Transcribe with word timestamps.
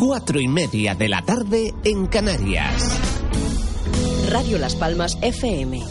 cuatro 0.00 0.40
y 0.40 0.48
media 0.48 0.94
de 0.94 1.10
la 1.10 1.20
tarde 1.20 1.74
en 1.84 2.06
Canarias. 2.06 2.98
Radio 4.30 4.56
Las 4.56 4.74
Palmas 4.74 5.18
FM. 5.20 5.82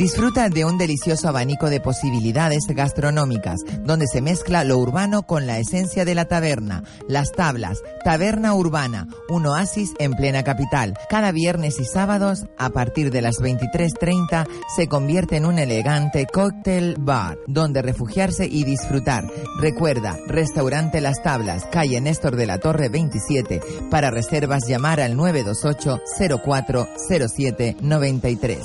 Disfruta 0.00 0.48
de 0.48 0.64
un 0.64 0.78
delicioso 0.78 1.28
abanico 1.28 1.68
de 1.68 1.78
posibilidades 1.78 2.66
gastronómicas, 2.68 3.60
donde 3.84 4.06
se 4.06 4.22
mezcla 4.22 4.64
lo 4.64 4.78
urbano 4.78 5.24
con 5.24 5.46
la 5.46 5.58
esencia 5.58 6.06
de 6.06 6.14
la 6.14 6.24
taberna. 6.24 6.84
Las 7.06 7.32
Tablas, 7.32 7.82
Taberna 8.02 8.54
Urbana, 8.54 9.08
un 9.28 9.44
oasis 9.44 9.92
en 9.98 10.14
plena 10.14 10.42
capital. 10.42 10.94
Cada 11.10 11.32
viernes 11.32 11.78
y 11.80 11.84
sábados, 11.84 12.46
a 12.56 12.70
partir 12.70 13.10
de 13.10 13.20
las 13.20 13.42
23.30, 13.42 14.48
se 14.74 14.88
convierte 14.88 15.36
en 15.36 15.44
un 15.44 15.58
elegante 15.58 16.26
cóctel 16.32 16.96
bar, 16.98 17.36
donde 17.46 17.82
refugiarse 17.82 18.46
y 18.46 18.64
disfrutar. 18.64 19.30
Recuerda, 19.58 20.16
Restaurante 20.26 21.02
Las 21.02 21.22
Tablas, 21.22 21.66
calle 21.70 22.00
Néstor 22.00 22.36
de 22.36 22.46
la 22.46 22.56
Torre 22.56 22.88
27. 22.88 23.60
Para 23.90 24.10
reservas, 24.10 24.66
llamar 24.66 24.98
al 24.98 25.14
928 25.14 26.00
04 26.42 26.88
07 26.96 27.76
93. 27.82 28.60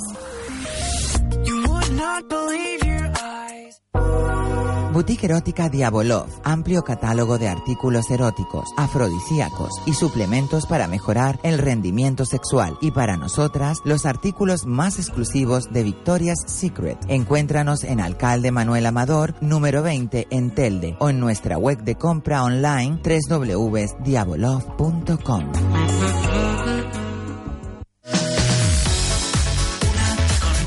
Boutique 4.96 5.26
Erótica 5.26 5.68
Diabolov, 5.68 6.26
amplio 6.42 6.82
catálogo 6.82 7.36
de 7.36 7.48
artículos 7.48 8.10
eróticos, 8.10 8.70
afrodisíacos 8.78 9.68
y 9.84 9.92
suplementos 9.92 10.64
para 10.64 10.88
mejorar 10.88 11.38
el 11.42 11.58
rendimiento 11.58 12.24
sexual. 12.24 12.78
Y 12.80 12.92
para 12.92 13.18
nosotras, 13.18 13.76
los 13.84 14.06
artículos 14.06 14.64
más 14.64 14.98
exclusivos 14.98 15.70
de 15.70 15.82
Victoria's 15.82 16.42
Secret. 16.46 16.96
Encuéntranos 17.08 17.84
en 17.84 18.00
Alcalde 18.00 18.52
Manuel 18.52 18.86
Amador, 18.86 19.34
número 19.42 19.82
20 19.82 20.28
en 20.30 20.54
Telde 20.54 20.96
o 20.98 21.10
en 21.10 21.20
nuestra 21.20 21.58
web 21.58 21.82
de 21.82 21.96
compra 21.96 22.42
online 22.42 22.98
www.diabolov.com. 23.04 25.52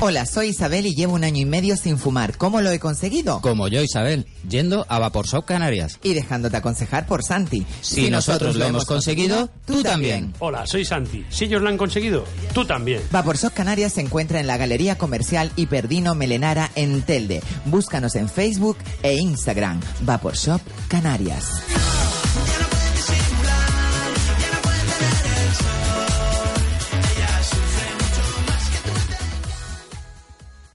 Hola, 0.02 0.24
soy 0.24 0.48
Isabel 0.48 0.86
y 0.86 0.94
llevo 0.94 1.12
un 1.12 1.24
año 1.24 1.42
y 1.42 1.44
medio 1.44 1.76
sin 1.76 1.98
fumar. 1.98 2.38
¿Cómo 2.38 2.62
lo 2.62 2.70
he 2.70 2.78
conseguido? 2.78 3.42
Como 3.42 3.68
yo, 3.68 3.82
Isabel, 3.82 4.26
yendo 4.48 4.86
a 4.88 4.98
Vapor 4.98 5.26
Shop 5.26 5.44
Canarias. 5.44 5.98
Y 6.02 6.14
dejándote 6.14 6.56
aconsejar 6.56 7.06
por 7.06 7.22
Santi. 7.22 7.66
Si, 7.82 8.08
nosotros, 8.08 8.56
lo 8.56 8.64
hemos 8.64 8.86
conseguido, 8.86 9.50
tú 9.66 9.82
también. 9.82 10.32
Hola, 10.38 10.66
soy 10.66 10.86
Santi. 10.86 11.26
Si 11.28 11.44
ellos 11.44 11.60
lo 11.60 11.68
han 11.68 11.76
conseguido, 11.76 12.24
tú 12.54 12.64
también. 12.64 13.02
Vapor 13.10 13.36
Shop 13.36 13.52
Canarias 13.52 13.92
se 13.92 14.00
encuentra 14.00 14.40
en 14.40 14.46
la 14.46 14.56
Galería 14.56 14.96
Comercial 14.96 15.52
Hiperdino 15.56 16.14
Melenara 16.14 16.70
en 16.76 17.02
Telde. 17.02 17.42
Búscanos 17.66 18.14
en 18.14 18.30
Facebook 18.30 18.78
e 19.02 19.16
Instagram. 19.16 19.82
Vapor 20.00 20.34
Shop 20.34 20.62
Canarias. 20.88 21.60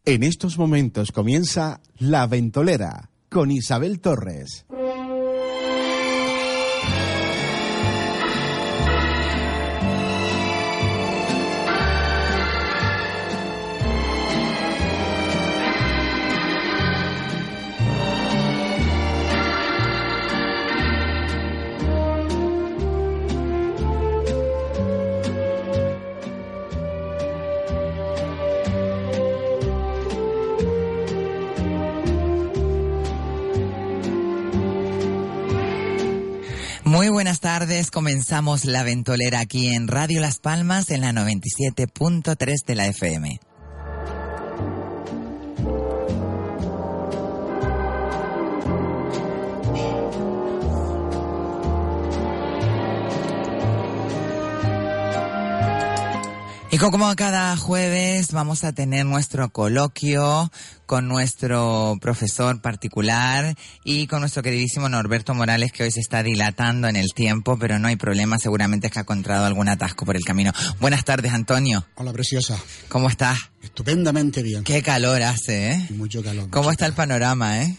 En 0.08 0.22
estos 0.22 0.59
momentos 0.59 1.11
comienza 1.11 1.81
La 1.98 2.28
Ventolera 2.28 3.09
con 3.28 3.50
Isabel 3.50 4.00
Torres. 4.00 4.67
Muy 36.95 37.10
buenas 37.10 37.42
tardes, 37.42 37.92
comenzamos 37.92 38.64
la 38.64 38.82
ventolera 38.83 39.42
aquí 39.42 39.67
en 39.67 39.89
Radio 39.89 40.22
Las 40.22 40.39
Palmas 40.39 40.89
en 40.92 41.02
la 41.02 41.11
97.3 41.11 42.66
de 42.66 42.76
la 42.76 42.88
FM. 42.88 43.38
Y 56.75 56.77
como 56.77 57.15
cada 57.15 57.55
jueves 57.55 58.33
vamos 58.33 58.65
a 58.65 58.73
tener 58.73 59.05
nuestro 59.05 59.47
coloquio 59.47 60.52
con 60.86 61.08
nuestro 61.08 61.97
profesor 62.02 62.59
particular 62.59 63.55
y 63.86 64.08
con 64.08 64.19
nuestro 64.19 64.43
queridísimo 64.43 64.89
Norberto 64.89 65.33
Morales 65.33 65.71
que 65.71 65.83
hoy 65.83 65.91
se 65.91 66.02
está 66.02 66.21
dilatando 66.21 66.89
en 66.89 66.97
el 66.97 67.13
tiempo, 67.13 67.58
pero 67.58 67.80
no 67.80 67.87
hay 67.87 67.95
problema, 67.95 68.37
seguramente 68.39 68.87
es 68.87 68.93
que 68.93 68.99
ha 68.99 69.03
encontrado 69.03 69.45
algún 69.45 69.69
atasco 69.69 70.03
por 70.05 70.17
el 70.17 70.25
camino. 70.25 70.52
Buenas 70.81 71.05
tardes, 71.05 71.31
Antonio. 71.31 71.87
Hola, 71.95 72.11
preciosa. 72.11 72.61
¿Cómo 72.89 73.07
estás? 73.07 73.39
Estupendamente 73.63 74.43
bien. 74.43 74.65
Qué 74.65 74.81
calor 74.81 75.23
hace, 75.23 75.71
¿eh? 75.71 75.87
Mucho 75.92 76.21
calor. 76.21 76.49
¿Cómo 76.49 76.63
mucho 76.63 76.71
está 76.73 76.87
el 76.87 76.93
panorama, 76.93 77.61
eh? 77.61 77.77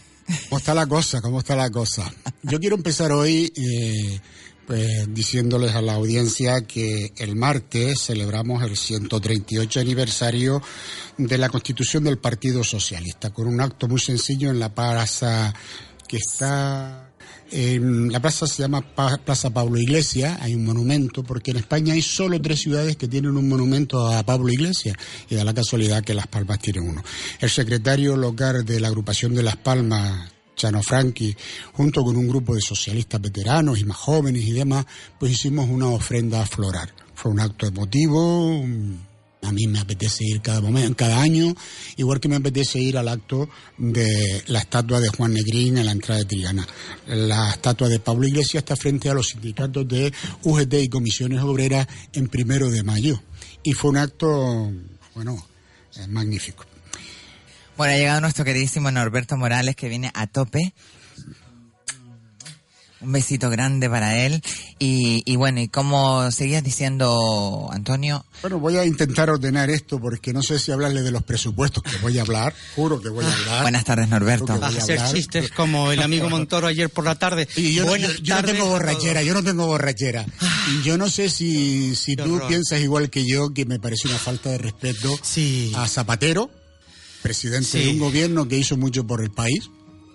¿Cómo 0.49 0.57
está 0.57 0.73
la 0.73 0.87
cosa? 0.87 1.21
¿Cómo 1.21 1.37
está 1.37 1.55
la 1.55 1.69
cosa? 1.69 2.11
Yo 2.41 2.59
quiero 2.59 2.75
empezar 2.75 3.11
hoy 3.11 3.53
eh, 3.55 4.19
pues 4.67 5.13
diciéndoles 5.13 5.73
a 5.75 5.81
la 5.81 5.93
audiencia 5.93 6.67
que 6.67 7.13
el 7.17 7.37
martes 7.37 8.01
celebramos 8.01 8.61
el 8.63 8.75
138 8.75 9.79
aniversario 9.79 10.61
de 11.17 11.37
la 11.37 11.47
constitución 11.47 12.03
del 12.03 12.17
Partido 12.17 12.65
Socialista, 12.65 13.31
con 13.31 13.47
un 13.47 13.61
acto 13.61 13.87
muy 13.87 13.99
sencillo 13.99 14.49
en 14.49 14.59
la 14.59 14.75
plaza 14.75 15.53
que 16.05 16.17
está 16.17 17.07
en 17.49 18.11
la 18.11 18.19
plaza 18.19 18.45
se 18.45 18.63
llama 18.63 18.81
Plaza 19.23 19.49
Pablo 19.51 19.79
Iglesias, 19.79 20.37
hay 20.41 20.53
un 20.53 20.65
monumento, 20.65 21.23
porque 21.23 21.51
en 21.51 21.57
España 21.57 21.93
hay 21.93 22.01
solo 22.01 22.41
tres 22.41 22.59
ciudades 22.59 22.97
que 22.97 23.07
tienen 23.07 23.37
un 23.37 23.47
monumento 23.47 24.05
a 24.05 24.23
Pablo 24.23 24.51
Iglesias, 24.51 24.97
y 25.29 25.35
da 25.35 25.45
la 25.45 25.53
casualidad 25.53 26.03
que 26.03 26.13
Las 26.13 26.27
Palmas 26.27 26.59
tiene 26.59 26.81
uno. 26.81 27.01
El 27.39 27.49
secretario 27.49 28.17
local 28.17 28.65
de 28.65 28.81
la 28.81 28.89
agrupación 28.89 29.33
de 29.33 29.43
Las 29.43 29.55
Palmas, 29.55 30.29
Chano 30.57 30.81
Franchi, 30.81 31.35
junto 31.73 32.03
con 32.03 32.17
un 32.17 32.27
grupo 32.27 32.55
de 32.55 32.61
socialistas 32.61 33.21
veteranos 33.21 33.79
y 33.79 33.85
más 33.85 33.97
jóvenes 33.97 34.43
y 34.43 34.51
demás, 34.51 34.85
pues 35.19 35.31
hicimos 35.31 35.69
una 35.69 35.87
ofrenda 35.87 36.43
floral. 36.47 36.91
Fue 37.13 37.31
un 37.31 37.39
acto 37.39 37.67
emotivo, 37.67 38.65
a 39.43 39.51
mí 39.51 39.67
me 39.67 39.79
apetece 39.79 40.25
ir 40.25 40.41
cada 40.41 40.59
momento, 40.59 40.95
cada 40.97 41.21
año, 41.21 41.53
igual 41.95 42.19
que 42.19 42.27
me 42.27 42.35
apetece 42.35 42.79
ir 42.79 42.97
al 42.97 43.07
acto 43.07 43.47
de 43.77 44.43
la 44.47 44.59
estatua 44.59 44.99
de 44.99 45.09
Juan 45.09 45.33
Negrín 45.33 45.77
en 45.77 45.85
la 45.85 45.91
entrada 45.91 46.19
de 46.21 46.25
Triana. 46.25 46.67
La 47.05 47.51
estatua 47.51 47.87
de 47.87 47.99
Pablo 47.99 48.27
Iglesias 48.27 48.61
está 48.61 48.75
frente 48.75 49.09
a 49.09 49.13
los 49.13 49.27
sindicatos 49.27 49.87
de 49.87 50.11
UGT 50.41 50.73
y 50.81 50.89
comisiones 50.89 51.41
obreras 51.43 51.87
en 52.13 52.27
primero 52.29 52.69
de 52.69 52.81
mayo. 52.81 53.21
Y 53.61 53.73
fue 53.73 53.91
un 53.91 53.97
acto, 53.97 54.71
bueno, 55.13 55.45
eh, 55.97 56.07
magnífico. 56.07 56.66
Bueno, 57.77 57.93
ha 57.93 57.97
llegado 57.97 58.21
nuestro 58.21 58.43
queridísimo 58.43 58.89
Norberto 58.91 59.37
Morales 59.37 59.75
que 59.75 59.87
viene 59.89 60.11
a 60.13 60.27
tope. 60.27 60.73
Un 62.99 63.11
besito 63.11 63.51
grande 63.51 63.87
para 63.87 64.17
él. 64.25 64.41
Y, 64.79 65.21
y 65.31 65.35
bueno, 65.35 65.61
y 65.61 65.67
como 65.67 66.31
seguías 66.31 66.63
diciendo, 66.63 67.69
Antonio, 67.71 68.25
Bueno, 68.41 68.57
voy 68.59 68.77
a 68.77 68.85
intentar 68.85 69.29
ordenar 69.29 69.69
esto 69.69 69.99
porque 69.99 70.33
no 70.33 70.41
sé 70.41 70.57
si 70.57 70.71
hablarle 70.71 71.03
de 71.03 71.11
los 71.11 71.21
presupuestos 71.21 71.83
que 71.83 71.95
voy 71.97 72.17
a 72.17 72.23
hablar, 72.23 72.55
juro 72.75 72.99
que 72.99 73.09
voy 73.09 73.23
a 73.23 73.31
hablar. 73.31 73.61
buenas 73.61 73.85
tardes, 73.85 74.09
Norberto. 74.09 74.57
Vas 74.57 74.71
voy 74.71 74.79
a 74.79 74.83
hacer 74.83 74.99
chistes 75.13 75.51
como 75.51 75.91
el 75.91 76.01
amigo 76.01 76.27
Montoro 76.31 76.65
ayer 76.65 76.89
por 76.89 77.05
la 77.05 77.13
tarde. 77.13 77.47
Y 77.55 77.75
yo, 77.75 77.85
Buenas 77.85 78.17
yo- 78.17 78.23
yo 78.23 78.35
no 78.41 78.43
tengo 78.47 78.65
a 78.65 78.69
borrachera, 78.69 79.21
yo 79.21 79.35
no 79.35 79.43
tengo 79.43 79.67
borrachera. 79.67 80.25
Y 80.71 80.81
yo 80.81 80.97
no 80.97 81.07
sé 81.07 81.29
si, 81.29 81.95
si 81.95 82.15
tú 82.15 82.33
horror. 82.33 82.47
piensas 82.47 82.81
igual 82.81 83.11
que 83.11 83.27
yo, 83.27 83.53
que 83.53 83.65
me 83.65 83.79
parece 83.79 84.07
una 84.07 84.17
falta 84.17 84.49
de 84.49 84.57
respeto 84.57 85.15
Sí. 85.21 85.71
a 85.75 85.87
Zapatero, 85.87 86.49
presidente 87.21 87.67
Sí. 87.67 87.79
de 87.83 87.89
un 87.91 87.99
gobierno 87.99 88.47
que 88.47 88.57
hizo 88.57 88.77
mucho 88.77 89.05
por 89.05 89.21
el 89.23 89.31
país. 89.31 89.69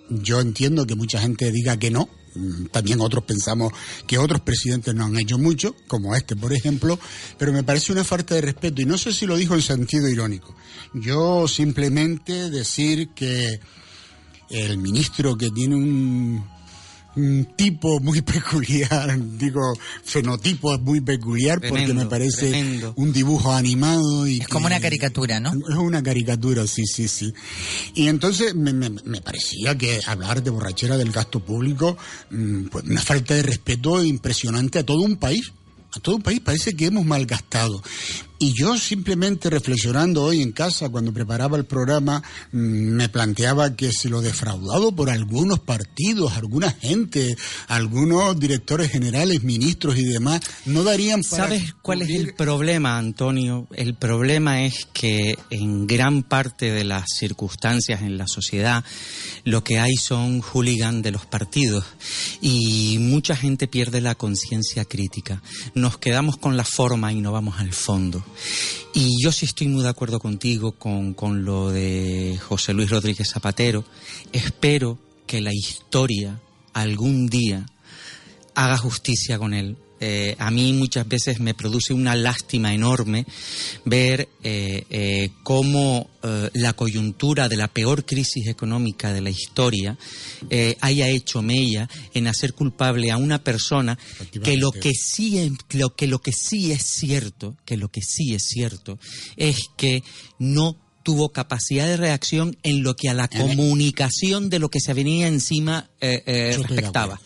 Yo 0.09 0.41
entiendo 0.41 0.85
que 0.85 0.95
mucha 0.95 1.19
gente 1.19 1.51
diga 1.51 1.77
que 1.77 1.89
no. 1.91 2.09
Mm, 2.35 2.65
También 2.71 2.99
otros 3.01 3.23
pensamos 3.25 3.71
que 4.07 4.17
otros 4.17 4.41
presidentes 4.41 4.93
no 4.95 5.05
han 5.05 5.17
hecho 5.19 5.37
mucho, 5.37 5.75
como 5.87 6.15
este, 6.15 6.35
por 6.35 6.51
ejemplo, 6.53 6.99
pero 7.37 7.53
me 7.53 7.63
parece 7.63 7.91
una 7.91 8.03
falta 8.03 8.33
de 8.35 8.41
respeto. 8.41 8.81
Y 8.81 8.85
no 8.85 8.97
sé 8.97 9.13
si 9.13 9.25
lo 9.27 9.37
dijo 9.37 9.53
en 9.53 9.61
sentido 9.61 10.09
irónico. 10.09 10.55
Yo 10.93 11.47
simplemente 11.47 12.49
decir 12.49 13.09
que 13.15 13.59
el 14.49 14.77
ministro 14.77 15.35
que 15.37 15.49
tiene 15.51 15.75
un 15.75 16.43
un 17.15 17.45
tipo 17.55 17.99
muy 17.99 18.21
peculiar, 18.33 19.17
digo, 19.37 19.61
fenotipo 20.03 20.77
muy 20.79 21.01
peculiar 21.01 21.59
porque 21.61 21.93
me 21.93 22.05
parece 22.05 22.93
un 22.95 23.13
dibujo 23.13 23.53
animado. 23.53 24.27
Y 24.27 24.41
es 24.41 24.47
como 24.47 24.67
una 24.67 24.79
caricatura, 24.79 25.39
¿no? 25.39 25.51
Es 25.51 25.75
una 25.75 26.01
caricatura, 26.01 26.65
sí, 26.67 26.85
sí, 26.85 27.07
sí. 27.07 27.33
Y 27.93 28.07
entonces 28.07 28.55
me, 28.55 28.73
me, 28.73 29.21
parecía 29.21 29.77
que 29.77 30.01
hablar 30.05 30.43
de 30.43 30.49
borrachera 30.49 30.97
del 30.97 31.11
gasto 31.11 31.39
público, 31.39 31.97
mm, 32.29 32.65
pues 32.65 32.85
una 32.85 33.01
falta 33.01 33.33
de 33.35 33.43
respeto 33.43 34.03
impresionante 34.03 34.79
a 34.79 34.85
todo 34.85 35.01
un 35.01 35.17
país 35.17 35.51
a 35.95 35.99
todo 35.99 36.15
un 36.15 36.21
país 36.23 36.39
parece 36.39 36.75
que 36.75 36.87
hemos 36.87 37.05
malgastado. 37.05 37.81
Y 38.43 38.51
yo 38.51 38.77
simplemente 38.77 39.49
reflexionando 39.49 40.21
hoy 40.21 40.41
en 40.41 40.51
casa, 40.51 40.89
cuando 40.89 41.13
preparaba 41.13 41.55
el 41.55 41.63
programa, 41.63 42.21
mm, 42.51 42.57
me 42.57 43.07
planteaba 43.07 43.73
que 43.73 43.93
si 43.93 44.09
lo 44.09 44.21
defraudado 44.21 44.93
por 44.93 45.09
algunos 45.09 45.59
partidos, 45.59 46.33
alguna 46.33 46.69
gente, 46.69 47.37
algunos 47.69 48.37
directores 48.37 48.91
generales, 48.91 49.43
ministros 49.43 49.97
y 49.97 50.03
demás, 50.03 50.41
no 50.65 50.83
darían 50.83 51.21
para... 51.23 51.45
¿Sabes 51.45 51.73
cuál 51.81 52.01
es 52.01 52.09
el 52.09 52.33
problema, 52.33 52.97
Antonio? 52.97 53.65
El 53.71 53.95
problema 53.95 54.65
es 54.65 54.89
que 54.91 55.37
en 55.49 55.87
gran 55.87 56.21
parte 56.21 56.69
de 56.69 56.83
las 56.83 57.05
circunstancias 57.17 58.01
en 58.01 58.17
la 58.17 58.27
sociedad 58.27 58.83
lo 59.45 59.63
que 59.63 59.79
hay 59.79 59.95
son 59.95 60.41
hooligans 60.41 61.01
de 61.01 61.11
los 61.11 61.25
partidos 61.25 61.85
y 62.41 62.97
mucha 62.99 63.37
gente 63.37 63.69
pierde 63.69 64.01
la 64.01 64.15
conciencia 64.15 64.83
crítica. 64.83 65.41
Nos 65.75 65.97
quedamos 65.97 66.35
con 66.35 66.57
la 66.57 66.65
forma 66.65 67.13
y 67.13 67.21
no 67.21 67.31
vamos 67.31 67.61
al 67.61 67.71
fondo. 67.71 68.21
Y 68.93 69.23
yo 69.23 69.31
sí 69.31 69.45
estoy 69.45 69.67
muy 69.67 69.83
de 69.83 69.89
acuerdo 69.89 70.19
contigo 70.19 70.73
con, 70.73 71.13
con 71.13 71.45
lo 71.45 71.71
de 71.71 72.39
José 72.47 72.73
Luis 72.73 72.89
Rodríguez 72.89 73.29
Zapatero. 73.31 73.83
Espero 74.31 74.99
que 75.25 75.41
la 75.41 75.53
historia 75.53 76.39
algún 76.73 77.27
día 77.27 77.65
haga 78.55 78.77
justicia 78.77 79.39
con 79.39 79.53
él, 79.53 79.77
eh, 80.05 80.35
a 80.37 80.51
mí 80.51 80.73
muchas 80.73 81.07
veces 81.07 81.39
me 81.39 81.53
produce 81.53 81.93
una 81.93 82.13
lástima 82.13 82.73
enorme 82.73 83.25
ver 83.85 84.27
eh, 84.43 84.83
eh, 84.89 85.29
cómo 85.43 86.09
la 86.53 86.71
coyuntura 86.71 87.49
de 87.49 87.57
la 87.57 87.67
peor 87.67 88.05
crisis 88.05 88.47
económica 88.47 89.11
de 89.11 89.19
la 89.19 89.29
historia 89.29 89.97
haya 90.79 91.09
hecho 91.09 91.41
mella 91.41 91.89
en 92.13 92.27
hacer 92.27 92.53
culpable 92.53 93.11
a 93.11 93.17
una 93.17 93.43
persona 93.43 93.99
que 94.41 94.55
lo 94.55 94.71
que 94.71 94.91
sí 94.93 95.51
lo 95.71 95.93
que 95.95 96.07
lo 96.07 96.19
que 96.19 96.31
sí 96.31 96.71
es 96.71 96.83
cierto, 96.83 97.57
que 97.65 97.75
lo 97.75 97.89
que 97.89 98.01
sí 98.01 98.33
es 98.33 98.43
cierto 98.45 98.99
es 99.35 99.57
que 99.75 100.01
no 100.39 100.77
tuvo 101.03 101.29
capacidad 101.29 101.85
de 101.85 101.97
reacción 101.97 102.57
en 102.63 102.81
lo 102.81 102.95
que 102.95 103.09
a 103.09 103.13
la 103.13 103.27
comunicación 103.27 104.49
de 104.49 104.59
lo 104.59 104.69
que 104.69 104.79
se 104.79 104.93
venía 104.93 105.27
encima 105.27 105.89
eh, 105.99 106.23
eh, 106.25 106.57
respectaba. 106.57 107.19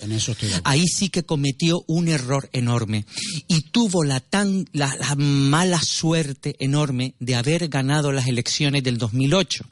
Ahí 0.64 0.88
sí 0.88 1.10
que 1.10 1.24
cometió 1.24 1.84
un 1.88 2.08
error 2.08 2.50
enorme 2.54 3.06
y 3.48 3.62
tuvo 3.72 4.04
la 4.04 4.20
tan 4.20 4.66
la, 4.74 4.94
mala 5.18 5.80
suerte 5.82 6.56
enorme 6.60 7.14
de 7.20 7.36
haber 7.36 7.70
ganado 7.70 8.12
las 8.12 8.28
elecciones 8.28 8.84
del 8.84 8.98
2008, 8.98 9.66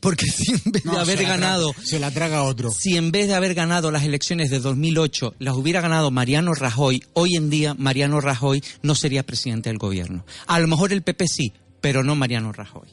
porque 0.00 0.26
si 0.26 0.52
en 0.52 0.72
vez 0.72 0.84
de 0.84 0.98
haber 0.98 1.22
ganado 1.22 1.74
se 1.84 1.98
la 1.98 2.10
traga 2.10 2.42
otro. 2.42 2.70
Si 2.72 2.96
en 2.96 3.12
vez 3.12 3.28
de 3.28 3.34
haber 3.34 3.54
ganado 3.54 3.90
las 3.90 4.04
elecciones 4.04 4.50
de 4.50 4.58
2008 4.58 5.36
las 5.38 5.54
hubiera 5.54 5.80
ganado 5.80 6.10
Mariano 6.10 6.54
Rajoy, 6.54 7.04
hoy 7.12 7.36
en 7.36 7.50
día 7.50 7.74
Mariano 7.74 8.20
Rajoy 8.20 8.62
no 8.82 8.94
sería 8.94 9.24
presidente 9.24 9.70
del 9.70 9.78
gobierno. 9.78 10.24
A 10.46 10.58
lo 10.58 10.66
mejor 10.66 10.92
el 10.92 11.02
PP 11.02 11.26
sí, 11.28 11.52
pero 11.80 12.02
no 12.02 12.14
Mariano 12.14 12.52
Rajoy. 12.52 12.88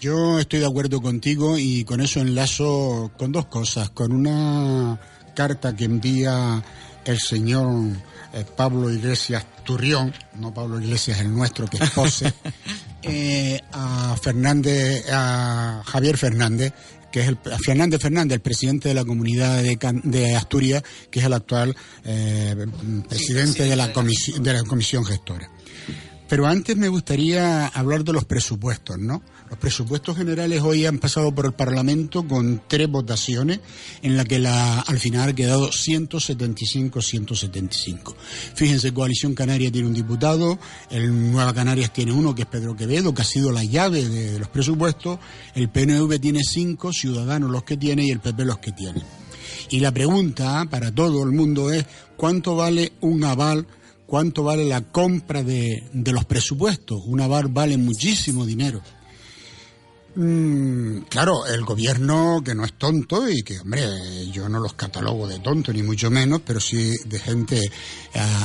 Yo 0.00 0.38
estoy 0.38 0.60
de 0.60 0.66
acuerdo 0.66 1.02
contigo 1.02 1.58
y 1.58 1.84
con 1.84 2.00
eso 2.00 2.20
enlazo 2.20 3.10
con 3.18 3.32
dos 3.32 3.46
cosas. 3.46 3.90
Con 3.90 4.12
una 4.12 4.98
carta 5.34 5.76
que 5.76 5.84
envía 5.84 6.64
el 7.04 7.18
señor 7.20 7.92
eh, 8.32 8.46
Pablo 8.56 8.90
Iglesias 8.90 9.44
Turrión, 9.62 10.14
no 10.36 10.54
Pablo 10.54 10.80
Iglesias 10.80 11.20
el 11.20 11.30
nuestro 11.34 11.66
que 11.66 11.76
es 11.76 11.90
Pose, 11.90 12.32
eh, 13.02 13.60
a 13.72 14.16
Fernández, 14.22 15.04
a 15.12 15.82
Javier 15.84 16.16
Fernández, 16.16 16.72
que 17.12 17.20
es 17.20 17.28
el 17.28 17.36
Fernández 17.62 18.00
Fernández, 18.00 18.36
el 18.36 18.40
presidente 18.40 18.88
de 18.88 18.94
la 18.94 19.04
comunidad 19.04 19.62
de, 19.62 20.34
Asturias, 20.34 20.82
que 21.10 21.18
es 21.18 21.26
el 21.26 21.34
actual 21.34 21.76
eh, 22.06 22.56
presidente 23.06 23.64
de, 23.64 23.76
la 23.76 23.88
de 23.88 24.52
la 24.54 24.62
comisión 24.62 25.04
gestora. 25.04 25.50
Pero 26.30 26.46
antes 26.46 26.76
me 26.76 26.88
gustaría 26.88 27.66
hablar 27.66 28.04
de 28.04 28.12
los 28.12 28.24
presupuestos, 28.24 28.96
¿no? 28.98 29.20
Los 29.50 29.58
presupuestos 29.58 30.16
generales 30.16 30.62
hoy 30.62 30.86
han 30.86 30.98
pasado 31.00 31.34
por 31.34 31.44
el 31.44 31.52
Parlamento 31.52 32.22
con 32.22 32.62
tres 32.68 32.88
votaciones 32.88 33.58
en 34.00 34.16
la 34.16 34.24
que 34.24 34.38
la, 34.38 34.78
al 34.78 35.00
final 35.00 35.30
ha 35.30 35.34
quedado 35.34 35.70
175-175. 35.70 38.14
Fíjense, 38.54 38.94
Coalición 38.94 39.34
Canaria 39.34 39.72
tiene 39.72 39.88
un 39.88 39.94
diputado, 39.94 40.56
el 40.88 41.32
Nueva 41.32 41.52
Canarias 41.52 41.92
tiene 41.92 42.12
uno 42.12 42.32
que 42.32 42.42
es 42.42 42.48
Pedro 42.48 42.76
Quevedo, 42.76 43.12
que 43.12 43.22
ha 43.22 43.24
sido 43.24 43.50
la 43.50 43.64
llave 43.64 44.08
de, 44.08 44.38
los 44.38 44.50
presupuestos, 44.50 45.18
el 45.56 45.68
PNV 45.68 46.20
tiene 46.20 46.44
cinco, 46.44 46.92
Ciudadanos 46.92 47.50
los 47.50 47.64
que 47.64 47.76
tiene 47.76 48.04
y 48.04 48.12
el 48.12 48.20
PP 48.20 48.44
los 48.44 48.58
que 48.58 48.70
tiene. 48.70 49.02
Y 49.68 49.80
la 49.80 49.90
pregunta 49.90 50.64
para 50.70 50.94
todo 50.94 51.24
el 51.24 51.32
mundo 51.32 51.72
es, 51.72 51.86
¿cuánto 52.16 52.54
vale 52.54 52.92
un 53.00 53.24
aval? 53.24 53.66
¿Cuánto 54.06 54.44
vale 54.44 54.64
la 54.64 54.82
compra 54.82 55.42
de, 55.42 55.88
de 55.92 56.12
los 56.12 56.24
presupuestos? 56.24 57.02
Un 57.04 57.20
aval 57.20 57.48
vale 57.48 57.76
muchísimo 57.78 58.46
dinero. 58.46 58.80
Mm, 60.14 61.02
claro, 61.08 61.46
el 61.46 61.64
gobierno 61.64 62.42
que 62.44 62.54
no 62.54 62.64
es 62.64 62.72
tonto 62.72 63.28
y 63.28 63.42
que, 63.42 63.60
hombre, 63.60 63.86
yo 64.32 64.48
no 64.48 64.58
los 64.58 64.74
catalogo 64.74 65.28
de 65.28 65.38
tonto 65.38 65.72
ni 65.72 65.82
mucho 65.82 66.10
menos, 66.10 66.40
pero 66.44 66.58
sí 66.60 66.94
de 67.06 67.18
gente 67.18 67.58
eh, 67.64 67.70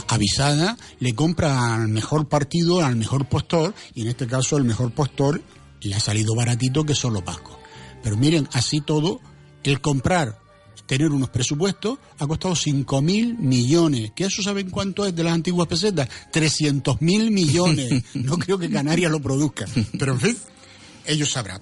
avisada, 0.08 0.78
le 1.00 1.16
compra 1.16 1.74
al 1.76 1.88
mejor 1.88 2.28
partido, 2.28 2.84
al 2.84 2.96
mejor 2.96 3.28
postor, 3.28 3.74
y 3.96 4.04
en 4.04 4.10
este 4.10 4.28
caso 4.28 4.58
el 4.58 4.64
mejor 4.64 4.92
postor 4.92 5.42
le 5.82 5.96
ha 5.96 6.00
salido 6.00 6.36
baratito 6.36 6.84
que 6.84 6.94
solo 6.94 7.24
Paco. 7.24 7.60
Pero 8.04 8.16
miren, 8.16 8.48
así 8.54 8.82
todo, 8.82 9.20
el 9.64 9.82
comprar, 9.82 10.40
tener 10.86 11.10
unos 11.10 11.30
presupuestos, 11.30 11.98
ha 12.20 12.28
costado 12.28 12.56
5 12.56 13.02
mil 13.02 13.36
millones. 13.40 14.12
¿Que 14.16 14.26
eso 14.26 14.44
saben 14.44 14.70
cuánto 14.70 15.04
es 15.06 15.16
de 15.16 15.24
las 15.24 15.34
antiguas 15.34 15.68
pesetas? 15.68 16.08
300 16.32 17.02
mil 17.02 17.32
millones. 17.32 18.04
No 18.14 18.38
creo 18.38 18.60
que 18.60 18.70
Canarias 18.70 19.12
lo 19.12 19.20
produzca. 19.20 19.66
Pero 19.98 20.14
en 20.14 20.20
fin 20.20 20.38
ellos 21.08 21.32
sabrán. 21.32 21.62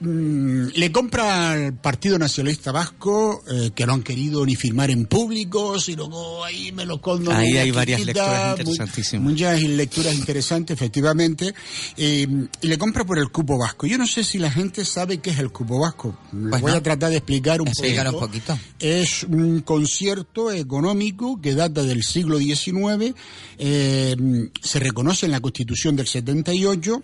Mm, 0.00 0.68
le 0.76 0.92
compra 0.92 1.50
al 1.50 1.74
Partido 1.74 2.18
Nacionalista 2.18 2.72
Vasco, 2.72 3.42
eh, 3.50 3.70
que 3.74 3.84
no 3.84 3.92
han 3.92 4.02
querido 4.02 4.46
ni 4.46 4.56
firmar 4.56 4.90
en 4.90 5.04
público, 5.04 5.78
sino 5.78 6.42
ahí 6.42 6.72
me 6.72 6.86
lo 6.86 7.02
condo. 7.02 7.32
Ahí 7.32 7.58
hay 7.58 7.70
varias 7.70 8.04
lecturas 8.06 8.58
interesantísimas. 8.58 9.30
Muchas 9.30 9.62
lecturas 9.62 10.14
interesantes, 10.14 10.74
efectivamente. 10.74 11.54
Eh, 11.98 12.26
y 12.62 12.66
le 12.66 12.78
compra 12.78 13.04
por 13.04 13.18
el 13.18 13.30
cupo 13.30 13.58
vasco. 13.58 13.86
Yo 13.86 13.98
no 13.98 14.06
sé 14.06 14.24
si 14.24 14.38
la 14.38 14.50
gente 14.50 14.86
sabe 14.86 15.18
qué 15.18 15.30
es 15.30 15.38
el 15.38 15.50
cupo 15.50 15.78
vasco. 15.78 16.16
voy 16.32 16.72
a 16.72 16.82
tratar 16.82 17.10
de 17.10 17.18
explicar 17.18 17.60
un, 17.60 17.68
un 17.68 18.12
poquito. 18.12 18.58
Es 18.78 19.24
un 19.24 19.60
concierto 19.60 20.50
económico 20.50 21.40
que 21.42 21.54
data 21.54 21.82
del 21.82 22.02
siglo 22.04 22.38
XIX. 22.38 23.14
Eh, 23.58 24.16
se 24.62 24.78
reconoce 24.78 25.26
en 25.26 25.32
la 25.32 25.40
Constitución 25.40 25.94
del 25.94 26.06
78 26.06 27.02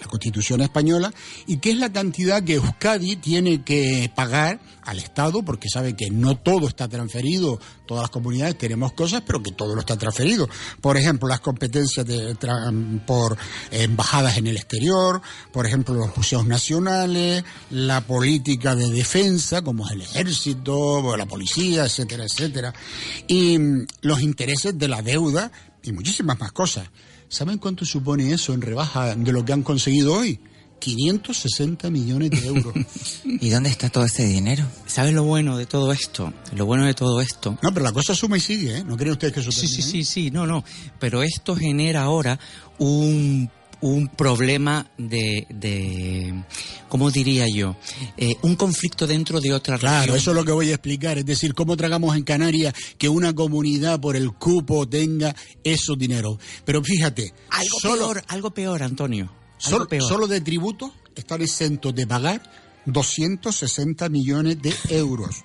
la 0.00 0.06
Constitución 0.08 0.60
española, 0.60 1.12
y 1.46 1.58
qué 1.58 1.70
es 1.70 1.76
la 1.78 1.92
cantidad 1.92 2.42
que 2.42 2.54
Euskadi 2.54 3.16
tiene 3.16 3.62
que 3.62 4.10
pagar 4.14 4.60
al 4.82 4.98
Estado, 4.98 5.42
porque 5.42 5.68
sabe 5.68 5.94
que 5.94 6.10
no 6.10 6.36
todo 6.36 6.66
está 6.66 6.88
transferido, 6.88 7.60
todas 7.86 8.04
las 8.04 8.10
comunidades 8.10 8.56
tenemos 8.56 8.92
cosas, 8.92 9.22
pero 9.26 9.42
que 9.42 9.52
todo 9.52 9.74
lo 9.74 9.80
está 9.80 9.96
transferido. 9.96 10.48
Por 10.80 10.96
ejemplo, 10.96 11.28
las 11.28 11.40
competencias 11.40 12.06
de, 12.06 12.36
por 13.06 13.36
embajadas 13.70 14.38
en 14.38 14.46
el 14.46 14.56
exterior, 14.56 15.20
por 15.52 15.66
ejemplo, 15.66 15.94
los 15.94 16.16
museos 16.16 16.46
nacionales, 16.46 17.44
la 17.70 18.00
política 18.02 18.74
de 18.74 18.90
defensa, 18.90 19.62
como 19.62 19.86
es 19.86 19.92
el 19.92 20.02
ejército, 20.02 21.16
la 21.16 21.26
policía, 21.26 21.84
etcétera, 21.84 22.24
etcétera, 22.24 22.74
y 23.26 23.58
los 24.02 24.20
intereses 24.20 24.78
de 24.78 24.88
la 24.88 25.02
deuda 25.02 25.50
y 25.82 25.92
muchísimas 25.92 26.38
más 26.38 26.52
cosas. 26.52 26.88
¿Saben 27.28 27.58
cuánto 27.58 27.84
supone 27.84 28.32
eso 28.32 28.54
en 28.54 28.62
rebaja 28.62 29.14
de 29.14 29.32
lo 29.32 29.44
que 29.44 29.52
han 29.52 29.62
conseguido 29.62 30.14
hoy? 30.14 30.40
560 30.78 31.90
millones 31.90 32.30
de 32.30 32.46
euros. 32.46 32.74
¿Y 33.24 33.50
dónde 33.50 33.68
está 33.68 33.90
todo 33.90 34.04
ese 34.04 34.24
dinero? 34.24 34.64
¿Sabes 34.86 35.12
lo 35.12 35.24
bueno 35.24 35.58
de 35.58 35.66
todo 35.66 35.92
esto? 35.92 36.32
Lo 36.54 36.66
bueno 36.66 36.86
de 36.86 36.94
todo 36.94 37.20
esto. 37.20 37.58
No, 37.62 37.72
pero 37.72 37.84
la 37.84 37.92
cosa 37.92 38.14
suma 38.14 38.36
y 38.36 38.40
sigue, 38.40 38.78
¿eh? 38.78 38.84
¿No 38.84 38.96
creen 38.96 39.12
ustedes 39.12 39.34
que 39.34 39.40
eso 39.40 39.52
Sí, 39.52 39.68
sí, 39.68 39.82
sí, 39.82 40.04
sí, 40.04 40.30
no, 40.30 40.46
no. 40.46 40.64
Pero 40.98 41.22
esto 41.22 41.56
genera 41.56 42.02
ahora 42.02 42.38
un 42.78 43.50
un 43.80 44.08
problema 44.08 44.90
de, 44.98 45.46
de 45.50 46.44
¿cómo 46.88 47.10
diría 47.10 47.46
yo? 47.52 47.76
Eh, 48.16 48.36
un 48.42 48.56
conflicto 48.56 49.06
dentro 49.06 49.40
de 49.40 49.52
otra 49.52 49.78
Claro, 49.78 50.14
eso 50.14 50.30
es 50.30 50.36
lo 50.36 50.44
que 50.44 50.52
voy 50.52 50.70
a 50.70 50.74
explicar. 50.74 51.18
Es 51.18 51.26
decir, 51.26 51.54
cómo 51.54 51.76
tragamos 51.76 52.16
en 52.16 52.24
Canarias 52.24 52.74
que 52.98 53.08
una 53.08 53.34
comunidad 53.34 54.00
por 54.00 54.16
el 54.16 54.32
cupo 54.32 54.88
tenga 54.88 55.34
esos 55.62 55.98
dinero. 55.98 56.38
Pero 56.64 56.82
fíjate. 56.82 57.32
Algo 57.50 57.78
peor, 57.82 58.24
algo 58.28 58.50
peor, 58.50 58.82
Antonio. 58.82 59.30
solo, 59.58 59.86
solo 60.00 60.26
de 60.26 60.40
tributos 60.40 60.92
están 61.14 61.42
exentos 61.42 61.94
de 61.94 62.06
pagar 62.06 62.42
260 62.86 64.08
millones 64.08 64.60
de 64.62 64.74
euros. 64.90 65.42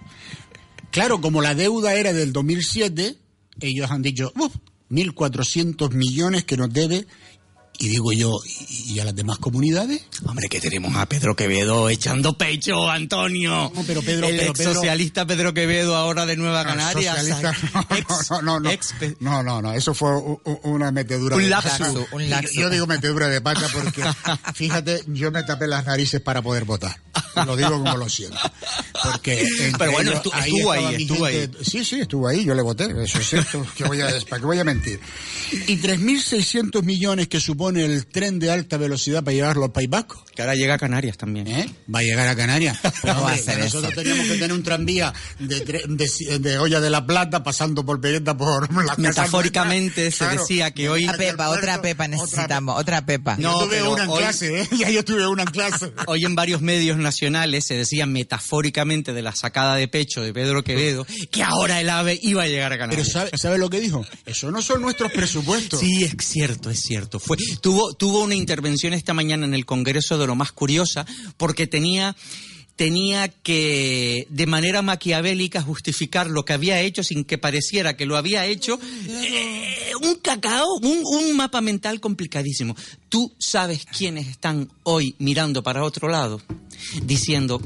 Claro, 0.91 1.21
como 1.21 1.41
la 1.41 1.55
deuda 1.55 1.95
era 1.95 2.13
del 2.13 2.31
2007, 2.33 3.17
ellos 3.59 3.89
han 3.89 4.01
dicho, 4.01 4.31
"Uf, 4.39 4.53
1.400 4.89 5.91
millones 5.93 6.43
que 6.43 6.57
nos 6.57 6.71
debe 6.71 7.07
y 7.83 7.89
digo 7.89 8.13
yo, 8.13 8.31
¿y 8.69 8.97
a 8.99 9.05
las 9.05 9.13
demás 9.15 9.37
comunidades? 9.39 10.03
Hombre, 10.25 10.47
que 10.47 10.61
tenemos 10.61 10.95
a 10.95 11.05
Pedro 11.05 11.35
Quevedo 11.35 11.89
echando 11.89 12.37
pecho, 12.37 12.89
Antonio. 12.89 13.71
No, 13.75 13.83
pero 13.85 14.01
Pedro, 14.01 14.27
el 14.27 14.39
ex 14.39 14.57
Pedro- 14.57 14.73
socialista 14.75 15.25
Pedro 15.25 15.53
Quevedo 15.53 15.95
ahora 15.95 16.25
de 16.25 16.37
Nueva 16.37 16.63
Canarias. 16.63 17.17
Socialista, 17.17 17.51
Ex- 17.97 18.29
no, 18.31 18.41
no, 18.41 18.59
no, 18.61 18.69
ex- 18.71 18.93
no, 19.19 19.43
no, 19.43 19.61
no, 19.61 19.73
eso 19.73 19.93
fue 19.93 20.11
una 20.63 20.91
metedura 20.91 21.35
Un 21.35 21.49
pata. 21.49 21.91
un 22.11 22.29
lapsus. 22.29 22.55
Yo 22.55 22.69
digo 22.69 22.87
metedura 22.87 23.27
de 23.27 23.41
pata 23.41 23.67
porque, 23.73 24.01
fíjate, 24.53 25.03
yo 25.07 25.31
me 25.31 25.43
tapé 25.43 25.67
las 25.67 25.85
narices 25.85 26.21
para 26.21 26.41
poder 26.41 26.63
votar. 26.65 26.95
Lo 27.45 27.55
digo 27.57 27.71
como 27.71 27.97
lo 27.97 28.07
siento. 28.07 28.37
Porque 29.03 29.45
Pero 29.77 29.91
bueno, 29.91 30.11
estuvo 30.13 30.33
ahí, 30.71 30.95
estuvo 31.01 31.25
gente- 31.25 31.57
Sí, 31.65 31.83
sí, 31.83 31.99
estuvo 31.99 32.27
ahí, 32.27 32.45
yo 32.45 32.53
le 32.53 32.61
voté, 32.61 32.85
eso 33.03 33.19
es 33.19 33.27
cierto. 33.27 33.65
¿Qué 33.75 33.83
voy 33.85 33.99
a, 34.01 34.07
¿Para 34.29 34.39
qué 34.39 34.45
voy 34.45 34.59
a 34.59 34.63
mentir? 34.63 34.99
Y 35.67 35.77
3.600 35.77 36.83
millones 36.83 37.27
que 37.27 37.39
supone 37.39 37.72
el 37.77 38.05
tren 38.07 38.39
de 38.39 38.51
alta 38.51 38.77
velocidad 38.77 39.23
para 39.23 39.35
llevarlo 39.35 39.65
al 39.65 39.71
País 39.71 39.89
Vasco. 39.89 40.23
Que 40.35 40.41
ahora 40.41 40.55
llega 40.55 40.73
a 40.75 40.77
Canarias 40.77 41.17
también. 41.17 41.47
¿Eh? 41.47 41.69
Va 41.93 41.99
a 41.99 42.03
llegar 42.03 42.27
a 42.27 42.35
Canarias. 42.35 42.77
Pero, 42.81 42.91
No 43.03 43.09
va 43.13 43.15
a 43.15 43.21
hombre, 43.33 43.35
hacer 43.41 43.59
nosotros 43.59 43.91
eso. 43.91 44.01
teníamos 44.01 44.25
que 44.27 44.33
tener 44.33 44.53
un 44.53 44.63
tranvía 44.63 45.13
de, 45.39 45.65
tre- 45.65 45.85
de, 45.87 46.39
de 46.39 46.57
Olla 46.57 46.79
de 46.79 46.89
la 46.89 47.05
Plata 47.05 47.43
pasando 47.43 47.85
por 47.85 48.01
Pegueta 48.01 48.35
por 48.35 48.71
la 48.85 48.95
Metafóricamente 48.97 50.11
se 50.11 50.25
decía 50.27 50.71
que 50.71 50.89
hoy- 50.89 51.05
Otra 51.05 51.17
pepa, 51.17 51.49
otra 51.49 51.59
Otra 51.73 51.81
pepa 51.81 52.07
necesitamos, 52.07 52.79
otra 52.79 53.05
pepa. 53.05 53.35
No, 53.37 53.51
No, 53.51 53.59
yo 53.61 53.65
tuve 53.67 53.75
pero 53.77 53.91
una 53.93 54.03
en 54.05 54.09
hoy- 54.09 54.17
clase, 54.19 54.61
¿eh? 54.61 54.69
Ya 54.77 54.89
yo 54.89 55.03
tuve 55.05 55.27
una 55.27 55.43
en 55.43 55.49
clase. 55.49 55.91
Hoy 56.07 56.25
en 56.25 56.35
varios 56.35 56.61
medios 56.61 56.97
nacionales 56.97 57.65
se 57.65 57.75
decía 57.75 58.05
metafóricamente 58.05 59.13
de 59.13 59.21
la 59.21 59.33
sacada 59.35 59.75
de 59.75 59.87
pecho 59.87 60.21
de 60.21 60.33
Pedro 60.33 60.63
Quevedo 60.63 61.05
que 61.31 61.43
ahora 61.43 61.79
el 61.79 61.89
AVE 61.89 62.19
iba 62.21 62.43
a 62.43 62.47
llegar 62.47 62.73
a 62.73 62.75
Pero 62.75 62.89
Canarias. 62.89 63.11
¿sabe, 63.11 63.31
¿sabe 63.37 63.57
lo 63.57 63.69
que 63.69 63.79
dijo? 63.79 64.05
Eso 64.25 64.51
no 64.51 64.61
son 64.61 64.81
nuestros 64.81 65.11
presupuestos. 65.11 65.79
Sí, 65.79 66.03
es 66.03 66.13
cierto, 66.19 66.69
es 66.69 66.79
cierto. 66.81 67.19
Fue, 67.19 67.37
tuvo, 67.61 67.93
tuvo 67.93 68.23
una 68.23 68.35
intervención 68.35 68.93
esta 68.93 69.13
mañana 69.13 69.45
en 69.45 69.53
el 69.53 69.65
Congreso 69.65 70.17
de 70.17 70.27
lo 70.27 70.35
más 70.35 70.51
curiosa, 70.51 71.05
porque 71.37 71.67
tenía, 71.67 72.15
tenía 72.75 73.27
que, 73.27 74.27
de 74.29 74.45
manera 74.45 74.81
maquiavélica, 74.81 75.61
justificar 75.61 76.27
lo 76.27 76.45
que 76.45 76.53
había 76.53 76.81
hecho 76.81 77.03
sin 77.03 77.23
que 77.23 77.37
pareciera 77.37 77.95
que 77.95 78.05
lo 78.05 78.17
había 78.17 78.45
hecho. 78.45 78.79
Eh, 79.07 79.91
un 80.01 80.15
cacao, 80.15 80.77
un, 80.81 81.01
un 81.03 81.35
mapa 81.35 81.61
mental 81.61 81.99
complicadísimo. 81.99 82.75
Tú 83.09 83.33
sabes 83.37 83.85
quiénes 83.85 84.27
están 84.27 84.69
hoy 84.83 85.15
mirando 85.19 85.63
para 85.63 85.83
otro 85.83 86.09
lado, 86.09 86.41
diciendo, 87.03 87.61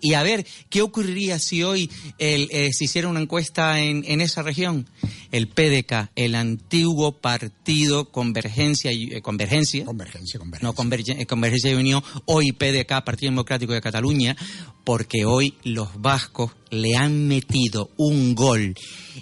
y 0.00 0.14
a 0.14 0.22
ver, 0.22 0.46
¿qué 0.68 0.82
ocurriría 0.82 1.38
si 1.38 1.62
hoy 1.62 1.90
el, 2.18 2.48
eh, 2.50 2.70
se 2.72 2.84
hiciera 2.84 3.08
una 3.08 3.20
encuesta 3.20 3.80
en, 3.80 4.04
en 4.06 4.20
esa 4.20 4.42
región? 4.42 4.88
El 5.32 5.48
PDK, 5.48 6.10
el 6.14 6.34
antiguo 6.34 7.12
partido 7.20 8.10
Convergencia, 8.10 8.92
y, 8.92 9.12
eh, 9.12 9.22
Convergencia, 9.22 9.84
Convergencia, 9.84 10.38
convergencia. 10.38 11.14
no 11.14 11.20
eh, 11.20 11.26
Convergencia 11.26 11.70
y 11.70 11.74
Unión, 11.74 12.02
hoy 12.26 12.52
PDK, 12.52 13.04
Partido 13.04 13.30
Democrático 13.30 13.72
de 13.72 13.80
Cataluña, 13.80 14.36
porque 14.84 15.24
hoy 15.24 15.54
los 15.64 16.00
vascos 16.00 16.52
le 16.70 16.96
han 16.96 17.26
metido 17.28 17.90
un 17.96 18.34
gol 18.34 18.74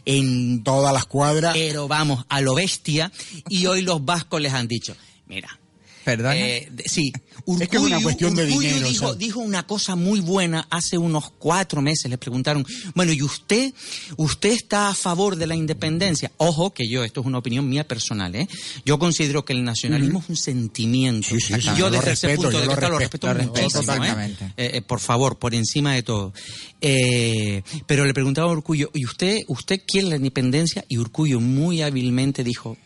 en 0.04 0.62
Todas 0.62 0.92
las 0.92 1.06
cuadras. 1.06 1.54
pero 1.54 1.88
vamos, 1.88 2.24
a 2.28 2.40
lo 2.40 2.54
bestia, 2.54 3.10
y 3.48 3.66
hoy 3.66 3.82
los 3.82 4.04
vascos 4.04 4.40
les 4.40 4.52
han 4.52 4.68
dicho, 4.68 4.94
mira, 5.26 5.58
¿Perdona? 6.04 6.36
eh, 6.36 6.70
sí, 6.84 7.12
Es 7.60 7.68
que 7.68 7.76
es 7.76 7.82
una 7.82 8.00
cuestión 8.02 8.34
de 8.34 8.44
dinero, 8.46 8.88
Dijo, 8.88 9.06
o 9.06 9.08
sea. 9.10 9.18
dijo 9.18 9.40
una 9.40 9.66
cosa 9.66 9.96
muy 9.96 10.20
buena 10.20 10.66
hace 10.70 10.98
unos 10.98 11.30
cuatro 11.38 11.80
meses. 11.80 12.10
Le 12.10 12.18
preguntaron, 12.18 12.66
bueno, 12.94 13.12
¿y 13.12 13.22
usted, 13.22 13.72
usted 14.16 14.50
está 14.50 14.88
a 14.88 14.94
favor 14.94 15.36
de 15.36 15.46
la 15.46 15.54
independencia? 15.54 16.30
Ojo, 16.36 16.72
que 16.72 16.88
yo, 16.88 17.04
esto 17.04 17.20
es 17.20 17.26
una 17.26 17.38
opinión 17.38 17.68
mía 17.68 17.88
personal, 17.88 18.34
¿eh? 18.34 18.48
Yo 18.84 18.98
considero 18.98 19.44
que 19.44 19.54
el 19.54 19.64
nacionalismo 19.64 20.20
es 20.20 20.28
un 20.28 20.36
sentimiento. 20.36 21.28
Sí, 21.28 21.40
sí, 21.40 21.54
sí, 21.60 21.68
y 21.74 21.78
yo 21.78 21.90
desde 21.90 22.12
ese 22.12 22.26
respeto, 22.28 22.42
punto 22.42 22.60
de 22.60 22.68
vista 22.68 22.88
lo 22.88 22.98
respeto, 22.98 23.26
lo 23.26 23.34
respeto 23.34 23.66
¿eh? 23.66 23.70
totalmente. 23.72 24.44
Eh, 24.56 24.70
eh, 24.74 24.82
por 24.82 25.00
favor, 25.00 25.38
por 25.38 25.54
encima 25.54 25.94
de 25.94 26.02
todo. 26.02 26.32
Pero 26.80 28.04
le 28.04 28.12
preguntaba 28.14 28.50
a 28.50 28.52
Urcullo, 28.52 28.90
¿y 28.92 29.06
usted, 29.06 29.40
usted 29.48 29.80
quiere 29.86 30.08
la 30.08 30.16
independencia? 30.16 30.84
Y 30.88 30.98
Urcullo 30.98 31.40
muy 31.40 31.80
hábilmente 31.82 32.44
dijo, 32.44 32.76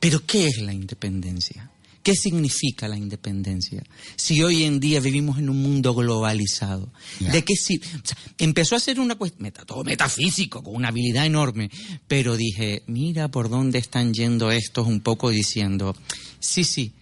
¿pero 0.00 0.24
qué 0.26 0.48
es 0.48 0.58
la 0.58 0.72
independencia? 0.72 1.70
¿Qué 2.04 2.14
significa 2.14 2.86
la 2.86 2.98
independencia? 2.98 3.82
Si 4.14 4.42
hoy 4.42 4.64
en 4.64 4.78
día 4.78 5.00
vivimos 5.00 5.38
en 5.38 5.48
un 5.48 5.62
mundo 5.62 5.94
globalizado. 5.94 6.92
¿de 7.18 7.42
qué 7.42 7.56
si 7.56 7.78
o 7.78 7.80
sea, 8.04 8.18
empezó 8.36 8.76
a 8.76 8.80
ser 8.80 9.00
una 9.00 9.14
cuestión 9.14 9.50
todo 9.66 9.82
metafísico 9.84 10.62
con 10.62 10.76
una 10.76 10.88
habilidad 10.88 11.24
enorme, 11.24 11.70
pero 12.06 12.36
dije, 12.36 12.82
mira 12.86 13.28
por 13.28 13.48
dónde 13.48 13.78
están 13.78 14.12
yendo 14.12 14.50
estos 14.50 14.86
un 14.86 15.00
poco 15.00 15.30
diciendo, 15.30 15.96
sí, 16.40 16.64
sí, 16.64 16.92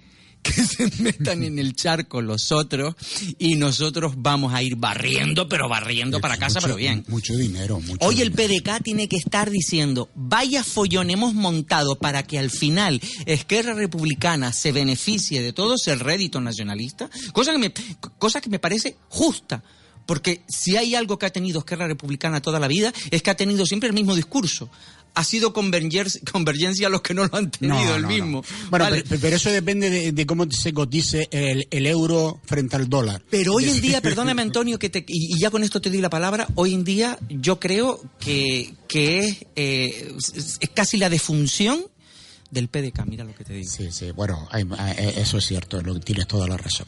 que 0.52 0.52
se 0.66 0.90
metan 1.02 1.44
en 1.44 1.58
el 1.58 1.74
charco 1.74 2.20
los 2.20 2.50
otros 2.52 2.94
y 3.38 3.54
nosotros 3.54 4.14
vamos 4.16 4.52
a 4.52 4.62
ir 4.62 4.76
barriendo, 4.76 5.48
pero 5.48 5.68
barriendo 5.68 6.20
para 6.20 6.36
casa, 6.36 6.54
Mucho- 6.58 6.66
pero 6.66 6.76
bien. 6.76 7.04
Mucho 7.08 7.36
dinero, 7.36 7.78
mucho 7.80 8.04
Hoy 8.04 8.20
el. 8.20 8.32
PDK 8.32 8.82
tiene 8.82 9.08
que 9.08 9.16
estar 9.16 9.50
diciendo, 9.50 10.10
vaya 10.14 10.64
follón 10.64 11.10
hemos 11.10 11.34
montado 11.34 11.96
para 11.96 12.24
que 12.24 12.38
al 12.38 12.50
final 12.50 13.00
Esquerra 13.26 13.74
Republicana 13.74 14.52
se 14.52 14.72
beneficie 14.72 15.42
de 15.42 15.52
todo 15.52 15.74
ese 15.76 15.94
rédito 15.94 16.40
nacionalista, 16.40 17.08
cosa 17.32 17.52
que 17.52 17.58
me, 17.58 17.72
cosa 18.18 18.40
que 18.40 18.50
me 18.50 18.58
parece 18.58 18.96
justa. 19.08 19.62
Porque 20.04 20.42
si 20.48 20.76
hay 20.76 20.96
algo 20.96 21.16
que 21.16 21.26
ha 21.26 21.30
tenido 21.30 21.60
Esquerra 21.60 21.86
Republicana 21.86 22.42
toda 22.42 22.58
la 22.58 22.66
vida, 22.66 22.92
es 23.12 23.22
que 23.22 23.30
ha 23.30 23.36
tenido 23.36 23.64
siempre 23.64 23.88
el 23.88 23.94
mismo 23.94 24.16
discurso. 24.16 24.68
Ha 25.14 25.24
sido 25.24 25.52
convergencia 25.52 26.88
los 26.88 27.02
que 27.02 27.12
no 27.14 27.26
lo 27.26 27.36
han 27.36 27.50
tenido, 27.50 27.74
No, 27.84 27.96
el 27.96 28.02
no, 28.02 28.08
mismo. 28.08 28.42
no. 28.42 28.68
Bueno, 28.70 28.84
Vale. 28.86 29.04
pero, 29.06 29.20
pero 29.20 29.36
eso 29.36 29.50
depende 29.50 29.90
de, 29.90 30.12
de 30.12 30.26
cómo 30.26 30.46
se 30.50 30.72
cotice 30.72 31.28
el, 31.30 31.66
el 31.70 31.86
euro 31.86 32.40
frente 32.44 32.76
al 32.76 32.88
dólar. 32.88 33.22
Pero 33.30 33.54
hoy 33.54 33.68
en 33.68 33.80
día, 33.82 34.00
perdóname 34.02 34.40
Antonio, 34.42 34.78
que 34.78 34.88
te, 34.88 35.04
y, 35.06 35.38
ya 35.38 35.50
con 35.50 35.64
esto 35.64 35.80
te 35.80 35.90
doy 35.90 36.00
la 36.00 36.08
palabra, 36.10 36.48
hoy 36.54 36.72
en 36.74 36.84
día 36.84 37.18
yo 37.28 37.60
creo 37.60 38.02
que, 38.20 38.74
que 38.88 39.18
es, 39.28 39.46
eh, 39.56 40.14
es- 40.34 40.58
casi 40.72 40.96
la 40.96 41.10
defunción 41.10 41.84
del 42.50 42.68
PDK, 42.68 43.04
mira 43.06 43.24
lo 43.24 43.34
que 43.34 43.44
te 43.44 43.52
digo. 43.54 43.70
Sí, 43.70 43.88
sí, 43.90 44.10
bueno, 44.12 44.46
eso 44.98 45.38
es 45.38 45.46
cierto, 45.46 45.82
tienes 46.00 46.26
toda 46.26 46.46
la 46.46 46.56
razón. 46.56 46.86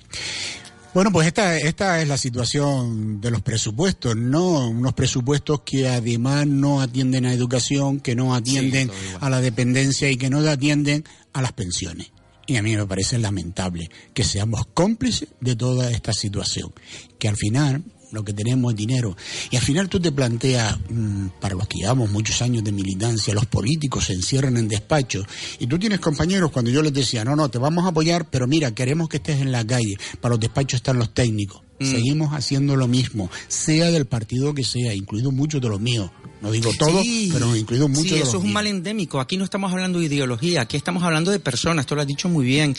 Bueno, 0.94 1.10
pues 1.10 1.26
esta, 1.26 1.58
esta 1.58 2.00
es 2.00 2.06
la 2.06 2.16
situación 2.16 3.20
de 3.20 3.32
los 3.32 3.42
presupuestos, 3.42 4.14
¿no? 4.14 4.68
Unos 4.68 4.92
presupuestos 4.92 5.62
que 5.64 5.88
además 5.88 6.46
no 6.46 6.80
atienden 6.80 7.26
a 7.26 7.32
educación, 7.32 7.98
que 7.98 8.14
no 8.14 8.32
atienden 8.32 8.92
a 9.20 9.28
la 9.28 9.40
dependencia 9.40 10.08
y 10.08 10.16
que 10.16 10.30
no 10.30 10.38
atienden 10.48 11.02
a 11.32 11.42
las 11.42 11.52
pensiones. 11.52 12.12
Y 12.46 12.58
a 12.58 12.62
mí 12.62 12.76
me 12.76 12.86
parece 12.86 13.18
lamentable 13.18 13.90
que 14.12 14.22
seamos 14.22 14.66
cómplices 14.72 15.30
de 15.40 15.56
toda 15.56 15.90
esta 15.90 16.12
situación, 16.12 16.72
que 17.18 17.28
al 17.28 17.36
final 17.36 17.82
lo 18.14 18.24
que 18.24 18.32
tenemos 18.32 18.72
es 18.72 18.76
dinero. 18.78 19.16
Y 19.50 19.56
al 19.56 19.62
final 19.62 19.88
tú 19.88 20.00
te 20.00 20.12
planteas, 20.12 20.78
mm, 20.88 21.26
para 21.40 21.54
los 21.54 21.68
que 21.68 21.78
llevamos 21.80 22.10
muchos 22.10 22.40
años 22.42 22.64
de 22.64 22.72
militancia, 22.72 23.34
los 23.34 23.46
políticos 23.46 24.06
se 24.06 24.12
encierran 24.14 24.56
en 24.56 24.68
despachos 24.68 25.26
y 25.58 25.66
tú 25.66 25.78
tienes 25.78 26.00
compañeros 26.00 26.50
cuando 26.50 26.70
yo 26.70 26.80
les 26.82 26.92
decía, 26.92 27.24
no, 27.24 27.36
no, 27.36 27.48
te 27.48 27.58
vamos 27.58 27.84
a 27.84 27.88
apoyar, 27.88 28.28
pero 28.30 28.46
mira, 28.46 28.72
queremos 28.74 29.08
que 29.08 29.18
estés 29.18 29.40
en 29.40 29.52
la 29.52 29.66
calle, 29.66 29.98
para 30.20 30.34
los 30.34 30.40
despachos 30.40 30.78
están 30.78 30.98
los 30.98 31.12
técnicos. 31.12 31.60
Seguimos 31.80 32.32
haciendo 32.32 32.76
lo 32.76 32.86
mismo, 32.86 33.28
sea 33.48 33.90
del 33.90 34.06
partido 34.06 34.54
que 34.54 34.64
sea, 34.64 34.94
incluido 34.94 35.32
muchos 35.32 35.60
de 35.60 35.68
los 35.68 35.80
míos. 35.80 36.08
No 36.40 36.50
digo 36.52 36.70
todo, 36.78 37.02
Sí, 37.02 37.28
pero 37.32 37.54
incluido 37.56 37.88
muchos 37.88 38.04
sí, 38.04 38.10
de 38.10 38.16
eso 38.20 38.24
los 38.26 38.34
es 38.34 38.38
un 38.38 38.42
míos. 38.44 38.54
mal 38.54 38.66
endémico. 38.68 39.20
Aquí 39.20 39.36
no 39.36 39.44
estamos 39.44 39.72
hablando 39.72 39.98
de 39.98 40.06
ideología, 40.06 40.62
aquí 40.62 40.76
estamos 40.76 41.02
hablando 41.02 41.30
de 41.30 41.40
personas, 41.40 41.84
tú 41.84 41.94
lo 41.94 42.00
has 42.00 42.06
dicho 42.06 42.28
muy 42.28 42.46
bien. 42.46 42.74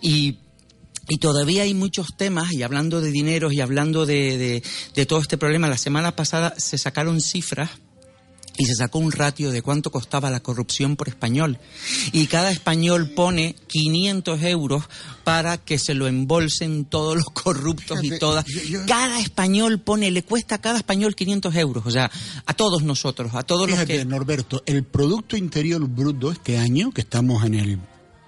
Y, 0.00 0.38
y 1.08 1.18
todavía 1.18 1.62
hay 1.62 1.74
muchos 1.74 2.16
temas, 2.16 2.52
y 2.52 2.62
hablando 2.62 3.00
de 3.00 3.10
dineros 3.10 3.52
y 3.52 3.60
hablando 3.60 4.06
de, 4.06 4.38
de, 4.38 4.62
de 4.94 5.06
todo 5.06 5.20
este 5.20 5.38
problema, 5.38 5.68
la 5.68 5.78
semana 5.78 6.14
pasada 6.14 6.54
se 6.58 6.78
sacaron 6.78 7.20
cifras 7.20 7.70
y 8.58 8.66
se 8.66 8.74
sacó 8.74 8.98
un 8.98 9.12
ratio 9.12 9.52
de 9.52 9.62
cuánto 9.62 9.90
costaba 9.90 10.30
la 10.30 10.40
corrupción 10.40 10.96
por 10.96 11.08
español. 11.08 11.58
Y 12.12 12.26
cada 12.26 12.50
español 12.50 13.10
pone 13.10 13.54
500 13.68 14.42
euros 14.42 14.84
para 15.22 15.58
que 15.58 15.78
se 15.78 15.94
lo 15.94 16.08
embolsen 16.08 16.84
todos 16.84 17.16
los 17.16 17.26
corruptos 17.26 18.02
y 18.02 18.18
todas. 18.18 18.44
Cada 18.86 19.20
español 19.20 19.80
pone, 19.80 20.10
le 20.10 20.24
cuesta 20.24 20.56
a 20.56 20.60
cada 20.60 20.78
español 20.78 21.14
500 21.14 21.54
euros. 21.54 21.86
O 21.86 21.90
sea, 21.92 22.10
a 22.44 22.54
todos 22.54 22.82
nosotros, 22.82 23.32
a 23.34 23.44
todos 23.44 23.66
Fíjate, 23.66 23.94
los 23.94 24.04
que... 24.04 24.10
Norberto, 24.10 24.62
el 24.66 24.82
Producto 24.82 25.36
Interior 25.36 25.86
Bruto 25.88 26.32
este 26.32 26.58
año, 26.58 26.90
que 26.90 27.02
estamos 27.02 27.44
en 27.44 27.54
el 27.54 27.78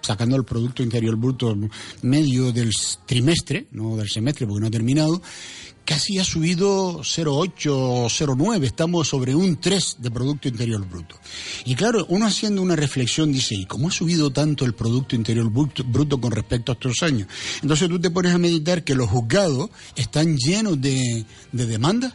sacando 0.00 0.36
el 0.36 0.44
Producto 0.44 0.82
Interior 0.82 1.16
Bruto 1.16 1.56
medio 2.02 2.52
del 2.52 2.70
trimestre, 3.06 3.66
no 3.72 3.96
del 3.96 4.08
semestre 4.08 4.46
porque 4.46 4.60
no 4.60 4.66
ha 4.66 4.70
terminado, 4.70 5.20
casi 5.84 6.18
ha 6.18 6.24
subido 6.24 7.00
0,8 7.00 7.66
o 7.72 8.06
0,9, 8.06 8.64
estamos 8.64 9.08
sobre 9.08 9.34
un 9.34 9.56
3 9.60 9.96
de 9.98 10.10
Producto 10.10 10.46
Interior 10.48 10.86
Bruto. 10.88 11.16
Y 11.64 11.74
claro, 11.74 12.06
uno 12.08 12.26
haciendo 12.26 12.62
una 12.62 12.76
reflexión 12.76 13.32
dice, 13.32 13.54
¿y 13.56 13.66
cómo 13.66 13.88
ha 13.88 13.90
subido 13.90 14.30
tanto 14.30 14.64
el 14.64 14.74
Producto 14.74 15.16
Interior 15.16 15.50
Bruto, 15.50 15.82
bruto 15.84 16.20
con 16.20 16.30
respecto 16.32 16.70
a 16.70 16.74
estos 16.74 17.02
años? 17.02 17.26
Entonces 17.62 17.88
tú 17.88 18.00
te 18.00 18.10
pones 18.10 18.32
a 18.32 18.38
meditar 18.38 18.84
que 18.84 18.94
los 18.94 19.08
juzgados 19.10 19.70
están 19.96 20.36
llenos 20.36 20.80
de, 20.80 21.24
de 21.50 21.66
demandas 21.66 22.14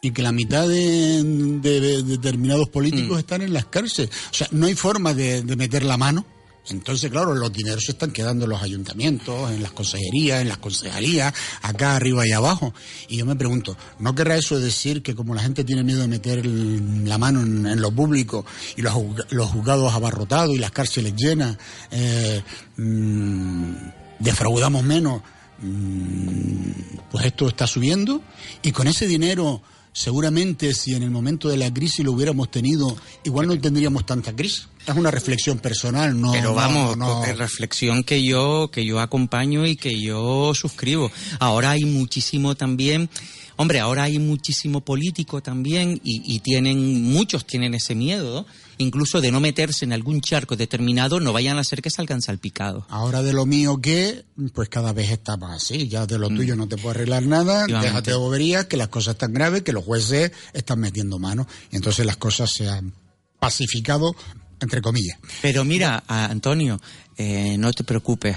y 0.00 0.10
que 0.12 0.22
la 0.22 0.32
mitad 0.32 0.68
de, 0.68 1.22
de- 1.62 1.80
de 1.80 2.02
determinados 2.02 2.68
políticos 2.68 3.16
Mm. 3.16 3.20
están 3.20 3.42
en 3.42 3.52
las 3.54 3.64
cárceles. 3.64 4.10
O 4.30 4.34
sea, 4.34 4.46
no 4.52 4.66
hay 4.66 4.74
forma 4.74 5.14
de, 5.14 5.42
de 5.42 5.56
meter 5.56 5.82
la 5.82 5.96
mano. 5.96 6.26
Entonces, 6.70 7.10
claro, 7.10 7.34
los 7.34 7.52
dineros 7.52 7.84
se 7.84 7.92
están 7.92 8.10
quedando 8.10 8.44
en 8.44 8.50
los 8.50 8.62
ayuntamientos, 8.62 9.50
en 9.50 9.62
las 9.62 9.72
consejerías, 9.72 10.40
en 10.40 10.48
las 10.48 10.58
concejalías, 10.58 11.34
acá 11.62 11.96
arriba 11.96 12.26
y 12.26 12.32
abajo. 12.32 12.72
Y 13.08 13.18
yo 13.18 13.26
me 13.26 13.36
pregunto, 13.36 13.76
¿no 13.98 14.14
querrá 14.14 14.36
eso 14.36 14.58
decir 14.58 15.02
que 15.02 15.14
como 15.14 15.34
la 15.34 15.42
gente 15.42 15.64
tiene 15.64 15.82
miedo 15.82 16.00
de 16.00 16.08
meter 16.08 16.46
la 16.46 17.18
mano 17.18 17.42
en, 17.42 17.80
lo 17.80 17.90
público 17.90 18.46
y 18.76 18.82
los, 18.82 18.94
los 19.30 19.50
juzgados 19.50 19.92
abarrotados 19.92 20.54
y 20.54 20.58
las 20.58 20.70
cárceles 20.70 21.14
llenas, 21.16 21.58
eh, 21.90 22.42
mm, 22.76 23.72
defraudamos 24.20 24.82
menos? 24.84 25.22
Mm, 25.60 26.70
pues 27.10 27.26
esto 27.26 27.46
está 27.46 27.66
subiendo 27.66 28.22
y 28.62 28.72
con 28.72 28.88
ese 28.88 29.06
dinero 29.06 29.62
seguramente 29.94 30.74
si 30.74 30.94
en 30.94 31.02
el 31.02 31.10
momento 31.10 31.48
de 31.48 31.56
la 31.56 31.72
crisis 31.72 32.04
lo 32.04 32.12
hubiéramos 32.12 32.50
tenido 32.50 32.94
igual 33.22 33.46
no 33.46 33.58
tendríamos 33.58 34.04
tanta 34.04 34.34
crisis 34.34 34.68
es 34.86 34.94
una 34.94 35.10
reflexión 35.10 35.58
personal 35.58 36.20
no 36.20 36.32
Pero 36.32 36.50
no, 36.50 36.54
vamos, 36.54 36.96
no. 36.96 37.24
es 37.24 37.38
reflexión 37.38 38.02
que 38.04 38.22
yo, 38.22 38.70
que 38.72 38.84
yo 38.84 39.00
acompaño 39.00 39.66
y 39.66 39.76
que 39.76 40.00
yo 40.00 40.52
suscribo. 40.54 41.10
Ahora 41.38 41.70
hay 41.70 41.84
muchísimo 41.84 42.54
también, 42.54 43.08
hombre, 43.56 43.80
ahora 43.80 44.04
hay 44.04 44.18
muchísimo 44.18 44.82
político 44.82 45.42
también 45.42 46.00
y, 46.04 46.34
y 46.34 46.40
tienen, 46.40 47.04
muchos 47.04 47.46
tienen 47.46 47.74
ese 47.74 47.94
miedo, 47.94 48.46
incluso 48.78 49.20
de 49.20 49.30
no 49.30 49.40
meterse 49.40 49.84
en 49.84 49.92
algún 49.92 50.20
charco 50.20 50.56
determinado, 50.56 51.20
no 51.20 51.32
vayan 51.32 51.58
a 51.58 51.60
hacer 51.60 51.82
que 51.82 51.90
salgan 51.90 52.22
salpicados. 52.22 52.84
ahora 52.88 53.22
de 53.22 53.32
lo 53.32 53.46
mío 53.46 53.80
que 53.80 54.24
pues 54.52 54.68
cada 54.68 54.92
vez 54.92 55.10
está 55.10 55.36
más 55.36 55.62
así. 55.62 55.88
Ya 55.88 56.06
de 56.06 56.18
lo 56.18 56.28
tuyo 56.28 56.56
no 56.56 56.68
te 56.68 56.76
puedo 56.76 56.90
arreglar 56.90 57.24
nada. 57.24 57.66
Déjate 57.66 58.10
de 58.10 58.16
boberías 58.16 58.66
que 58.66 58.76
las 58.76 58.88
cosas 58.88 59.14
están 59.14 59.32
graves 59.32 59.62
que 59.62 59.72
los 59.72 59.84
jueces 59.84 60.32
están 60.52 60.80
metiendo 60.80 61.18
mano. 61.18 61.46
Y 61.70 61.76
entonces 61.76 62.04
las 62.06 62.16
cosas 62.16 62.50
se 62.50 62.68
han 62.68 62.92
pacificado 63.38 64.14
entre 64.60 64.80
comillas. 64.80 65.18
Pero 65.42 65.64
mira, 65.64 66.02
Antonio, 66.06 66.80
eh, 67.16 67.56
no 67.58 67.72
te 67.72 67.84
preocupes, 67.84 68.36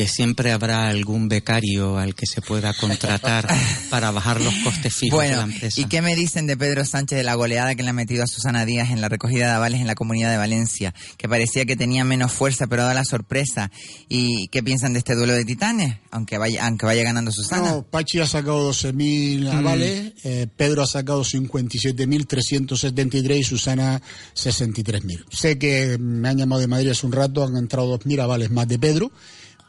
que 0.00 0.08
siempre 0.08 0.50
habrá 0.50 0.88
algún 0.88 1.28
becario 1.28 1.98
al 1.98 2.14
que 2.14 2.24
se 2.24 2.40
pueda 2.40 2.72
contratar 2.72 3.46
para 3.90 4.10
bajar 4.10 4.40
los 4.40 4.54
costes 4.64 4.94
fijos 4.94 5.22
de 5.22 5.36
la 5.36 5.42
empresa. 5.42 5.78
¿y 5.78 5.84
qué 5.84 6.00
me 6.00 6.16
dicen 6.16 6.46
de 6.46 6.56
Pedro 6.56 6.86
Sánchez 6.86 7.18
de 7.18 7.22
la 7.22 7.34
goleada 7.34 7.74
que 7.74 7.82
le 7.82 7.90
ha 7.90 7.92
metido 7.92 8.24
a 8.24 8.26
Susana 8.26 8.64
Díaz 8.64 8.92
en 8.92 9.02
la 9.02 9.10
recogida 9.10 9.48
de 9.48 9.52
avales 9.52 9.82
en 9.82 9.86
la 9.86 9.94
Comunidad 9.94 10.30
de 10.30 10.38
Valencia? 10.38 10.94
Que 11.18 11.28
parecía 11.28 11.66
que 11.66 11.76
tenía 11.76 12.02
menos 12.02 12.32
fuerza, 12.32 12.66
pero 12.66 12.84
da 12.84 12.94
la 12.94 13.04
sorpresa. 13.04 13.70
¿Y 14.08 14.48
qué 14.48 14.62
piensan 14.62 14.94
de 14.94 15.00
este 15.00 15.14
duelo 15.14 15.34
de 15.34 15.44
titanes? 15.44 15.98
Aunque 16.10 16.38
vaya, 16.38 16.66
aunque 16.66 16.86
vaya 16.86 17.02
ganando 17.02 17.30
Susana. 17.30 17.70
No, 17.70 17.82
Pachi 17.82 18.20
ha 18.20 18.26
sacado 18.26 18.72
12.000 18.72 19.52
avales, 19.52 20.14
eh, 20.24 20.46
Pedro 20.56 20.84
ha 20.84 20.86
sacado 20.86 21.24
57.373 21.24 23.38
y 23.38 23.44
Susana 23.44 24.00
63.000. 24.34 25.26
Sé 25.30 25.58
que 25.58 25.98
me 26.00 26.30
han 26.30 26.38
llamado 26.38 26.62
de 26.62 26.68
Madrid 26.68 26.88
hace 26.88 27.04
un 27.04 27.12
rato, 27.12 27.44
han 27.44 27.58
entrado 27.58 27.98
2.000 27.98 28.22
avales 28.22 28.50
más 28.50 28.66
de 28.66 28.78
Pedro, 28.78 29.12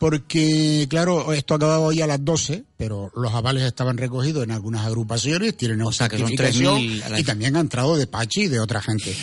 porque, 0.01 0.87
claro, 0.89 1.31
esto 1.31 1.53
acababa 1.53 1.85
hoy 1.85 2.01
a 2.01 2.07
las 2.07 2.25
12, 2.25 2.63
pero 2.75 3.11
los 3.15 3.31
avales 3.35 3.61
estaban 3.61 3.99
recogidos 3.99 4.43
en 4.43 4.49
algunas 4.49 4.83
agrupaciones, 4.83 5.55
tienen 5.55 5.79
O 5.83 5.91
sea, 5.91 6.09
que 6.09 6.17
son 6.17 6.29
certificación, 6.29 6.79
3.000 6.81 7.03
a 7.03 7.09
la- 7.09 7.19
y 7.19 7.23
también 7.23 7.55
han 7.55 7.61
entrado 7.61 7.95
de 7.95 8.07
Pachi 8.07 8.41
y 8.41 8.47
de 8.47 8.59
otra 8.59 8.81
gente. 8.81 9.15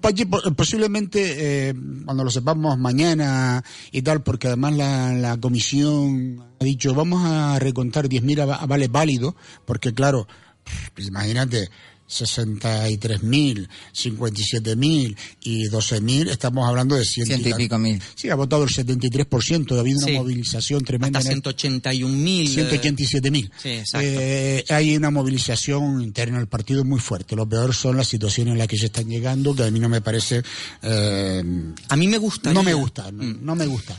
Pachi, 0.00 0.26
po- 0.26 0.40
posiblemente 0.54 1.70
eh, 1.70 1.74
cuando 2.04 2.22
lo 2.22 2.30
sepamos 2.30 2.78
mañana 2.78 3.64
y 3.90 4.02
tal, 4.02 4.22
porque 4.22 4.46
además 4.46 4.74
la, 4.76 5.14
la 5.14 5.36
comisión 5.38 6.44
ha 6.60 6.64
dicho 6.64 6.94
vamos 6.94 7.24
a 7.24 7.58
recontar 7.58 8.08
10.000 8.08 8.38
ava- 8.40 8.58
avales 8.60 8.88
válidos, 8.88 9.34
porque 9.64 9.92
claro, 9.92 10.28
imagínate, 10.96 11.70
63.000, 12.12 13.68
57.000 13.92 15.16
y 15.42 15.68
12.000, 15.68 16.28
estamos 16.28 16.68
hablando 16.68 16.94
de 16.96 17.04
ciento, 17.04 17.30
Ciento 17.32 17.48
y 17.48 17.50
tan- 17.52 17.58
pico 17.58 17.78
mil. 17.78 18.02
Sí, 18.14 18.28
ha 18.30 18.34
votado 18.34 18.64
el 18.64 18.70
73%, 18.70 19.76
ha 19.76 19.80
habido 19.80 19.98
una 19.98 20.06
Sí. 20.08 20.12
movilización 20.14 20.84
tremenda. 20.84 21.18
Hasta 21.18 21.30
en 21.32 21.36
el- 21.38 21.42
181.000. 21.42 22.46
eh, 22.48 22.54
187.000. 22.54 23.50
Sí, 23.62 23.68
exacto. 23.70 24.08
Eh, 24.10 24.64
hay 24.68 24.96
una 24.96 25.10
movilización 25.10 26.02
interna 26.02 26.38
del 26.38 26.48
partido 26.48 26.84
muy 26.84 27.00
fuerte. 27.00 27.34
Lo 27.36 27.48
peor 27.48 27.74
son 27.74 27.96
las 27.96 28.08
situaciones 28.08 28.52
en 28.52 28.58
las 28.58 28.68
que 28.68 28.76
se 28.78 28.86
están 28.86 29.08
llegando, 29.08 29.54
que 29.54 29.64
a 29.64 29.70
mí 29.70 29.80
no 29.80 29.88
me 29.88 30.00
parece. 30.00 30.42
eh, 30.82 31.42
A 31.88 31.96
mí 31.96 32.06
me 32.08 32.18
gusta. 32.18 32.52
no 32.52 32.62
me 32.62 32.74
gusta, 32.74 33.10
no, 33.10 33.24
no 33.24 33.54
me 33.54 33.66
gusta. 33.66 33.96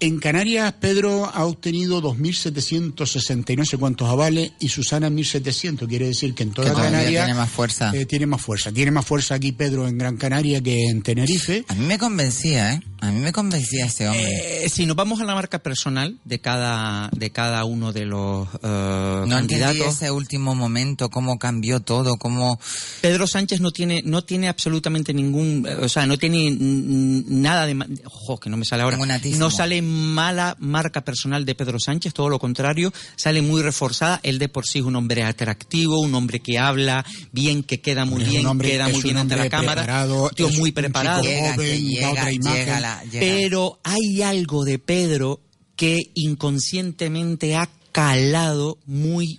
En 0.00 0.18
Canarias, 0.18 0.74
Pedro 0.80 1.30
ha 1.32 1.44
obtenido 1.44 2.02
2.760 2.02 3.52
y 3.52 3.56
no 3.56 3.64
sé 3.64 3.78
cuántos 3.78 4.08
avales 4.08 4.52
y 4.60 4.68
Susana 4.68 5.08
1.700. 5.08 5.88
Quiere 5.88 6.06
decir 6.08 6.34
que 6.34 6.42
en 6.42 6.50
toda 6.50 6.70
Que 6.70 6.76
Canarias 6.76 7.24
tiene 7.24 7.34
más 7.34 7.50
fuerza. 7.50 7.92
eh, 7.94 8.04
tiene 8.04 8.26
más 8.26 8.40
fuerza. 8.42 8.72
Tiene 8.72 8.90
más 8.90 9.06
fuerza 9.06 9.36
aquí 9.36 9.52
Pedro 9.52 9.86
en 9.86 9.96
Gran 9.96 10.16
Canaria 10.16 10.60
que 10.60 10.84
en 10.88 11.02
Tenerife. 11.02 11.64
A 11.68 11.74
mí 11.74 11.86
me 11.86 11.98
convencía, 11.98 12.74
¿eh? 12.74 12.82
A 13.00 13.10
mí 13.10 13.20
me 13.20 13.32
convencía 13.32 13.86
ese 13.86 14.08
hombre. 14.08 14.64
Eh, 14.64 14.68
si 14.68 14.86
nos 14.86 14.96
vamos 14.96 15.20
a 15.20 15.24
la 15.24 15.34
marca 15.34 15.58
personal 15.58 16.18
de 16.24 16.38
cada 16.40 17.10
de 17.12 17.30
cada 17.30 17.64
uno 17.64 17.92
de 17.92 18.06
los 18.06 18.48
no 18.62 19.22
entendí 19.22 19.60
candidatos, 19.60 19.94
ese 19.96 20.10
último 20.10 20.54
momento, 20.54 21.10
cómo 21.10 21.38
cambió 21.38 21.80
todo, 21.80 22.16
cómo... 22.16 22.58
Pedro 23.02 23.26
Sánchez 23.26 23.60
no 23.60 23.70
tiene 23.72 24.02
no 24.04 24.24
tiene 24.24 24.48
absolutamente 24.48 25.12
ningún, 25.12 25.66
o 25.82 25.88
sea, 25.88 26.06
no 26.06 26.18
tiene 26.18 26.56
nada 26.58 27.66
de, 27.66 28.00
ojo, 28.06 28.40
que 28.40 28.48
no 28.48 28.56
me 28.56 28.64
sale 28.64 28.82
ahora, 28.82 28.96
no 28.96 29.50
sale 29.50 29.82
mala 29.94 30.56
marca 30.58 31.02
personal 31.04 31.44
de 31.44 31.54
Pedro 31.54 31.78
Sánchez, 31.78 32.12
todo 32.12 32.28
lo 32.28 32.38
contrario, 32.38 32.92
sale 33.16 33.40
muy 33.42 33.62
reforzada. 33.62 34.20
Él 34.22 34.38
de 34.38 34.48
por 34.48 34.66
sí 34.66 34.80
es 34.80 34.84
un 34.84 34.96
hombre 34.96 35.22
atractivo, 35.22 36.00
un 36.00 36.14
hombre 36.14 36.40
que 36.40 36.58
habla 36.58 37.04
bien, 37.32 37.62
que 37.62 37.80
queda 37.80 38.04
muy 38.04 38.22
Es 38.22 38.28
bien, 38.30 38.46
hombre- 38.46 38.70
queda 38.70 38.88
muy 38.88 39.02
bien 39.02 39.16
ante 39.16 39.36
la 39.36 39.48
cámara, 39.48 40.06
tío 40.34 40.48
es 40.48 40.58
muy 40.58 40.70
un 40.70 40.74
preparado. 40.74 41.22
Llega, 41.22 41.54
joven, 41.54 41.84
da 41.84 41.90
llega, 41.90 42.10
otra 42.10 42.32
imagen. 42.32 42.66
llega. 42.66 43.02
Pero 43.10 43.78
hay 43.84 44.22
algo 44.22 44.64
de 44.64 44.78
Pedro 44.78 45.40
que 45.76 46.10
inconscientemente 46.14 47.56
ha 47.56 47.68
calado 47.92 48.78
muy 48.86 49.38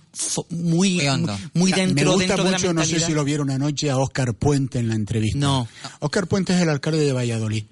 muy 0.50 0.96
Muy 0.96 1.00
muy 1.52 1.70
Me 1.72 1.76
dentro 1.76 2.12
gusta 2.12 2.26
dentro 2.26 2.44
de 2.44 2.50
la 2.50 2.58
mucho, 2.58 2.72
no 2.72 2.84
sé 2.86 3.00
si 3.00 3.12
lo 3.12 3.22
vieron 3.24 3.50
anoche, 3.50 3.90
a 3.90 3.98
Óscar 3.98 4.32
Puente 4.34 4.78
en 4.78 4.88
la 4.88 4.94
entrevista. 4.94 5.38
No. 5.38 5.68
Óscar 6.00 6.26
Puente 6.26 6.54
es 6.54 6.62
el 6.62 6.70
alcalde 6.70 7.00
de 7.04 7.12
Valladolid. 7.12 7.64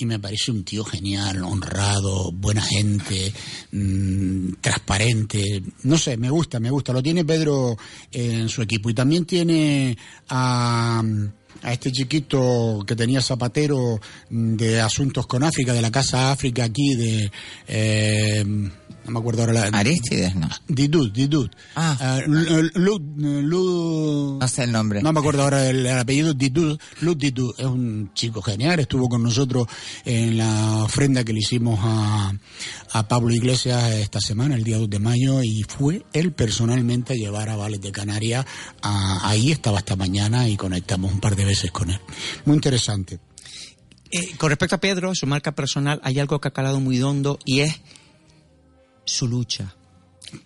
Y 0.00 0.06
me 0.06 0.20
parece 0.20 0.52
un 0.52 0.62
tío 0.62 0.84
genial, 0.84 1.42
honrado, 1.42 2.30
buena 2.30 2.62
gente, 2.62 3.32
mm, 3.72 4.52
transparente. 4.60 5.60
No 5.82 5.98
sé, 5.98 6.16
me 6.16 6.30
gusta, 6.30 6.60
me 6.60 6.70
gusta. 6.70 6.92
Lo 6.92 7.02
tiene 7.02 7.24
Pedro 7.24 7.76
en 8.12 8.48
su 8.48 8.62
equipo. 8.62 8.88
Y 8.90 8.94
también 8.94 9.24
tiene 9.24 9.98
a, 10.28 11.02
a 11.62 11.72
este 11.72 11.90
chiquito 11.90 12.84
que 12.86 12.94
tenía 12.94 13.20
Zapatero 13.20 14.00
mm, 14.30 14.54
de 14.54 14.80
Asuntos 14.80 15.26
con 15.26 15.42
África, 15.42 15.72
de 15.72 15.82
la 15.82 15.90
Casa 15.90 16.30
África 16.30 16.62
aquí, 16.64 16.94
de... 16.94 17.32
eh, 17.66 18.44
no 19.08 19.14
me 19.14 19.20
acuerdo 19.20 19.40
ahora 19.42 19.52
la... 19.70 19.78
Aristides, 19.78 20.34
no. 20.36 20.48
Didut, 20.68 21.12
Didut. 21.14 21.50
Ah. 21.76 22.20
Lu- 22.26 22.70
Lu- 22.74 23.42
Lu- 23.42 24.38
No 24.40 24.48
sé 24.48 24.64
el 24.64 24.72
nombre. 24.72 25.02
no 25.02 25.12
me 25.12 25.20
acuerdo 25.20 25.42
ahora 25.42 25.68
el, 25.68 25.86
el 25.86 25.98
apellido, 25.98 26.34
Didut. 26.34 26.80
Luz 27.00 27.16
Didut 27.18 27.58
es 27.58 27.66
un 27.66 28.10
chico 28.14 28.42
genial, 28.42 28.80
estuvo 28.80 29.08
con 29.08 29.22
nosotros 29.22 29.66
en 30.04 30.36
la 30.36 30.84
ofrenda 30.84 31.24
que 31.24 31.32
le 31.32 31.40
hicimos 31.40 31.78
a, 31.82 32.32
a 32.92 33.08
Pablo 33.08 33.32
Iglesias 33.34 33.92
esta 33.94 34.20
semana, 34.20 34.54
el 34.54 34.64
día 34.64 34.78
2 34.78 34.90
de 34.90 34.98
mayo, 34.98 35.42
y 35.42 35.62
fue 35.66 36.04
él 36.12 36.32
personalmente 36.32 37.14
a 37.14 37.16
llevar 37.16 37.48
a 37.48 37.56
Vales 37.56 37.80
de 37.80 37.92
Canarias. 37.92 38.44
a- 38.82 39.28
ahí 39.28 39.50
estaba 39.50 39.78
esta 39.78 39.96
mañana 39.96 40.48
y 40.48 40.56
conectamos 40.56 41.12
un 41.12 41.20
par 41.20 41.34
de 41.36 41.44
veces 41.44 41.70
con 41.72 41.90
él. 41.90 41.98
Muy 42.44 42.56
interesante. 42.56 43.18
Eh, 44.10 44.36
con 44.38 44.48
respecto 44.48 44.74
a 44.76 44.80
Pedro, 44.80 45.14
su 45.14 45.26
marca 45.26 45.52
personal, 45.52 46.00
hay 46.02 46.18
algo 46.18 46.40
que 46.40 46.48
ha 46.48 46.52
calado 46.52 46.80
muy 46.80 47.00
hondo 47.02 47.38
y 47.44 47.60
es 47.60 47.74
su 49.08 49.28
lucha. 49.28 49.74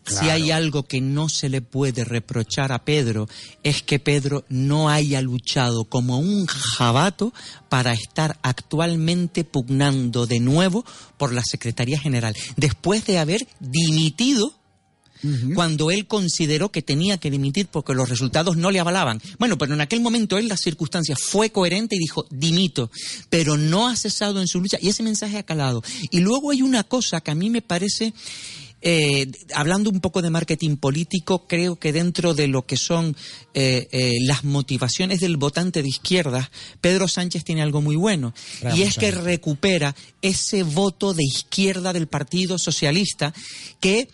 Si 0.06 0.28
hay 0.28 0.52
algo 0.52 0.84
que 0.84 1.00
no 1.00 1.28
se 1.28 1.48
le 1.48 1.60
puede 1.60 2.04
reprochar 2.04 2.70
a 2.70 2.84
Pedro 2.84 3.28
es 3.64 3.82
que 3.82 3.98
Pedro 3.98 4.44
no 4.48 4.88
haya 4.88 5.20
luchado 5.20 5.86
como 5.86 6.18
un 6.18 6.46
jabato 6.46 7.32
para 7.68 7.92
estar 7.92 8.38
actualmente 8.42 9.42
pugnando 9.42 10.26
de 10.26 10.38
nuevo 10.38 10.84
por 11.16 11.32
la 11.32 11.42
Secretaría 11.42 11.98
General, 11.98 12.34
después 12.56 13.04
de 13.06 13.18
haber 13.18 13.48
dimitido 13.58 14.54
cuando 15.54 15.90
él 15.90 16.06
consideró 16.06 16.70
que 16.70 16.82
tenía 16.82 17.18
que 17.18 17.30
dimitir 17.30 17.68
porque 17.68 17.94
los 17.94 18.08
resultados 18.08 18.56
no 18.56 18.70
le 18.70 18.80
avalaban. 18.80 19.20
Bueno, 19.38 19.56
pero 19.58 19.74
en 19.74 19.80
aquel 19.80 20.00
momento 20.00 20.38
él, 20.38 20.48
las 20.48 20.60
circunstancias, 20.60 21.18
fue 21.20 21.50
coherente 21.50 21.96
y 21.96 21.98
dijo, 21.98 22.26
dimito, 22.30 22.90
pero 23.30 23.56
no 23.56 23.88
ha 23.88 23.96
cesado 23.96 24.40
en 24.40 24.48
su 24.48 24.60
lucha 24.60 24.78
y 24.80 24.88
ese 24.88 25.02
mensaje 25.02 25.38
ha 25.38 25.42
calado. 25.42 25.82
Y 26.10 26.20
luego 26.20 26.50
hay 26.50 26.62
una 26.62 26.84
cosa 26.84 27.20
que 27.20 27.30
a 27.30 27.34
mí 27.34 27.50
me 27.50 27.62
parece... 27.62 28.12
eh, 28.82 29.30
hablando 29.54 29.90
un 29.90 30.00
poco 30.00 30.22
de 30.22 30.30
marketing 30.30 30.76
político, 30.76 31.46
creo 31.46 31.76
que 31.76 31.92
dentro 31.92 32.34
de 32.34 32.48
lo 32.48 32.66
que 32.66 32.76
son 32.76 33.16
eh, 33.54 33.88
eh, 33.92 34.14
las 34.26 34.42
motivaciones 34.42 35.20
del 35.20 35.36
votante 35.36 35.82
de 35.82 35.88
izquierda, 35.88 36.50
Pedro 36.80 37.06
Sánchez 37.06 37.44
tiene 37.44 37.62
algo 37.62 37.80
muy 37.80 37.94
bueno. 37.94 38.34
Y 38.74 38.82
es 38.82 38.96
que 38.96 39.12
recupera 39.12 39.94
ese 40.20 40.64
voto 40.64 41.14
de 41.14 41.22
izquierda 41.22 41.92
del 41.92 42.08
Partido 42.08 42.58
Socialista 42.58 43.32
que 43.78 44.08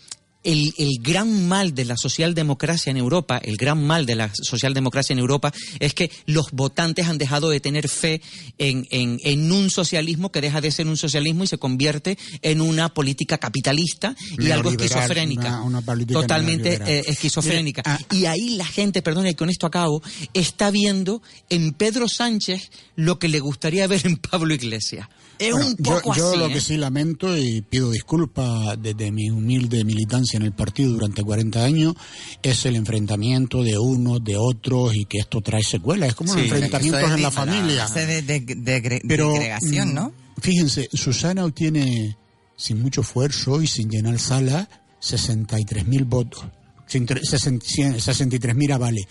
el, 0.51 0.73
el 0.79 0.91
gran 1.01 1.47
mal 1.49 1.75
de 1.75 1.85
la 1.85 1.97
socialdemocracia 1.97 2.91
en 2.91 2.97
Europa, 2.97 3.39
el 3.43 3.57
gran 3.57 3.85
mal 3.87 4.07
de 4.07 4.15
la 4.17 4.31
socialdemocracia 4.35 5.13
en 5.13 5.19
Europa 5.19 5.53
es 5.79 5.95
que 5.95 6.11
los 6.27 6.51
votantes 6.53 7.07
han 7.07 7.19
dejado 7.19 7.51
de 7.51 7.61
tener 7.61 7.89
fe 7.89 8.21
en, 8.59 8.87
en, 8.91 9.19
en 9.25 9.53
un 9.53 9.71
socialismo 9.71 10.33
que 10.33 10.41
deja 10.41 10.61
de 10.61 10.71
ser 10.71 10.87
un 10.87 10.97
socialismo 10.97 11.45
y 11.45 11.47
se 11.47 11.59
convierte 11.59 12.19
en 12.43 12.61
una 12.61 12.89
política 12.95 13.39
capitalista 13.39 14.17
y 14.39 14.51
algo 14.51 14.71
esquizofrénica. 14.71 15.63
una- 15.63 15.83
una 15.83 16.07
totalmente 16.07 16.81
eh, 16.87 17.05
esquizofrénica. 17.07 17.83
Ah, 17.85 17.99
y 18.11 18.25
ahí 18.27 18.51
la 18.57 18.67
gente, 18.67 19.03
perdón, 19.03 19.27
y 19.27 19.35
con 19.35 19.51
esto 19.51 19.67
acabo, 19.67 20.03
está 20.35 20.71
viendo 20.71 21.23
en 21.51 21.73
Pedro 21.73 22.09
Sánchez 22.09 22.71
lo 22.97 23.19
que 23.19 23.29
le 23.29 23.41
gustaría 23.41 23.87
ver 23.87 24.07
en 24.07 24.17
Pablo 24.17 24.55
Iglesias. 24.55 25.09
Es 25.39 25.53
Bueno, 25.53 25.69
un 25.69 25.77
yo- 25.77 25.95
poco 25.95 26.17
yo, 26.17 26.31
así. 26.31 26.39
lo 26.39 26.47
¿eh? 26.49 26.53
que 26.53 26.61
sí 26.61 26.77
lamento 26.77 27.37
y 27.39 27.61
pido 27.63 27.93
disculpas 27.93 28.77
desde 28.83 29.13
mi 29.13 29.31
humilde 29.31 29.85
militancia 29.85 30.38
en 30.39 30.45
el 30.45 30.53
partido 30.53 30.93
durante 30.93 31.23
40 31.23 31.63
años 31.63 31.95
es 32.43 32.65
el 32.67 32.77
enfrentamiento 32.77 33.63
de 33.63 33.79
unos, 33.79 34.25
de 34.25 34.37
otros 34.37 34.95
y 34.97 35.05
que 35.05 35.19
esto 35.19 35.41
trae 35.41 35.63
secuelas. 35.63 36.11
Es 36.11 36.15
como 36.15 36.33
Sí, 36.33 36.41
los 36.41 36.47
enfrentamientos 36.47 37.03
es 37.03 37.11
en 37.11 37.23
la 37.23 37.31
familia. 37.31 37.87
de, 37.89 38.23
de, 38.23 38.41
de, 38.41 39.01
Pero 39.07 39.33
segregación, 39.33 39.91
mm, 39.91 39.95
¿no? 39.95 40.13
Fíjense, 40.41 40.89
Susana 40.93 41.45
obtiene 41.45 42.17
sin 42.57 42.81
mucho 42.81 43.03
esfuerzo 43.03 43.63
y 43.63 43.67
sin 43.67 43.91
llenar 43.91 44.19
sala 44.19 44.69
63 45.01 45.87
mil 45.87 46.05
votos, 46.05 46.45
63 46.87 48.57
mil 48.57 48.73
avales. 48.73 49.07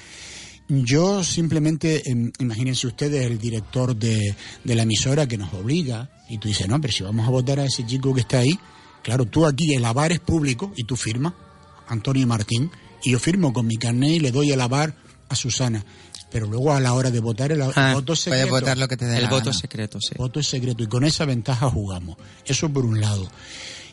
Yo 0.69 1.23
simplemente, 1.23 2.09
em, 2.09 2.31
imagínense 2.39 2.87
ustedes, 2.87 3.25
el 3.25 3.37
director 3.37 3.95
de, 3.95 4.35
de 4.63 4.75
la 4.75 4.83
emisora 4.83 5.27
que 5.27 5.37
nos 5.37 5.53
obliga, 5.53 6.09
y 6.29 6.39
tú 6.39 6.49
dices, 6.49 6.67
no, 6.67 6.79
pero 6.81 6.91
si 6.91 7.03
vamos 7.03 7.25
a 7.25 7.31
votar 7.31 7.59
a 7.59 7.65
ese 7.65 7.85
chico 7.85 8.13
que 8.13 8.21
está 8.21 8.39
ahí, 8.39 8.59
claro, 9.07 9.23
tú 9.23 9.45
aquí 9.45 9.73
el 9.73 9.85
avar 9.85 10.11
es 10.11 10.19
público 10.19 10.73
y 10.75 10.83
tú 10.83 10.97
firmas, 10.97 11.31
Antonio 11.87 12.27
Martín, 12.27 12.69
y 13.05 13.11
yo 13.11 13.19
firmo 13.19 13.53
con 13.53 13.65
mi 13.65 13.77
carnet 13.77 14.11
y 14.11 14.19
le 14.19 14.31
doy 14.33 14.51
el 14.51 14.59
avar 14.59 14.93
a 15.29 15.35
Susana. 15.35 15.85
Pero 16.29 16.45
luego 16.47 16.73
a 16.73 16.81
la 16.81 16.91
hora 16.93 17.09
de 17.09 17.21
votar 17.21 17.53
el, 17.53 17.61
el 17.61 17.71
Ah, 17.73 17.93
voto 17.93 18.07
Puedes 18.07 18.19
secreto. 18.19 18.49
votar 18.49 18.77
lo 18.77 18.85
que 18.89 18.97
te 18.97 19.05
dé 19.05 19.15
El 19.15 19.23
la 19.23 19.29
voto 19.29 19.45
gana. 19.45 19.57
secreto, 19.57 19.97
sí. 20.01 20.09
Voto 20.17 20.41
es 20.41 20.47
secreto 20.49 20.83
y 20.83 20.87
con 20.87 21.05
esa 21.05 21.23
ventaja 21.23 21.69
jugamos. 21.69 22.17
Eso 22.45 22.67
por 22.67 22.83
un 22.85 22.99
lado. 22.99 23.29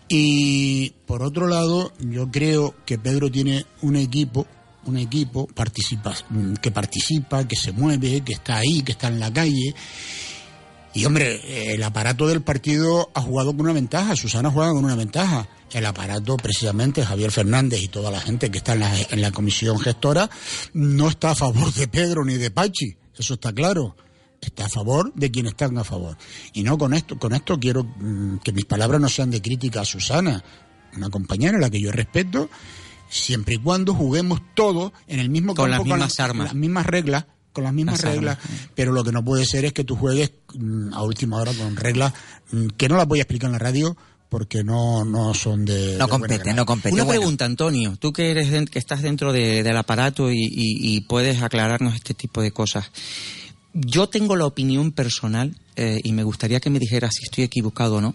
Y 0.09 0.90
por 1.07 1.22
otro 1.22 1.46
lado, 1.46 1.92
yo 2.00 2.29
creo 2.33 2.74
que 2.85 2.98
Pedro 2.98 3.31
tiene 3.31 3.64
un 3.83 3.94
equipo, 3.94 4.48
un 4.85 4.96
equipo 4.98 5.46
participa, 5.46 6.12
que 6.61 6.72
participa, 6.72 7.46
que 7.46 7.55
se 7.55 7.70
mueve, 7.70 8.22
que 8.22 8.33
está 8.33 8.57
ahí, 8.57 8.83
que 8.83 8.92
está 8.92 9.07
en 9.09 9.20
la 9.20 9.33
calle. 9.33 9.74
Y 10.94 11.04
hombre, 11.07 11.72
el 11.74 11.83
aparato 11.83 12.28
del 12.28 12.42
partido 12.42 13.11
ha 13.14 13.20
jugado 13.20 13.50
con 13.50 13.62
una 13.62 13.72
ventaja, 13.72 14.14
Susana 14.14 14.50
juega 14.50 14.70
con 14.72 14.85
una 14.85 14.94
ventaja. 14.94 15.48
El 15.72 15.87
aparato, 15.87 16.37
precisamente, 16.37 17.04
Javier 17.04 17.33
Fernández 17.33 17.83
y 17.83 17.88
toda 17.88 18.12
la 18.12 18.20
gente 18.20 18.48
que 18.50 18.59
está 18.59 18.74
en 18.74 18.80
la, 18.80 18.92
en 19.11 19.20
la 19.20 19.33
comisión 19.33 19.80
gestora, 19.80 20.30
no 20.72 21.09
está 21.09 21.33
a 21.33 21.35
favor 21.35 21.72
de 21.74 21.88
Pedro 21.88 22.24
ni 22.24 22.35
de 22.35 22.50
Pachi, 22.52 22.96
eso 23.16 23.35
está 23.35 23.52
claro. 23.52 23.96
Está 24.40 24.66
a 24.66 24.68
favor 24.68 25.12
de 25.14 25.30
quienes 25.30 25.52
están 25.52 25.76
a 25.78 25.85
favor. 25.85 26.16
Y 26.52 26.62
no 26.62 26.76
con 26.76 26.92
esto, 26.92 27.18
con 27.18 27.35
esto 27.35 27.59
quiero 27.59 27.83
mm, 27.83 28.38
que 28.38 28.52
mis 28.52 28.66
palabras 28.66 29.00
no 29.00 29.09
sean 29.09 29.30
de 29.30 29.40
crítica 29.40 29.80
a 29.80 29.85
Susana, 29.87 30.44
una 30.96 31.09
compañera 31.09 31.57
a 31.57 31.61
la 31.61 31.70
que 31.70 31.80
yo 31.80 31.90
respeto, 31.90 32.50
siempre 33.09 33.54
y 33.54 33.59
cuando 33.59 33.94
juguemos 33.94 34.40
todos 34.54 34.92
en 35.07 35.18
el 35.18 35.30
mismo 35.30 35.54
Con 35.54 35.70
las 35.70 35.80
campo, 35.80 35.94
mismas 35.94 36.20
armas. 36.20 36.46
las 36.48 36.54
mismas 36.54 36.85
reglas, 36.87 37.24
con 37.54 37.64
las 37.64 37.72
mismas 37.72 38.02
Las 38.02 38.12
reglas, 38.12 38.38
pero 38.74 38.92
lo 38.92 39.02
que 39.02 39.12
no 39.12 39.24
puede 39.24 39.46
ser 39.46 39.64
es 39.64 39.72
que 39.72 39.84
tú 39.84 39.96
juegues 39.96 40.32
mm, 40.54 40.92
a 40.92 41.02
última 41.02 41.38
hora 41.38 41.52
con 41.54 41.74
reglas 41.76 42.12
mm, 42.52 42.66
que 42.76 42.88
no 42.90 42.96
las 42.98 43.06
voy 43.08 43.20
a 43.20 43.22
explicar 43.22 43.46
en 43.48 43.52
la 43.52 43.58
radio 43.58 43.96
porque 44.28 44.64
no, 44.64 45.04
no 45.04 45.32
son 45.32 45.64
de... 45.64 45.96
No 45.96 46.08
compete, 46.08 46.52
no 46.52 46.66
compete. 46.66 46.92
Una 46.92 47.04
Bueno, 47.04 47.20
pregunta, 47.20 47.44
Antonio. 47.44 47.96
Tú 48.00 48.12
que 48.12 48.32
eres 48.32 48.68
que 48.68 48.78
estás 48.80 49.00
dentro 49.02 49.32
de- 49.32 49.62
del 49.62 49.76
aparato 49.76 50.30
y, 50.32 50.36
y- 50.42 50.96
y 50.96 51.00
puedes 51.02 51.40
aclararnos 51.40 51.94
este 51.94 52.14
tipo 52.14 52.42
de 52.42 52.50
cosas. 52.50 52.90
Yo 53.72 54.08
tengo 54.08 54.34
la 54.34 54.46
opinión 54.46 54.90
personal 54.90 55.56
eh, 55.76 56.00
y 56.02 56.12
me 56.12 56.24
gustaría 56.24 56.58
que 56.58 56.70
me 56.70 56.80
dijeras 56.80 57.14
si 57.14 57.24
estoy 57.24 57.44
equivocado 57.44 57.96
o 57.96 58.00
no, 58.00 58.12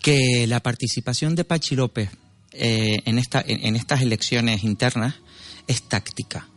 que 0.00 0.46
la 0.48 0.60
participación 0.60 1.36
de 1.36 1.44
Pachi 1.44 1.76
López 1.76 2.10
eh, 2.52 2.98
en, 3.04 3.18
esta, 3.18 3.40
en, 3.46 3.64
en 3.64 3.76
estas 3.76 4.02
elecciones 4.02 4.64
internas 4.64 5.14
es 5.68 5.82
táctica 5.82 6.48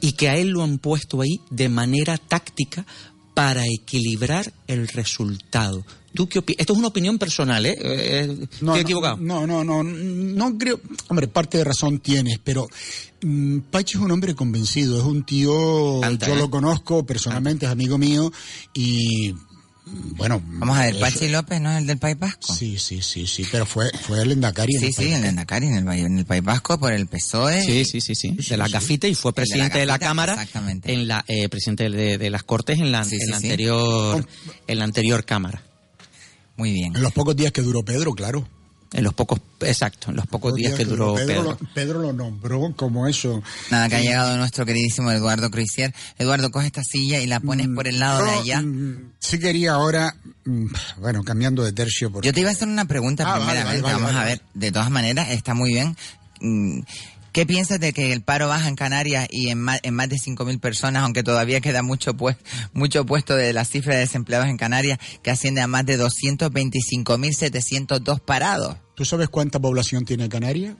y 0.00 0.12
que 0.12 0.28
a 0.28 0.36
él 0.36 0.48
lo 0.48 0.62
han 0.62 0.78
puesto 0.78 1.20
ahí 1.20 1.40
de 1.50 1.68
manera 1.68 2.18
táctica 2.18 2.86
para 3.34 3.66
equilibrar 3.66 4.50
el 4.66 4.88
resultado. 4.88 5.84
¿Tú 6.14 6.26
qué 6.26 6.38
opinas? 6.38 6.60
Esto 6.60 6.72
es 6.72 6.78
una 6.78 6.88
opinión 6.88 7.18
personal, 7.18 7.66
¿eh? 7.66 7.76
Eh, 7.78 8.48
No, 8.62 8.72
¿Estoy 8.72 8.80
equivocado? 8.80 9.18
No, 9.18 9.46
no, 9.46 9.62
no, 9.62 9.82
no 9.82 10.58
creo. 10.58 10.80
Hombre, 11.08 11.28
parte 11.28 11.58
de 11.58 11.64
razón 11.64 12.00
tienes, 12.00 12.38
pero 12.42 12.66
mm, 13.22 13.58
Pachi 13.70 13.98
es 13.98 14.02
un 14.02 14.10
hombre 14.10 14.34
convencido, 14.34 14.98
es 14.98 15.04
un 15.04 15.24
tío. 15.24 16.00
Yo 16.00 16.34
¿eh? 16.34 16.36
lo 16.36 16.50
conozco 16.50 17.04
personalmente, 17.04 17.66
es 17.66 17.72
amigo 17.72 17.98
mío 17.98 18.32
y. 18.72 19.34
Bueno. 19.88 20.42
Vamos 20.44 20.76
a 20.76 20.82
ver, 20.86 20.90
eso- 20.96 21.00
Pachi 21.00 21.28
López, 21.28 21.60
¿no 21.60 21.70
es 21.70 21.78
el 21.78 21.86
del 21.86 21.98
País 21.98 22.18
Vasco? 22.18 22.52
Sí, 22.52 22.76
sí, 22.78 23.00
sí, 23.02 23.26
sí, 23.26 23.46
pero 23.52 23.64
fue, 23.66 23.88
fue 24.02 24.20
el 24.22 24.32
Endacari. 24.32 24.74
en 24.74 24.80
Sí, 24.80 24.86
el 24.86 24.92
sí, 24.92 24.96
país. 24.96 25.12
en 25.12 25.18
el 25.22 25.24
Endacari, 25.30 25.66
en 25.68 25.88
el, 25.88 25.88
en 26.18 26.24
País 26.24 26.42
Vasco, 26.42 26.78
por 26.78 26.92
el 26.92 27.06
PSOE. 27.06 27.62
Sí, 27.62 27.84
sí, 27.84 28.00
sí, 28.00 28.14
sí. 28.16 28.30
De 28.32 28.56
la 28.56 28.66
sí. 28.66 28.72
gafita 28.72 29.06
y 29.06 29.14
fue 29.14 29.30
El 29.30 29.34
de 29.34 29.40
la 29.40 29.44
presidente 29.44 29.78
de 29.78 29.86
la, 29.86 29.98
Cámara. 29.98 30.32
exactamente. 30.32 30.92
En 30.92 31.06
la, 31.06 31.24
eh, 31.28 31.48
presidente 31.48 31.88
de, 31.88 32.18
de 32.18 32.30
las 32.30 32.42
Cortes 32.42 32.78
en 32.80 32.90
la, 32.90 33.04
Sí, 33.04 33.14
en 33.14 33.20
sí, 33.20 33.26
la 33.30 33.38
sí. 33.38 33.46
anterior, 33.46 34.26
en 34.66 34.78
la 34.78 34.84
anterior 34.84 35.24
Cámara. 35.24 35.62
Muy 36.56 36.72
bien. 36.72 36.96
En 36.96 37.02
los 37.02 37.12
pocos 37.12 37.36
días 37.36 37.52
que 37.52 37.62
duró 37.62 37.84
Pedro, 37.84 38.12
claro. 38.14 38.48
En 38.96 39.04
los 39.04 39.14
pocos, 39.14 39.40
exacto, 39.60 40.10
en 40.10 40.16
los 40.16 40.26
pocos 40.26 40.54
días 40.54 40.74
que 40.74 40.84
duró 40.84 41.14
Pedro. 41.14 41.26
Pedro. 41.26 41.42
Lo, 41.44 41.56
Pedro 41.74 42.00
lo 42.00 42.12
nombró 42.12 42.72
como 42.74 43.06
eso. 43.06 43.42
Nada, 43.70 43.88
que 43.88 43.96
ha 43.96 44.00
llegado 44.00 44.36
nuestro 44.36 44.64
queridísimo 44.64 45.10
Eduardo 45.12 45.50
Cruicier. 45.50 45.94
Eduardo, 46.18 46.50
coge 46.50 46.66
esta 46.66 46.82
silla 46.82 47.20
y 47.20 47.26
la 47.26 47.40
pones 47.40 47.68
por 47.68 47.86
el 47.86 47.98
lado 47.98 48.24
de 48.24 48.32
Yo, 48.32 48.40
allá. 48.40 48.62
mm, 48.62 49.12
sí 49.18 49.38
quería 49.38 49.72
ahora, 49.74 50.16
mm, 50.44 50.66
bueno, 51.00 51.22
cambiando 51.24 51.62
de 51.62 51.72
tercio, 51.72 52.10
porque 52.10 52.26
Yo 52.26 52.32
te 52.32 52.40
iba 52.40 52.48
a 52.50 52.52
hacer 52.52 52.68
una 52.68 52.86
pregunta 52.86 53.24
Ah, 53.26 53.38
vale, 53.38 53.44
primeramente. 53.60 53.82
vale, 53.82 53.94
vale, 53.94 54.02
Vamos 54.04 54.10
a 54.16 54.18
vale, 54.24 54.30
ver, 54.30 54.42
de 54.54 54.72
todas 54.72 54.90
maneras, 54.90 55.28
está 55.30 55.54
muy 55.54 55.72
bien. 55.74 55.96
¿Qué 57.36 57.44
piensas 57.44 57.78
de 57.78 57.92
que 57.92 58.14
el 58.14 58.22
paro 58.22 58.48
baja 58.48 58.66
en 58.66 58.76
Canarias 58.76 59.28
y 59.30 59.50
en 59.50 59.60
más, 59.60 59.80
en 59.82 59.92
más 59.92 60.08
de 60.08 60.16
5.000 60.16 60.58
personas, 60.58 61.02
aunque 61.02 61.22
todavía 61.22 61.60
queda 61.60 61.82
mucho, 61.82 62.16
pues, 62.16 62.38
mucho 62.72 63.04
puesto 63.04 63.36
de 63.36 63.52
la 63.52 63.66
cifra 63.66 63.92
de 63.92 64.00
desempleados 64.00 64.48
en 64.48 64.56
Canarias, 64.56 64.98
que 65.22 65.30
asciende 65.30 65.60
a 65.60 65.66
más 65.66 65.84
de 65.84 65.98
225.702 65.98 68.20
parados? 68.20 68.78
¿tú 68.94 69.04
sabes 69.04 69.28
cuánta 69.28 69.60
población 69.60 70.06
tiene 70.06 70.30
Canarias? 70.30 70.76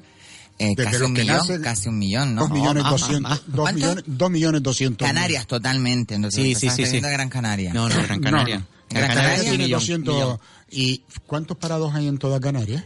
Eh, 0.58 0.74
casi 0.76 1.02
un 1.02 1.12
millón, 1.12 1.62
casi 1.62 1.90
un 1.90 1.98
millón, 1.98 2.34
¿no? 2.34 2.48
Dos 2.48 2.50
millones 2.50 2.84
doscientos, 2.84 3.42
dos 3.48 3.74
millones, 3.74 4.04
dos 4.06 4.30
millones 4.30 4.62
doscientos. 4.62 5.06
mil. 5.06 5.14
Canarias, 5.14 5.46
totalmente. 5.46 6.14
Entonces, 6.14 6.42
Sí, 6.42 6.54
te 6.54 6.60
sí, 6.60 6.66
estás 6.68 6.88
sí, 6.88 7.00
sí. 7.00 7.04
a 7.04 7.10
Gran 7.10 7.28
Canaria. 7.28 7.74
No, 7.74 7.86
no, 7.90 8.02
Gran 8.02 8.20
Canaria. 8.20 8.56
No, 8.56 8.62
no. 8.62 8.66
Gran 8.88 9.02
Gran 9.02 9.08
Canaria 9.08 9.30
Canaria 9.34 9.50
tiene 9.50 9.64
millón, 9.64 9.80
200. 9.80 10.14
millón. 10.14 10.38
¿Y 10.70 11.02
cuántos 11.26 11.58
parados 11.58 11.94
hay 11.94 12.08
en 12.08 12.16
toda 12.16 12.40
Canarias? 12.40 12.82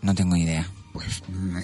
No 0.00 0.14
tengo 0.14 0.36
idea. 0.36 0.68
Pues 0.92 1.22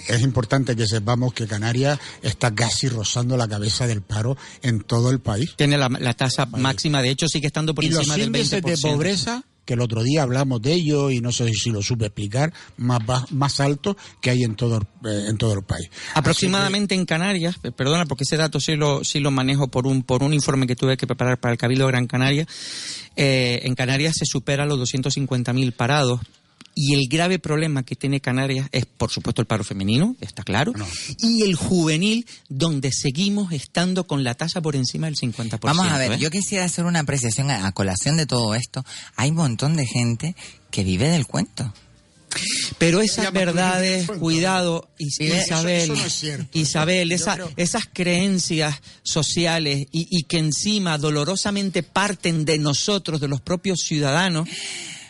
es 0.08 0.22
importante 0.22 0.76
que 0.76 0.86
sepamos 0.86 1.34
que 1.34 1.46
Canarias 1.46 1.98
está 2.22 2.54
casi 2.54 2.88
rozando 2.88 3.36
la 3.36 3.48
cabeza 3.48 3.86
del 3.86 4.02
paro 4.02 4.36
en 4.62 4.82
todo 4.82 5.10
el 5.10 5.20
país. 5.20 5.54
Tiene 5.56 5.78
la, 5.78 5.88
la 5.88 6.14
tasa 6.14 6.46
máxima, 6.46 7.02
de 7.02 7.10
hecho 7.10 7.28
sigue 7.28 7.48
estando 7.48 7.74
por 7.74 7.84
y 7.84 7.88
los 7.88 7.98
encima 8.00 8.16
del 8.16 8.28
20%. 8.30 8.36
índices 8.36 8.62
de 8.62 8.76
pobreza, 8.76 9.44
que 9.66 9.74
el 9.74 9.80
otro 9.80 10.02
día 10.02 10.22
hablamos 10.22 10.62
de 10.62 10.72
ello 10.72 11.10
y 11.10 11.20
no 11.20 11.32
sé 11.32 11.52
si 11.52 11.70
lo 11.70 11.82
supe 11.82 12.06
explicar, 12.06 12.54
más, 12.78 13.02
más 13.32 13.60
altos 13.60 13.96
que 14.22 14.30
hay 14.30 14.44
en 14.44 14.54
todo, 14.54 14.80
eh, 15.04 15.26
en 15.28 15.36
todo 15.36 15.54
el 15.54 15.64
país. 15.64 15.90
Aproximadamente 16.14 16.94
en 16.94 17.04
Canarias, 17.04 17.56
perdona 17.76 18.06
porque 18.06 18.24
ese 18.24 18.36
dato 18.36 18.60
sí 18.60 18.76
lo, 18.76 19.04
sí 19.04 19.18
lo 19.18 19.32
manejo 19.32 19.68
por 19.68 19.86
un, 19.86 20.04
por 20.04 20.22
un 20.22 20.32
informe 20.32 20.66
que 20.66 20.76
tuve 20.76 20.96
que 20.96 21.06
preparar 21.06 21.38
para 21.38 21.52
el 21.52 21.58
Cabildo 21.58 21.86
de 21.86 21.92
Gran 21.92 22.06
Canaria, 22.06 22.46
eh, 23.16 23.60
en 23.64 23.74
Canarias 23.74 24.14
se 24.16 24.24
supera 24.24 24.64
los 24.64 24.78
250.000 24.78 25.72
parados. 25.72 26.20
Y 26.78 26.92
el 26.92 27.08
grave 27.08 27.38
problema 27.38 27.84
que 27.84 27.96
tiene 27.96 28.20
Canarias 28.20 28.68
es, 28.70 28.84
por 28.84 29.10
supuesto, 29.10 29.40
el 29.40 29.46
paro 29.46 29.64
femenino, 29.64 30.14
está 30.20 30.42
claro, 30.42 30.74
y 31.20 31.40
el 31.42 31.54
juvenil, 31.54 32.26
donde 32.50 32.92
seguimos 32.92 33.50
estando 33.52 34.06
con 34.06 34.22
la 34.24 34.34
tasa 34.34 34.60
por 34.60 34.76
encima 34.76 35.06
del 35.06 35.16
50%. 35.16 35.58
Vamos 35.62 35.88
a 35.90 35.96
ver, 35.96 36.12
¿eh? 36.12 36.18
yo 36.18 36.30
quisiera 36.30 36.66
hacer 36.66 36.84
una 36.84 37.00
apreciación 37.00 37.50
a, 37.50 37.66
a 37.66 37.72
colación 37.72 38.18
de 38.18 38.26
todo 38.26 38.54
esto. 38.54 38.84
Hay 39.16 39.30
un 39.30 39.36
montón 39.36 39.74
de 39.74 39.86
gente 39.86 40.36
que 40.70 40.84
vive 40.84 41.08
del 41.08 41.26
cuento. 41.26 41.72
Pero 42.76 43.00
esas 43.00 43.32
verdades, 43.32 44.06
cuidado, 44.18 44.90
Eso- 44.98 45.22
Isabel, 45.24 45.82
eso 45.90 45.94
no 45.94 46.04
es 46.04 46.12
cierto. 46.12 46.58
Isabel, 46.58 47.08
Yo 47.08 47.14
esa- 47.14 47.34
creo- 47.36 47.52
esas 47.56 47.84
creencias 47.90 48.74
sociales 49.02 49.86
y, 49.92 50.06
y 50.10 50.24
que 50.24 50.36
encima 50.38 50.98
dolorosamente 50.98 51.82
parten 51.82 52.44
de 52.44 52.58
nosotros, 52.58 53.20
de 53.22 53.28
los 53.28 53.40
propios 53.40 53.80
ciudadanos, 53.80 54.46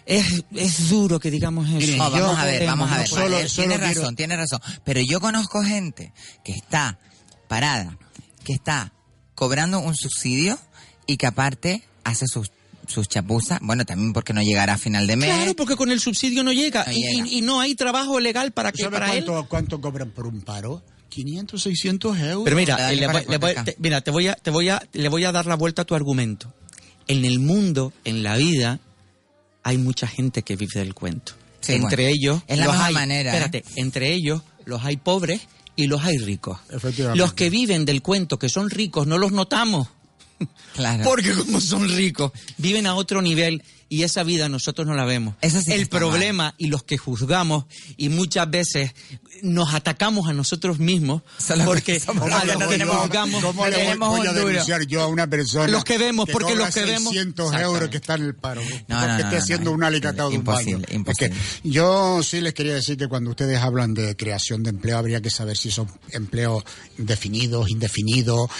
es, 0.07 0.45
es 0.55 0.89
duro 0.89 1.19
que 1.21 1.31
digamos 1.31 1.69
eso. 1.69 1.79
Miren, 1.79 1.99
No, 1.99 2.17
yo 2.17 2.23
vamos 2.23 2.39
a 2.39 2.45
ver, 2.47 2.67
vamos 2.67 2.91
a 2.93 2.99
ver. 2.99 3.09
solo- 3.09 3.23
Vale, 3.37 3.49
solo 3.49 3.69
tiene 3.69 3.85
quiero- 3.85 4.01
razón, 4.01 4.17
tiene 4.17 4.37
razón. 4.37 4.61
Pero 4.85 5.01
yo 5.01 5.21
conozco 5.21 5.63
gente 5.63 6.13
que 6.45 6.53
está 6.53 6.99
parada, 7.49 7.99
que 8.45 8.53
está 8.53 8.93
cobrando 9.35 9.81
un 9.81 9.95
subsidio 9.97 10.59
y 11.07 11.17
que 11.17 11.27
aparte 11.27 11.83
hace 12.05 12.27
sus 12.27 12.51
sus 12.89 13.09
chapuzas, 13.09 13.59
bueno, 13.63 13.85
también 13.85 14.13
porque 14.13 14.33
no 14.33 14.41
llegará 14.43 14.75
a 14.75 14.79
final 14.79 15.09
de 15.09 15.17
mes. 15.17 15.29
Claro, 15.29 15.57
porque 15.57 15.75
con 15.75 15.91
el 15.91 15.99
subsidio 15.99 16.45
no 16.45 16.53
llega, 16.53 16.85
No 16.87 16.93
y, 16.93 17.03
llega. 17.03 17.27
y- 17.27 17.39
y 17.39 17.43
no 17.43 17.61
hay 17.61 17.75
trabajo 17.75 18.21
legal 18.21 18.53
para 18.53 18.71
que 18.71 18.85
¿Sabe 18.85 18.93
para 19.01 19.13
él. 19.17 19.25
cuánto, 19.25 19.49
cuánto 19.49 19.81
cobran 19.81 20.11
por 20.13 20.29
un 20.29 20.41
paro? 20.43 20.85
500, 21.09 21.61
600 21.63 22.17
euros. 22.21 22.45
Pero 22.45 22.55
mira, 22.55 22.93
eh, 22.93 22.95
le 22.95 23.39
para 23.41 23.65
te- 23.65 23.75
mira, 23.81 24.03
te 24.03 24.13
voy 24.13 24.29
a, 24.29 24.37
te 24.37 24.53
voy 24.53 24.69
a, 24.69 24.81
le 24.93 25.09
voy 25.09 25.25
a 25.25 25.33
dar 25.33 25.47
la 25.47 25.57
vuelta 25.57 25.83
a 25.83 25.85
tu 25.85 25.97
argumento. 25.97 26.55
En 27.09 27.25
el 27.25 27.41
mundo, 27.41 27.93
en 28.05 28.23
la 28.23 28.37
vida, 28.37 28.79
hay 29.67 29.79
mucha 29.79 30.07
gente 30.07 30.43
que 30.43 30.55
vive 30.55 30.79
del 30.79 30.95
cuento. 30.95 31.33
Sí, 31.61 31.73
entre 31.73 32.05
bueno, 32.05 32.17
ellos, 32.17 32.43
es 32.47 32.59
la 32.59 32.67
los 32.67 32.77
hay, 32.77 32.95
manera, 32.95 33.37
¿eh? 33.37 33.65
Entre 33.75 34.13
ellos 34.13 34.43
los 34.65 34.85
hay 34.85 34.97
pobres 34.97 35.41
y 35.75 35.89
los 35.89 36.05
hay 36.05 36.19
ricos. 36.19 36.61
Efectivamente. 36.71 37.19
Los 37.19 37.33
que 37.33 37.51
viven 37.51 37.85
del 37.85 38.01
cuento, 38.01 38.39
que 38.39 38.49
son 38.49 38.71
ricos, 38.71 39.09
no 39.09 39.19
los 39.19 39.33
notamos. 39.33 39.89
Claro. 40.75 41.03
Porque 41.05 41.33
como 41.33 41.61
son 41.61 41.89
ricos, 41.89 42.31
viven 42.59 42.87
a 42.87 42.95
otro 42.95 43.21
nivel 43.21 43.61
y 43.89 44.03
esa 44.03 44.23
vida 44.23 44.49
nosotros 44.49 44.87
no 44.87 44.95
la 44.95 45.05
vemos. 45.05 45.35
Sí 45.43 45.65
que 45.65 45.75
El 45.75 45.87
problema 45.89 46.55
y 46.59 46.67
los 46.67 46.83
que 46.83 46.99
juzgamos 46.99 47.67
y 47.97 48.09
muchas 48.09 48.51
veces 48.51 48.93
nos 49.43 49.75
atacamos 49.75 50.29
a 50.29 50.33
nosotros 50.33 50.79
mismos 50.79 51.23
porque 51.65 52.01
que 52.01 52.11
a 52.11 52.45
los 52.45 52.69
que 52.69 52.79
que 52.79 52.85
juzgamos 52.85 53.45
¿Cómo 53.45 53.67
le 53.67 53.97
voy, 53.97 54.27
a 54.27 54.33
denunciar 54.33 54.87
yo 54.87 55.03
a 55.03 55.07
una 55.07 55.27
persona 55.29 55.69
Los 55.69 55.85
que 55.85 55.99
vemos, 55.99 56.29
porque 56.33 56.53
cobra 56.55 56.67
los 56.67 56.75
que 56.75 56.85
vemos- 56.85 57.13
600 57.13 57.47
Exactamente. 57.47 57.75
euros 57.75 57.91
que 57.91 57.97
está 57.99 58.15
en 58.15 58.23
el 58.23 58.35
paro. 58.35 58.63
No, 58.63 58.69
porque 58.69 58.85
no, 58.89 59.07
no, 59.07 59.19
esté 59.19 59.37
haciendo 59.37 59.71
un 59.73 59.85
alicatado 59.85 60.31
de 60.31 60.37
un 60.37 60.41
imposible, 60.41 60.87
baño. 60.87 60.97
imposible. 60.97 61.37
Es 61.37 61.61
que 61.63 61.69
yo 61.69 62.23
sí 62.23 62.41
les 62.41 62.55
quería 62.55 62.75
decir 62.75 62.97
que 62.97 63.07
cuando 63.09 63.31
ustedes 63.31 63.59
hablan 63.61 63.95
de 63.95 64.17
creación 64.17 64.63
de 64.63 64.71
empleo, 64.71 64.99
habría 64.99 65.21
que 65.21 65.31
saber 65.31 65.57
si 65.57 65.71
son 65.71 65.89
empleos 66.11 66.65
definidos, 66.99 67.71
indefinidos, 67.71 68.51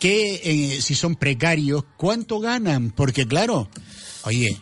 que 0.00 0.40
eh, 0.44 0.82
si 0.82 0.94
son 0.94 1.16
precarios, 1.16 1.84
cuánto 1.96 2.40
ganan. 2.40 2.90
Porque 2.90 3.26
claro, 3.26 3.68
oye, 4.24 4.60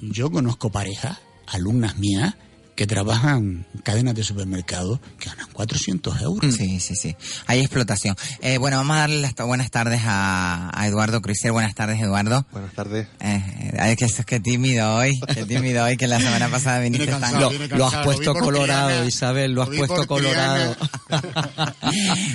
yo 0.00 0.30
conozco 0.30 0.70
parejas, 0.70 1.18
alumnas 1.46 1.96
mías, 1.98 2.34
que 2.74 2.86
trabajan 2.86 3.66
en 3.74 3.80
cadenas 3.82 4.14
de 4.14 4.24
supermercados 4.24 5.00
que 5.18 5.28
ganan 5.30 5.46
400 5.52 6.20
euros. 6.22 6.54
Sí, 6.54 6.80
sí, 6.80 6.96
sí. 6.96 7.16
Hay 7.46 7.60
explotación. 7.60 8.16
Eh, 8.40 8.58
bueno, 8.58 8.76
vamos 8.78 8.96
a 8.96 9.00
darle 9.00 9.20
las 9.20 9.34
buenas 9.34 9.70
tardes 9.70 10.00
a, 10.04 10.70
a 10.72 10.86
Eduardo 10.86 11.22
Cruiser. 11.22 11.52
Buenas 11.52 11.74
tardes, 11.74 12.00
Eduardo. 12.00 12.46
Buenas 12.52 12.72
tardes. 12.72 13.06
Eh, 13.20 13.96
que, 13.98 14.06
que 14.24 14.40
tímido 14.40 14.96
hoy, 14.96 15.18
que 15.20 15.44
tímido 15.44 15.84
hoy, 15.84 15.96
que 15.96 16.06
la 16.06 16.18
semana 16.18 16.48
pasada 16.48 16.80
viniste 16.80 17.06
Viene 17.06 17.20
tan... 17.20 17.32
cansado, 17.32 17.50
Lo, 17.52 17.58
viene 17.58 17.68
lo 17.76 17.86
has 17.86 17.92
cansado, 17.92 18.04
puesto 18.04 18.34
colorado, 18.34 18.88
Triana, 18.88 19.06
Isabel, 19.06 19.52
lo 19.52 19.62
has 19.62 19.70
vi 19.70 19.78
puesto 19.78 20.06
colorado. 20.06 20.76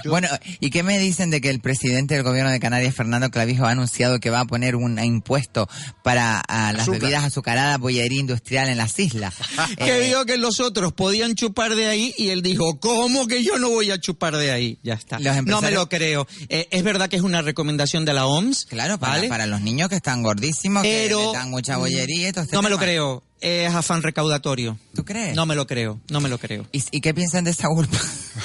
Bueno, 0.06 0.28
¿y 0.60 0.70
qué 0.70 0.84
me 0.84 0.98
dicen 1.00 1.30
de 1.30 1.42
que 1.42 1.50
el 1.50 1.60
presidente 1.60 2.16
del 2.16 2.24
gobierno 2.24 2.52
de 2.52 2.60
Canarias, 2.60 2.96
Fernando 2.96 3.30
Clavijo, 3.30 3.66
ha 3.66 3.72
anunciado 3.72 4.20
que 4.20 4.30
va 4.30 4.42
a 4.42 4.46
poner 4.46 4.76
un 4.76 5.00
impuesto 5.04 5.68
para 6.04 6.42
ah, 6.48 6.72
las 6.72 6.84
Azúcar. 6.84 7.02
bebidas 7.02 7.24
azucaradas, 7.24 7.80
bollería 7.80 8.20
industrial 8.20 8.70
en 8.70 8.78
las 8.78 8.98
islas? 9.00 9.36
que 9.78 9.98
Eh, 10.04 10.08
vio 10.08 10.26
que 10.30 10.38
los 10.38 10.60
otros 10.60 10.94
podían 10.94 11.34
chupar 11.34 11.76
de 11.76 11.88
ahí 11.88 12.14
y 12.16 12.30
él 12.30 12.44
dijo, 12.44 12.80
¿cómo 12.80 13.26
que 13.26 13.44
yo 13.44 13.58
no 13.58 13.70
voy 13.70 13.90
a 13.90 14.00
chupar 14.00 14.38
de 14.38 14.52
ahí? 14.52 14.78
Ya 14.84 14.94
está. 14.94 15.18
No 15.18 15.62
me 15.62 15.72
lo 15.72 15.90
creo. 15.90 16.28
Eh, 16.50 16.68
es 16.70 16.84
verdad 16.84 17.10
que 17.10 17.16
es 17.16 17.24
una 17.24 17.42
recomendación 17.42 18.06
de 18.06 18.14
la 18.14 18.28
OMS. 18.28 18.68
Claro, 18.68 19.00
para, 19.00 19.14
¿vale? 19.14 19.28
para 19.28 19.48
los 19.48 19.62
niños 19.62 19.90
que 19.90 19.96
están 19.96 20.22
gordísimos, 20.22 20.84
Pero 20.84 21.18
que 21.18 21.24
les 21.26 21.34
dan 21.34 21.50
mucha 21.50 21.78
bollería 21.78 22.30
y 22.30 22.32
todo 22.32 22.44
este 22.44 22.56
No 22.56 22.62
me 22.62 22.70
lo 22.70 22.78
creo. 22.78 23.24
Es 23.42 23.74
afán 23.74 24.04
recaudatorio. 24.04 24.78
¿Tú 24.94 25.06
crees? 25.06 25.34
No 25.36 25.46
me 25.46 25.56
lo 25.56 25.66
creo. 25.66 26.02
No 26.10 26.20
me 26.20 26.28
lo 26.28 26.38
creo. 26.38 26.66
¿Y, 26.74 26.84
y 26.92 27.00
qué 27.00 27.14
piensan 27.14 27.46
de 27.46 27.52
esta 27.52 27.70
culpa? 27.70 27.98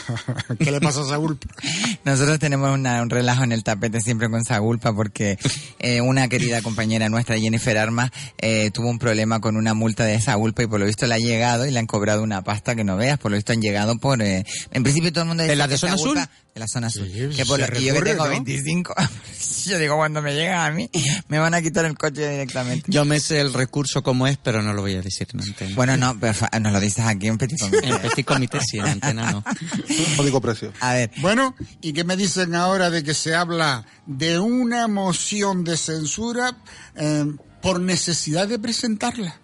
¿Qué 0.59 0.71
le 0.71 0.81
pasa 0.81 1.01
a 1.01 1.05
Saúl? 1.05 1.37
Nosotros 2.05 2.39
tenemos 2.39 2.71
una- 2.73 3.03
un 3.03 3.11
relajo 3.11 3.43
en 3.43 3.51
el 3.53 3.65
tapete 3.65 4.01
siempre 4.01 4.31
con 4.31 4.45
Sagulpa 4.45 4.93
porque 4.95 5.37
eh, 5.81 6.01
una 6.01 6.29
querida 6.29 6.63
compañera 6.63 7.09
nuestra, 7.09 7.37
Jennifer 7.39 7.77
Armas, 7.77 8.11
eh, 8.39 8.71
tuvo 8.71 8.89
un 8.89 8.99
problema 9.01 9.41
con 9.41 9.57
una 9.57 9.75
multa 9.75 10.05
de 10.05 10.21
Sagulpa 10.21 10.63
y 10.63 10.67
por 10.69 10.79
lo 10.79 10.87
visto 10.87 11.07
le 11.07 11.15
ha 11.15 11.19
llegado 11.19 11.67
y 11.67 11.71
le 11.73 11.79
han 11.81 11.87
cobrado 11.87 12.23
una 12.23 12.43
pasta 12.43 12.77
que 12.77 12.85
no 12.85 12.97
veas. 12.97 13.19
Por 13.19 13.33
lo 13.33 13.37
visto 13.37 13.53
han 13.53 13.61
llegado 13.61 13.99
por... 13.99 14.23
eh, 14.23 14.45
en 14.71 14.83
principio 14.85 15.13
todo 15.13 15.23
el 15.23 15.29
mundo 15.29 15.43
dice 15.43 15.57
la 15.57 15.65
que 15.67 15.73
de 15.73 15.79
zona 15.79 15.95
azul? 15.95 16.19
De 16.55 16.61
la 16.61 16.69
zona 16.69 16.87
azul. 16.87 17.11
Sí, 17.13 17.37
que 17.37 17.45
por 17.47 17.59
lo- 17.59 17.67
y 17.81 17.85
yo 17.87 17.95
que 17.95 18.03
tengo 18.03 18.25
¿no? 18.25 18.31
25, 18.31 18.95
yo 19.67 19.77
digo 19.79 19.97
cuando 19.97 20.23
me 20.23 20.35
llega 20.35 20.65
a 20.67 20.71
mí 20.71 20.89
me 21.27 21.41
van 21.41 21.53
a 21.53 21.61
quitar 21.61 21.85
el 21.85 21.99
coche 21.99 22.29
directamente. 22.31 22.93
Yo 22.93 23.05
me 23.05 23.19
sé 23.19 23.41
el 23.41 23.53
recurso 23.53 24.05
como 24.05 24.29
es, 24.29 24.37
pero 24.37 24.63
no 24.63 24.73
lo 24.73 24.83
voy 24.83 24.95
a 24.95 25.03
decir 25.03 25.27
en 25.35 25.41
antena. 25.41 25.75
Bueno, 25.75 25.97
no, 25.97 26.17
pero 26.21 26.33
nos 26.61 26.73
lo 26.73 26.79
dices 26.79 27.05
aquí 27.07 27.27
en 27.27 27.39
Petit 27.39 27.59
Comité. 27.59 27.89
En 27.89 27.99
petit 28.01 28.25
comité 28.25 28.61
sí, 28.61 28.79
en 28.79 28.87
antena 28.87 29.33
no. 29.33 29.45
Código 30.17 30.41
precio. 30.41 30.73
A 30.81 30.93
ver, 30.93 31.11
Bueno, 31.21 31.57
¿y 31.81 31.93
qué 31.93 32.05
me 32.05 32.17
dicen 32.17 32.55
ahora 32.55 32.89
de 32.89 33.03
que 33.03 33.15
se 33.15 33.35
habla 33.35 33.85
de 34.07 34.39
una 34.39 34.87
moción 34.87 35.65
de 35.65 35.77
censura 35.77 36.57
eh, 36.95 37.25
por 37.63 37.81
necesidad 37.81 38.47
de 38.47 38.61
presentarla? 38.61 39.41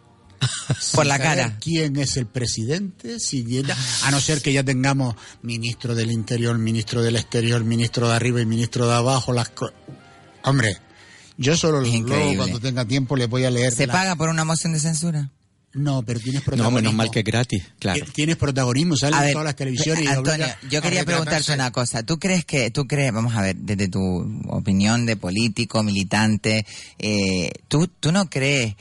Por 0.94 1.06
la 1.06 1.18
cara. 1.18 1.58
¿Quién 1.60 1.96
es 1.96 2.16
el 2.16 2.26
presidente? 2.26 3.20
Si 3.20 3.42
viene- 3.42 3.72
a 4.04 4.10
no 4.10 4.20
ser 4.20 4.40
que 4.40 4.52
ya 4.52 4.64
tengamos 4.64 5.14
ministro 5.42 5.94
del 5.94 6.10
Interior, 6.10 6.56
ministro 6.58 7.02
del 7.02 7.16
Exterior, 7.16 7.62
ministro 7.64 8.08
de 8.08 8.14
arriba 8.14 8.40
y 8.40 8.46
ministro 8.46 8.86
de 8.88 8.94
abajo. 8.94 9.32
Las 9.32 9.50
co- 9.50 9.72
Hombre, 10.44 10.76
yo 11.36 11.56
solo 11.56 11.80
luego 11.80 11.94
increíble. 11.96 12.36
cuando 12.36 12.60
tenga 12.60 12.84
tiempo 12.86 13.16
le 13.16 13.26
voy 13.26 13.44
a 13.44 13.50
leer. 13.50 13.72
¿se 13.72 13.86
la- 13.86 13.92
paga 13.92 14.16
por 14.16 14.28
una 14.30 14.44
moción 14.44 14.72
de 14.72 14.80
censura? 14.80 15.30
No, 15.72 16.02
pero 16.02 16.18
tienes 16.18 16.40
No, 16.40 16.46
protagonismo. 16.46 16.78
menos 16.80 16.94
mal 16.94 17.10
que 17.12 17.20
es 17.20 17.24
gratis, 17.24 17.62
claro. 17.78 18.04
Tienes 18.12 18.36
protagonismo, 18.36 18.96
sales 18.96 19.14
A 19.16 19.20
en 19.20 19.24
ver, 19.26 19.32
todas 19.34 19.44
las 19.44 19.54
televisiones 19.54 20.02
y 20.04 20.06
Antonio, 20.08 20.32
obliga 20.46 20.58
yo 20.68 20.82
quería 20.82 21.04
preguntarte 21.04 21.52
una 21.52 21.70
cosa. 21.70 22.02
¿Tú 22.02 22.18
crees 22.18 22.44
que, 22.44 22.72
tú 22.72 22.88
crees, 22.88 23.12
vamos 23.12 23.36
a 23.36 23.42
ver, 23.42 23.54
desde 23.54 23.86
tu 23.86 24.00
opinión 24.48 25.06
de 25.06 25.14
político, 25.16 25.84
militante, 25.84 26.66
eh, 26.98 27.52
¿tú, 27.68 27.86
tú 27.86 28.10
no 28.10 28.28
crees 28.28 28.74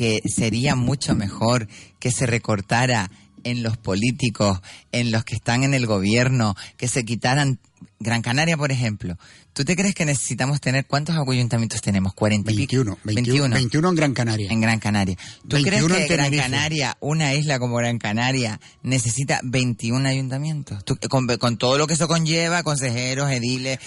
que 0.00 0.22
sería 0.24 0.76
mucho 0.76 1.14
mejor 1.14 1.68
que 1.98 2.10
se 2.10 2.24
recortara 2.24 3.10
en 3.44 3.62
los 3.62 3.76
políticos, 3.76 4.58
en 4.92 5.12
los 5.12 5.24
que 5.26 5.34
están 5.34 5.62
en 5.62 5.74
el 5.74 5.84
gobierno, 5.84 6.54
que 6.78 6.88
se 6.88 7.04
quitaran 7.04 7.58
Gran 7.98 8.22
Canaria, 8.22 8.56
por 8.56 8.72
ejemplo? 8.72 9.18
¿Tú 9.52 9.62
te 9.66 9.76
crees 9.76 9.94
que 9.94 10.06
necesitamos 10.06 10.58
tener, 10.62 10.86
cuántos 10.86 11.16
ayuntamientos 11.16 11.82
tenemos? 11.82 12.14
¿40 12.14 12.50
y 12.50 12.56
pico? 12.66 12.70
21, 12.76 12.98
21, 13.04 13.54
21 13.56 13.88
en 13.90 13.94
Gran 13.94 14.14
Canaria. 14.14 14.48
en 14.50 14.60
Gran 14.62 14.78
Canaria. 14.78 15.16
¿Tú 15.46 15.56
21 15.56 15.86
crees 15.86 16.02
en 16.02 16.08
que 16.08 16.16
Gran. 16.16 16.50
Canaria, 16.50 16.96
una 17.00 17.34
isla 17.34 17.58
como 17.58 17.76
Gran 17.76 17.98
Canaria, 17.98 18.58
necesita 18.82 19.40
21 19.42 20.08
ayuntamientos? 20.08 20.82
¿Tú- 20.86 20.96
con, 21.10 21.26
con 21.26 21.58
todo 21.58 21.76
lo 21.76 21.86
que 21.86 21.92
eso 21.94 22.08
conlleva, 22.08 22.62
consejeros, 22.62 23.30
ediles. 23.30 23.78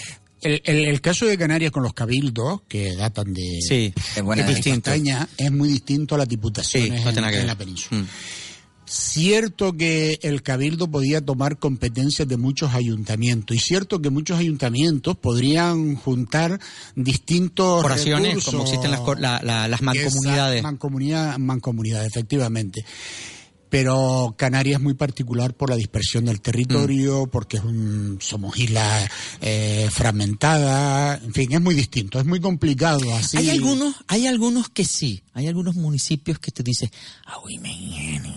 El, 0.43 0.61
el- 0.65 0.85
el 0.85 1.01
caso 1.01 1.25
de 1.25 1.37
Canarias 1.37 1.71
con 1.71 1.83
los 1.83 1.93
cabildos, 1.93 2.61
que 2.67 2.95
datan 2.95 3.33
de, 3.33 3.59
Sí, 3.67 3.93
Es 4.15 4.21
buena 4.23 4.43
de 4.43 4.49
de 4.49 4.55
distinto. 4.55 4.91
Castaña, 4.91 5.27
es 5.37 5.51
muy 5.51 5.69
distinto 5.69 6.15
a 6.15 6.17
las 6.19 6.27
diputaciones 6.27 7.05
en, 7.05 7.47
la 7.47 7.55
península. 7.57 8.01
Mm. 8.01 8.07
Cierto 8.85 9.73
que 9.75 10.19
el 10.21 10.43
cabildo 10.43 10.91
podía 10.91 11.21
tomar 11.21 11.57
competencias 11.57 12.27
de 12.27 12.37
muchos 12.37 12.73
ayuntamientos 12.75 13.55
y 13.55 13.59
cierto 13.59 14.01
que 14.01 14.09
muchos 14.09 14.37
ayuntamientos 14.37 15.17
podrían 15.17 15.95
juntar 15.95 16.59
distintos 16.95 17.83
Oraciones, 17.83 18.27
recursos. 18.29 18.51
como 18.53 18.63
existen 18.65 18.91
las, 18.91 19.01
la- 19.19 19.41
la- 19.41 19.67
las 19.67 19.81
mancomunidades. 19.81 20.59
Esa 20.59 20.67
mancomunidad, 20.67 21.37
mancomunidad, 21.39 22.05
efectivamente. 22.05 22.85
Pero 23.73 24.35
Canarias 24.37 24.77
es 24.77 24.83
muy 24.83 24.93
particular 24.93 25.55
por 25.55 25.71
la 25.71 25.75
dispersión 25.75 26.25
del 26.25 26.35
Mm. 26.37 26.41
territorio, 26.41 27.25
porque 27.25 27.57
es 27.57 27.63
un, 27.63 28.19
somos 28.21 28.55
islas 28.59 29.09
eh, 29.41 29.89
fragmentadas, 29.91 31.23
en 31.23 31.33
fin, 31.33 31.51
es 31.53 31.59
muy 31.59 31.73
distinto, 31.73 32.19
es 32.19 32.25
muy 32.25 32.39
complicado 32.39 32.99
así. 33.15 33.35
Hay 33.37 33.49
algunos, 33.49 33.95
hay 34.07 34.27
algunos 34.27 34.69
que 34.69 34.85
sí, 34.85 35.23
hay 35.33 35.47
algunos 35.47 35.73
municipios 35.73 36.37
que 36.37 36.51
te 36.51 36.61
dicen, 36.61 36.91
uy, 37.43 37.57
me 37.57 37.73
ingenio. 37.73 38.33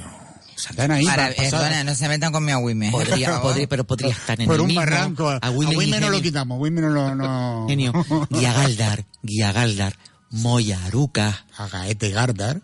O 0.55 0.59
sea, 0.59 0.71
Están 0.71 0.91
ahí 0.93 1.05
Para, 1.05 1.29
perdona, 1.35 1.85
no 1.85 1.95
se 1.95 2.09
metan 2.09 2.33
con 2.33 2.43
mi 2.43 2.53
agüime. 2.53 2.91
podría, 2.91 3.43
podría- 3.43 3.69
pero 3.69 3.85
podría 3.85 4.13
estar 4.13 4.41
en 4.41 4.47
por 4.47 4.55
el 4.55 4.63
un 4.63 4.67
mismo. 4.69 4.81
barranco. 4.81 5.29
A 5.29 5.37
Agüimen 5.37 5.75
Agüimen 5.75 6.01
no 6.01 6.09
lo 6.09 6.23
quitamos, 6.23 6.57
Agüimen 6.57 6.85
no 6.85 6.91
lo... 6.91 7.15
No... 7.15 7.67
Genio. 7.69 7.93
Guiagaldar, 8.31 9.05
Guiagaldar, 9.23 9.99
Moyaruca, 10.31 11.45
A 11.59 11.69
Gaete 11.69 12.09
Gardar. 12.09 12.63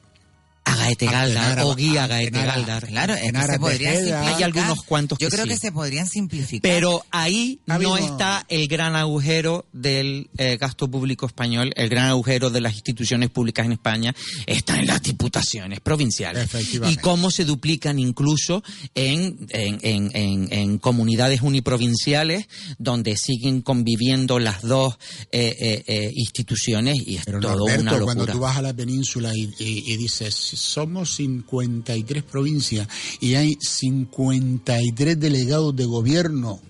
Agaete 0.64 1.06
Galdar 1.06 1.44
Antenara- 1.58 1.66
o 1.66 1.74
Guía 1.74 2.06
Gaete 2.06 2.38
Antenara- 2.38 2.54
Galdar. 2.54 2.86
Claro, 2.86 3.14
se 3.14 3.58
podrían 3.58 3.94
Tejeda. 3.94 3.96
simplificar. 3.98 4.34
Hay 4.36 4.42
algunos 4.42 4.78
cuantos 4.84 5.18
Yo 5.18 5.28
que 5.28 5.32
creo 5.32 5.44
sí. 5.44 5.50
que 5.50 5.56
se 5.58 5.72
podrían 5.72 6.06
simplificar. 6.08 6.62
Pero 6.62 7.04
ahí 7.10 7.60
no 7.66 7.96
está 7.96 8.46
el 8.48 8.68
gran 8.68 8.94
agujero 8.94 9.66
del 9.72 10.30
eh, 10.38 10.56
gasto 10.58 10.88
público 10.90 11.26
español, 11.26 11.72
el 11.76 11.88
gran 11.88 12.06
agujero 12.06 12.50
de 12.50 12.60
las 12.60 12.74
instituciones 12.74 13.30
públicas 13.30 13.66
en 13.66 13.72
España, 13.72 14.14
está 14.46 14.78
en 14.78 14.86
las 14.86 15.02
diputaciones 15.02 15.80
provinciales. 15.80 16.44
Efectivamente. 16.44 17.00
Y 17.00 17.02
cómo 17.02 17.30
se 17.30 17.44
duplican 17.44 17.98
incluso 17.98 18.62
en, 18.94 19.46
en, 19.50 19.78
en, 19.82 20.10
en- 20.14 20.52
en 20.52 20.78
comunidades 20.78 21.42
uniprovinciales 21.42 22.46
donde 22.78 23.16
siguen 23.16 23.62
conviviendo 23.62 24.38
las 24.38 24.62
dos 24.62 24.94
eh, 25.32 25.56
eh, 25.60 25.84
eh, 25.86 26.10
instituciones 26.14 26.96
y 27.06 27.16
es 27.16 27.24
Pero 27.24 27.40
todo 27.40 27.56
Norberto, 27.56 27.82
una 27.82 27.90
cuando 27.92 28.14
locura. 28.26 28.32
tú 28.32 28.38
vas 28.40 28.56
a 28.56 28.62
la 28.62 28.72
península 28.74 29.32
y, 29.34 29.52
y- 29.58 29.92
y 29.92 29.96
dices, 29.96 30.34
somos 30.56 31.14
53 31.16 32.22
provincias 32.22 32.88
y 33.20 33.34
hay 33.34 33.56
53 33.60 35.18
delegados 35.18 35.74
de 35.74 35.84
gobierno, 35.84 36.60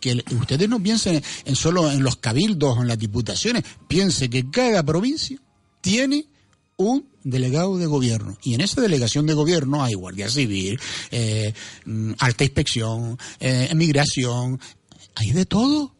que 0.00 0.22
ustedes 0.32 0.68
no 0.68 0.82
piensen 0.82 1.22
en 1.44 1.56
solo 1.56 1.90
en 1.90 2.02
los 2.02 2.16
cabildos 2.16 2.78
o 2.78 2.82
en 2.82 2.88
las 2.88 2.98
diputaciones, 2.98 3.64
piense 3.86 4.30
que 4.30 4.50
cada 4.50 4.82
provincia 4.82 5.38
tiene 5.80 6.26
un 6.76 7.06
delegado 7.22 7.76
de 7.76 7.86
gobierno. 7.86 8.38
Y 8.42 8.54
en 8.54 8.62
esa 8.62 8.80
delegación 8.80 9.26
de 9.26 9.34
gobierno 9.34 9.84
hay 9.84 9.92
Guardia 9.92 10.30
Civil, 10.30 10.80
eh, 11.10 11.52
mm, 11.84 12.12
alta 12.18 12.44
inspección, 12.44 13.18
eh, 13.38 13.70
migración, 13.74 14.58
hay 15.14 15.32
de 15.32 15.44
todo. 15.44 15.94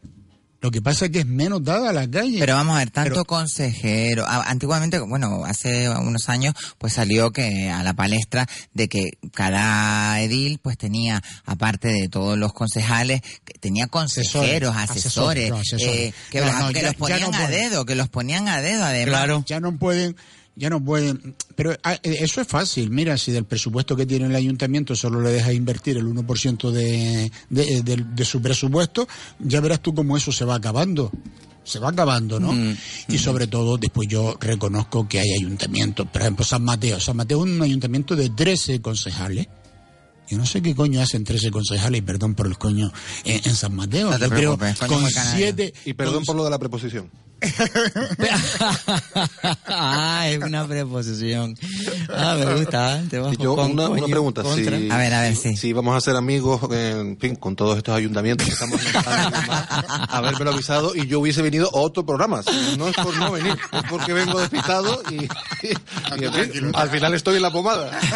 Lo 0.60 0.70
que 0.70 0.82
pasa 0.82 1.06
es 1.06 1.10
que 1.10 1.20
es 1.20 1.26
menos 1.26 1.64
dada 1.64 1.90
a 1.90 1.92
la 1.92 2.08
calle. 2.10 2.38
Pero 2.38 2.54
vamos 2.54 2.76
a 2.76 2.80
ver, 2.80 2.90
tanto 2.90 3.24
consejero, 3.24 4.26
antiguamente, 4.26 4.98
bueno, 4.98 5.44
hace 5.46 5.88
unos 5.88 6.28
años, 6.28 6.54
pues 6.76 6.92
salió 6.92 7.30
que 7.30 7.70
a 7.70 7.82
la 7.82 7.94
palestra 7.94 8.46
de 8.74 8.88
que 8.88 9.12
cada 9.32 10.20
edil, 10.20 10.58
pues 10.58 10.76
tenía, 10.76 11.22
aparte 11.46 11.88
de 11.88 12.08
todos 12.08 12.36
los 12.36 12.52
concejales, 12.52 13.22
tenía 13.60 13.86
consejeros, 13.86 14.76
asesores, 14.76 15.50
eh, 15.78 16.12
que, 16.30 16.40
los 16.40 16.94
ponían 16.96 17.34
a 17.34 17.48
dedo, 17.48 17.86
que 17.86 17.94
los 17.94 18.08
ponían 18.08 18.48
a 18.48 18.60
dedo 18.60 18.84
además. 18.84 19.20
Claro. 19.20 19.44
Ya 19.46 19.60
no 19.60 19.78
pueden, 19.78 20.14
ya 20.60 20.68
no 20.68 20.84
pueden. 20.84 21.34
Pero 21.56 21.74
ah, 21.82 21.94
eh, 21.94 22.18
eso 22.20 22.42
es 22.42 22.46
fácil. 22.46 22.90
Mira, 22.90 23.16
si 23.16 23.32
del 23.32 23.46
presupuesto 23.46 23.96
que 23.96 24.04
tiene 24.04 24.26
el 24.26 24.36
ayuntamiento 24.36 24.94
solo 24.94 25.20
le 25.22 25.30
dejas 25.32 25.54
invertir 25.54 25.96
el 25.96 26.06
1% 26.06 26.70
de, 26.70 27.32
de, 27.48 28.04
de, 28.14 28.24
su 28.26 28.42
presupuesto, 28.42 29.08
ya 29.38 29.60
verás 29.60 29.80
tú 29.80 29.94
cómo 29.94 30.18
eso 30.18 30.30
se 30.30 30.44
va 30.44 30.56
acabando. 30.56 31.10
Se 31.64 31.78
va 31.78 31.88
acabando, 31.88 32.38
¿no? 32.38 32.52
Mm, 32.52 32.76
y 33.08 33.14
mm. 33.14 33.18
sobre 33.18 33.46
todo, 33.46 33.78
después 33.78 34.06
yo 34.06 34.36
reconozco 34.38 35.08
que 35.08 35.20
hay 35.20 35.32
ayuntamientos. 35.32 36.06
Por 36.08 36.20
ejemplo, 36.20 36.44
San 36.44 36.62
Mateo. 36.62 37.00
San 37.00 37.16
Mateo 37.16 37.44
es 37.44 37.50
un 37.50 37.62
ayuntamiento 37.62 38.14
de 38.14 38.28
13 38.28 38.82
concejales. 38.82 39.46
Yo 40.30 40.38
no 40.38 40.46
sé 40.46 40.62
qué 40.62 40.76
coño 40.76 41.02
hacen 41.02 41.24
13 41.24 41.50
concejales, 41.50 41.98
y 41.98 42.02
perdón 42.02 42.36
por 42.36 42.46
el 42.46 42.56
coño, 42.56 42.92
en, 43.24 43.56
San 43.56 43.74
Mateo. 43.74 44.12
creo 44.30 44.56
con 44.86 45.04
siete. 45.10 45.74
Y 45.84 45.94
perdón 45.94 46.24
por 46.24 46.36
lo 46.36 46.44
de 46.44 46.50
la 46.50 46.58
preposición. 46.60 47.10
ah, 49.66 50.28
es 50.28 50.38
una 50.38 50.68
preposición. 50.68 51.56
Ah, 52.12 52.36
me 52.38 52.54
gusta. 52.54 53.02
Te 53.08 53.16
yo, 53.38 53.54
una, 53.54 53.88
una, 53.88 54.06
pregunta. 54.06 54.42
Si, 54.54 54.60
a 54.90 54.98
ver, 54.98 55.14
a 55.14 55.22
ver, 55.22 55.34
sí. 55.34 55.56
Si 55.56 55.72
vamos 55.72 55.96
a 55.96 56.00
ser 56.00 56.14
amigos, 56.16 56.60
en 56.70 57.16
fin, 57.18 57.34
con 57.36 57.56
todos 57.56 57.78
estos 57.78 57.96
ayuntamientos 57.96 58.46
que 58.46 58.52
estamos 58.52 58.78
haberme 60.10 60.50
avisado 60.50 60.94
y 60.94 61.06
yo 61.06 61.20
hubiese 61.20 61.40
venido 61.42 61.70
a 61.74 61.78
otro 61.78 62.04
programa. 62.04 62.42
No 62.76 62.88
es 62.88 62.94
por 62.94 63.16
no 63.16 63.32
venir, 63.32 63.56
es 63.72 63.82
porque 63.88 64.12
vengo 64.12 64.38
despistado 64.38 65.02
y, 65.10 65.26
al 66.74 66.90
final 66.90 67.14
estoy 67.14 67.36
en 67.36 67.42
la 67.42 67.50
pomada. 67.50 67.98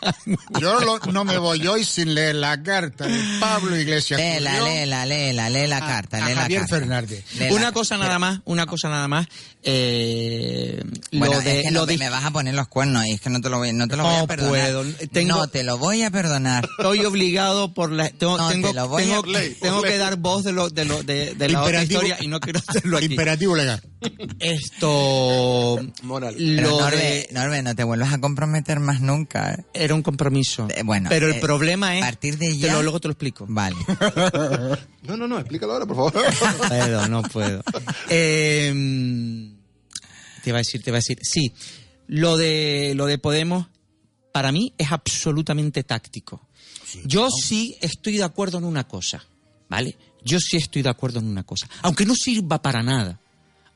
Yo 0.60 0.78
no 1.12 1.24
me 1.24 1.38
voy 1.38 1.66
hoy 1.66 1.84
sin 1.84 2.14
leer 2.14 2.36
la 2.36 2.62
carta 2.62 3.06
de 3.06 3.18
Pablo 3.40 3.76
Iglesias. 3.76 4.20
Léela, 4.20 4.60
léela, 4.60 5.06
léela, 5.06 5.50
lee 5.50 5.66
la 5.66 5.80
carta. 5.80 6.18
lee 6.26 6.34
Javier 6.34 6.62
la 6.62 6.66
carta. 6.66 6.76
Fernández. 6.76 7.24
una 7.50 7.72
cosa 7.72 7.96
nada 7.96 8.18
más, 8.18 8.40
una 8.44 8.66
cosa 8.66 8.88
nada 8.88 9.08
más. 9.08 9.26
Eh, 9.68 10.80
bueno, 11.12 11.34
lo 11.34 11.40
de, 11.40 11.58
es 11.58 11.64
que 11.66 11.70
lo 11.72 11.86
de... 11.86 11.98
me 11.98 12.08
vas 12.08 12.24
a 12.24 12.30
poner 12.30 12.54
los 12.54 12.68
cuernos 12.68 13.04
y 13.06 13.12
es 13.12 13.20
que 13.20 13.30
no 13.30 13.40
te 13.40 13.50
lo 13.50 13.58
voy, 13.58 13.72
no 13.72 13.88
te 13.88 13.96
lo 13.96 14.04
voy 14.04 14.14
a 14.14 14.26
perdonar. 14.26 14.50
Puedo. 14.50 14.84
Tengo, 15.10 15.36
no 15.38 15.48
te 15.48 15.64
lo 15.64 15.78
voy 15.78 16.02
a 16.02 16.10
perdonar. 16.10 16.68
Estoy 16.78 17.04
obligado 17.04 17.74
por 17.74 17.90
la 17.90 18.08
tengo, 18.10 18.38
no, 18.38 18.48
tengo, 18.48 18.72
tengo, 18.96 19.22
tengo 19.60 19.82
que 19.82 19.98
dar 19.98 20.16
voz 20.16 20.44
de 20.44 20.52
lo 20.52 20.70
de 20.70 20.84
lo 20.84 21.02
de, 21.02 21.34
de 21.34 21.48
la 21.48 21.62
otra 21.62 21.82
historia 21.82 22.16
y 22.20 22.28
no 22.28 22.38
quiero 22.38 22.60
hacerlo 22.66 22.98
aquí. 22.98 23.06
Imperativo 23.06 23.56
legal. 23.56 23.82
Esto 24.38 25.78
moral. 26.02 26.34
Lo 26.38 26.80
Norbe, 26.80 27.28
Norbe, 27.32 27.62
no 27.62 27.74
te 27.74 27.84
vuelvas 27.84 28.12
a 28.12 28.20
comprometer 28.20 28.80
más 28.80 29.00
nunca. 29.00 29.54
¿eh? 29.54 29.64
Era 29.74 29.94
un 29.94 30.02
compromiso. 30.02 30.68
Eh, 30.74 30.82
bueno, 30.82 31.08
pero 31.08 31.28
el 31.28 31.36
eh, 31.36 31.40
problema 31.40 31.96
es 31.96 32.02
a 32.02 32.06
partir 32.06 32.38
de 32.38 32.56
ya, 32.56 32.68
te 32.68 32.72
lo, 32.74 32.82
luego 32.82 33.00
te 33.00 33.08
lo 33.08 33.12
explico. 33.12 33.46
Vale. 33.48 33.76
no, 35.02 35.16
no, 35.16 35.26
no, 35.26 35.38
explícalo 35.38 35.72
ahora, 35.72 35.86
por 35.86 35.96
favor. 35.96 36.12
Pero 36.68 37.08
no 37.08 37.22
puedo. 37.22 37.62
Eh, 38.08 38.72
te 40.42 40.50
iba 40.50 40.58
a 40.58 40.60
decir, 40.60 40.82
te 40.82 40.90
iba 40.90 40.96
a 40.96 41.00
decir, 41.00 41.18
sí, 41.22 41.52
lo 42.06 42.36
de, 42.36 42.92
lo 42.94 43.06
de 43.06 43.18
Podemos, 43.18 43.66
para 44.32 44.52
mí 44.52 44.72
es 44.78 44.92
absolutamente 44.92 45.82
táctico. 45.82 46.46
Yo 47.04 47.28
sí 47.30 47.76
estoy 47.80 48.16
de 48.16 48.24
acuerdo 48.24 48.58
en 48.58 48.64
una 48.64 48.86
cosa, 48.86 49.24
¿vale? 49.68 49.96
Yo 50.24 50.38
sí 50.40 50.56
estoy 50.56 50.82
de 50.82 50.88
acuerdo 50.88 51.18
en 51.18 51.26
una 51.26 51.42
cosa. 51.42 51.68
Aunque 51.82 52.06
no 52.06 52.14
sirva 52.14 52.62
para 52.62 52.82
nada, 52.82 53.20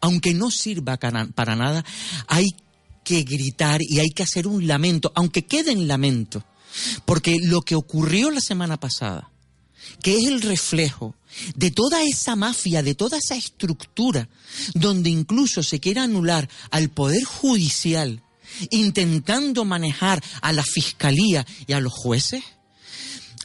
aunque 0.00 0.34
no 0.34 0.50
sirva 0.50 0.96
para 0.96 1.56
nada, 1.56 1.84
hay 2.26 2.46
que 3.04 3.22
gritar 3.22 3.80
y 3.82 3.98
hay 3.98 4.10
que 4.10 4.22
hacer 4.22 4.46
un 4.46 4.66
lamento, 4.66 5.12
aunque 5.14 5.46
quede 5.46 5.72
en 5.72 5.88
lamento. 5.88 6.44
Porque 7.04 7.38
lo 7.42 7.62
que 7.62 7.74
ocurrió 7.74 8.30
la 8.30 8.40
semana 8.40 8.78
pasada, 8.78 9.30
que 10.02 10.16
es 10.16 10.26
el 10.26 10.42
reflejo 10.42 11.14
de 11.56 11.70
toda 11.70 12.02
esa 12.02 12.36
mafia, 12.36 12.82
de 12.82 12.94
toda 12.94 13.18
esa 13.18 13.34
estructura, 13.34 14.28
donde 14.74 15.10
incluso 15.10 15.62
se 15.62 15.80
quiere 15.80 16.00
anular 16.00 16.48
al 16.70 16.90
Poder 16.90 17.24
Judicial, 17.24 18.22
intentando 18.70 19.64
manejar 19.64 20.22
a 20.42 20.52
la 20.52 20.62
Fiscalía 20.62 21.46
y 21.66 21.72
a 21.72 21.80
los 21.80 21.92
jueces, 21.92 22.42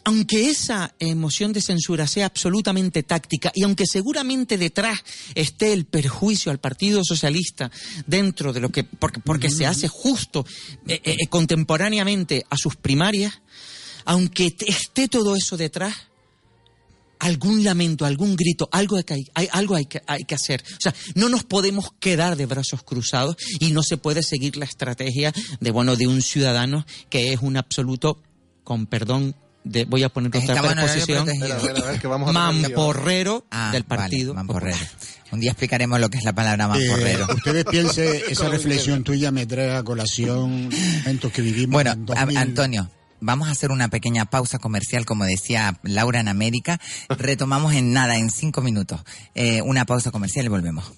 aunque 0.05 0.49
esa 0.49 0.93
emoción 0.99 1.51
de 1.51 1.61
censura 1.61 2.07
sea 2.07 2.27
absolutamente 2.27 3.01
táctica 3.01 3.51
y 3.55 3.63
aunque 3.63 3.87
seguramente 3.87 4.57
detrás 4.57 4.99
esté 5.33 5.73
el 5.73 5.85
perjuicio 5.85 6.51
al 6.51 6.59
Partido 6.59 7.01
Socialista 7.03 7.71
dentro 8.05 8.53
de 8.53 8.59
lo 8.59 8.69
que, 8.69 8.83
porque, 8.83 9.49
se 9.49 9.65
hace 9.65 9.87
justo 9.87 10.45
eh, 10.87 11.01
eh, 11.03 11.17
eh, 11.19 11.27
contemporáneamente 11.27 12.45
a 12.49 12.55
sus 12.55 12.75
primarias, 12.75 13.41
aunque 14.05 14.55
esté 14.67 15.07
todo 15.07 15.35
eso 15.35 15.57
detrás, 15.57 15.95
algún 17.17 17.63
lamento, 17.63 18.05
algún 18.05 18.35
grito, 18.35 18.69
algo, 18.71 18.97
hay, 18.97 19.25
hay, 19.33 19.47
algo 19.51 19.73
hay 19.73 19.85
que, 19.85 20.03
hay 20.05 20.25
que 20.25 20.35
hacer. 20.35 20.63
O 20.67 20.81
sea, 20.81 20.93
no 21.15 21.29
nos 21.29 21.43
podemos 21.43 21.89
quedar 21.99 22.35
de 22.35 22.45
brazos 22.45 22.83
cruzados 22.83 23.37
y 23.59 23.71
no 23.71 23.81
se 23.81 23.97
puede 23.97 24.21
seguir 24.21 24.55
la 24.55 24.65
estrategia 24.65 25.33
de, 25.59 25.71
bueno, 25.71 25.95
de 25.95 26.05
un 26.05 26.21
ciudadano 26.21 26.85
que 27.09 27.33
es 27.33 27.39
un 27.41 27.57
absoluto, 27.57 28.21
con 28.63 28.85
perdón, 28.85 29.35
de, 29.65 29.85
voy 29.85 30.03
a 30.03 30.09
poner 30.09 30.31
otra 30.35 30.61
preposición, 30.61 31.27
mamporrero 32.29 33.45
ah, 33.51 33.71
del 33.73 33.83
partido. 33.83 34.33
mamporrero. 34.33 34.77
Un 35.31 35.39
día 35.39 35.51
explicaremos 35.51 35.99
lo 35.99 36.09
que 36.09 36.19
es 36.19 36.23
la 36.23 36.33
palabra 36.33 36.67
mamporrero. 36.67 37.27
Eh, 37.29 37.33
ustedes 37.33 37.65
piensen, 37.65 38.21
esa 38.29 38.47
reflexión 38.47 39.03
tuya 39.03 39.31
me 39.31 39.45
trae 39.45 39.75
a 39.75 39.83
colación 39.83 40.69
momentos 40.69 41.31
que 41.31 41.41
vivimos 41.41 41.73
Bueno, 41.73 41.95
Antonio, 42.37 42.89
Vamos 43.21 43.47
a 43.47 43.51
hacer 43.51 43.71
una 43.71 43.87
pequeña 43.87 44.25
pausa 44.25 44.59
comercial, 44.59 45.05
como 45.05 45.23
decía 45.23 45.79
Laura 45.83 46.19
en 46.19 46.27
América. 46.27 46.79
Retomamos 47.09 47.73
en 47.73 47.91
nada, 47.91 48.17
en 48.17 48.29
cinco 48.29 48.61
minutos. 48.61 49.01
Eh, 49.33 49.61
una 49.63 49.85
pausa 49.85 50.11
comercial 50.11 50.45
y 50.45 50.49
volvemos. 50.49 50.91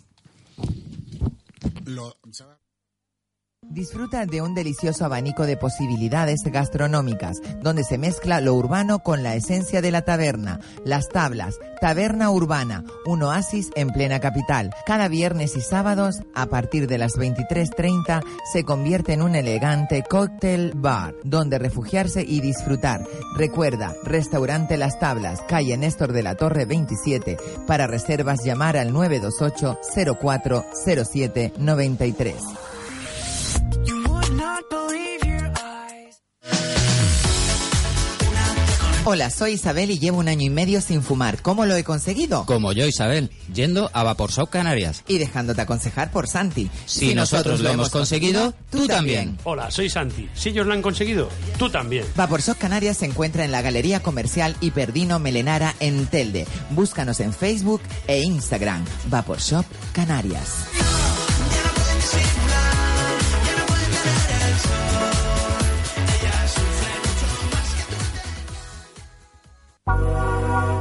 Disfruta 3.70 4.26
de 4.26 4.42
un 4.42 4.56
delicioso 4.56 5.04
abanico 5.04 5.46
de 5.46 5.58
posibilidades 5.58 6.42
gastronómicas, 6.46 7.42
donde 7.62 7.84
se 7.84 7.98
mezcla 7.98 8.40
lo 8.40 8.54
urbano 8.54 9.00
con 9.00 9.24
la 9.24 9.36
esencia 9.36 9.82
de 9.82 9.92
la 9.92 10.04
taberna. 10.04 10.62
Las 10.86 11.10
Tablas, 11.10 11.60
Taberna 11.82 12.32
Urbana, 12.32 12.86
un 13.06 13.24
oasis 13.24 13.70
en 13.76 13.90
plena 13.90 14.22
capital. 14.22 14.74
Cada 14.86 15.10
viernes 15.10 15.58
y 15.58 15.62
sábados, 15.62 16.22
a 16.34 16.46
partir 16.46 16.88
de 16.88 16.98
las 16.98 17.18
23.30, 17.18 18.24
se 18.54 18.64
convierte 18.64 19.12
en 19.12 19.22
un 19.22 19.36
elegante 19.36 20.02
cocktail 20.02 20.72
bar, 20.74 21.14
donde 21.26 21.60
refugiarse 21.60 22.24
y 22.26 22.40
disfrutar. 22.40 23.04
Recuerda, 23.36 23.94
Restaurante 24.04 24.78
Las 24.78 24.98
Tablas, 24.98 25.42
calle 25.46 25.76
Néstor 25.76 26.14
de 26.14 26.24
la 26.24 26.36
Torre 26.36 26.64
27. 26.66 27.38
Para 27.68 27.86
reservas, 27.86 28.46
llamar 28.46 28.78
al 28.78 28.94
928 28.94 29.80
04 30.20 30.66
07 30.74 31.54
93. 31.58 32.36
Hola, 39.10 39.30
soy 39.30 39.54
Isabel 39.54 39.90
y 39.90 40.00
llevo 40.00 40.18
un 40.18 40.28
año 40.28 40.46
y 40.46 40.50
medio 40.50 40.82
sin 40.82 41.02
fumar. 41.02 41.42
¿Cómo 41.42 41.66
lo 41.66 41.78
he 41.78 41.86
conseguido? 41.86 42.46
Como 42.46 42.74
yo, 42.74 42.86
Isabel, 42.86 43.32
yendo 43.54 43.90
a 43.94 44.04
Vaporshop 44.04 44.50
Canarias. 44.50 45.06
Y 45.08 45.18
dejándote 45.18 45.62
aconsejar 45.62 46.12
por 46.12 46.28
Santi. 46.28 46.70
Si, 46.86 47.16
nosotros, 47.16 47.62
lo 47.62 47.70
hemos 47.70 47.90
conseguido, 47.90 48.54
tú 48.70 48.86
también. 48.86 49.38
Hola, 49.46 49.72
soy 49.72 49.90
Santi. 49.90 50.28
Si 50.34 50.50
ellos 50.50 50.68
lo 50.68 50.74
han 50.74 50.82
conseguido, 50.82 51.30
tú 51.58 51.70
también. 51.70 52.04
Vaporshop 52.18 52.58
Canarias 52.58 52.98
se 52.98 53.06
encuentra 53.06 53.46
en 53.46 53.54
la 53.54 53.62
Galería 53.62 54.02
Comercial 54.02 54.58
Hiperdino 54.60 55.20
Melenara 55.20 55.74
en 55.80 56.06
Telde. 56.08 56.46
Búscanos 56.72 57.22
en 57.22 57.32
Facebook 57.32 57.80
e 58.08 58.20
Instagram. 58.24 58.84
Vaporshop 59.10 59.66
Canarias. 59.94 60.66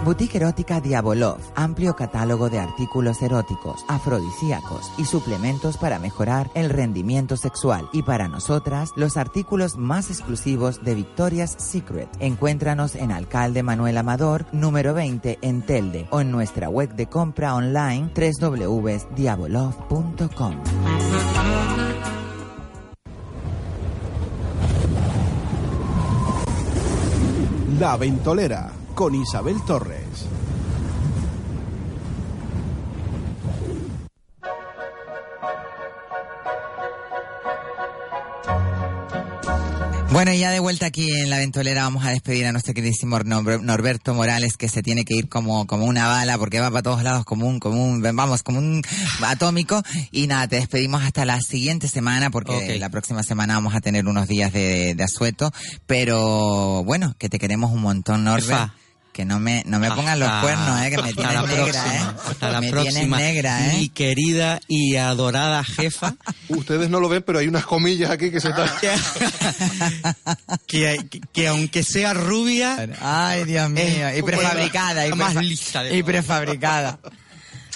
Boutique 0.07 0.37
erótica 0.37 0.81
Diabolov. 0.81 1.41
Amplio 1.57 1.97
catálogo 1.97 2.49
de 2.49 2.61
artículos 2.61 3.21
eróticos, 3.23 3.85
afrodisíacos 3.89 4.93
y 4.99 5.05
suplementos 5.05 5.79
para 5.79 5.99
mejorar 5.99 6.49
el 6.55 6.71
rendimiento 6.71 7.37
sexual. 7.37 7.89
Y 7.93 8.05
para 8.05 8.29
nosotras, 8.29 8.91
los 8.95 9.17
artículos 9.17 9.77
más 9.77 10.09
exclusivos 10.09 10.85
de 10.85 10.95
Victoria's 10.95 11.57
Secret. 11.59 12.09
Encuéntranos 12.21 12.95
en 12.95 13.11
Alcalde 13.11 13.65
Manuel 13.65 13.99
Amador, 13.99 14.47
número 14.53 14.95
20 14.95 15.41
en 15.43 15.63
Telde 15.63 16.07
o 16.13 16.21
en 16.21 16.31
nuestra 16.31 16.69
web 16.69 16.95
de 16.95 17.09
compra 17.09 17.57
online 17.57 18.09
www.diabolov.com. 18.15 20.55
La 27.81 27.97
Ventolera 27.97 28.86
con 28.97 29.15
Isabel 29.15 29.63
Torres. 29.67 30.27
Bueno, 40.11 40.33
ya 40.33 40.51
de 40.51 40.61
vuelta 40.61 40.87
aquí 40.87 41.11
en 41.11 41.29
la 41.29 41.37
ventolera 41.37 41.83
vamos 41.83 42.07
a 42.07 42.11
despedir 42.11 42.47
a 42.47 42.53
nuestro 42.53 42.73
queridísimo 42.73 43.19
Norberto 43.19 44.15
Morales 44.15 44.57
que 44.57 44.71
se 44.71 44.83
tiene 44.83 45.05
que 45.05 45.15
ir 45.15 45.29
como, 45.29 45.67
como 45.67 45.85
una 45.85 46.07
bala 46.07 46.39
porque 46.39 46.59
va 46.59 46.71
para 46.71 46.83
todos 46.83 47.03
lados 47.03 47.27
como 47.27 47.47
un, 47.47 47.61
como 47.61 47.85
un, 47.85 48.01
vamos, 48.01 48.43
como 48.43 48.61
un 48.61 48.83
atómico. 49.23 49.83
Y 50.11 50.27
nada, 50.27 50.49
te 50.49 50.57
despedimos 50.57 51.03
hasta 51.03 51.27
la 51.27 51.43
siguiente 51.43 51.87
semana 51.87 52.31
porque 52.31 52.79
la 52.79 52.89
próxima 52.89 53.23
semana 53.23 53.57
vamos 53.57 53.75
a 53.75 53.83
tener 53.83 54.07
unos 54.07 54.27
días 54.27 54.55
de, 54.55 54.95
de 54.95 55.05
asueto. 55.05 55.53
Pero 55.87 56.83
bueno, 56.85 57.15
que 57.19 57.29
te 57.29 57.39
queremos 57.39 57.71
un 57.73 57.83
montón, 57.83 58.25
Norberto 58.25 58.73
que 59.17 59.25
no 59.25 59.41
me, 59.41 59.63
no 59.65 59.79
me 59.79 59.91
pongan 59.91 60.21
los 60.21 60.31
cuernos, 60.43 60.79
eh, 60.83 60.91
que 60.91 61.01
me 61.01 61.15
tienes 61.15 61.43
negra, 61.45 61.95
eh. 61.97 62.01
Hasta 62.29 62.51
la 62.51 62.61
me 62.61 62.69
próxima. 62.69 63.17
negra, 63.17 63.73
eh. 63.73 63.79
Mi 63.79 63.89
querida 63.89 64.61
y 64.69 64.97
adorada 64.97 65.65
jefa. 65.65 66.17
Ustedes 66.49 66.91
no 66.91 67.01
lo 67.01 67.09
ven, 67.09 67.23
pero 67.23 67.39
hay 67.39 67.49
unas 67.49 67.65
comillas 67.65 68.11
aquí 68.11 68.31
que 68.31 68.43
se 68.43 68.51
están... 68.51 68.69
que, 70.67 71.09
que, 71.33 71.49
aunque 71.49 71.83
sea 71.83 72.13
rubia... 72.13 72.77
Ay, 73.01 73.45
Dios 73.45 73.71
mío. 73.71 74.15
Y 74.15 74.21
prefabricada. 74.21 75.07
Y, 75.07 75.13
más 75.13 75.35
lista 75.37 75.91
y 75.91 76.03
prefabricada. 76.03 76.99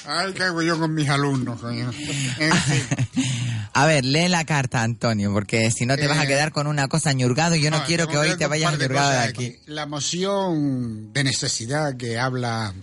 Ay, 0.07 0.33
¿qué 0.33 0.45
hago 0.45 0.63
yo 0.63 0.79
con 0.79 0.95
mis 0.95 1.09
alumnos, 1.09 1.61
coño? 1.61 1.91
A 3.73 3.87
ver, 3.87 4.05
lee 4.05 4.29
la 4.29 4.45
carta, 4.45 4.83
Antonio, 4.83 5.33
porque 5.33 5.71
si 5.71 5.87
no 5.87 5.97
te 5.97 6.07
vas 6.07 6.19
a 6.19 6.25
eh, 6.25 6.27
quedar 6.27 6.53
con 6.53 6.67
una 6.67 6.89
cosa 6.89 7.13
ñurgado 7.13 7.55
y 7.55 7.63
yo 7.63 7.71
no, 7.71 7.85
quiero 7.85 8.09
que 8.09 8.19
hoy 8.19 8.37
te 8.37 8.47
vayas 8.47 8.79
ñurgado 8.79 9.11
de 9.11 9.19
aquí. 9.19 9.57
La 9.67 9.87
moción 9.87 11.13
de 11.13 11.25
necesidad 11.25 11.97
que 11.97 12.19
habla 12.19 12.75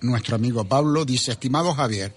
nuestro 0.00 0.36
amigo 0.36 0.64
Pablo 0.64 1.04
dice, 1.04 1.32
estimado 1.32 1.74
Javier, 1.74 2.12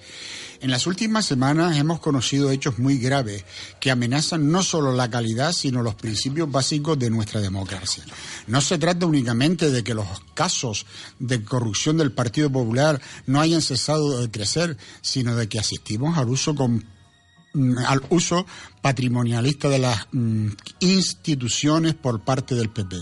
en 0.65 0.71
las 0.71 0.87
últimas 0.87 1.27
semanas 1.27 1.77
hemos 1.77 1.99
conocido 1.99 2.49
hechos 2.49 2.79
muy 2.79 2.97
graves 2.97 3.45
que 3.79 3.91
amenazan 3.91 4.49
no 4.49 4.63
solo 4.63 4.93
la 4.93 5.11
calidad, 5.11 5.53
sino 5.53 5.83
los 5.83 5.93
principios 5.93 6.51
básicos 6.51 6.97
de 6.97 7.11
nuestra 7.11 7.39
democracia. 7.39 8.03
No 8.47 8.61
se 8.61 8.79
trata 8.79 9.05
únicamente 9.05 9.69
de 9.69 9.83
que 9.83 9.93
los 9.93 10.07
casos 10.33 10.87
de 11.19 11.43
corrupción 11.43 11.97
del 11.97 12.13
Partido 12.13 12.49
Popular 12.49 12.99
no 13.27 13.41
hayan 13.41 13.61
cesado 13.61 14.19
de 14.19 14.31
crecer, 14.31 14.75
sino 15.01 15.35
de 15.35 15.47
que 15.47 15.59
asistimos 15.59 16.17
al 16.17 16.29
uso 16.29 16.55
mm, 16.55 17.77
al 17.85 18.01
uso 18.09 18.47
patrimonialista 18.81 19.69
de 19.69 19.77
las 19.77 20.07
mm, 20.13 20.47
instituciones 20.79 21.93
por 21.93 22.23
parte 22.23 22.55
del 22.55 22.71
PP 22.71 22.95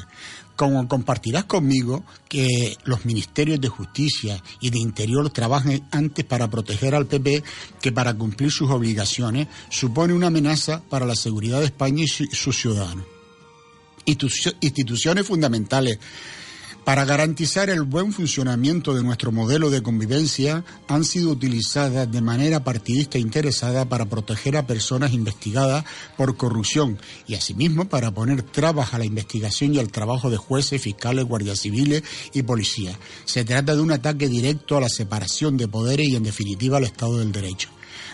como 0.56 0.88
compartirás 0.88 1.45
conmigo 1.45 2.04
que 2.30 2.78
los 2.84 3.06
ministerios 3.06 3.60
de 3.60 3.70
Justicia 3.70 4.41
y 4.60 4.70
de 4.70 4.80
Interior 4.80 5.30
trabajen 5.30 5.88
antes 5.91 6.26
para 6.26 6.49
proteger 6.49 6.95
al 6.95 7.08
PP 7.08 7.43
que 7.82 7.91
para 7.91 8.14
cumplir 8.14 8.51
sus 8.51 8.70
obligaciones, 8.70 9.47
supone 9.70 10.14
una 10.14 10.28
amenaza 10.28 10.82
para 10.89 11.06
la 11.06 11.16
seguridad 11.16 11.60
de 11.60 11.66
España 11.66 12.04
y 12.04 12.08
sus 12.08 12.58
ciudadanos. 12.58 13.06
Instituciones 14.06 15.26
fundamentales 15.26 15.97
para 16.86 17.06
garantizar 17.06 17.70
el 17.70 17.84
buen 17.84 18.12
funcionamiento 18.12 18.94
de 18.94 19.04
nuestro 19.04 19.32
modelo 19.32 19.70
de 19.70 19.82
convivencia 19.82 20.66
han 20.88 21.06
sido 21.06 21.32
utilizadas 21.32 22.12
de 22.12 22.22
manera 22.22 22.64
partidista 22.64 23.18
e 23.18 23.22
interesada 23.22 23.88
para 23.88 24.06
proteger 24.06 24.58
a 24.58 24.68
personas 24.68 25.14
investigadas 25.14 25.86
por 26.18 26.36
corrupción 26.36 26.98
y 27.26 27.36
asimismo 27.36 27.86
para 27.86 28.12
poner 28.12 28.42
trabas 28.44 28.94
a 28.94 29.00
la 29.00 29.06
investigación 29.06 29.74
y 29.74 29.80
al 29.80 29.92
trabajo 29.92 30.30
de 30.30 30.38
jueces, 30.38 30.82
fiscales, 30.82 31.26
guardias 31.26 31.60
civiles 31.60 32.04
y 32.34 32.44
policías. 32.44 32.98
Se 33.26 33.46
trata 33.46 33.76
de 33.76 33.82
un 33.82 33.92
ataque 33.92 34.28
directo 34.28 34.76
a 34.76 34.82
la 34.82 34.90
separación 34.90 35.58
de 35.58 35.68
poderes 35.68 36.10
y 36.10 36.16
en 36.16 36.24
definitiva 36.24 36.78
al 36.78 36.84
Estado 36.84 37.20
del 37.20 37.32
Derecho. 37.32 37.70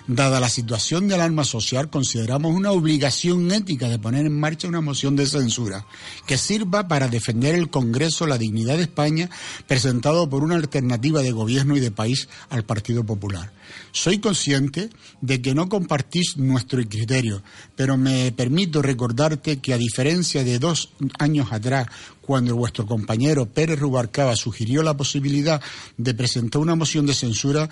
Dada 0.08 0.40
la 0.40 0.50
situación 0.50 1.08
del 1.08 1.22
alma 1.22 1.44
social, 1.44 1.90
consideramos 1.90 2.56
una 2.56 2.72
obligación 2.72 3.52
ética 3.52 3.88
de 3.88 4.00
poner 4.00 4.26
en 4.26 4.40
marcha 4.40 4.68
una 4.68 4.82
moción 4.82 5.16
de 5.16 5.28
censura 5.28 5.86
que 6.26 6.38
sirva 6.38 6.88
para 6.88 7.08
defender 7.08 7.56
el 7.56 7.70
Congreso, 7.70 8.26
la 8.26 8.38
dignidad 8.38 8.78
de 8.78 8.84
España, 8.84 9.30
presentado 9.68 10.30
por 10.30 10.44
una 10.44 10.56
alternativa 10.56 11.22
de 11.22 11.32
gobierno 11.32 11.78
y 11.78 11.80
de 11.80 11.92
país 11.92 12.28
al 12.50 12.64
Partido 12.64 13.04
Popular. 13.04 13.52
Soy 13.92 14.20
consciente 14.20 14.90
de 15.22 15.42
que 15.42 15.54
no 15.54 15.70
compartís 15.70 16.38
nuestro 16.38 16.82
criterio, 16.84 17.44
pero 17.76 17.98
me 17.98 18.32
permito 18.32 18.82
recordarte 18.82 19.60
que 19.60 19.74
a 19.74 19.78
diferencia 19.78 20.44
de 20.44 20.60
dos 20.60 20.92
años 21.20 21.52
atrás, 21.52 21.88
cuando 22.22 22.56
vuestro 22.56 22.86
compañero 22.86 23.48
Pérez 23.48 23.80
Rubarcaba 23.80 24.36
sugirió 24.36 24.84
la 24.84 24.98
posibilidad 24.98 25.62
de 25.98 26.14
presentar 26.14 26.62
una 26.62 26.76
moción 26.76 27.06
de 27.06 27.14
censura, 27.14 27.70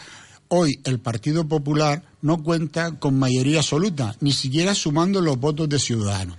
Hoy 0.50 0.80
el 0.86 1.00
Partido 1.00 1.45
Popular 1.45 2.04
no 2.22 2.41
cuenta 2.41 2.98
con 2.98 3.20
mayoría 3.20 3.60
absoluta, 3.60 4.16
ni 4.22 4.32
siquiera 4.32 4.74
sumando 4.74 5.20
los 5.20 5.38
votos 5.38 5.68
de 5.68 5.78
Ciudadanos. 5.78 6.38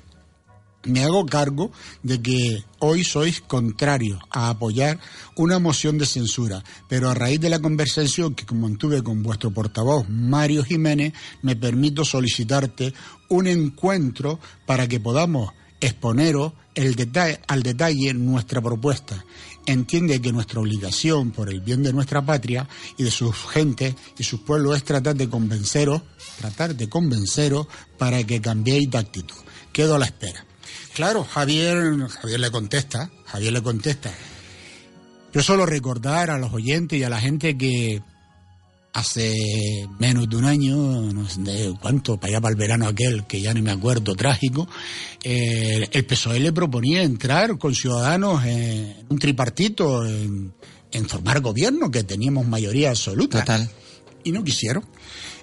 Me 0.84 1.04
hago 1.04 1.26
cargo 1.26 1.72
de 2.02 2.22
que 2.22 2.64
hoy 2.78 3.04
sois 3.04 3.42
contrarios 3.42 4.18
a 4.30 4.48
apoyar 4.48 4.98
una 5.36 5.58
moción 5.58 5.98
de 5.98 6.06
censura, 6.06 6.64
pero 6.88 7.10
a 7.10 7.14
raíz 7.14 7.38
de 7.38 7.50
la 7.50 7.58
conversación 7.58 8.34
que 8.34 8.46
mantuve 8.54 9.02
con 9.02 9.22
vuestro 9.22 9.50
portavoz 9.50 10.08
Mario 10.08 10.64
Jiménez, 10.64 11.12
me 11.42 11.56
permito 11.56 12.02
solicitarte 12.02 12.94
un 13.28 13.46
encuentro 13.46 14.40
para 14.64 14.88
que 14.88 15.00
podamos 15.00 15.52
exponeros 15.80 16.54
al 17.46 17.62
detalle 17.62 18.14
nuestra 18.14 18.62
propuesta 18.62 19.24
entiende 19.68 20.20
que 20.20 20.32
nuestra 20.32 20.60
obligación 20.60 21.30
por 21.30 21.50
el 21.50 21.60
bien 21.60 21.82
de 21.82 21.92
nuestra 21.92 22.24
patria 22.24 22.68
y 22.96 23.04
de 23.04 23.10
sus 23.10 23.36
gentes 23.50 23.94
y 24.18 24.24
sus 24.24 24.40
pueblos 24.40 24.76
es 24.76 24.84
tratar 24.84 25.14
de 25.14 25.28
convenceros, 25.28 26.02
tratar 26.38 26.74
de 26.74 26.88
convenceros 26.88 27.66
para 27.98 28.24
que 28.24 28.40
cambiéis 28.40 28.90
de 28.90 28.98
actitud. 28.98 29.36
Quedo 29.72 29.96
a 29.96 29.98
la 29.98 30.06
espera. 30.06 30.44
Claro, 30.94 31.22
Javier, 31.24 32.08
Javier 32.08 32.40
le 32.40 32.50
contesta, 32.50 33.10
Javier 33.26 33.52
le 33.52 33.62
contesta. 33.62 34.10
Yo 35.32 35.42
solo 35.42 35.66
recordar 35.66 36.30
a 36.30 36.38
los 36.38 36.52
oyentes 36.52 36.98
y 36.98 37.04
a 37.04 37.10
la 37.10 37.20
gente 37.20 37.56
que 37.58 38.02
hace 38.98 39.88
menos 39.98 40.28
de 40.28 40.36
un 40.36 40.44
año, 40.44 40.76
no 40.76 41.28
sé 41.28 41.72
cuánto, 41.80 42.18
para 42.18 42.32
allá 42.32 42.40
para 42.40 42.52
el 42.52 42.58
verano 42.58 42.86
aquel, 42.86 43.26
que 43.26 43.40
ya 43.40 43.54
no 43.54 43.62
me 43.62 43.70
acuerdo, 43.70 44.14
trágico, 44.14 44.68
eh, 45.22 45.88
el 45.90 46.04
PSOE 46.04 46.40
le 46.40 46.52
proponía 46.52 47.02
entrar 47.02 47.58
con 47.58 47.74
ciudadanos 47.74 48.44
en 48.44 48.94
un 49.08 49.18
tripartito, 49.18 50.06
en, 50.06 50.52
en 50.92 51.08
formar 51.08 51.40
gobierno, 51.40 51.90
que 51.90 52.04
teníamos 52.04 52.46
mayoría 52.46 52.90
absoluta. 52.90 53.40
Total. 53.40 53.70
Y 54.28 54.32
no 54.32 54.44
quisieron. 54.44 54.84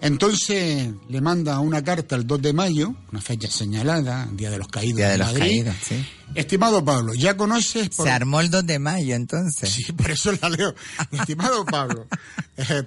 Entonces 0.02 0.92
le 1.10 1.22
manda 1.22 1.60
una 1.60 1.84
carta 1.84 2.16
el 2.16 2.28
2 2.28 2.42
de 2.42 2.54
mayo, 2.54 2.94
una 3.12 3.22
fecha 3.22 3.50
señalada, 3.50 4.28
Día 4.34 4.52
de 4.52 4.60
los 4.60 4.68
Caídos 4.68 4.98
Día 4.98 5.10
de, 5.10 5.18
los 5.18 5.32
Caídos, 5.32 5.76
sí. 5.82 6.06
Estimado 6.36 6.86
Pablo, 6.86 7.16
ya 7.16 7.36
conoces... 7.36 7.90
Se 7.96 8.12
armó 8.12 8.42
el 8.42 8.52
2 8.52 8.68
de 8.68 8.78
mayo 8.78 9.16
entonces. 9.16 9.70
Sí, 9.70 9.92
por 9.94 10.12
eso 10.12 10.32
la 10.40 10.50
leo. 10.50 10.76
Estimado 11.12 11.66
Pablo, 11.66 12.06
eh, 12.58 12.84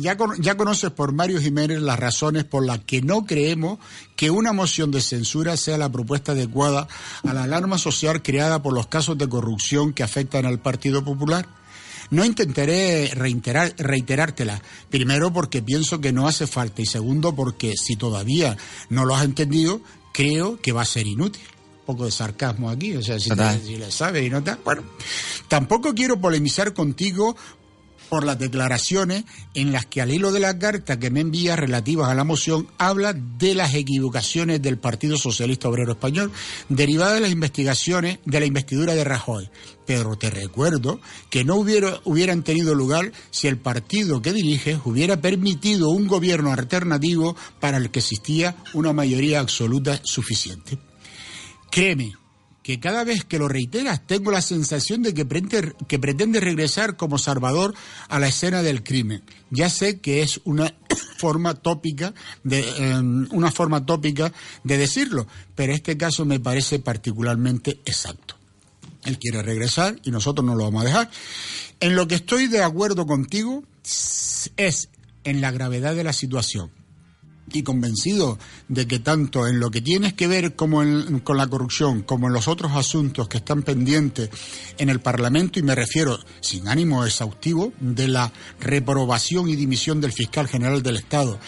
ya, 0.00 0.16
ya 0.40 0.56
conoces 0.56 0.90
por 0.90 1.12
Mario 1.12 1.40
Jiménez 1.40 1.80
las 1.80 1.98
razones 1.98 2.42
por 2.42 2.66
las 2.66 2.80
que 2.80 3.02
no 3.02 3.24
creemos 3.24 3.78
que 4.16 4.30
una 4.30 4.52
moción 4.52 4.90
de 4.90 5.02
censura 5.02 5.56
sea 5.56 5.78
la 5.78 5.92
propuesta 5.92 6.32
adecuada 6.32 6.88
a 7.22 7.34
la 7.34 7.44
alarma 7.44 7.78
social 7.78 8.22
creada 8.22 8.62
por 8.62 8.72
los 8.72 8.88
casos 8.88 9.16
de 9.16 9.28
corrupción 9.28 9.92
que 9.92 10.02
afectan 10.02 10.46
al 10.46 10.58
Partido 10.58 11.04
Popular. 11.04 11.46
No 12.10 12.24
intentaré 12.24 13.10
reiterar, 13.14 13.74
reiterártela, 13.78 14.62
primero 14.90 15.32
porque 15.32 15.62
pienso 15.62 16.00
que 16.00 16.12
no 16.12 16.28
hace 16.28 16.46
falta 16.46 16.82
y 16.82 16.86
segundo 16.86 17.34
porque 17.34 17.74
si 17.76 17.96
todavía 17.96 18.56
no 18.88 19.04
lo 19.04 19.16
has 19.16 19.24
entendido, 19.24 19.80
creo 20.12 20.60
que 20.60 20.72
va 20.72 20.82
a 20.82 20.86
ser 20.86 21.06
inútil. 21.06 21.42
Un 21.80 21.94
poco 21.94 22.04
de 22.06 22.10
sarcasmo 22.10 22.68
aquí, 22.68 22.96
o 22.96 23.02
sea, 23.02 23.18
si, 23.20 23.30
si 23.64 23.76
le 23.76 23.92
sabes 23.92 24.26
y 24.26 24.30
no. 24.30 24.42
Bueno, 24.64 24.82
tampoco 25.46 25.94
quiero 25.94 26.20
polemizar 26.20 26.74
contigo 26.74 27.36
por 28.08 28.24
las 28.24 28.38
declaraciones 28.38 29.24
en 29.54 29.72
las 29.72 29.86
que 29.86 30.00
al 30.00 30.12
hilo 30.12 30.32
de 30.32 30.40
la 30.40 30.58
carta 30.58 30.98
que 30.98 31.10
me 31.10 31.20
envía 31.20 31.56
relativas 31.56 32.08
a 32.08 32.14
la 32.14 32.24
moción 32.24 32.68
habla 32.78 33.12
de 33.12 33.54
las 33.54 33.74
equivocaciones 33.74 34.62
del 34.62 34.78
Partido 34.78 35.16
Socialista 35.16 35.68
Obrero 35.68 35.92
Español 35.92 36.32
derivadas 36.68 37.14
de 37.14 37.20
las 37.20 37.30
investigaciones 37.30 38.18
de 38.24 38.40
la 38.40 38.46
investidura 38.46 38.94
de 38.94 39.04
Rajoy. 39.04 39.48
Pero 39.86 40.16
te 40.16 40.30
recuerdo 40.30 41.00
que 41.30 41.44
no 41.44 41.56
hubiera, 41.56 42.00
hubieran 42.04 42.42
tenido 42.42 42.74
lugar 42.74 43.12
si 43.30 43.46
el 43.46 43.58
partido 43.58 44.20
que 44.22 44.32
diriges 44.32 44.78
hubiera 44.84 45.20
permitido 45.20 45.90
un 45.90 46.06
gobierno 46.08 46.52
alternativo 46.52 47.36
para 47.60 47.76
el 47.76 47.90
que 47.90 48.00
existía 48.00 48.56
una 48.74 48.92
mayoría 48.92 49.40
absoluta 49.40 50.00
suficiente. 50.04 50.78
Créeme, 51.70 52.14
que 52.66 52.80
cada 52.80 53.04
vez 53.04 53.24
que 53.24 53.38
lo 53.38 53.46
reiteras 53.46 54.04
tengo 54.08 54.32
la 54.32 54.42
sensación 54.42 55.00
de 55.04 55.14
que 55.14 55.24
pretende, 55.24 55.72
que 55.86 56.00
pretende 56.00 56.40
regresar 56.40 56.96
como 56.96 57.16
Salvador 57.16 57.76
a 58.08 58.18
la 58.18 58.26
escena 58.26 58.60
del 58.60 58.82
crimen. 58.82 59.22
Ya 59.50 59.70
sé 59.70 60.00
que 60.00 60.20
es 60.22 60.40
una 60.42 60.74
forma 61.16 61.54
tópica 61.54 62.12
de 62.42 62.68
em, 62.78 63.28
una 63.30 63.52
forma 63.52 63.86
tópica 63.86 64.32
de 64.64 64.78
decirlo, 64.78 65.28
pero 65.54 65.72
este 65.72 65.96
caso 65.96 66.24
me 66.24 66.40
parece 66.40 66.80
particularmente 66.80 67.78
exacto. 67.84 68.34
Él 69.04 69.20
quiere 69.20 69.42
regresar 69.42 70.00
y 70.02 70.10
nosotros 70.10 70.44
no 70.44 70.56
lo 70.56 70.64
vamos 70.64 70.82
a 70.82 70.86
dejar. 70.86 71.10
En 71.78 71.94
lo 71.94 72.08
que 72.08 72.16
estoy 72.16 72.48
de 72.48 72.64
acuerdo 72.64 73.06
contigo 73.06 73.62
es 74.56 74.88
en 75.22 75.40
la 75.40 75.52
gravedad 75.52 75.94
de 75.94 76.02
la 76.02 76.12
situación 76.12 76.72
y 77.52 77.62
convencido 77.62 78.38
de 78.68 78.86
que 78.86 78.98
tanto 78.98 79.46
en 79.46 79.60
lo 79.60 79.70
que 79.70 79.80
tienes 79.80 80.14
que 80.14 80.26
ver 80.26 80.54
como 80.56 80.82
con 81.22 81.36
la 81.36 81.46
corrupción 81.46 82.02
como 82.02 82.26
en 82.26 82.32
los 82.32 82.48
otros 82.48 82.72
asuntos 82.72 83.28
que 83.28 83.38
están 83.38 83.62
pendientes 83.62 84.30
en 84.78 84.88
el 84.88 85.00
Parlamento 85.00 85.58
y 85.58 85.62
me 85.62 85.74
refiero 85.74 86.18
sin 86.40 86.68
ánimo 86.68 87.04
exhaustivo 87.04 87.72
de 87.80 88.08
la 88.08 88.32
reprobación 88.60 89.48
y 89.48 89.56
dimisión 89.56 90.00
del 90.00 90.12
fiscal 90.12 90.48
general 90.48 90.82
del 90.82 90.96
Estado 90.96 91.38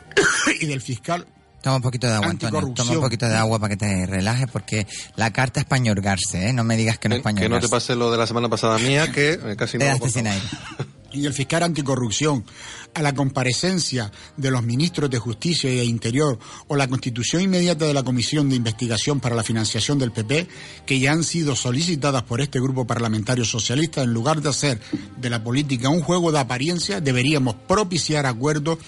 y 0.60 0.66
del 0.66 0.80
fiscal 0.80 1.26
Toma 1.62 1.76
un 1.76 1.82
poquito 1.82 2.08
de 2.08 2.14
agua, 2.14 2.30
Antonio. 2.30 2.74
Toma 2.74 2.90
un 2.90 3.00
poquito 3.00 3.28
de 3.28 3.36
agua 3.36 3.60
para 3.60 3.70
que 3.70 3.76
te 3.76 4.04
relajes, 4.06 4.48
porque 4.50 4.84
la 5.14 5.32
carta 5.32 5.60
es 5.60 5.66
para 5.66 5.80
¿eh? 5.80 6.52
No 6.52 6.64
me 6.64 6.76
digas 6.76 6.98
que 6.98 7.08
no 7.08 7.14
es 7.14 7.22
para 7.22 7.36
Que 7.36 7.48
no 7.48 7.60
te 7.60 7.68
pase 7.68 7.94
lo 7.94 8.10
de 8.10 8.18
la 8.18 8.26
semana 8.26 8.48
pasada 8.48 8.78
mía, 8.80 9.12
que 9.12 9.34
eh, 9.34 9.54
casi 9.56 9.78
no... 9.78 10.08
sin 10.08 10.26
aire. 10.26 10.44
y 11.12 11.26
el 11.26 11.32
fiscal 11.32 11.62
anticorrupción 11.62 12.44
a 12.94 13.02
la 13.02 13.14
comparecencia 13.14 14.10
de 14.36 14.50
los 14.50 14.62
ministros 14.62 15.10
de 15.10 15.18
Justicia 15.18 15.70
y 15.70 15.76
de 15.76 15.84
Interior 15.84 16.38
o 16.68 16.76
la 16.76 16.88
constitución 16.88 17.42
inmediata 17.42 17.86
de 17.86 17.94
la 17.94 18.02
Comisión 18.02 18.48
de 18.48 18.56
Investigación 18.56 19.20
para 19.20 19.36
la 19.36 19.42
Financiación 19.42 19.98
del 19.98 20.12
PP, 20.12 20.48
que 20.86 20.98
ya 20.98 21.12
han 21.12 21.24
sido 21.24 21.56
solicitadas 21.56 22.22
por 22.24 22.40
este 22.40 22.60
grupo 22.60 22.86
parlamentario 22.86 23.44
socialista, 23.44 24.02
en 24.02 24.12
lugar 24.12 24.40
de 24.40 24.50
hacer 24.50 24.80
de 25.16 25.30
la 25.30 25.42
política 25.42 25.88
un 25.88 26.02
juego 26.02 26.32
de 26.32 26.40
apariencia, 26.40 27.00
deberíamos 27.00 27.54
propiciar 27.54 28.26
acuerdos. 28.26 28.78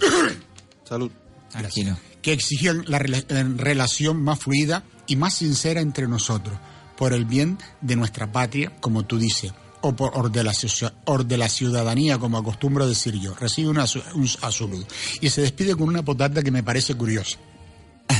Salud. 0.84 1.10
Tranquilo. 1.50 1.96
Que 2.22 2.32
exigían 2.32 2.84
la 2.86 2.98
relación 2.98 4.22
más 4.22 4.40
fluida 4.40 4.84
y 5.06 5.16
más 5.16 5.34
sincera 5.34 5.80
entre 5.80 6.08
nosotros, 6.08 6.58
por 6.96 7.12
el 7.12 7.24
bien 7.24 7.58
de 7.80 7.96
nuestra 7.96 8.30
patria, 8.32 8.72
como 8.80 9.04
tú 9.04 9.18
dices 9.18 9.52
o 9.88 9.96
por 9.96 10.30
de 10.30 10.42
la, 10.42 11.48
ciudadanía, 11.48 12.18
como 12.18 12.38
acostumbro 12.38 12.86
decir 12.86 13.14
yo. 13.14 13.34
Recibe 13.34 13.68
una, 13.68 13.86
un 14.14 14.28
saludo. 14.28 14.86
Y 15.20 15.30
se 15.30 15.42
despide 15.42 15.74
con 15.74 15.88
una 15.88 16.04
potata 16.04 16.42
que 16.42 16.50
me 16.50 16.62
parece 16.62 16.94
curiosa. 16.94 17.38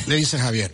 Le 0.07 0.17
dice 0.17 0.39
Javier, 0.39 0.73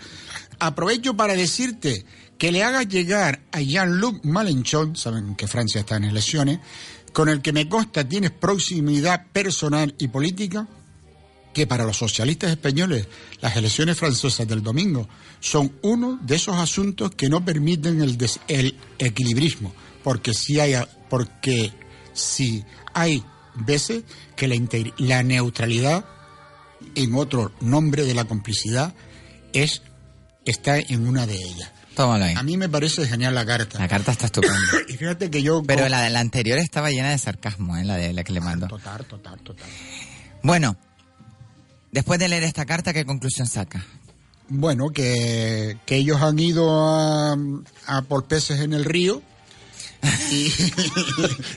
aprovecho 0.58 1.14
para 1.14 1.34
decirte 1.34 2.04
que 2.38 2.52
le 2.52 2.62
hagas 2.62 2.88
llegar 2.88 3.42
a 3.52 3.60
Jean-Luc 3.60 4.24
Malenchon, 4.24 4.96
saben 4.96 5.34
que 5.36 5.46
Francia 5.46 5.80
está 5.80 5.96
en 5.96 6.04
elecciones, 6.04 6.60
con 7.12 7.28
el 7.28 7.42
que 7.42 7.52
me 7.52 7.68
consta 7.68 8.08
tienes 8.08 8.30
proximidad 8.30 9.26
personal 9.32 9.94
y 9.98 10.08
política, 10.08 10.66
que 11.52 11.66
para 11.66 11.84
los 11.84 11.98
socialistas 11.98 12.50
españoles 12.50 13.06
las 13.40 13.56
elecciones 13.56 13.98
francesas 13.98 14.48
del 14.48 14.62
domingo 14.62 15.08
son 15.40 15.72
uno 15.82 16.18
de 16.22 16.36
esos 16.36 16.56
asuntos 16.56 17.10
que 17.14 17.28
no 17.28 17.44
permiten 17.44 18.00
el, 18.00 18.16
el 18.48 18.74
equilibrismo, 18.98 19.72
porque 20.02 20.34
si 20.34 20.60
hay, 20.60 20.74
porque 21.08 21.72
si 22.12 22.64
hay 22.94 23.24
veces 23.54 24.04
que 24.36 24.48
la, 24.48 24.56
la 24.98 25.22
neutralidad, 25.22 26.04
en 26.94 27.14
otro 27.14 27.52
nombre 27.60 28.04
de 28.04 28.14
la 28.14 28.24
complicidad, 28.24 28.94
es 29.52 29.82
está 30.44 30.78
en 30.78 31.06
una 31.06 31.26
de 31.26 31.36
ellas. 31.36 31.72
A 31.96 32.42
mí 32.42 32.56
me 32.56 32.68
parece 32.68 33.06
genial 33.06 33.34
la 33.34 33.44
carta. 33.44 33.78
La 33.78 33.88
carta 33.88 34.12
está 34.12 34.26
estupenda. 34.26 34.56
y 34.88 34.94
fíjate 34.94 35.30
que 35.30 35.42
yo... 35.42 35.62
Pero 35.62 35.88
la, 35.88 36.08
la 36.08 36.20
anterior 36.20 36.58
estaba 36.58 36.90
llena 36.90 37.10
de 37.10 37.18
sarcasmo, 37.18 37.76
¿eh? 37.76 37.84
la 37.84 37.96
de 37.96 38.12
la 38.12 38.24
que 38.24 38.32
le 38.32 38.40
mando. 38.40 38.66
Total, 38.66 39.04
total, 39.04 39.38
total. 39.40 39.66
Bueno, 40.42 40.76
después 41.90 42.18
de 42.18 42.28
leer 42.28 42.44
esta 42.44 42.64
carta, 42.64 42.92
¿qué 42.92 43.04
conclusión 43.04 43.46
saca? 43.46 43.84
Bueno, 44.48 44.90
que, 44.90 45.78
que 45.84 45.96
ellos 45.96 46.20
han 46.22 46.38
ido 46.38 46.70
a, 46.70 47.36
a 47.86 48.02
por 48.02 48.24
peces 48.24 48.60
en 48.60 48.72
el 48.72 48.84
río 48.84 49.22
y, 50.30 50.52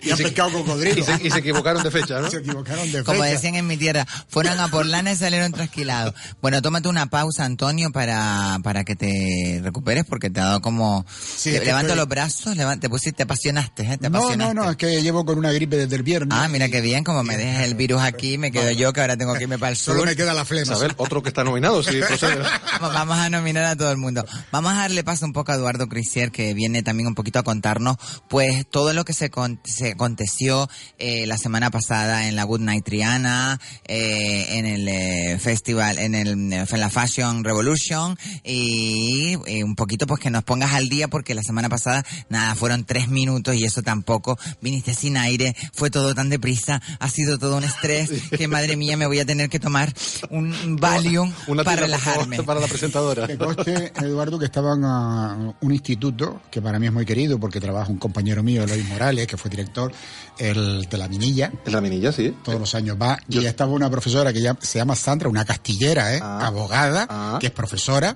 y, 0.04 0.12
han 0.12 0.18
pescado 0.18 0.52
cocodrilo. 0.52 1.00
Y 1.00 1.32
se, 1.32 1.40
equivocaron 1.40 1.82
de 1.84 1.92
fecha, 1.92 2.20
¿no? 2.20 2.30
Se 2.36 2.38
equivocaron 2.38 2.84
de 2.92 3.00
fecha. 3.00 3.04
Como 3.04 3.24
decían 3.24 3.56
en 3.56 3.66
mi 3.66 3.78
tierra, 3.78 4.06
fueron 4.28 4.60
a 4.60 4.68
por 4.68 4.86
lana 4.86 5.12
y 5.12 5.16
salieron 5.16 5.52
trasquilados. 5.52 6.14
Bueno, 6.42 6.62
tómate 6.62 6.88
una 6.88 7.08
pausa, 7.08 7.46
Antonio, 7.46 7.92
para, 7.92 8.60
para 8.64 8.84
que 8.84 8.96
te 8.96 9.62
recuperes, 9.64 10.06
porque 10.06 10.30
te 10.30 10.40
ha 10.40 10.46
dado 10.46 10.62
como... 10.62 11.06
Sí, 11.10 11.52
levanta 11.52 11.96
los 11.96 12.08
brazos, 12.08 12.56
te 12.80 12.90
pusiste, 12.90 13.18
te 13.18 13.24
apasionaste, 13.24 13.84
¿eh? 13.84 13.98
Te 13.98 14.10
no, 14.10 14.36
no, 14.36 14.54
no, 14.54 14.70
es 14.70 14.78
que 14.78 15.02
llevo 15.02 15.26
con 15.26 15.38
una 15.38 15.52
gripe 15.52 15.78
desde 15.78 15.96
el 15.96 16.04
viernes. 16.04 16.38
Ah, 16.38 16.48
mira 16.48 16.70
qué 16.70 16.82
bien, 16.82 17.04
como 17.04 17.24
me 17.24 17.38
dejas 17.38 17.64
el 17.64 17.76
virus 17.76 18.02
aquí, 18.02 18.38
me 18.38 18.52
quedo 18.52 18.72
yo, 18.72 18.94
que 18.94 19.02
ahora 19.02 19.18
tengo 19.18 19.34
que 19.34 19.44
irme 19.44 19.58
para 19.58 19.72
el 19.72 19.78
sur. 19.78 19.96
Solo 19.96 20.06
me 20.06 20.16
queda 20.16 20.34
la 20.34 20.46
flema. 20.46 20.78
ver, 20.78 20.94
otro 20.98 21.24
que 21.24 21.30
está 21.30 21.44
nominado, 21.44 21.82
sí, 21.82 22.00
Vamos 22.82 23.18
a 23.18 23.30
nominar 23.30 23.64
a 23.66 23.76
todo 23.76 23.92
el 23.92 23.98
mundo. 23.98 24.26
Vamos 24.52 24.74
a 24.74 24.82
darle 24.82 25.04
paso 25.04 25.26
un 25.26 25.34
poco 25.34 25.52
a 25.52 25.56
Eduardo 25.56 25.88
Crisier, 25.88 26.32
que 26.32 26.54
viene 26.54 26.84
también 26.84 27.08
un 27.08 27.16
poquito 27.16 27.40
a 27.40 27.44
contarnos, 27.44 27.98
pues, 28.28 28.35
todo 28.70 28.92
lo 28.92 29.06
que 29.06 29.14
se, 29.14 29.32
se 29.64 29.92
aconteció 29.92 30.70
eh, 30.98 31.26
la 31.26 31.38
semana 31.38 31.72
pasada 31.72 32.28
en 32.28 32.36
la 32.36 32.44
Good 32.44 32.60
Night 32.60 32.84
Triana, 32.84 33.60
eh, 33.86 34.58
en 34.58 34.66
el 34.66 34.88
eh, 34.88 35.40
festival, 35.40 35.98
en, 36.00 36.16
el, 36.16 36.28
en 36.28 36.50
la 36.50 36.90
Fashion 36.90 37.44
Revolution 37.46 38.18
y 38.44 39.36
un 39.64 39.76
poquito 39.76 40.06
pues 40.06 40.20
que 40.20 40.30
nos 40.30 40.44
pongas 40.44 40.74
al 40.74 40.90
día 40.90 41.08
porque 41.08 41.34
la 41.34 41.44
semana 41.44 41.70
pasada 41.70 42.06
nada, 42.30 42.56
fueron 42.56 42.84
tres 42.84 43.08
minutos 43.08 43.56
y 43.56 43.64
eso 43.64 43.84
tampoco, 43.84 44.38
viniste 44.62 44.94
sin 44.94 45.16
aire, 45.16 45.56
fue 45.74 45.90
todo 45.90 46.14
tan 46.14 46.30
deprisa, 46.30 46.82
ha 47.00 47.10
sido 47.10 47.38
todo 47.38 47.58
un 47.58 47.64
estrés 47.64 48.10
que 48.38 48.48
madre 48.50 48.76
mía 48.76 48.98
me 48.98 49.06
voy 49.06 49.20
a 49.20 49.26
tener 49.26 49.50
que 49.50 49.60
tomar 49.60 49.94
un 50.30 50.76
Valium 50.76 51.32
para 51.64 51.84
relajarme. 51.84 52.44
Para 52.46 52.60
la 52.60 52.68
presentadora. 52.68 53.26
Que 53.26 53.38
coste, 53.38 53.92
Eduardo, 53.96 54.38
que 54.38 54.46
estaban 54.46 54.84
a 54.84 55.56
un 55.62 55.72
instituto 55.72 56.42
que 56.52 56.62
para 56.62 56.80
mí 56.80 56.86
es 56.86 56.94
muy 56.94 57.06
querido 57.06 57.40
porque 57.40 57.60
trabaja 57.60 57.92
un 57.92 57.98
compañero 57.98 58.25
mío, 58.44 58.64
Eloy 58.64 58.84
Morales, 58.84 59.28
que 59.28 59.38
fue 59.38 59.50
director 59.50 59.92
el, 60.38 60.88
de 60.90 60.98
La 60.98 61.08
Minilla. 61.08 61.52
En 61.66 61.72
La 61.72 61.82
Minilla, 61.82 62.12
sí. 62.12 62.36
Todos 62.44 62.60
los 62.60 62.76
años 62.76 62.98
va. 63.02 63.20
Y 63.30 63.42
ya 63.42 63.50
estaba 63.50 63.72
una 63.72 63.90
profesora 63.90 64.34
que 64.34 64.42
ya 64.42 64.58
se 64.60 64.80
llama 64.80 64.96
Sandra, 64.96 65.30
una 65.30 65.46
castillera, 65.46 66.16
¿eh? 66.16 66.20
Ah. 66.22 66.48
abogada, 66.48 67.08
ah. 67.10 67.38
que 67.40 67.48
es 67.48 67.54
profesora 67.54 68.16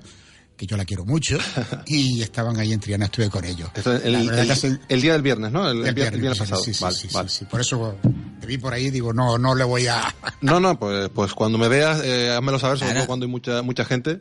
que 0.60 0.66
yo 0.66 0.76
la 0.76 0.84
quiero 0.84 1.06
mucho, 1.06 1.38
y 1.86 2.20
estaban 2.20 2.58
ahí 2.58 2.74
en 2.74 2.80
Triana, 2.80 3.06
estuve 3.06 3.30
con 3.30 3.42
ellos. 3.46 3.70
el, 4.04 5.00
día 5.00 5.14
del 5.14 5.22
viernes, 5.22 5.50
¿no? 5.50 5.70
El, 5.70 5.94
viernes, 5.94 6.38
pasado. 6.38 6.62
Sí, 6.62 6.74
sí, 6.74 7.08
sí, 7.28 7.44
Por 7.46 7.62
eso 7.62 7.96
te 8.40 8.46
vi 8.46 8.58
por 8.58 8.74
ahí 8.74 8.90
digo, 8.90 9.14
no, 9.14 9.38
no 9.38 9.54
le 9.54 9.64
voy 9.64 9.86
a... 9.86 10.14
no, 10.42 10.60
no, 10.60 10.78
pues, 10.78 11.08
pues 11.14 11.32
cuando 11.32 11.56
me 11.56 11.68
veas, 11.68 12.02
eh, 12.04 12.30
házmelo 12.30 12.58
saber, 12.58 12.78
sobre 12.78 12.92
todo 12.92 13.06
cuando 13.06 13.24
hay 13.24 13.32
mucha, 13.32 13.62
mucha 13.62 13.86
gente. 13.86 14.20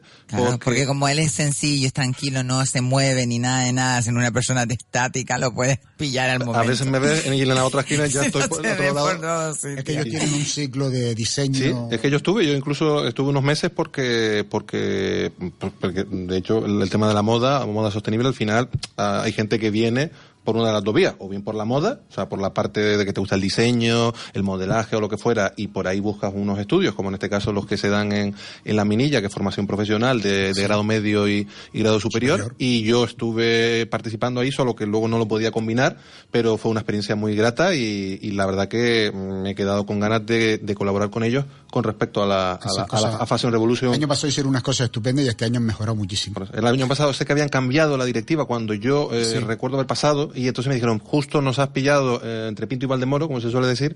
porque... 0.63 0.85
como 0.85 1.09
él 1.09 1.19
es 1.19 1.33
sencillo, 1.33 1.87
es 1.87 1.93
tranquilo, 1.93 2.41
no 2.41 2.65
se 2.65 2.79
mueve 2.79 3.27
ni 3.27 3.39
nada 3.39 3.65
de 3.65 3.73
nada, 3.73 3.99
en 3.99 4.15
una 4.15 4.31
persona 4.31 4.63
estática, 4.63 5.37
lo 5.37 5.53
puedes 5.53 5.79
pillar 5.97 6.29
al 6.29 6.39
momento. 6.39 6.59
A 6.59 6.63
veces 6.63 6.87
me 6.87 6.99
ves 6.99 7.25
en 7.25 7.49
la 7.49 7.65
otra 7.65 7.81
esquina 7.81 8.07
y 8.07 8.11
ya 8.11 8.21
estoy 8.25 8.47
por 8.47 8.65
el 8.65 8.95
otro 8.95 9.21
lado. 9.21 9.51
es 9.51 9.83
que 9.83 9.91
ellos 9.91 10.05
tienen 10.05 10.33
un 10.33 10.45
ciclo 10.45 10.89
de 10.89 11.13
diseño. 11.15 11.89
Sí, 11.89 11.95
es 11.95 11.99
que 11.99 12.09
yo 12.09 12.17
estuve, 12.17 12.47
yo 12.47 12.53
incluso 12.53 13.05
estuve 13.05 13.27
unos 13.27 13.43
meses 13.43 13.71
porque, 13.71 14.45
porque, 14.49 15.33
porque 15.59 16.05
de 16.29 16.37
hecho, 16.37 16.65
el, 16.65 16.89
tema 16.89 17.07
de 17.07 17.13
la 17.13 17.21
moda, 17.21 17.65
moda 17.65 17.91
sostenible, 17.91 18.27
al 18.27 18.33
final 18.33 18.69
ah, 18.97 19.21
hay 19.23 19.33
gente 19.33 19.59
que 19.59 19.71
viene 19.71 20.11
por 20.49 20.55
una 20.55 20.67
de 20.67 20.73
las 20.73 20.83
dos 20.83 20.95
vías, 20.95 21.13
o 21.19 21.29
bien 21.29 21.43
por 21.43 21.53
la 21.53 21.63
moda, 21.63 22.01
o 22.09 22.11
sea, 22.11 22.27
por 22.27 22.41
la 22.41 22.55
parte 22.55 22.97
de 22.97 23.05
que 23.05 23.13
te 23.13 23.19
gusta 23.19 23.35
el 23.35 23.41
diseño, 23.41 24.13
el 24.33 24.41
modelaje 24.41 24.95
o 24.95 24.99
lo 24.99 25.07
que 25.07 25.17
fuera, 25.17 25.53
y 25.55 25.67
por 25.67 25.87
ahí 25.87 25.99
buscas 25.99 26.33
unos 26.33 26.57
estudios, 26.57 26.95
como 26.95 27.09
en 27.09 27.15
este 27.15 27.29
caso 27.29 27.53
los 27.53 27.67
que 27.67 27.77
se 27.77 27.89
dan 27.89 28.11
en, 28.11 28.33
en 28.65 28.75
la 28.75 28.83
minilla, 28.83 29.21
que 29.21 29.27
es 29.27 29.33
formación 29.33 29.67
profesional 29.67 30.21
de, 30.21 30.53
grado 30.53 30.83
medio 30.83 31.27
y, 31.27 31.47
grado 31.71 31.99
superior, 31.99 32.55
y 32.57 32.81
yo 32.81 33.03
estuve 33.03 33.85
participando 33.85 34.41
ahí, 34.41 34.51
solo 34.51 34.75
que 34.75 34.87
luego 34.87 35.07
no 35.07 35.19
lo 35.19 35.27
podía 35.27 35.51
combinar, 35.51 35.97
pero 36.31 36.57
fue 36.57 36.71
una 36.71 36.79
experiencia 36.79 37.15
muy 37.15 37.35
grata 37.35 37.75
y, 37.75 38.17
la 38.31 38.47
verdad 38.47 38.67
que 38.67 39.11
me 39.13 39.51
he 39.51 39.55
quedado 39.55 39.85
con 39.85 39.99
ganas 39.99 40.25
de, 40.25 40.75
colaborar 40.75 41.09
con 41.09 41.23
ellos 41.23 41.45
con 41.69 41.83
respecto 41.83 42.23
a 42.23 42.25
la, 42.25 42.51
a, 42.53 43.25
Fashion 43.25 43.51
Revolution. 43.51 43.89
El 43.89 43.95
año 43.95 44.07
pasado 44.07 44.27
hicieron 44.27 44.49
unas 44.49 44.63
cosas 44.63 44.85
estupendas 44.85 45.25
y 45.25 45.27
este 45.27 45.45
año 45.45 45.57
han 45.57 45.65
mejorado 45.65 45.95
muchísimo. 45.95 46.41
El 46.51 46.65
año 46.65 46.87
pasado 46.87 47.13
sé 47.13 47.25
que 47.25 47.31
habían 47.31 47.49
cambiado 47.49 47.97
la 47.97 48.05
directiva 48.05 48.45
cuando 48.45 48.73
yo 48.73 49.09
eh, 49.13 49.39
recuerdo 49.39 49.77
haber 49.77 49.87
pasado 49.87 50.31
y 50.33 50.47
entonces 50.47 50.69
me 50.69 50.75
dijeron, 50.75 50.99
justo 50.99 51.41
nos 51.41 51.59
has 51.59 51.69
pillado 51.69 52.21
eh, 52.23 52.47
entre 52.47 52.67
Pinto 52.67 52.85
y 52.85 52.89
Valdemoro, 52.89 53.27
como 53.27 53.39
se 53.39 53.51
suele 53.51 53.67
decir, 53.67 53.95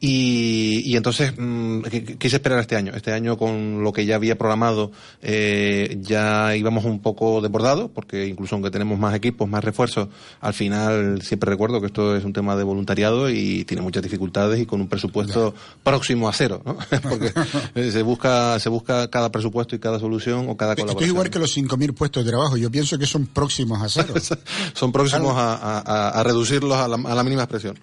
y, 0.00 0.82
y 0.84 0.96
entonces 0.96 1.34
mm, 1.36 1.82
quise 2.18 2.36
esperar 2.36 2.60
este 2.60 2.76
año. 2.76 2.92
Este 2.94 3.12
año 3.12 3.36
con 3.36 3.82
lo 3.82 3.92
que 3.92 4.06
ya 4.06 4.16
había 4.16 4.36
programado 4.38 4.90
eh, 5.22 5.98
ya 6.00 6.56
íbamos 6.56 6.84
un 6.84 7.00
poco 7.00 7.40
desbordados, 7.40 7.90
porque 7.94 8.26
incluso 8.26 8.54
aunque 8.54 8.70
tenemos 8.70 8.98
más 8.98 9.14
equipos, 9.14 9.48
más 9.48 9.62
refuerzos, 9.62 10.08
al 10.40 10.54
final 10.54 11.22
siempre 11.22 11.50
recuerdo 11.50 11.80
que 11.80 11.86
esto 11.86 12.16
es 12.16 12.24
un 12.24 12.32
tema 12.32 12.56
de 12.56 12.64
voluntariado 12.64 13.28
y 13.28 13.64
tiene 13.64 13.82
muchas 13.82 14.02
dificultades 14.02 14.60
y 14.60 14.66
con 14.66 14.80
un 14.80 14.88
presupuesto 14.88 15.54
próximo 15.82 16.28
a 16.28 16.32
cero, 16.32 16.62
¿no? 16.64 16.78
porque 17.10 17.32
se 17.90 18.02
busca 18.02 18.58
se 18.60 18.68
busca 18.68 19.08
cada 19.10 19.30
presupuesto 19.30 19.76
y 19.76 19.78
cada 19.78 19.98
solución 19.98 20.48
o 20.48 20.56
cada 20.56 20.74
colaboración. 20.74 20.88
Esto 20.90 21.04
es 21.04 21.08
igual 21.08 21.30
que 21.30 21.38
los 21.38 21.56
5.000 21.56 21.94
puestos 21.94 22.24
de 22.24 22.30
trabajo. 22.30 22.56
Yo 22.56 22.70
pienso 22.70 22.98
que 22.98 23.06
son 23.06 23.26
próximos 23.26 23.82
a 23.82 23.88
cero. 23.88 24.14
son 24.74 24.92
próximos 24.92 25.34
a, 25.36 26.08
a, 26.08 26.22
reducirlos 26.22 26.76
a 26.76 26.88
la, 26.88 27.24
mínima 27.24 27.42
expresión. 27.42 27.78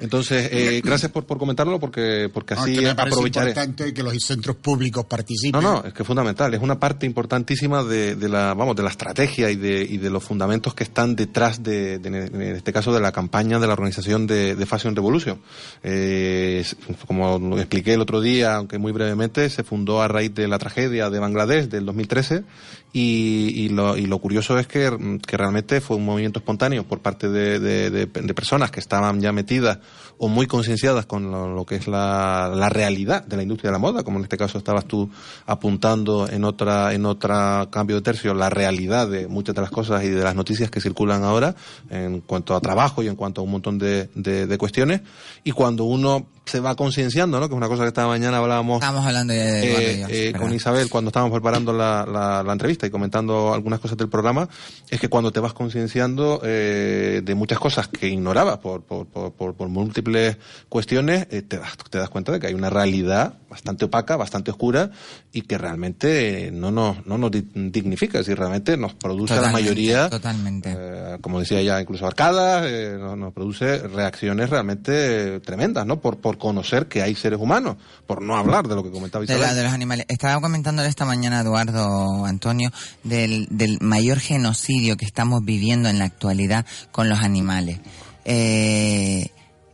Entonces, 0.00 0.48
eh, 0.52 0.80
gracias 0.84 1.10
por, 1.10 1.24
por 1.26 1.38
comentarlo 1.38 1.80
porque, 1.80 2.30
porque 2.32 2.54
No, 2.54 2.62
así 2.62 2.72
es 2.72 2.78
que 2.78 2.84
me 2.84 2.90
aprovecharé. 2.90 3.50
importante 3.50 3.92
que 3.92 4.02
los 4.02 4.14
centros 4.22 4.56
públicos 4.56 5.04
participen. 5.06 5.60
No, 5.60 5.74
no, 5.80 5.84
es 5.84 5.92
que 5.92 6.02
es 6.02 6.06
fundamental, 6.06 6.52
es 6.54 6.60
una 6.60 6.78
parte 6.78 7.06
importantísima 7.06 7.82
de, 7.82 8.14
de 8.14 8.28
la, 8.28 8.54
vamos, 8.54 8.76
de 8.76 8.82
la 8.84 8.90
estrategia 8.90 9.50
y 9.50 9.56
de, 9.56 9.82
y 9.82 9.96
de 9.98 10.10
los 10.10 10.22
fundamentos 10.22 10.74
que 10.74 10.84
están 10.84 11.16
detrás 11.16 11.62
de, 11.62 11.98
de- 11.98 12.08
en 12.26 12.42
este 12.42 12.72
caso, 12.72 12.92
de 12.92 13.00
la 13.00 13.12
campaña 13.12 13.58
de 13.58 13.66
la 13.66 13.72
organización 13.72 14.26
de, 14.26 14.54
de 14.54 14.66
Fashion 14.66 14.94
Revolution. 14.94 15.40
Eh, 15.82 16.64
como 17.06 17.38
lo 17.38 17.58
expliqué 17.58 17.94
el 17.94 18.00
otro 18.00 18.20
día, 18.20 18.56
aunque 18.56 18.78
muy 18.78 18.92
brevemente, 18.92 19.48
se 19.50 19.64
fundó 19.64 20.00
a 20.02 20.08
raíz 20.08 20.34
de 20.34 20.46
la 20.48 20.58
tragedia 20.58 21.10
de 21.10 21.18
Bangladesh 21.18 21.68
del 21.68 21.84
2013 21.86 22.44
y, 22.92 23.52
y 23.54 23.68
lo, 23.68 23.96
y 23.96 24.06
lo 24.06 24.18
curioso 24.18 24.58
es 24.58 24.66
que, 24.66 25.18
que 25.26 25.36
realmente 25.36 25.80
fue 25.80 25.96
un 25.96 26.04
movimiento 26.06 26.38
espontáneo 26.38 26.84
por 26.84 27.00
parte 27.00 27.28
de, 27.28 28.06
personas 28.34 28.70
que 28.70 28.80
estaban 28.80 29.20
ya 29.20 29.30
metidas 29.32 29.78
o 30.16 30.28
muy 30.28 30.46
concienciadas 30.46 31.06
con 31.06 31.30
lo, 31.30 31.64
que 31.66 31.76
es 31.76 31.86
la, 31.86 32.50
la 32.54 32.68
realidad 32.68 33.24
de 33.24 33.36
la 33.36 33.42
industria 33.42 33.70
de 33.70 33.72
la 33.72 33.78
moda, 33.78 34.02
como 34.02 34.18
en 34.18 34.24
este 34.24 34.36
caso 34.36 34.58
estabas 34.58 34.86
tú 34.86 35.10
apuntando 35.46 36.28
en 36.28 36.44
otra 36.44 36.92
en 36.94 37.06
otra 37.06 37.68
cambio 37.70 37.96
de 37.96 38.02
tercio 38.02 38.34
la 38.34 38.50
realidad 38.50 39.08
de 39.08 39.28
muchas 39.28 39.54
de 39.54 39.60
las 39.60 39.70
cosas 39.70 40.02
y 40.04 40.08
de 40.08 40.24
las 40.24 40.34
noticias 40.34 40.70
que 40.70 40.80
circulan 40.80 41.24
ahora 41.24 41.54
en 41.90 42.20
cuanto 42.20 42.56
a 42.56 42.60
trabajo 42.60 43.02
y 43.02 43.08
en 43.08 43.16
cuanto 43.16 43.40
a 43.40 43.44
un 43.44 43.50
montón 43.50 43.78
de- 43.78 44.08
de 44.14 44.58
cuestiones. 44.58 45.02
Y 45.44 45.52
cuando 45.52 45.84
uno 45.84 46.26
se 46.48 46.60
va 46.60 46.74
concienciando, 46.74 47.38
¿no? 47.38 47.48
que 47.48 47.54
es 47.54 47.56
una 47.56 47.68
cosa 47.68 47.82
que 47.82 47.88
esta 47.88 48.06
mañana 48.06 48.38
hablábamos 48.38 48.76
Estábamos 48.76 49.06
hablando 49.06 49.32
de, 49.32 49.40
de 49.40 49.92
eh, 50.02 50.06
eh, 50.28 50.32
con 50.32 50.52
Isabel 50.54 50.88
cuando 50.90 51.08
estábamos 51.10 51.32
preparando 51.32 51.72
la, 51.72 52.04
la- 52.10 52.42
la 52.42 52.52
entrevista 52.52 52.86
y 52.86 52.90
comentando 52.90 53.52
algunas 53.54 53.80
cosas 53.80 53.96
del 53.98 54.08
programa, 54.08 54.48
es 54.90 54.98
que 55.00 55.08
cuando 55.08 55.30
te 55.32 55.40
vas 55.40 55.52
concienciando 55.52 56.40
eh, 56.44 57.20
de 57.24 57.34
muchas 57.34 57.58
cosas 57.58 57.88
que 57.88 58.08
ignorabas 58.08 58.58
por, 58.58 58.82
por, 58.82 59.06
por, 59.06 59.32
por- 59.32 59.54
por 59.54 59.68
múltiples 59.68 60.36
cuestiones, 60.68 61.28
te, 61.28 61.42
das, 61.58 61.76
te 61.90 61.98
das 61.98 62.08
cuenta 62.08 62.32
de 62.32 62.40
que 62.40 62.46
hay 62.48 62.54
una 62.54 62.70
realidad 62.70 63.34
bastante 63.50 63.84
opaca, 63.86 64.16
bastante 64.16 64.50
oscura 64.50 64.90
y 65.30 65.42
que 65.42 65.58
realmente 65.58 66.50
no 66.52 66.70
nos, 66.70 67.06
no 67.06 67.18
nos 67.18 67.30
di- 67.30 67.46
dignifica, 67.54 68.18
decir, 68.18 68.38
realmente 68.38 68.76
nos 68.78 68.94
produce 68.94 69.34
a 69.34 69.36
la 69.36 69.42
Totalmente, 69.42 69.62
mayoría, 69.70 70.08
Totalmente. 70.08 70.74
eh, 70.76 71.18
como 71.20 71.38
decía 71.40 71.60
ya, 71.60 71.80
incluso 71.80 72.06
arcadas, 72.06 72.64
eh, 72.66 72.96
nos, 72.98 73.16
nos 73.18 73.34
produce 73.34 73.78
reacciones 73.88 74.48
realmente 74.48 75.36
eh, 75.36 75.40
tremendas, 75.40 75.84
¿no? 75.86 76.00
Por, 76.00 76.16
por 76.18 76.38
conocer 76.38 76.86
que 76.88 77.02
hay 77.02 77.14
seres 77.14 77.38
humanos, 77.38 77.76
por 78.06 78.22
no 78.22 78.36
hablar 78.38 78.68
de 78.68 78.74
lo 78.74 78.82
que 78.82 78.90
comentaba 78.90 79.20
De, 79.24 79.26
Isabel. 79.32 79.42
la- 79.48 79.54
de 79.54 79.62
los 79.64 79.72
animales. 79.72 80.06
Estaba 80.08 80.40
comentándole 80.40 80.88
esta 80.88 81.04
mañana 81.04 81.40
Eduardo 81.40 82.24
Antonio 82.24 82.70
del, 83.04 83.46
del 83.50 83.78
mayor 83.82 84.20
genocidio 84.20 84.96
que 84.96 85.04
estamos 85.04 85.44
viviendo 85.44 85.88
en 85.90 85.98
la 85.98 86.06
actualidad 86.06 86.64
con 86.90 87.08
los 87.10 87.20
animales. 87.20 87.80
Eh, 88.24 89.30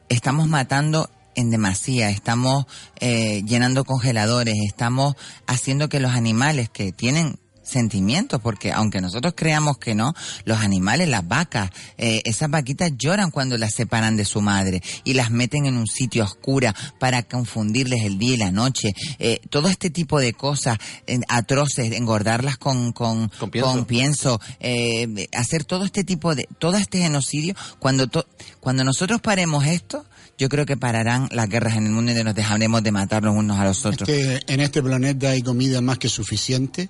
estamos 0.09 0.49
matando 0.49 1.09
en 1.35 1.51
demasía, 1.51 2.11
estamos 2.11 2.67
eh, 3.01 3.43
llenando 3.47 3.85
congeladores, 3.85 4.55
estamos 4.67 5.15
haciendo 5.47 5.89
que 5.89 6.01
los 6.01 6.13
animales 6.13 6.69
que 6.71 6.93
tienen 6.93 7.39
sentimientos, 7.63 8.43
porque 8.43 8.73
aunque 8.73 9.01
nosotros 9.01 9.33
creamos 9.35 9.79
que 9.79 9.95
no, 9.95 10.13
los 10.45 10.59
animales, 10.61 11.09
las 11.09 11.27
vacas, 11.27 11.71
eh, 11.97 12.21
esas 12.27 12.51
vaquitas 12.51 12.93
lloran 12.99 13.31
cuando 13.31 13.57
las 13.57 13.73
separan 13.73 14.19
de 14.19 14.27
su 14.27 14.43
madre 14.43 14.83
y 15.03 15.15
las 15.15 15.31
meten 15.31 15.65
en 15.65 15.79
un 15.79 15.87
sitio 15.87 16.25
oscuro 16.25 16.71
para 17.01 17.23
confundirles 17.23 18.03
el 18.05 18.19
día 18.19 18.35
y 18.35 18.37
la 18.37 18.51
noche. 18.51 18.93
Eh, 19.19 19.41
todo 19.49 19.69
este 19.69 19.89
tipo 19.89 20.21
de 20.21 20.35
cosas 20.35 20.77
eh, 21.07 21.19
atroces, 21.29 21.93
engordarlas 21.93 22.59
con, 22.59 22.93
con, 22.93 23.31
Con 23.31 23.51
pienso. 23.51 23.73
con 23.73 23.85
pienso, 23.87 24.41
eh, 24.61 25.29
hacer 25.33 25.65
todo 25.65 25.87
este 25.87 26.05
tipo 26.05 26.35
de, 26.35 26.47
todo 26.59 26.77
este 26.77 26.99
genocidio, 26.99 27.55
cuando, 27.79 28.09
to- 28.09 28.27
cuando 28.61 28.85
nosotros 28.85 29.23
paremos 29.23 29.65
esto, 29.67 30.05
yo 30.39 30.49
creo 30.49 30.67
que 30.67 30.77
pararán 30.77 31.29
las 31.31 31.49
guerras 31.49 31.77
en 31.77 31.87
el 31.87 31.93
mundo 31.93 32.13
y 32.13 32.25
nos 32.25 32.35
dejaremos 32.35 32.83
de 32.83 32.93
matarnos 32.93 33.35
unos 33.37 33.59
a 33.59 33.65
los 33.65 33.85
otros. 33.87 34.09
Este- 34.09 34.53
en 34.53 34.61
este 34.61 34.83
planeta 34.83 35.31
hay 35.31 35.43
comida 35.43 35.81
más 35.81 35.99
que 35.99 36.09
suficiente 36.09 36.89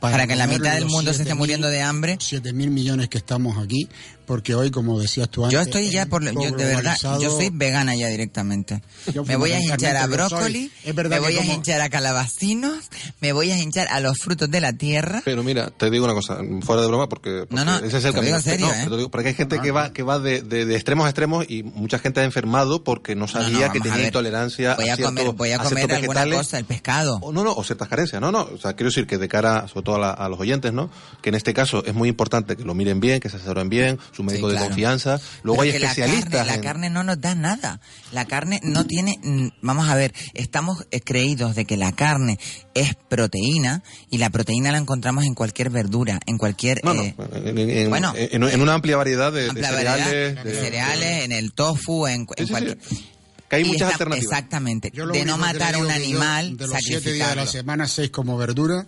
Para 0.00 0.26
que 0.26 0.34
la 0.34 0.48
mitad 0.48 0.74
del 0.74 0.86
mundo 0.86 1.12
se 1.12 1.22
esté 1.22 1.34
7.000 1.34 1.38
muriendo 1.38 1.68
de 1.68 1.80
hambre. 1.80 2.16
7 2.20 2.52
mil 2.52 2.70
millones 2.70 3.08
que 3.08 3.18
estamos 3.18 3.56
aquí, 3.62 3.88
porque 4.32 4.54
hoy, 4.54 4.70
como 4.70 4.98
decías 4.98 5.28
tú 5.28 5.44
antes... 5.44 5.58
Yo 5.58 5.60
estoy 5.62 5.90
ya 5.90 6.06
por, 6.06 6.24
yo 6.24 6.50
de 6.56 6.64
verdad, 6.64 6.96
yo 7.20 7.30
soy 7.30 7.50
vegana 7.52 7.94
ya 7.94 8.08
directamente. 8.08 8.80
Me 9.26 9.36
voy 9.36 9.52
a 9.52 9.60
hinchar 9.60 9.94
a 9.98 10.06
brócoli, 10.06 10.70
Es 10.84 10.94
verdad 10.94 11.16
me 11.16 11.20
voy 11.20 11.36
a 11.36 11.44
hinchar 11.44 11.82
a 11.82 11.90
calabacinos, 11.90 12.78
me 13.20 13.34
voy 13.34 13.50
a 13.50 13.58
hinchar 13.60 13.88
a 13.88 14.00
los 14.00 14.16
frutos 14.18 14.50
de 14.50 14.62
la 14.62 14.72
tierra. 14.72 15.20
Pero 15.22 15.42
mira, 15.42 15.68
te 15.68 15.90
digo 15.90 16.06
una 16.06 16.14
cosa, 16.14 16.38
fuera 16.62 16.80
de 16.80 16.88
broma, 16.88 17.10
porque, 17.10 17.44
porque 17.46 17.54
No, 17.54 17.64
no, 17.66 17.76
ese 17.84 17.98
es 17.98 18.04
el 18.06 18.12
te 18.14 18.16
lo 18.16 18.22
digo 18.22 18.36
camino. 18.36 18.36
en 18.38 18.42
serio, 18.42 18.66
No, 18.68 18.72
¿eh? 18.72 18.84
te 18.84 18.88
lo 18.90 18.96
digo, 18.96 19.10
porque 19.10 19.28
hay 19.28 19.34
gente 19.34 19.60
que 19.60 19.70
va, 19.70 19.92
que 19.92 20.02
va 20.02 20.18
de, 20.18 20.40
de- 20.40 20.64
de 20.64 20.74
extremos 20.76 21.04
a 21.04 21.10
extremos 21.10 21.44
y 21.50 21.62
mucha 21.62 21.98
gente 21.98 22.20
ha 22.20 22.24
enfermado 22.24 22.82
porque 22.84 23.14
no 23.14 23.28
sabía 23.28 23.66
no, 23.66 23.72
que 23.74 23.80
a 23.80 23.82
tenía 23.82 24.06
intolerancia 24.06 24.76
Voy 24.76 24.88
a 24.88 24.96
ciertos- 24.96 25.14
comer, 25.14 25.34
voy 25.34 25.50
a 25.52 25.58
comer 25.58 25.92
alguna 25.92 26.20
vegetales. 26.24 26.38
cosa, 26.38 26.58
el 26.58 26.64
pescado. 26.64 27.18
O 27.20 27.32
no, 27.32 27.44
no, 27.44 27.52
o 27.52 27.62
ciertas 27.64 27.88
carencias. 27.88 28.18
No, 28.22 28.32
no. 28.32 28.48
O 28.54 28.56
sea, 28.58 28.72
quiero 28.72 28.88
decir 28.88 29.06
que 29.06 29.18
de 29.18 29.28
cara, 29.28 29.68
sobre 29.68 29.84
todo 29.84 29.96
a, 29.96 29.98
la- 29.98 30.10
a 30.12 30.28
los 30.30 30.40
oyentes, 30.40 30.72
¿no? 30.72 30.88
Que 31.20 31.28
en 31.28 31.34
este 31.34 31.52
caso 31.52 31.84
es 31.84 31.92
muy 31.92 32.08
importante 32.08 32.56
que 32.56 32.64
lo 32.64 32.72
miren 32.74 32.98
bien, 33.00 33.20
que 33.20 33.28
se 33.28 33.36
asesoren 33.36 33.68
bien, 33.68 33.98
su 34.22 34.26
médico 34.32 34.50
Sí, 34.50 34.56
de 34.56 34.60
confianza. 34.64 35.20
Luego 35.42 35.62
Pero 35.62 35.74
hay 35.76 35.82
especialistas. 35.82 36.32
La 36.32 36.38
carne, 36.38 36.46
la 36.46 36.54
en- 36.54 36.60
carne 36.62 36.90
no 36.90 37.04
nos 37.04 37.20
da 37.20 37.34
nada. 37.34 37.80
La 38.12 38.24
carne 38.26 38.60
no 38.62 38.86
tiene. 38.86 39.18
Vamos 39.60 39.88
a 39.88 39.94
ver, 39.94 40.14
estamos 40.34 40.86
eh, 40.90 41.00
creídos 41.00 41.54
de 41.54 41.64
que 41.64 41.76
la 41.76 41.92
carne 41.92 42.38
es 42.74 42.94
proteína 43.08 43.82
y 44.10 44.18
la 44.18 44.30
proteína 44.30 44.72
la 44.72 44.78
encontramos 44.78 45.24
en 45.24 45.34
cualquier 45.34 45.70
verdura, 45.70 46.20
en 46.26 46.38
cualquier. 46.38 46.84
No, 46.84 46.94
no, 46.94 47.02
eh, 47.02 47.14
en, 47.34 47.58
en- 47.58 47.70
en- 47.70 47.90
bueno. 47.90 48.12
en- 48.16 48.42
en 48.42 48.60
una 48.60 48.74
amplia 48.74 48.96
variedad 48.96 49.32
de, 49.32 49.42
de 49.42 49.48
amplia 49.50 49.70
variedad 49.72 49.96
cereales. 50.04 50.44
de 50.44 50.50
de- 50.50 50.60
cereales, 50.60 51.24
en 51.24 51.32
el 51.32 51.52
tofu, 51.52 52.06
en, 52.06 52.26
cu- 52.26 52.34
en 52.36 52.46
Sí, 52.46 52.52
sí, 52.54 52.58
sí. 52.58 52.64
cualquier. 52.66 52.78
Que 53.48 53.56
hay 53.56 53.62
Y 53.62 53.66
muchas 53.66 53.80
está- 53.90 53.92
alternativas. 54.04 54.32
Exactamente. 54.32 54.90
De 54.90 55.24
no 55.26 55.36
matar 55.36 55.74
a 55.74 55.78
un 55.78 55.90
animal, 55.90 56.56
de 56.56 56.66
los 56.68 56.76
siete 56.80 57.12
días 57.12 57.28
de 57.30 57.36
la 57.36 57.42
sacrificarlo. 57.42 57.52
semana, 57.52 57.86
seis 57.88 58.10
como 58.10 58.38
verdura, 58.38 58.86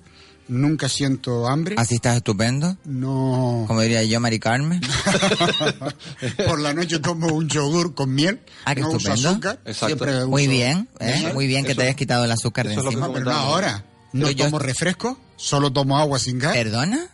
nunca 0.48 0.88
siento 0.88 1.46
hambre. 1.48 1.74
Así 1.78 1.94
estás 1.96 2.16
estupendo. 2.16 2.76
No. 2.84 3.64
Como 3.66 3.80
diría 3.80 4.02
yo, 4.04 4.20
Mari 4.20 4.38
Carmen. 4.38 4.80
Por 6.46 6.60
la 6.60 6.72
noche 6.74 6.98
tomo 6.98 7.28
un 7.28 7.48
yogur 7.48 7.94
con 7.94 8.12
miel. 8.14 8.40
Ah, 8.64 8.74
qué 8.74 8.80
no 8.80 8.88
uso 8.88 8.98
estupendo. 8.98 9.28
azúcar. 9.30 9.60
Exacto. 9.64 9.86
Siempre 10.04 10.24
Muy 10.26 10.46
bien, 10.46 10.88
¿eh? 11.00 11.30
muy 11.34 11.46
bien 11.46 11.64
que 11.64 11.72
Eso- 11.72 11.80
te 11.80 11.84
hayas 11.86 11.96
quitado 11.96 12.24
el 12.24 12.30
azúcar 12.32 12.68
de 12.68 12.74
que 12.74 12.80
encima. 12.80 13.06
No, 13.06 13.12
pero 13.12 13.24
no 13.26 13.32
ahora. 13.32 13.84
No 14.12 14.30
yo- 14.30 14.44
tomo 14.44 14.58
refresco, 14.58 15.18
solo 15.36 15.72
tomo 15.72 15.98
agua 15.98 16.18
sin 16.18 16.38
gas. 16.38 16.52
¿Perdona? 16.54 17.08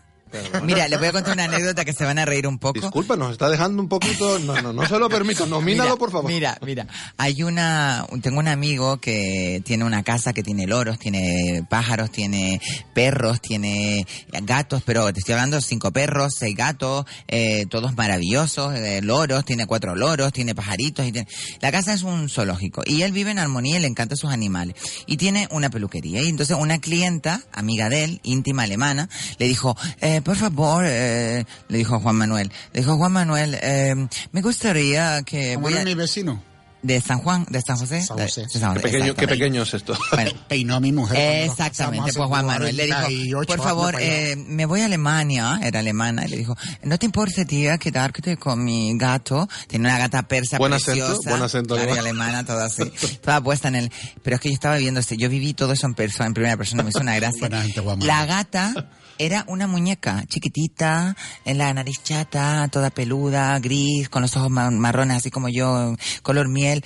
Mira, 0.62 0.89
les 0.89 0.99
voy 0.99 1.09
a 1.09 1.12
contar 1.12 1.35
una 1.35 1.45
anécdota 1.45 1.85
que 1.85 1.93
se 1.93 2.05
van 2.05 2.18
a 2.18 2.24
reír 2.24 2.47
un 2.47 2.59
poco. 2.59 2.81
Disculpa, 2.81 3.16
nos 3.16 3.33
está 3.33 3.49
dejando 3.49 3.83
un 3.83 3.89
poquito. 3.89 4.39
No, 4.41 4.61
no, 4.61 4.72
no 4.72 4.87
se 4.87 4.99
lo 4.99 5.09
permito. 5.09 5.47
Nomínalo, 5.47 5.91
Mira, 5.91 5.97
por 5.97 6.11
favor. 6.11 6.31
Mira, 6.31 6.59
mira. 6.64 6.87
Hay 7.16 7.43
una, 7.43 8.07
tengo 8.22 8.39
un 8.39 8.49
amigo 8.49 8.99
que 8.99 9.62
tiene 9.64 9.85
una 9.85 10.03
casa 10.03 10.33
que 10.33 10.43
tiene 10.43 10.66
loros, 10.66 10.99
tiene 10.99 11.64
pájaros, 11.68 12.11
tiene 12.11 12.61
perros, 12.95 13.41
tiene 13.41 14.07
gatos, 14.43 14.83
pero 14.85 15.12
te 15.12 15.20
estoy 15.20 15.35
hablando 15.35 15.57
de 15.57 15.62
cinco 15.62 15.91
perros, 15.91 16.35
seis 16.39 16.57
gatos, 16.57 17.07
eh, 17.28 17.66
todos 17.68 17.97
maravillosos, 17.97 18.74
eh, 18.74 19.01
loros, 19.03 19.45
tiene 19.45 19.66
cuatro 19.66 19.95
loros, 19.95 20.33
tiene 20.33 20.55
pajaritos 20.55 21.07
y 21.07 21.12
tiene... 21.12 21.28
La 21.61 21.72
casa 21.72 21.93
es 21.93 22.03
un 22.03 22.28
zoológico 22.28 22.83
y 22.85 23.03
él 23.03 23.12
vive 23.12 23.31
en 23.31 23.39
armonía 23.39 23.78
y 23.78 23.81
le 23.81 23.89
encantan 23.89 24.16
sus 24.16 24.31
animales. 24.31 24.74
Y 25.07 25.16
tiene 25.16 25.49
una 25.51 25.70
peluquería 25.70 26.22
y 26.22 26.28
entonces 26.28 26.57
una 26.59 26.78
clienta, 26.78 27.43
amiga 27.53 27.89
de 27.89 28.05
él, 28.05 28.20
íntima 28.22 28.62
alemana, 28.62 29.09
le 29.39 29.49
dijo, 29.49 29.76
eh, 30.01 30.20
por 30.23 30.37
favor, 30.37 30.85
eh, 30.87 31.45
le 31.68 31.79
dijo 31.79 31.99
Juan 32.01 32.16
Manuel, 32.16 32.51
le 32.73 32.81
dijo 32.81 32.97
Juan 32.97 33.12
Manuel, 33.12 33.57
eh, 33.61 33.95
me 34.33 34.43
gustaría 34.43 35.23
que 35.23 35.55
Como 35.55 35.68
voy 35.68 35.79
a- 35.79 35.85
mi 35.85 35.95
vecino. 35.95 36.43
de 36.83 36.99
San 37.03 37.18
Juan, 37.18 37.45
de 37.51 37.61
San 37.61 37.77
José. 37.77 38.01
San 38.03 38.16
José. 38.16 38.41
de 38.41 38.49
San 38.49 38.73
Qué 38.73 38.81
José, 38.81 38.81
pequeño, 38.81 38.81
qué 38.81 39.11
exactamente. 39.11 39.27
pequeño 39.27 39.62
es 39.64 39.75
esto. 39.75 39.99
Bueno, 40.12 40.31
Peinó 40.49 40.77
a 40.77 40.81
mi 40.81 40.93
mujer. 40.93 41.51
Exactamente, 41.51 42.11
pues 42.14 42.27
Juan 42.27 42.47
Manuel 42.47 42.75
le 42.75 42.87
dijo, 42.87 42.97
48 43.01 43.47
por 43.55 43.62
favor, 43.62 43.97
eh, 44.01 44.35
me 44.49 44.64
voy 44.64 44.81
a 44.81 44.87
Alemania, 44.87 45.61
era 45.62 45.81
alemana, 45.81 46.25
y 46.25 46.31
le 46.31 46.37
dijo, 46.39 46.57
¿no 46.85 46.97
te 46.99 47.05
importaría 47.05 47.77
quedarte 47.77 48.39
con 48.39 48.64
mi 48.64 48.97
gato? 48.97 49.47
Tiene 49.68 49.89
una 49.91 49.99
gata 49.99 50.23
persa 50.23 50.57
Buen 50.57 50.73
acento, 50.73 51.05
preciosa. 51.05 51.29
buen 51.31 51.43
acento 51.43 51.75
claro, 51.77 51.93
alemana, 52.01 52.45
toda 52.47 52.64
así, 52.64 52.91
toda 53.21 53.43
puesta 53.43 53.68
en 53.68 53.75
el... 53.77 53.93
Pero 54.23 54.37
es 54.37 54.41
que 54.41 54.49
yo 54.49 54.55
estaba 54.55 54.77
viendo, 54.79 55.01
este, 55.01 55.18
yo 55.18 55.29
viví 55.29 55.53
todo 55.53 55.75
eso 55.75 55.87
en 55.87 55.93
persona, 55.93 56.29
en 56.29 56.33
primera 56.35 56.57
persona, 56.57 56.83
me 56.83 56.89
hizo 56.89 57.01
una 57.01 57.14
gracia. 57.14 57.41
Buena 57.41 57.61
gente, 57.61 57.81
Juan 57.83 57.99
Manuel. 57.99 58.07
La 58.09 58.25
gata 58.25 58.89
era 59.21 59.45
una 59.49 59.66
muñeca 59.66 60.25
chiquitita, 60.27 61.14
en 61.45 61.59
la 61.59 61.75
nariz 61.75 62.03
chata, 62.03 62.66
toda 62.73 62.89
peluda, 62.89 63.59
gris, 63.59 64.09
con 64.09 64.23
los 64.23 64.35
ojos 64.35 64.49
ma- 64.51 64.71
marrones, 64.71 65.18
así 65.18 65.31
como 65.31 65.51
yo, 65.51 65.95
color 66.23 66.49
miel. 66.49 66.83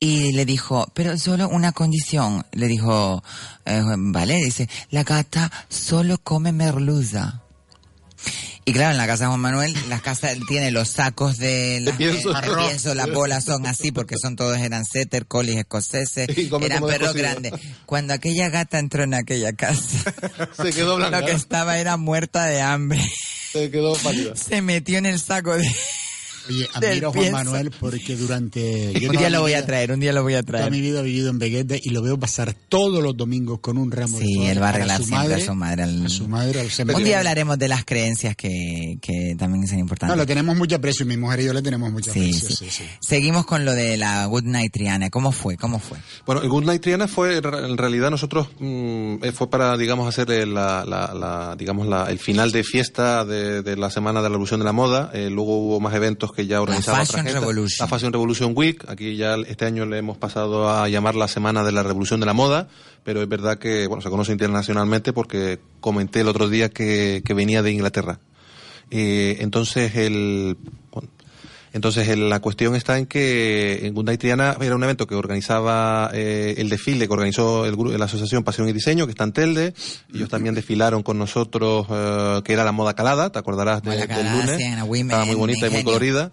Y 0.00 0.32
le 0.32 0.46
dijo, 0.46 0.90
pero 0.94 1.16
solo 1.18 1.48
una 1.50 1.72
condición. 1.72 2.44
Le 2.52 2.68
dijo, 2.68 3.22
eh, 3.66 3.82
vale, 3.98 4.36
dice, 4.36 4.66
la 4.90 5.04
gata 5.04 5.52
solo 5.68 6.16
come 6.24 6.52
merluza. 6.52 7.41
Y 8.64 8.72
claro, 8.72 8.92
en 8.92 8.96
la 8.96 9.08
casa 9.08 9.24
de 9.24 9.28
Juan 9.28 9.40
Manuel, 9.40 9.74
la 9.88 9.98
casa 10.00 10.28
tiene 10.46 10.70
los 10.70 10.88
sacos 10.88 11.36
de, 11.36 11.80
la, 11.80 11.96
pienso. 11.96 12.32
de 12.32 12.40
pienso, 12.42 12.94
las 12.94 13.10
bolas 13.12 13.44
son 13.44 13.66
así 13.66 13.90
porque 13.90 14.14
son 14.16 14.36
todos 14.36 14.56
eran 14.58 14.84
setter, 14.84 15.26
collies 15.26 15.56
escoceses, 15.56 16.28
eran 16.28 16.86
perros 16.86 17.14
grandes. 17.14 17.52
Cuando 17.86 18.14
aquella 18.14 18.50
gata 18.50 18.78
entró 18.78 19.02
en 19.02 19.14
aquella 19.14 19.52
casa, 19.52 20.14
Se 20.62 20.72
quedó 20.72 20.96
blanca. 20.96 21.20
lo 21.20 21.26
que 21.26 21.32
estaba 21.32 21.78
era 21.78 21.96
muerta 21.96 22.44
de 22.44 22.60
hambre. 22.60 23.04
Se 23.52 23.68
quedó 23.70 23.94
pálida. 23.96 24.36
Se 24.36 24.62
metió 24.62 24.98
en 24.98 25.06
el 25.06 25.18
saco 25.18 25.56
de, 25.56 25.68
Oye, 26.48 26.68
admiro 26.74 27.08
a 27.08 27.12
Juan 27.12 27.32
Manuel 27.32 27.70
porque 27.78 28.16
durante... 28.16 28.92
un 29.08 29.16
día 29.16 29.30
lo 29.30 29.40
voy 29.42 29.54
a 29.54 29.64
traer, 29.64 29.92
un 29.92 30.00
día 30.00 30.12
lo 30.12 30.22
voy 30.22 30.34
a 30.34 30.42
traer. 30.42 30.64
Toda 30.66 30.70
mi 30.70 30.80
vida 30.80 31.00
he 31.00 31.02
vivido 31.02 31.30
en 31.30 31.38
Beguete 31.38 31.80
y 31.82 31.90
lo 31.90 32.02
veo 32.02 32.18
pasar 32.18 32.54
todos 32.68 33.02
los 33.02 33.16
domingos 33.16 33.60
con 33.60 33.78
un 33.78 33.90
ramo 33.90 34.18
sí, 34.18 34.24
de 34.24 34.32
flores 34.34 34.50
él 34.52 34.62
va 34.62 34.68
a 34.68 34.72
para 34.72 34.76
arreglar 34.84 34.96
su 34.98 35.04
siempre 35.04 35.28
madre, 35.28 35.42
a 35.42 35.46
su 35.46 35.54
madre. 35.54 35.82
al- 35.84 36.06
a 36.06 36.08
su 36.08 36.28
madre, 36.28 36.60
al 36.60 36.94
Un 36.96 37.04
día 37.04 37.18
hablaremos 37.18 37.58
de 37.58 37.68
las 37.68 37.84
creencias 37.84 38.34
que, 38.36 38.98
que 39.00 39.34
también 39.38 39.66
son 39.66 39.76
No, 39.76 39.80
importantes. 39.82 40.16
le 40.16 40.26
tenemos 40.26 40.56
mucho 40.56 40.76
aprecio, 40.76 41.06
mi 41.06 41.16
mujer 41.16 41.40
y 41.40 41.44
yo 41.44 41.52
le 41.52 41.62
tenemos 41.62 41.92
mucho 41.92 42.12
Sí, 42.12 42.18
aprecio. 42.20 42.48
sí. 42.48 42.56
sí, 42.56 42.70
sí. 42.70 42.84
Seguimos 43.00 43.46
con 43.46 43.64
lo 43.64 43.72
de 43.72 43.96
la 43.96 44.26
Good 44.26 44.44
Night 44.44 44.72
Triana. 44.72 45.10
¿Cómo 45.10 45.30
fue? 45.32 45.56
¿Cómo 45.56 45.78
fue? 45.78 45.98
Bueno, 46.26 46.42
el 46.42 46.48
Good 46.48 46.64
Night 46.64 46.82
Triana 46.82 47.06
fue, 47.08 47.36
en 47.38 47.76
realidad 47.78 48.10
nosotros, 48.10 48.48
mm, 48.58 49.16
eh, 49.22 49.32
fue 49.32 49.48
para, 49.48 49.76
digamos, 49.76 50.08
hacer 50.08 50.30
el, 50.30 50.54
la, 50.54 50.84
la- 50.84 51.14
la- 51.14 51.56
digamos, 51.56 51.86
la- 51.86 52.10
el 52.10 52.18
final 52.18 52.50
de 52.52 52.64
fiesta 52.64 53.24
de, 53.24 53.62
de 53.62 53.76
la 53.76 53.90
Semana 53.90 54.20
de 54.20 54.24
la 54.24 54.28
Revolución 54.30 54.60
de 54.60 54.64
la 54.66 54.72
Moda. 54.72 55.10
Eh, 55.14 55.28
luego 55.30 55.56
hubo 55.58 55.78
más 55.80 55.94
eventos 55.94 56.31
que 56.32 56.46
ya 56.46 56.60
organizaba 56.60 56.98
otra 56.98 57.06
Fashion 57.06 57.24
gente. 57.26 57.40
Revolution. 57.40 57.86
La 57.86 57.88
Fashion 57.88 58.12
Revolution 58.12 58.52
Week. 58.54 58.84
Aquí 58.88 59.16
ya 59.16 59.36
este 59.46 59.64
año 59.64 59.86
le 59.86 59.98
hemos 59.98 60.16
pasado 60.18 60.70
a 60.70 60.88
llamar 60.88 61.14
la 61.14 61.28
Semana 61.28 61.62
de 61.62 61.72
la 61.72 61.82
Revolución 61.82 62.20
de 62.20 62.26
la 62.26 62.32
Moda, 62.32 62.68
pero 63.04 63.22
es 63.22 63.28
verdad 63.28 63.58
que, 63.58 63.86
bueno, 63.86 64.02
se 64.02 64.10
conoce 64.10 64.32
internacionalmente 64.32 65.12
porque 65.12 65.60
comenté 65.80 66.20
el 66.20 66.28
otro 66.28 66.48
día 66.48 66.68
que, 66.68 67.22
que 67.24 67.34
venía 67.34 67.62
de 67.62 67.72
Inglaterra. 67.72 68.20
Eh, 68.94 69.38
entonces, 69.40 69.96
el, 69.96 70.58
entonces 71.72 72.08
el- 72.08 72.28
la 72.28 72.40
cuestión 72.40 72.74
está 72.74 72.98
en 72.98 73.06
que 73.06 73.86
en 73.86 73.94
Gundai 73.94 74.18
Triana 74.18 74.56
era 74.60 74.74
un 74.76 74.84
evento 74.84 75.06
que 75.06 75.14
organizaba 75.14 76.10
eh, 76.12 76.54
el 76.58 76.68
desfile, 76.68 77.06
que 77.06 77.12
organizó 77.12 77.64
el 77.66 77.76
gru- 77.76 77.96
la 77.96 78.04
asociación 78.04 78.44
Pasión 78.44 78.68
y 78.68 78.72
Diseño, 78.72 79.06
que 79.06 79.12
está 79.12 79.24
en 79.24 79.32
Telde. 79.32 79.74
Ellos 80.14 80.28
también 80.28 80.54
desfilaron 80.54 81.02
con 81.02 81.18
nosotros, 81.18 81.86
eh, 81.90 82.40
que 82.44 82.52
era 82.52 82.64
la 82.64 82.72
moda 82.72 82.94
calada, 82.94 83.30
¿te 83.30 83.38
acordarás 83.38 83.82
de- 83.82 83.90
del 84.16 84.26
lunes? 84.32 84.56
Estaba 85.12 85.24
muy 85.26 85.34
bonita 85.40 85.66
y 85.66 85.70
muy 85.70 85.78
colorida. 85.84 86.30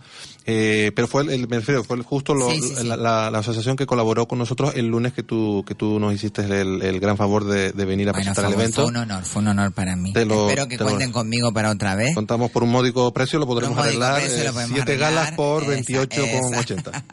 Eh, 0.51 0.91
pero 0.95 1.07
fue 1.07 1.23
el, 1.23 1.29
el- 1.29 1.47
me 1.47 1.57
refiero, 1.59 1.83
fue 1.83 2.01
justo 2.03 2.33
lo- 2.33 2.49
Sí, 2.49 2.59
sí, 2.61 2.73
sí. 2.77 2.87
La, 2.87 2.97
la- 2.97 3.29
la 3.29 3.39
asociación 3.39 3.75
que 3.75 3.85
colaboró 3.85 4.27
con 4.27 4.39
nosotros 4.39 4.73
el 4.75 4.87
lunes 4.87 5.13
que 5.13 5.21
tú, 5.21 5.63
que 5.67 5.75
tú 5.75 5.99
nos 5.99 6.13
hiciste 6.13 6.41
el, 6.41 6.81
el 6.81 6.99
gran 6.99 7.17
favor 7.17 7.45
de, 7.45 7.71
de 7.71 7.85
venir 7.85 8.09
a 8.09 8.13
Bueno, 8.13 8.25
presentar 8.25 8.45
el 8.45 8.53
evento. 8.59 8.81
fue 8.81 8.89
un 8.91 8.97
honor, 8.97 9.23
fue 9.23 9.41
un 9.43 9.47
honor 9.49 9.71
para 9.73 9.95
mí. 9.95 10.11
Te 10.13 10.25
lo- 10.25 10.49
Espero 10.49 10.67
que 10.67 10.77
te 10.77 10.83
lo- 10.83 10.89
cuenten 10.89 11.11
conmigo 11.11 11.53
para 11.53 11.69
otra 11.69 11.93
vez. 11.95 12.15
Contamos 12.15 12.49
por 12.51 12.63
un 12.63 12.71
módico 12.71 13.11
precio, 13.13 13.37
lo 13.37 13.45
podremos 13.45 13.77
arreglar. 13.77 14.21
precio 14.21 14.43
lo 14.43 14.49
eh, 14.49 14.53
podemos 14.53 14.73
siete 14.75 14.91
arreglar. 14.93 15.13
galas 15.13 15.31
por 15.33 15.63
Esa, 15.63 15.71
28,80. 15.71 16.79
esa. 16.89 17.03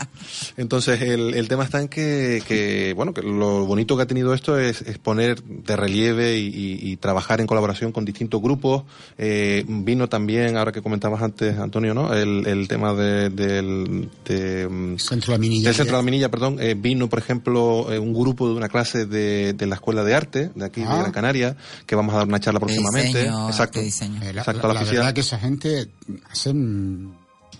Entonces, 0.56 1.00
el, 1.02 1.34
el 1.34 1.48
tema 1.48 1.64
está 1.64 1.80
en 1.80 1.88
que, 1.88 2.42
que, 2.46 2.92
bueno, 2.94 3.12
que 3.12 3.22
lo 3.22 3.66
bonito 3.66 3.96
que 3.96 4.02
ha 4.04 4.06
tenido 4.06 4.32
esto 4.34 4.58
es, 4.58 4.82
es 4.82 4.98
poner 4.98 5.42
de 5.42 5.76
relieve 5.76 6.36
y, 6.38 6.46
y- 6.46 6.90
y 6.92 6.96
trabajar 6.96 7.40
en 7.40 7.46
colaboración 7.46 7.92
con 7.92 8.04
distintos 8.04 8.40
grupos. 8.40 8.84
Eh, 9.18 9.64
vino 9.68 10.08
también, 10.08 10.56
ahora 10.56 10.72
que 10.72 10.82
comentabas 10.82 11.22
antes, 11.22 11.58
Antonio, 11.58 11.94
¿no? 11.94 12.14
El, 12.14 12.46
el 12.46 12.68
tema 12.68 12.94
de, 12.94 13.25
del, 13.30 14.08
de, 14.24 14.68
mm, 14.68 14.98
Centro 14.98 15.32
de 15.32 15.38
la 15.38 15.40
Minilla. 15.40 15.68
del 15.68 15.74
Centro 15.76 15.96
de 15.96 16.02
la 16.02 16.04
Minilla, 16.04 16.30
perdón, 16.30 16.58
eh, 16.60 16.74
vino, 16.76 17.08
por 17.08 17.18
ejemplo, 17.18 17.92
eh, 17.92 17.98
un 17.98 18.12
grupo 18.14 18.48
de 18.48 18.54
una 18.54 18.68
clase 18.68 19.06
de, 19.06 19.52
de 19.52 19.66
la 19.66 19.74
Escuela 19.76 20.04
de 20.04 20.14
Arte, 20.14 20.50
de 20.54 20.64
aquí, 20.64 20.82
Ah. 20.86 20.94
de 20.94 21.00
Gran 21.00 21.12
Canaria, 21.12 21.56
que 21.86 21.94
vamos 21.94 22.14
a 22.14 22.18
dar 22.18 22.26
una 22.28 22.40
charla 22.40 22.58
De 22.60 22.66
próximamente. 22.66 23.18
diseño, 23.18 23.48
Exacto. 23.48 23.78
de 23.78 23.84
diseño. 23.84 24.20
La, 24.20 24.30
Exacto, 24.30 24.68
la- 24.68 24.74
la 24.74 24.82
verdad 24.84 25.14
que 25.14 25.20
esa 25.20 25.38
gente 25.38 25.88
hacen 26.30 27.14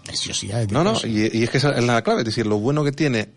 preciosidades. 0.05 0.69
de 0.69 0.73
No, 0.75 0.85
no, 0.85 0.95
y, 1.05 1.39
y 1.39 1.43
es 1.43 1.51
que 1.51 1.59
esa 1.59 1.73
es 1.77 1.85
la 1.85 2.03
clave, 2.03 2.21
es 2.21 2.27
decir, 2.27 2.47
lo 2.47 2.59
bueno 2.59 2.85
que 2.85 2.93
tiene 2.93 3.29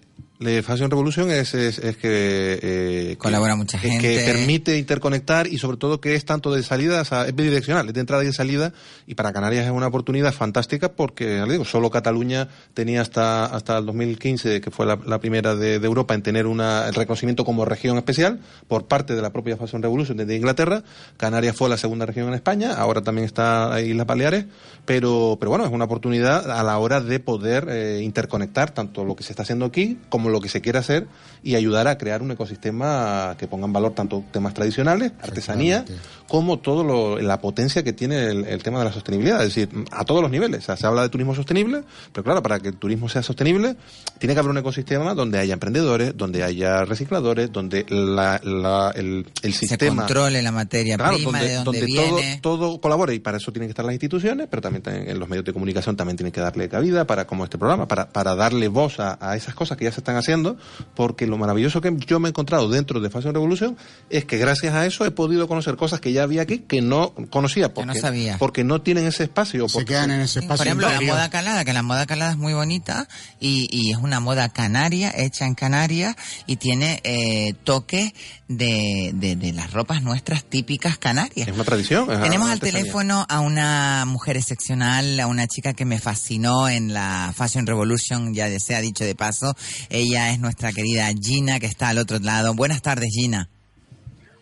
la 0.42 0.64
Fashion 0.64 0.90
Revolution 0.90 1.30
es, 1.32 1.54
es, 1.54 1.80
es 1.80 1.98
que, 1.98 2.60
eh, 2.62 3.16
Colabora 3.18 3.54
que- 3.54 3.58
mucha 3.58 3.78
gente. 3.78 4.00
que 4.02 4.24
permite 4.26 4.78
interconectar 4.78 5.48
y 5.48 5.58
sobre 5.58 5.76
todo 5.76 6.00
que 6.00 6.16
es 6.16 6.24
tanto 6.24 6.54
de 6.54 6.64
salida, 6.64 7.02
o 7.02 7.04
sea, 7.06 7.28
es 7.28 7.36
bidireccional, 7.36 7.90
es 7.90 7.94
de 7.94 8.00
entrada 8.00 8.24
y 8.24 8.28
de 8.28 8.32
salida 8.34 8.72
y 9.06 9.16
para 9.16 9.34
Canarias 9.34 9.66
es 9.66 9.72
una 9.72 9.88
oportunidad 9.88 10.32
fantástica 10.34 10.94
porque, 10.94 11.40
ya 11.40 11.46
le 11.46 11.52
digo, 11.52 11.66
solo 11.66 11.90
Cataluña 11.90 12.48
tenía 12.74 13.02
hasta, 13.02 13.48
hasta 13.48 13.78
el 13.80 13.86
2015, 13.86 14.62
que 14.62 14.72
fue 14.72 14.86
la, 14.86 14.98
la 15.06 15.20
primera 15.20 15.56
de, 15.56 15.78
de 15.78 15.86
Europa 15.86 16.14
en 16.14 16.22
tener 16.24 16.48
una, 16.48 16.88
el 16.88 16.94
reconocimiento 16.94 17.44
como 17.44 17.66
región 17.66 17.98
especial 17.98 18.40
por 18.70 18.88
parte 18.88 19.16
de 19.16 19.22
la 19.22 19.32
propia 19.34 19.58
Fashion 19.58 19.82
Revolution 19.84 20.16
desde 20.16 20.38
Inglaterra. 20.38 20.84
Canarias 21.18 21.54
fue 21.58 21.68
la 21.68 21.76
segunda 21.76 22.06
región 22.06 22.30
en 22.30 22.36
España, 22.36 22.76
ahora 22.76 23.02
también 23.02 23.26
está 23.26 23.82
Islas 23.82 24.08
Baleares, 24.08 24.46
pero, 24.86 25.36
pero 25.38 25.50
bueno, 25.50 25.66
es 25.66 25.72
una 25.74 25.84
oportunidad 25.84 26.50
a 26.50 26.64
la 26.64 26.78
hora 26.78 27.02
de 27.02 27.20
poder 27.20 27.68
eh, 27.70 28.00
interconectar 28.04 28.72
tanto 28.72 29.04
lo 29.04 29.18
que 29.18 29.24
se 29.24 29.34
está 29.34 29.44
haciendo 29.44 29.66
aquí 29.66 29.98
como 30.08 30.29
lo 30.30 30.42
que 30.42 30.50
se 30.50 30.62
quiere 30.62 30.80
hacer 30.80 31.08
y 31.44 31.56
ayudar 31.56 31.88
a 31.88 31.98
crear 31.98 32.22
un 32.22 32.32
ecosistema 32.32 33.36
que 33.38 33.48
ponga 33.48 33.66
en 33.66 33.74
valor 33.74 33.94
tanto 33.94 34.24
temas 34.32 34.54
tradicionales, 34.54 35.12
artesanía, 35.22 35.86
como 36.28 36.60
todo 36.60 36.84
lo, 36.84 37.20
la 37.20 37.40
potencia 37.42 37.84
que 37.84 37.94
tiene 37.94 38.26
el, 38.28 38.46
el 38.46 38.62
tema 38.64 38.80
de 38.80 38.86
la 38.86 38.92
sostenibilidad, 38.94 39.40
es 39.44 39.56
decir, 39.56 39.70
a 39.92 40.06
todos 40.06 40.22
los 40.22 40.30
niveles. 40.32 40.60
O 40.64 40.66
sea, 40.66 40.78
se 40.78 40.86
habla 40.86 41.02
de 41.02 41.10
turismo 41.10 41.34
sostenible, 41.36 41.84
pero 42.14 42.24
claro, 42.24 42.44
para 42.44 42.60
que 42.60 42.68
el 42.70 42.76
turismo 42.76 43.10
sea 43.10 43.24
sostenible, 43.24 43.76
tiene 44.20 44.34
que 44.34 44.40
haber 44.40 44.52
un 44.52 44.58
ecosistema 44.58 45.14
donde 45.14 45.40
haya 45.40 45.54
emprendedores, 45.54 46.16
donde 46.16 46.44
haya 46.44 46.86
recicladores, 46.86 47.52
donde 47.52 47.86
la, 47.90 48.40
la- 48.44 48.92
el, 48.96 49.26
el 49.42 49.54
Se 49.54 49.68
sistema 49.68 50.04
controle 50.04 50.42
la 50.42 50.52
materia 50.52 50.98
Claro, 50.98 51.16
prima, 51.16 51.32
donde, 51.40 51.48
de 51.48 51.56
dónde 51.56 51.80
donde 51.80 51.86
viene. 51.86 52.40
todo, 52.42 52.60
todo 52.68 52.82
colabore 52.82 53.16
y 53.16 53.20
para 53.20 53.38
eso 53.38 53.52
tienen 53.52 53.68
que 53.68 53.72
estar 53.72 53.86
las 53.86 53.94
instituciones, 53.94 54.48
pero 54.50 54.62
también 54.62 54.84
en 55.10 55.20
los 55.20 55.30
medios 55.30 55.46
de 55.46 55.54
comunicación 55.54 55.96
también 55.96 56.18
tienen 56.18 56.32
que 56.32 56.42
darle 56.42 56.68
cabida 56.70 57.06
para 57.08 57.26
como 57.26 57.44
este 57.44 57.58
programa, 57.58 57.88
para, 57.88 58.10
para 58.10 58.36
darle 58.36 58.68
voz 58.68 59.00
a, 59.00 59.18
a 59.22 59.36
esas 59.36 59.56
cosas 59.56 59.78
que 59.78 59.86
ya 59.86 59.92
se 59.92 60.02
están 60.02 60.16
haciendo, 60.18 60.58
porque 60.96 61.26
lo 61.30 61.38
maravilloso 61.38 61.80
que 61.82 61.96
yo 62.08 62.20
me 62.20 62.28
he 62.28 62.32
encontrado 62.32 62.70
dentro 62.70 63.00
de 63.00 63.10
Fashion 63.10 63.34
Revolution 63.34 63.78
es 64.10 64.26
que 64.26 64.38
gracias 64.38 64.74
a 64.74 64.86
eso 64.86 65.06
he 65.06 65.12
podido 65.12 65.48
conocer 65.48 65.76
cosas 65.76 66.00
que 66.02 66.12
ya 66.12 66.24
había 66.24 66.42
aquí 66.42 66.60
que 66.60 66.82
no 66.82 67.14
conocía, 67.30 67.74
porque, 67.74 67.94
no 67.94 67.96
sabía. 67.96 68.38
porque 68.38 68.64
no 68.64 68.82
tienen 68.82 69.06
ese 69.08 69.24
espacio. 69.24 69.70
Se 69.70 69.86
quedan 69.86 70.12
en 70.12 70.22
ese 70.22 70.40
espacio. 70.40 70.58
Por 70.58 70.68
ejemplo, 70.68 70.90
la 70.90 71.02
moda 71.02 71.30
calada, 71.30 71.64
que 71.66 71.74
la 71.74 71.84
moda 71.84 72.06
calada 72.06 72.32
es 72.32 72.38
muy 72.38 72.54
bonita 72.54 73.08
y, 73.40 73.68
y 73.72 73.92
es 73.92 73.98
una 73.98 74.20
moda 74.20 74.50
canaria, 74.50 75.12
hecha 75.16 75.46
en 75.46 75.56
Canarias 75.56 76.16
y 76.48 76.56
tiene 76.58 77.00
eh, 77.04 77.54
toques 77.64 78.14
de, 78.48 79.12
de, 79.14 79.36
de 79.36 79.54
las 79.54 79.72
ropas 79.72 80.02
nuestras 80.02 80.44
típicas 80.44 80.98
canarias. 80.98 81.48
Es 81.48 81.54
una 81.54 81.64
tradición. 81.64 82.10
es 82.12 82.22
Tenemos 82.22 82.50
al 82.50 82.60
teléfono 82.60 83.26
a 83.30 83.40
una 83.42 84.06
mujer 84.08 84.38
excepcional, 84.38 85.20
a 85.20 85.28
una 85.28 85.46
chica 85.48 85.74
que 85.74 85.86
me 85.86 86.00
fascinó 86.00 86.68
en 86.68 86.94
la 86.94 87.34
Fashion 87.36 87.68
Revolution, 87.68 88.34
ya 88.34 88.50
de- 88.50 88.60
sea 88.60 88.82
dicho 88.82 89.04
de 89.04 89.14
paso. 89.16 89.56
Ella 89.90 90.32
es 90.32 90.40
nuestra 90.40 90.72
querida 90.74 91.12
Gina, 91.22 91.60
que 91.60 91.66
está 91.66 91.90
al 91.90 91.98
otro 91.98 92.20
lado. 92.20 92.54
Buenas 92.54 92.82
tardes, 92.82 93.10
Gina. 93.14 93.50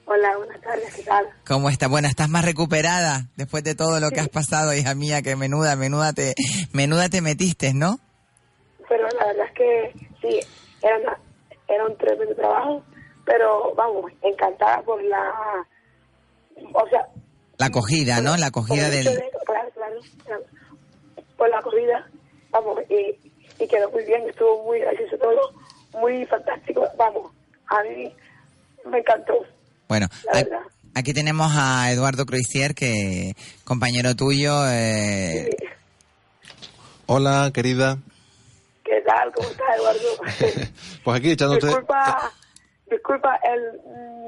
Hola, 0.06 0.38
buenas 0.38 0.62
tardes, 0.62 0.94
¿qué 0.96 1.04
tal? 1.04 1.26
¿Cómo 1.46 1.70
estás? 1.70 1.90
Bueno, 1.90 2.08
¿estás 2.08 2.30
más 2.30 2.46
recuperada 2.46 3.28
después 3.36 3.64
de 3.64 3.76
todo 3.76 4.00
lo 4.00 4.10
que 4.10 4.22
has 4.22 4.30
pasado, 4.30 4.74
hija 4.74 4.96
mía? 4.96 5.22
Que 5.22 5.36
menuda, 5.36 5.76
menuda 5.76 6.14
te, 6.14 6.34
menuda 6.72 7.10
te 7.10 7.22
metiste, 7.22 7.74
¿no? 7.74 8.00
Pero 8.88 9.04
la 9.20 9.26
verdad 9.28 9.46
es 9.48 9.52
que 9.54 10.08
sí, 10.22 10.40
era, 10.82 10.98
una- 10.98 11.20
era 11.68 11.86
un 11.86 11.98
tremendo 11.98 12.34
trabajo, 12.36 12.84
pero 13.26 13.74
vamos, 13.76 14.10
encantada 14.22 14.82
por 14.84 15.04
la. 15.04 15.30
O 16.74 16.88
sea. 16.90 17.06
La 17.58 17.66
acogida, 17.66 18.22
¿no? 18.22 18.38
La 18.38 18.46
acogida 18.48 18.90
del... 18.90 19.04
de- 19.06 19.30
claro, 19.46 19.70
claro, 19.74 20.00
claro. 20.24 20.44
Por 21.38 21.50
la 21.50 21.58
acogida, 21.60 22.08
vamos, 22.52 22.80
y, 22.90 23.32
y 23.62 23.68
quedó 23.68 23.92
muy 23.92 24.06
bien, 24.06 24.22
estuvo 24.30 24.64
muy 24.64 24.80
gracioso 24.80 25.18
todo, 25.18 25.52
muy 26.00 26.26
fantástico, 26.26 26.88
vamos, 26.98 27.32
a 27.68 27.84
mí 27.84 28.14
me 28.90 29.00
encantó. 29.00 29.34
Bueno, 29.88 30.08
La 30.26 30.40
a- 30.40 30.44
verdad. 30.44 30.60
aquí 30.96 31.14
tenemos 31.14 31.52
a 31.56 31.92
Eduardo 31.92 32.26
Croisier, 32.26 32.74
que 32.76 33.34
compañero 33.64 34.16
tuyo. 34.16 34.68
Eh, 34.70 35.50
Hola, 37.06 37.52
querida. 37.54 37.98
¿Qué 38.84 39.02
tal? 39.06 39.32
¿Cómo 39.34 39.50
estás, 39.50 39.68
Eduardo? 39.78 40.72
Pues 41.04 41.20
aquí 41.20 41.32
echándote... 41.32 41.68
Disculpa, 41.68 42.32
disculpa, 42.90 43.40
el, 43.44 43.80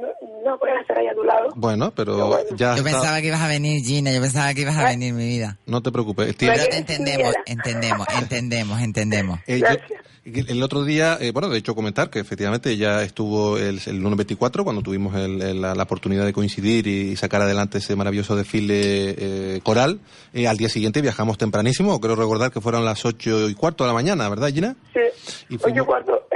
no, 0.01 0.51
no 0.51 0.60
puedes 0.60 0.82
estar 0.82 0.97
ahí 0.97 1.07
a 1.07 1.14
tu 1.14 1.24
lado. 1.24 1.49
Bueno, 1.55 1.91
pero 1.95 2.39
ya 2.55 2.76
yo 2.76 2.82
está- 2.82 2.84
pensaba 2.84 3.22
que 3.22 3.28
ibas 3.28 3.41
a 3.41 3.47
venir, 3.47 3.84
Gina, 3.84 4.12
yo 4.12 4.22
pensaba 4.22 4.53
que 4.53 4.62
ibas 4.62 4.78
a 4.78 4.86
venir, 4.86 5.14
mi 5.14 5.28
vida. 5.28 5.57
No 5.66 5.82
te 5.82 5.91
preocupes. 5.91 6.36
Pero 6.38 6.53
te 6.70 6.78
entendemos, 6.78 7.34
entendemos, 7.45 8.07
entendemos, 8.22 8.82
entendemos. 8.82 9.39
Eh, 9.47 9.60
yo- 9.62 10.43
el 10.47 10.62
otro 10.62 10.84
día, 10.84 11.18
eh, 11.20 11.32
bueno, 11.32 11.49
de 11.49 11.57
hecho 11.57 11.74
comentar 11.74 12.12
que 12.12 12.20
efectivamente 12.20 12.78
ya 12.78 13.01
estuvo 13.01 13.57
el, 13.57 13.82
el 13.84 13.97
lunes 13.99 14.18
24 14.18 14.64
cuando 14.64 14.84
tuvimos 14.84 15.16
el- 15.16 15.41
el- 15.41 15.62
la, 15.62 15.74
la 15.74 15.84
oportunidad 15.84 16.24
de 16.26 16.34
coincidir 16.34 16.86
y 16.86 17.16
sacar 17.16 17.41
adelante 17.41 17.80
ese 17.80 17.95
maravilloso 17.95 18.36
desfile 18.36 18.76
eh, 19.18 19.62
coral. 19.64 19.99
Eh, 20.34 20.47
al 20.47 20.57
día 20.57 20.70
siguiente 20.70 21.01
viajamos 21.01 21.38
tempranísimo, 21.39 21.99
creo 21.99 22.16
recordar 22.16 22.51
que 22.51 22.62
fueron 22.62 22.86
las 22.86 23.05
ocho 23.05 23.49
y 23.49 23.55
cuarto 23.55 23.84
de 23.86 23.88
la 23.88 23.93
mañana, 23.95 24.30
¿verdad 24.30 24.49
Gina? 24.53 24.76
Sí, 24.93 24.99
Y 25.49 25.57
fuimos- 25.57 25.88
cuarto, 25.88 26.28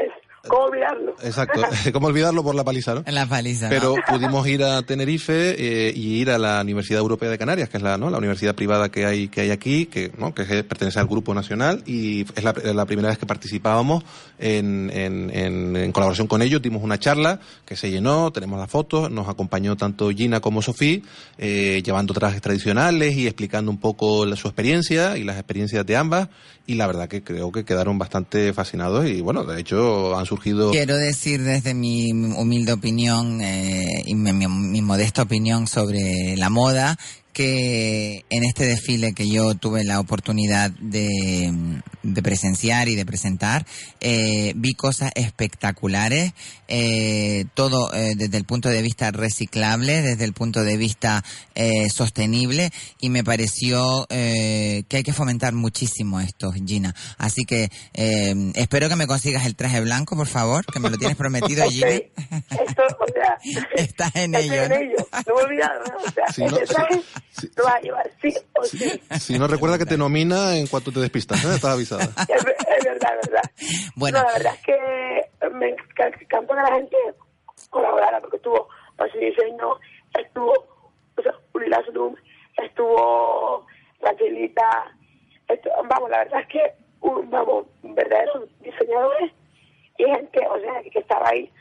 ¿Cómo 0.47 0.63
olvidarlo? 0.65 1.15
Exacto, 1.23 1.61
¿cómo 1.93 2.07
olvidarlo 2.07 2.43
por 2.43 2.53
la 2.53 2.65
paliza, 2.65 2.95
no? 2.95 3.03
En 3.05 3.15
la 3.15 3.25
paliza. 3.25 3.69
Pero 3.69 3.95
¿no? 3.95 4.01
pudimos 4.09 4.45
ir 4.47 4.63
a 4.63 4.81
Tenerife 4.81 5.55
eh, 5.57 5.93
y 5.95 6.15
ir 6.19 6.29
a 6.31 6.37
la 6.37 6.59
Universidad 6.61 6.99
Europea 6.99 7.29
de 7.29 7.37
Canarias, 7.37 7.69
que 7.69 7.77
es 7.77 7.83
la, 7.83 7.97
¿no? 7.97 8.09
la 8.09 8.17
universidad 8.17 8.53
privada 8.53 8.89
que 8.89 9.05
hay, 9.05 9.29
que 9.29 9.39
hay 9.41 9.51
aquí, 9.51 9.85
que, 9.85 10.11
¿no? 10.17 10.33
que 10.33 10.41
es- 10.41 10.63
pertenece 10.65 10.99
al 10.99 11.07
Grupo 11.07 11.33
Nacional 11.33 11.81
y 11.85 12.21
es 12.35 12.43
la, 12.43 12.53
la 12.73 12.85
primera 12.85 13.07
vez 13.07 13.17
que 13.17 13.25
participábamos 13.25 14.03
en, 14.37 14.91
en, 14.93 15.29
en- 15.33 15.75
en 15.77 15.91
colaboración 15.93 16.27
con 16.27 16.41
ellos. 16.41 16.61
Dimos 16.61 16.83
una 16.83 16.99
charla 16.99 17.39
que 17.65 17.77
se 17.77 17.89
llenó, 17.89 18.31
tenemos 18.31 18.59
las 18.59 18.69
fotos, 18.69 19.09
nos 19.09 19.29
acompañó 19.29 19.77
tanto 19.77 20.09
Gina 20.09 20.41
como 20.41 20.61
Sofía, 20.61 20.99
eh, 21.37 21.81
llevando 21.85 22.13
trajes 22.13 22.41
tradicionales 22.41 23.15
y 23.15 23.27
explicando 23.27 23.71
un 23.71 23.77
poco 23.79 24.25
la- 24.25 24.35
su 24.35 24.49
experiencia 24.49 25.17
y 25.17 25.23
las 25.23 25.37
experiencias 25.37 25.85
de 25.85 25.95
ambas. 25.95 26.27
Y 26.65 26.75
la 26.75 26.87
verdad 26.87 27.09
que 27.09 27.21
creo 27.23 27.51
que 27.51 27.65
quedaron 27.65 27.97
bastante 27.97 28.53
fascinados 28.53 29.05
y 29.05 29.19
bueno, 29.19 29.43
de 29.43 29.59
hecho 29.59 30.17
han 30.17 30.25
surgido... 30.35 30.71
Quiero 30.71 30.97
decir 30.97 31.41
desde 31.43 31.73
mi 31.73 32.11
humilde 32.11 32.73
opinión 32.73 33.41
eh, 33.41 34.03
y 34.05 34.15
mi, 34.15 34.33
mi- 34.33 34.47
mi 34.47 34.81
modesta 34.81 35.21
opinión 35.23 35.67
sobre 35.67 36.35
la 36.37 36.49
moda 36.49 36.97
que 37.33 38.23
en 38.29 38.43
este 38.43 38.65
desfile 38.65 39.13
que 39.13 39.27
yo 39.27 39.55
tuve 39.55 39.83
la 39.83 39.99
oportunidad 39.99 40.71
de, 40.79 41.81
de 42.03 42.23
presenciar 42.23 42.87
y 42.89 42.95
de 42.95 43.05
presentar, 43.05 43.65
eh, 43.99 44.53
vi 44.55 44.73
cosas 44.73 45.11
espectaculares, 45.15 46.33
eh, 46.67 47.45
todo 47.53 47.93
eh, 47.93 48.13
desde 48.15 48.37
el 48.37 48.45
punto 48.45 48.69
de 48.69 48.81
vista 48.81 49.11
reciclable, 49.11 50.01
desde 50.01 50.23
el 50.25 50.33
punto 50.33 50.63
de 50.63 50.77
vista 50.77 51.23
eh, 51.55 51.89
sostenible 51.89 52.71
y 52.99 53.09
me 53.09 53.23
pareció 53.23 54.05
eh, 54.09 54.83
que 54.87 54.97
hay 54.97 55.03
que 55.03 55.13
fomentar 55.13 55.53
muchísimo 55.53 56.19
esto, 56.19 56.51
Gina. 56.51 56.95
Así 57.17 57.43
que 57.45 57.69
eh, 57.93 58.51
espero 58.55 58.89
que 58.89 58.95
me 58.95 59.07
consigas 59.07 59.45
el 59.45 59.55
traje 59.55 59.81
blanco, 59.81 60.15
por 60.15 60.27
favor, 60.27 60.65
que 60.65 60.79
me 60.79 60.89
lo 60.89 60.97
tienes 60.97 61.17
prometido, 61.17 61.63
Gina. 61.69 61.87
Esto, 61.89 62.83
o 62.99 63.07
sea, 63.13 63.37
Estás 63.75 64.15
en 64.15 64.35
ello. 64.35 64.63
en 64.63 64.69
¿no? 64.69 64.75
ello. 64.75 65.07
No 65.27 65.35
me 65.35 65.41
olvidado, 65.43 65.83
¿no? 65.89 65.97
O 66.07 66.11
sea, 66.11 66.25
Sí, 66.33 66.41
no, 66.41 66.57
ese 66.57 66.73
sí, 67.39 67.49
lo 67.55 67.63
vas 67.65 67.75
a 67.75 67.79
llevar 67.81 68.11
sí 68.21 68.33
o 68.53 68.63
sí. 68.63 69.01
Si 69.19 69.37
no 69.39 69.47
recuerda 69.47 69.77
que 69.77 69.85
te 69.85 69.97
nomina 69.97 70.55
en 70.55 70.67
cuanto 70.67 70.91
te 70.91 70.99
despistas, 70.99 71.43
¿eh? 71.45 71.55
estás 71.55 71.71
avisada. 71.73 72.03
Es, 72.29 72.37
es 72.37 72.83
verdad, 72.85 73.13
es 73.21 73.29
verdad. 73.29 73.51
Bueno. 73.95 74.19
No, 74.19 74.23
la 74.25 74.33
verdad 74.33 74.53
es 74.55 74.61
que 74.65 75.49
me 75.49 75.69
encanta 75.69 76.17
que 76.19 76.53
la 76.55 76.75
gente 76.75 76.97
colaborara 77.69 78.19
porque 78.21 78.37
estuvo 78.37 78.67
Pasi 78.97 79.17
Diseño, 79.17 79.79
estuvo 80.19 80.51
o 81.17 81.21
sea, 81.21 81.33
Uri 81.53 81.69
Lasrum, 81.69 82.15
estuvo 82.57 83.65
Rachelita, 84.01 84.91
estu- 85.47 85.87
vamos, 85.87 86.09
la 86.09 86.19
verdad 86.19 86.41
es 86.41 86.47
que 86.47 86.59
un, 87.01 87.29
vamos, 87.29 87.65
verdaderos 87.83 88.49
diseñadores 88.61 89.31
y 89.97 90.03
gente, 90.05 90.39
o 90.47 90.59
sea, 90.59 90.81
que 90.91 90.99
estaba 90.99 91.29
ahí. 91.29 91.51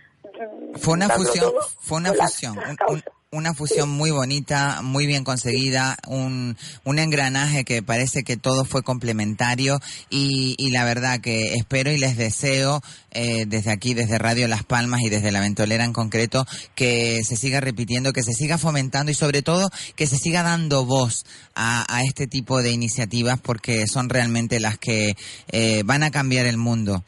Fue 0.76 0.94
una 0.94 1.08
fusión, 1.10 1.50
todo 1.50 1.60
fue 1.80 1.98
una 1.98 2.12
fusión, 2.14 2.58
un- 2.88 3.02
una 3.34 3.54
fusión 3.54 3.88
muy 3.88 4.10
bonita, 4.10 4.82
muy 4.82 5.06
bien 5.06 5.24
conseguida, 5.24 5.96
un, 6.06 6.54
un 6.84 6.98
engranaje 6.98 7.64
que 7.64 7.82
parece 7.82 8.24
que 8.24 8.36
todo 8.36 8.66
fue 8.66 8.82
complementario 8.82 9.80
y, 10.10 10.54
la 10.70 10.84
verdad 10.84 11.18
que 11.20 11.54
espero 11.54 11.90
y 11.90 11.96
les 11.98 12.18
deseo 12.18 12.82
eh, 13.10 13.44
desde 13.46 13.70
aquí, 13.70 13.94
desde 13.94 14.18
Radio 14.18 14.48
Las 14.48 14.64
Palmas 14.64 15.00
y 15.02 15.08
desde 15.08 15.32
la 15.32 15.40
Ventolera 15.40 15.84
en 15.84 15.94
concreto, 15.94 16.46
que 16.74 17.22
se 17.26 17.36
siga 17.36 17.62
repitiendo, 17.62 18.12
que 18.12 18.22
se 18.22 18.34
siga 18.34 18.58
fomentando 18.58 19.10
y 19.10 19.14
sobre 19.14 19.40
todo 19.40 19.70
que 19.96 20.06
se 20.06 20.18
siga 20.18 20.42
dando 20.42 20.84
voz 20.84 21.24
a, 21.54 21.86
a 21.88 22.02
este 22.04 22.26
tipo 22.26 22.62
de 22.62 22.70
iniciativas 22.72 23.40
porque 23.40 23.86
son 23.86 24.10
realmente 24.10 24.60
las 24.60 24.76
que 24.76 25.16
eh, 25.48 25.82
van 25.86 26.02
a 26.02 26.10
cambiar 26.10 26.44
el 26.44 26.58
mundo. 26.58 27.02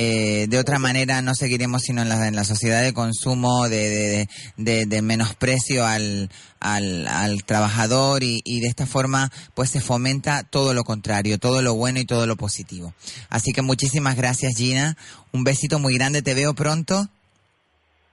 Eh, 0.00 0.46
de 0.48 0.58
otra 0.58 0.78
manera 0.78 1.22
no 1.22 1.34
seguiremos 1.34 1.82
sino 1.82 2.02
en 2.02 2.08
la, 2.08 2.28
en 2.28 2.36
la 2.36 2.44
sociedad 2.44 2.82
de 2.82 2.92
consumo, 2.92 3.68
de, 3.68 3.88
de, 3.88 4.28
de- 4.56 4.86
de 4.86 5.02
menosprecio 5.02 5.67
al, 5.76 6.30
al, 6.60 7.06
al 7.08 7.44
trabajador 7.44 8.22
y, 8.22 8.40
y 8.44 8.60
de 8.60 8.68
esta 8.68 8.86
forma 8.86 9.30
pues 9.54 9.70
se 9.70 9.80
fomenta 9.80 10.42
todo 10.42 10.74
lo 10.74 10.84
contrario, 10.84 11.38
todo 11.38 11.62
lo 11.62 11.74
bueno 11.74 12.00
y 12.00 12.04
todo 12.04 12.26
lo 12.26 12.36
positivo. 12.36 12.94
Así 13.30 13.52
que 13.52 13.62
muchísimas 13.62 14.16
gracias 14.16 14.54
Gina, 14.56 14.96
un 15.32 15.44
besito 15.44 15.78
muy 15.78 15.94
grande, 15.94 16.22
te 16.22 16.34
veo 16.34 16.54
pronto. 16.54 17.08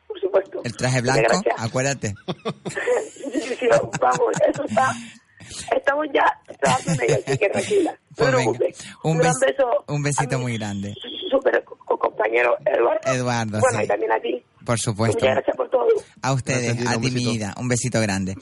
Por 0.08 0.20
supuesto. 0.20 0.62
El 0.64 0.76
traje 0.76 1.02
blanco, 1.02 1.42
acuérdate. 1.58 2.14
Sí, 2.68 3.40
sí, 3.42 3.56
sí, 3.60 3.68
vamos, 4.00 4.20
eso 4.50 4.64
está. 4.66 4.94
Estamos 5.76 6.08
ya 6.14 6.24
trabajando 6.60 7.04
en 7.04 7.10
ello, 7.12 7.20
así 7.28 7.38
que 7.38 7.50
tranquila. 7.50 7.92
No 7.92 7.98
Pues 8.16 8.30
preocupes. 8.34 8.78
un, 9.04 9.18
beso. 9.18 9.84
un 9.88 10.02
besito 10.04 10.40
muy 10.40 10.58
grande. 10.58 10.96
Súper 11.30 11.64
co- 11.66 11.98
compañero 12.00 12.56
Eduardo. 12.66 13.00
Eduardo, 13.14 13.60
Bueno, 13.60 13.78
sí. 13.80 13.84
y 13.84 13.88
también 13.88 14.12
a 14.14 14.20
ti. 14.22 14.42
Por 14.66 14.80
supuesto. 14.80 15.18
Muchas 15.20 15.36
gracias 15.36 15.58
por. 15.58 15.65
A 16.22 16.34
ustedes, 16.34 16.76
Gracias, 16.76 16.78
Gina, 16.78 16.92
a 16.92 17.02
ti, 17.02 17.12
mi 17.12 17.32
vida. 17.32 17.54
Un 17.58 17.68
besito 17.68 18.02
grande. 18.02 18.36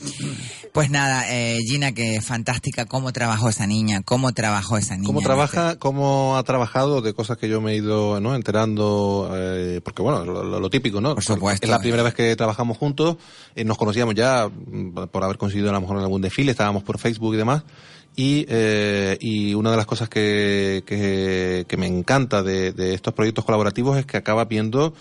Pues 0.72 0.90
nada, 0.90 1.26
eh, 1.30 1.60
Gina, 1.68 1.92
que 1.92 2.22
fantástica 2.22 2.86
cómo 2.86 3.12
trabajó 3.12 3.50
esa 3.50 3.68
niña, 3.68 4.02
cómo 4.04 4.32
trabajó 4.34 4.78
esa 4.78 4.96
niña. 4.96 5.08
¿Cómo 5.08 5.22
trabaja, 5.22 5.78
cómo 5.78 6.38
ha 6.38 6.44
trabajado 6.44 7.02
de 7.02 7.14
cosas 7.14 7.38
que 7.38 7.50
yo 7.50 7.62
me 7.62 7.74
he 7.74 7.76
ido 7.76 8.20
¿no? 8.20 8.36
enterando? 8.36 9.30
eh, 9.36 9.82
porque 9.84 10.02
bueno, 10.02 10.24
lo, 10.26 10.70
típico, 10.70 11.02
¿no? 11.02 11.16
Por 11.16 11.24
supuesto. 11.24 11.66
Es 11.66 11.70
la 11.70 11.80
primera 11.80 12.04
vez 12.04 12.14
que 12.14 12.36
trabajamos 12.36 12.78
juntos, 12.78 13.18
eh, 13.56 13.64
nos 13.64 13.78
conocíamos 13.78 14.16
ya 14.16 14.50
mm, 14.50 15.08
por 15.12 15.24
haber 15.24 15.38
coincidido 15.38 15.70
a 15.70 15.74
lo 15.74 15.82
mejor 15.82 15.98
en 15.98 16.04
algún 16.04 16.22
desfile, 16.22 16.52
estábamos 16.52 16.84
por 16.84 17.00
Facebook 17.00 17.34
y 17.34 17.38
demás. 17.38 17.64
Y, 18.16 18.46
eh, 18.48 19.18
y 19.20 19.56
una 19.56 19.72
de 19.72 19.78
las 19.78 19.88
cosas 19.88 20.08
que, 20.08 20.84
que, 20.86 21.66
que 21.68 21.78
me 21.78 21.88
encanta 21.88 22.44
de, 22.44 22.72
de 22.72 22.94
estos 22.94 23.14
proyectos 23.14 23.44
colaborativos 23.44 23.98
es 23.98 24.06
que 24.06 24.18
acabas 24.18 24.48
viendo 24.48 24.94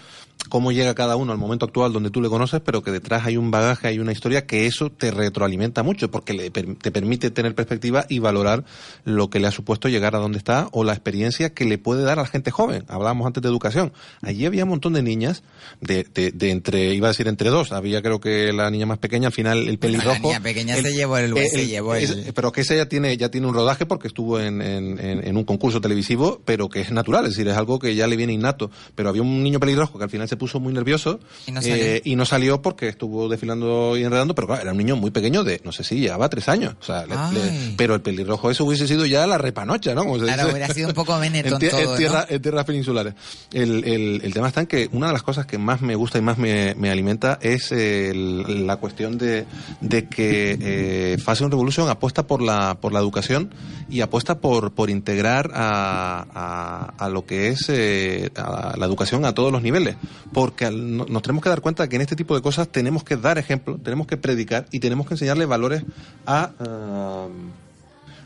cómo 0.48 0.72
llega 0.72 0.94
cada 0.94 1.16
uno 1.16 1.32
al 1.32 1.38
momento 1.38 1.64
actual 1.64 1.92
donde 1.92 2.10
tú 2.10 2.20
le 2.20 2.28
conoces, 2.28 2.60
pero 2.60 2.82
que 2.82 2.90
detrás 2.90 3.24
hay 3.24 3.36
un 3.36 3.50
bagaje, 3.50 3.88
hay 3.88 3.98
una 3.98 4.12
historia 4.12 4.46
que 4.46 4.66
eso 4.66 4.90
te 4.90 5.10
retroalimenta 5.10 5.82
mucho 5.82 6.10
porque 6.10 6.34
le 6.34 6.50
te 6.50 6.90
permite 6.90 7.30
tener 7.30 7.54
perspectiva 7.54 8.04
y 8.08 8.18
valorar 8.18 8.64
lo 9.04 9.30
que 9.30 9.40
le 9.40 9.46
ha 9.46 9.50
supuesto 9.50 9.88
llegar 9.88 10.14
a 10.14 10.18
donde 10.18 10.38
está 10.38 10.68
o 10.72 10.84
la 10.84 10.92
experiencia 10.92 11.54
que 11.54 11.64
le 11.64 11.78
puede 11.78 12.02
dar 12.02 12.18
a 12.18 12.22
la 12.22 12.28
gente 12.28 12.50
joven. 12.50 12.84
Hablábamos 12.88 13.26
antes 13.26 13.42
de 13.42 13.48
educación. 13.48 13.92
Allí 14.20 14.44
había 14.44 14.64
un 14.64 14.70
montón 14.70 14.92
de 14.92 15.02
niñas, 15.02 15.42
de, 15.80 16.04
de, 16.12 16.32
de 16.32 16.50
entre, 16.50 16.92
iba 16.94 17.08
a 17.08 17.12
decir 17.12 17.28
entre 17.28 17.48
dos, 17.48 17.72
había 17.72 18.02
creo 18.02 18.20
que 18.20 18.52
la 18.52 18.70
niña 18.70 18.84
más 18.86 18.98
pequeña, 18.98 19.28
al 19.28 19.32
final 19.32 19.68
el 19.68 19.78
pelirrojo. 19.78 20.10
la 20.12 20.18
niña 20.18 20.40
pequeña 20.40 20.76
el- 20.76 20.82
se 20.82 20.92
llevó 20.94 21.16
el, 21.18 21.36
eh, 21.36 21.48
se 21.48 21.66
llevó 21.66 21.94
el- 21.94 22.32
pero 22.34 22.52
que 22.52 22.60
esa 22.62 22.74
ya 22.74 22.86
tiene, 22.86 23.16
ya 23.16 23.30
tiene 23.30 23.46
un 23.46 23.54
rodaje 23.54 23.86
porque 23.86 24.08
estuvo 24.08 24.38
en, 24.38 24.60
en, 24.60 24.98
en- 24.98 25.26
en 25.26 25.36
un 25.36 25.44
concurso 25.44 25.80
televisivo, 25.80 26.40
pero 26.44 26.68
que 26.68 26.80
es 26.80 26.90
natural, 26.92 27.24
es 27.24 27.30
decir, 27.30 27.48
es 27.48 27.56
algo 27.56 27.78
que 27.78 27.94
ya 27.94 28.06
le 28.06 28.16
viene 28.16 28.32
innato. 28.32 28.70
Pero 28.94 29.08
había 29.08 29.22
un 29.22 29.42
niño 29.42 29.58
pelirrojo 29.60 29.98
que 29.98 30.04
al 30.04 30.10
final 30.10 30.28
se 30.32 30.36
puso 30.38 30.60
muy 30.60 30.72
nervioso 30.72 31.20
Y 31.46 31.52
no 31.52 31.60
salió. 31.60 31.76
eh, 31.76 32.00
y 32.06 32.16
no 32.16 32.24
salió 32.24 32.62
porque 32.62 32.88
estuvo 32.88 33.28
desfilando 33.28 33.98
y 33.98 34.02
enredando, 34.02 34.34
pero 34.34 34.46
claro, 34.46 34.62
era 34.62 34.72
un 34.72 34.78
niño 34.78 34.96
muy 34.96 35.10
pequeño 35.10 35.44
de, 35.44 35.60
no 35.62 35.72
sé 35.72 35.84
si 35.84 36.00
llevaba 36.00 36.30
tres 36.30 36.48
años. 36.48 36.74
O 36.80 36.84
sea, 36.84 37.04
le- 37.06 37.14
Ay. 37.14 37.34
le- 37.34 37.74
pero 37.76 37.94
el 37.94 38.00
pelirrojo 38.00 38.50
eso 38.50 38.64
hubiese 38.64 38.88
sido 38.88 39.04
ya 39.04 39.26
la 39.26 39.36
repanocha, 39.36 39.94
¿no? 39.94 40.04
Como 40.04 40.18
se 40.18 40.24
Claro, 40.24 40.44
dice. 40.44 40.52
hubiera 40.56 40.72
sido 40.74 40.88
un 40.88 40.94
poco 40.94 41.12
en, 41.22 41.32
todo, 41.34 41.44
en 41.44 41.50
¿no? 41.50 41.96
tierra- 41.96 42.26
en 42.30 42.40
tierras 42.40 42.64
peninsulares. 42.64 43.12
El, 43.52 43.84
el, 43.84 44.20
el 44.24 44.32
tema 44.32 44.48
está 44.48 44.62
en 44.62 44.66
que 44.68 44.88
una 44.92 45.08
de 45.08 45.12
las 45.12 45.22
cosas 45.22 45.44
que 45.44 45.58
más 45.58 45.82
me 45.82 45.94
gusta 45.96 46.16
y 46.16 46.22
más 46.22 46.38
me, 46.38 46.74
me 46.76 46.90
alimenta 46.90 47.38
es 47.42 47.70
el- 47.72 48.66
la 48.66 48.76
cuestión 48.76 49.18
de, 49.18 49.44
de 49.82 50.08
que 50.08 50.56
eh, 50.60 51.18
Fashion 51.22 51.50
Revolution 51.50 51.88
apuesta 51.90 52.26
por 52.26 52.40
la, 52.40 52.78
por 52.80 52.92
la 52.94 53.00
educación 53.00 53.52
y 53.90 54.00
apuesta 54.00 54.38
por, 54.40 54.72
por 54.72 54.88
integrar 54.88 55.50
a, 55.54 56.24
a, 56.34 57.04
a 57.04 57.08
lo 57.10 57.26
que 57.26 57.48
es 57.48 57.66
eh, 57.68 58.30
a 58.36 58.74
la 58.78 58.86
educación 58.86 59.24
a 59.24 59.34
todos 59.34 59.52
los 59.52 59.62
niveles. 59.62 59.96
Porque 60.32 60.70
nos 60.70 61.22
tenemos 61.22 61.42
que 61.42 61.48
dar 61.48 61.60
cuenta 61.60 61.88
que 61.88 61.96
en 61.96 62.02
este 62.02 62.16
tipo 62.16 62.34
de 62.34 62.42
cosas 62.42 62.68
tenemos 62.68 63.04
que 63.04 63.16
dar 63.16 63.38
ejemplo, 63.38 63.78
tenemos 63.78 64.06
que 64.06 64.16
predicar 64.16 64.66
y 64.70 64.80
tenemos 64.80 65.06
que 65.06 65.14
enseñarle 65.14 65.46
valores 65.46 65.84
a... 66.26 66.52
ah, 66.58 67.28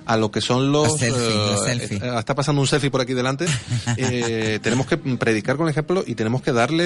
a 0.07 0.17
lo 0.17 0.31
que 0.31 0.41
son 0.41 0.73
los... 0.73 0.89
Los 0.89 0.99
selfies. 1.65 2.01
eh, 2.03 2.15
está 2.19 2.35
pasando 2.35 2.61
un 2.63 2.67
selfie 2.67 2.91
por 2.91 3.01
aquí 3.01 3.13
delante. 3.15 3.47
Eh, 3.99 4.59
tenemos 4.63 4.87
que 4.87 4.97
predicar 4.97 5.57
con 5.57 5.69
ejemplo 5.69 6.03
y 6.07 6.15
tenemos 6.15 6.43
que 6.43 6.53
darle 6.53 6.85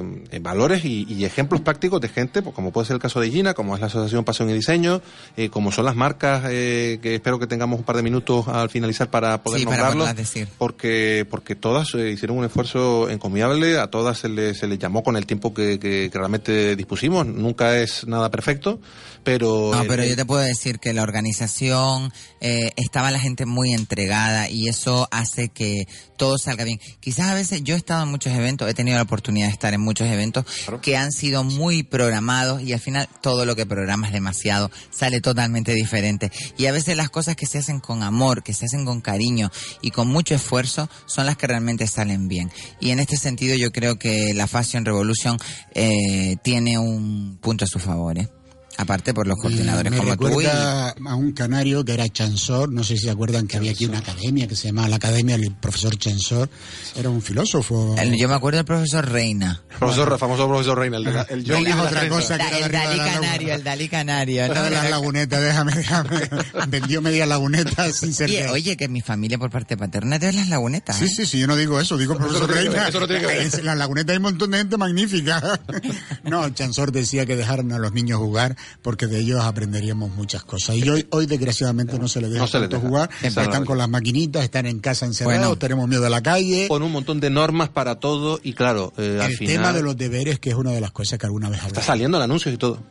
eh, 0.00 0.38
valores 0.40 0.84
y, 0.84 1.04
y 1.08 1.24
ejemplos 1.24 1.60
prácticos 1.62 2.00
de 2.00 2.08
gente, 2.08 2.42
pues, 2.42 2.54
como 2.54 2.70
puede 2.70 2.86
ser 2.86 2.94
el 2.94 3.00
caso 3.00 3.20
de 3.20 3.30
Gina, 3.30 3.54
como 3.54 3.74
es 3.74 3.80
la 3.80 3.86
Asociación 3.88 4.24
Pasión 4.24 4.50
y 4.50 4.52
Diseño, 4.52 5.00
eh, 5.36 5.48
como 5.48 5.72
son 5.72 5.84
las 5.84 5.96
marcas 5.96 6.44
eh, 6.48 6.98
que 7.02 7.14
espero 7.16 7.38
que 7.38 7.46
tengamos 7.46 7.78
un 7.78 7.84
par 7.84 7.96
de 7.96 8.02
minutos 8.02 8.46
al 8.48 8.68
finalizar 8.70 9.10
para 9.10 9.42
poder 9.42 9.60
Sí, 9.60 9.64
nombrarlos. 9.64 10.14
decir. 10.14 10.48
Porque, 10.58 11.26
porque 11.28 11.54
todas 11.56 11.88
hicieron 11.94 12.38
un 12.38 12.44
esfuerzo 12.44 13.08
encomiable, 13.10 13.78
a 13.78 13.88
todas 13.88 14.18
se 14.18 14.28
les, 14.28 14.58
se 14.58 14.66
les 14.66 14.78
llamó 14.78 15.02
con 15.02 15.16
el 15.16 15.26
tiempo 15.26 15.52
que, 15.54 15.78
que- 15.78 16.08
que 16.12 16.18
realmente 16.18 16.76
dispusimos. 16.76 17.26
Nunca 17.26 17.78
es 17.78 18.06
nada 18.06 18.30
perfecto, 18.30 18.80
pero... 19.22 19.70
No, 19.72 19.82
pero 19.88 20.04
yo 20.04 20.14
te 20.16 20.24
puedo 20.24 20.40
decir 20.42 20.78
que 20.78 20.92
la 20.92 21.02
organización, 21.02 22.12
eh, 22.40 22.53
eh, 22.54 22.72
estaba 22.76 23.10
la 23.10 23.18
gente 23.18 23.46
muy 23.46 23.72
entregada 23.72 24.48
y 24.48 24.68
eso 24.68 25.08
hace 25.10 25.48
que 25.48 25.88
todo 26.16 26.38
salga 26.38 26.64
bien. 26.64 26.78
Quizás 27.00 27.26
a 27.26 27.34
veces 27.34 27.64
yo 27.64 27.74
he 27.74 27.78
estado 27.78 28.04
en 28.04 28.10
muchos 28.10 28.32
eventos, 28.32 28.68
he 28.68 28.74
tenido 28.74 28.96
la 28.96 29.02
oportunidad 29.02 29.46
de 29.48 29.52
estar 29.52 29.74
en 29.74 29.80
muchos 29.80 30.06
eventos 30.06 30.44
que 30.80 30.96
han 30.96 31.10
sido 31.10 31.42
muy 31.42 31.82
programados 31.82 32.62
y 32.62 32.72
al 32.72 32.78
final 32.78 33.08
todo 33.22 33.44
lo 33.44 33.56
que 33.56 33.66
programas 33.66 34.12
demasiado 34.12 34.70
sale 34.90 35.20
totalmente 35.20 35.72
diferente. 35.72 36.30
Y 36.56 36.66
a 36.66 36.72
veces 36.72 36.96
las 36.96 37.10
cosas 37.10 37.34
que 37.34 37.46
se 37.46 37.58
hacen 37.58 37.80
con 37.80 38.02
amor, 38.02 38.44
que 38.44 38.54
se 38.54 38.66
hacen 38.66 38.84
con 38.84 39.00
cariño 39.00 39.50
y 39.82 39.90
con 39.90 40.08
mucho 40.08 40.34
esfuerzo 40.34 40.88
son 41.06 41.26
las 41.26 41.36
que 41.36 41.48
realmente 41.48 41.86
salen 41.88 42.28
bien. 42.28 42.52
Y 42.80 42.90
en 42.90 43.00
este 43.00 43.16
sentido 43.16 43.56
yo 43.56 43.72
creo 43.72 43.98
que 43.98 44.32
la 44.34 44.46
Fashion 44.46 44.84
Revolution 44.84 45.38
eh, 45.74 46.36
tiene 46.42 46.78
un 46.78 47.38
punto 47.40 47.64
a 47.64 47.68
su 47.68 47.80
favor. 47.80 48.18
¿eh? 48.18 48.28
Aparte 48.76 49.14
por 49.14 49.26
los 49.26 49.36
coordinadores 49.38 49.92
me 49.92 49.98
como 49.98 50.16
tú. 50.16 50.24
y- 50.40 50.44
recuerda 50.44 50.90
a 51.06 51.14
un 51.14 51.32
canario 51.32 51.84
que 51.84 51.94
era 51.94 52.08
Chansor, 52.08 52.72
no 52.72 52.82
sé 52.82 52.96
si 52.96 53.04
se 53.04 53.10
acuerdan 53.10 53.46
que 53.46 53.56
había 53.56 53.70
aquí 53.70 53.86
una 53.86 53.98
academia 53.98 54.48
que 54.48 54.56
se 54.56 54.68
llamaba 54.68 54.88
la 54.88 54.96
Academia 54.96 55.36
del 55.38 55.52
Profesor 55.54 55.96
Chansor, 55.96 56.48
era 56.96 57.08
un 57.08 57.22
filósofo. 57.22 57.94
El- 57.98 58.16
Yo 58.18 58.28
me 58.28 58.34
acuerdo 58.34 58.56
del 58.58 58.64
profesor 58.66 59.08
Reina. 59.08 59.62
Profesor, 59.78 60.18
famoso 60.18 60.48
profesor 60.48 60.78
Reina, 60.78 60.96
el, 60.96 61.04
la- 61.04 61.22
el 61.22 61.44
Reina 61.46 61.70
es 61.70 61.76
la 61.76 61.82
otra 61.84 62.08
cosa 62.08 62.36
que 62.38 62.44
era 62.46 62.56
de 62.58 62.64
el 62.64 62.72
Dalí 62.72 62.96
la. 62.98 63.04
Canario, 63.12 63.54
el 63.54 63.64
Dalí 63.64 63.88
Canario. 63.88 64.44
Era 64.44 64.54
¿no? 64.54 64.62
de 64.64 64.70
las 64.70 64.90
lagunetas, 64.90 65.40
déjame, 65.42 65.72
déjame. 65.72 66.30
Vendió 66.68 67.00
media 67.00 67.26
laguneta 67.26 67.92
sin 67.92 68.12
ser 68.12 68.28
Oye, 68.30 68.48
oye, 68.48 68.76
que 68.76 68.88
mi 68.88 69.00
familia 69.02 69.38
por 69.38 69.50
parte 69.50 69.76
paterna 69.76 70.16
es 70.16 70.22
de 70.22 70.32
las 70.32 70.48
lagunetas. 70.48 70.96
Sí, 70.96 71.04
¿eh? 71.04 71.08
sí, 71.08 71.26
sí, 71.26 71.38
yo 71.38 71.46
no 71.46 71.54
digo 71.56 71.78
eso, 71.80 71.96
digo 71.96 72.16
profesor 72.16 72.48
no 72.48 72.54
tiene 72.54 72.62
que 72.62 72.70
Reina. 72.70 72.88
eso 72.88 73.00
no 73.00 73.06
tiene 73.06 73.20
que 73.22 73.26
ver. 73.28 73.50
En 73.54 73.64
la 73.66 73.74
laguneta 73.76 74.12
hay 74.12 74.16
un 74.16 74.22
montón 74.24 74.50
de 74.50 74.58
gente 74.58 74.76
magnífica. 74.76 75.60
No, 76.24 76.48
Chansor 76.50 76.90
decía 76.90 77.26
que 77.26 77.36
dejaran 77.36 77.70
a 77.72 77.78
los 77.78 77.92
niños 77.92 78.18
jugar 78.18 78.56
porque 78.82 79.06
de 79.06 79.18
ellos 79.20 79.40
aprenderíamos 79.42 80.10
muchas 80.14 80.44
cosas. 80.44 80.76
Y 80.76 80.88
hoy, 80.88 81.06
hoy 81.10 81.26
desgraciadamente 81.26 81.98
no 81.98 82.08
se 82.08 82.20
les 82.20 82.30
deja 82.30 82.42
No 82.42 82.48
se 82.48 82.60
les 82.60 82.68
deja. 82.70 82.80
jugar, 82.82 83.10
están 83.22 83.64
con 83.64 83.78
las 83.78 83.88
maquinitas, 83.88 84.44
están 84.44 84.66
en 84.66 84.80
casa 84.80 85.06
encerrados, 85.06 85.38
Bueno. 85.40 85.56
tenemos 85.56 85.88
miedo 85.88 86.06
a 86.06 86.10
la 86.10 86.22
calle. 86.22 86.68
Con 86.68 86.82
un 86.82 86.92
montón 86.92 87.20
de 87.20 87.30
normas 87.30 87.68
para 87.68 87.96
todo 88.00 88.40
y 88.42 88.52
claro, 88.54 88.92
eh, 88.96 89.18
al 89.22 89.30
El 89.30 89.36
final 89.36 89.54
tema 89.56 89.72
de 89.72 89.82
los 89.82 89.96
deberes, 89.96 90.38
que 90.38 90.50
es 90.50 90.56
una 90.56 90.70
de 90.72 90.80
las 90.80 90.90
cosas 90.92 91.18
que 91.18 91.26
alguna 91.26 91.48
vez 91.48 91.56
está 91.58 91.68
hablamos. 91.68 91.86
saliendo 91.86 92.16
el 92.18 92.22
anuncio 92.24 92.52
y 92.52 92.56
todo. 92.56 92.82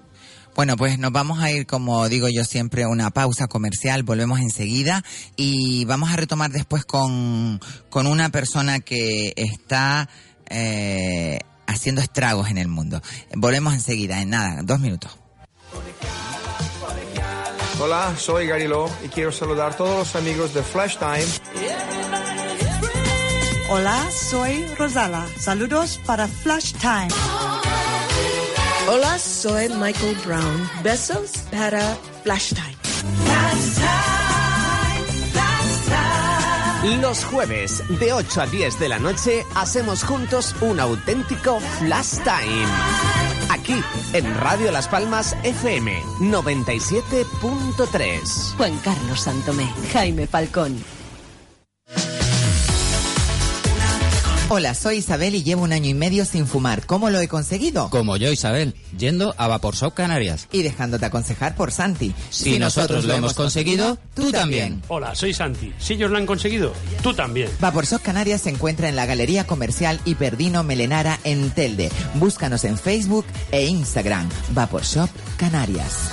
Bueno, 0.55 0.77
pues 0.77 0.99
nos 0.99 1.11
vamos 1.11 1.39
a 1.39 1.51
ir, 1.51 1.65
como 1.65 2.07
digo 2.09 2.29
yo 2.29 2.43
siempre, 2.43 2.83
a 2.83 2.87
una 2.87 3.09
pausa 3.09 3.47
comercial, 3.47 4.03
volvemos 4.03 4.39
enseguida 4.39 5.03
y 5.35 5.83
vamos 5.85 6.11
a 6.11 6.15
retomar 6.15 6.51
después 6.51 6.85
con, 6.85 7.59
con 7.89 8.05
una 8.05 8.29
persona 8.29 8.79
que 8.79 9.33
está 9.35 10.07
eh, 10.51 11.39
haciendo 11.65 12.01
estragos 12.01 12.49
en 12.49 12.59
el 12.59 12.67
mundo. 12.67 13.01
Volvemos 13.35 13.73
enseguida, 13.73 14.21
en 14.21 14.29
nada, 14.29 14.61
dos 14.63 14.79
minutos. 14.79 15.17
Hola, 17.79 18.13
soy 18.17 18.47
Gary 18.47 18.67
Lo 18.67 18.89
y 19.03 19.09
quiero 19.09 19.31
saludar 19.31 19.71
a 19.71 19.75
todos 19.75 19.97
los 19.97 20.15
amigos 20.15 20.53
de 20.53 20.61
Flash 20.63 20.97
Time. 20.97 21.25
Hola, 23.69 24.09
soy 24.11 24.65
Rosala. 24.77 25.25
Saludos 25.39 25.99
para 26.05 26.27
Flash 26.27 26.73
Time. 26.73 27.09
Hola, 28.87 29.17
soy 29.17 29.69
Michael 29.69 30.15
Brown. 30.25 30.69
Besos 30.83 31.31
para 31.51 31.97
Flash 32.23 32.53
Time. 32.53 34.12
Los 36.83 37.23
jueves, 37.23 37.81
de 37.97 38.11
8 38.11 38.41
a 38.41 38.45
10 38.45 38.77
de 38.77 38.89
la 38.89 38.99
noche, 38.99 39.45
hacemos 39.55 40.03
juntos 40.03 40.53
un 40.59 40.81
auténtico 40.81 41.61
Flash 41.79 42.17
Time. 42.23 42.67
Aquí, 43.49 43.81
en 44.11 44.35
Radio 44.35 44.69
Las 44.69 44.89
Palmas 44.89 45.33
FM 45.43 46.03
97.3. 46.19 48.57
Juan 48.57 48.77
Carlos 48.79 49.21
Santomé, 49.21 49.73
Jaime 49.93 50.27
Falcón. 50.27 50.83
Hola, 54.49 54.75
soy 54.75 54.97
Isabel 54.97 55.35
y 55.35 55.43
llevo 55.43 55.63
un 55.63 55.71
año 55.71 55.89
y 55.89 55.93
medio 55.93 56.25
sin 56.25 56.45
fumar. 56.45 56.85
¿Cómo 56.85 57.09
lo 57.09 57.19
he 57.19 57.27
conseguido? 57.27 57.89
Como 57.89 58.17
yo, 58.17 58.31
Isabel, 58.31 58.75
yendo 58.97 59.33
a 59.37 59.47
Vapor 59.47 59.73
Shop 59.73 59.93
Canarias. 59.93 60.47
Y 60.51 60.63
dejándote 60.63 61.05
aconsejar 61.05 61.55
por 61.55 61.71
Santi. 61.71 62.13
Si 62.29 62.59
nosotros 62.59 63.05
lo 63.05 63.13
hemos 63.13 63.33
conseguido, 63.33 63.97
tú 64.13 64.31
también. 64.31 64.81
Hola, 64.89 65.15
soy 65.15 65.33
Santi. 65.33 65.73
Si 65.79 65.93
ellos 65.93 66.11
lo 66.11 66.17
han 66.17 66.25
conseguido, 66.25 66.73
tú 67.01 67.13
también. 67.13 67.49
Vaporshop 67.59 68.01
Canarias 68.01 68.41
se 68.41 68.49
encuentra 68.49 68.89
en 68.89 68.95
la 68.95 69.05
Galería 69.05 69.47
Comercial 69.47 69.99
Hiperdino 70.05 70.63
Melenara 70.63 71.19
en 71.23 71.49
Telde. 71.51 71.89
Búscanos 72.15 72.63
en 72.65 72.77
Facebook 72.77 73.25
e 73.51 73.65
Instagram. 73.65 74.29
Vaporshop 74.53 75.09
Canarias. 75.37 76.11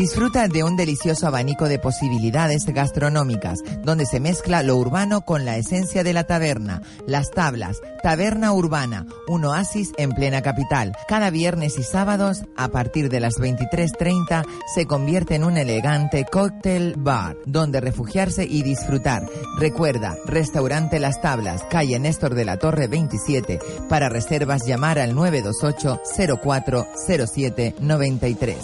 Disfruta 0.00 0.48
de 0.48 0.64
un 0.64 0.76
delicioso 0.76 1.26
abanico 1.26 1.68
de 1.68 1.78
posibilidades 1.78 2.64
gastronómicas, 2.64 3.58
donde 3.84 4.06
se 4.06 4.18
mezcla 4.18 4.62
lo 4.62 4.76
urbano 4.76 5.26
con 5.26 5.44
la 5.44 5.58
esencia 5.58 6.02
de 6.02 6.14
la 6.14 6.24
taberna. 6.24 6.80
Las 7.06 7.30
Tablas, 7.30 7.82
Taberna 8.02 8.54
Urbana, 8.54 9.04
un 9.28 9.44
oasis 9.44 9.92
en 9.98 10.12
plena 10.12 10.40
capital. 10.40 10.96
Cada 11.06 11.28
viernes 11.28 11.78
y 11.78 11.82
sábados, 11.82 12.44
a 12.56 12.68
partir 12.68 13.10
de 13.10 13.20
las 13.20 13.34
23.30, 13.34 14.46
se 14.74 14.86
convierte 14.86 15.34
en 15.34 15.44
un 15.44 15.58
elegante 15.58 16.24
cóctel 16.24 16.94
bar, 16.96 17.36
donde 17.44 17.82
refugiarse 17.82 18.46
y 18.46 18.62
disfrutar. 18.62 19.26
Recuerda, 19.58 20.16
Restaurante 20.24 20.98
Las 20.98 21.20
Tablas, 21.20 21.62
calle 21.68 21.98
Néstor 21.98 22.34
de 22.34 22.46
la 22.46 22.56
Torre 22.56 22.86
27. 22.88 23.58
Para 23.90 24.08
reservas, 24.08 24.64
llamar 24.66 24.98
al 24.98 25.14
928 25.14 26.00
0407 26.42 27.74
93. 27.80 28.56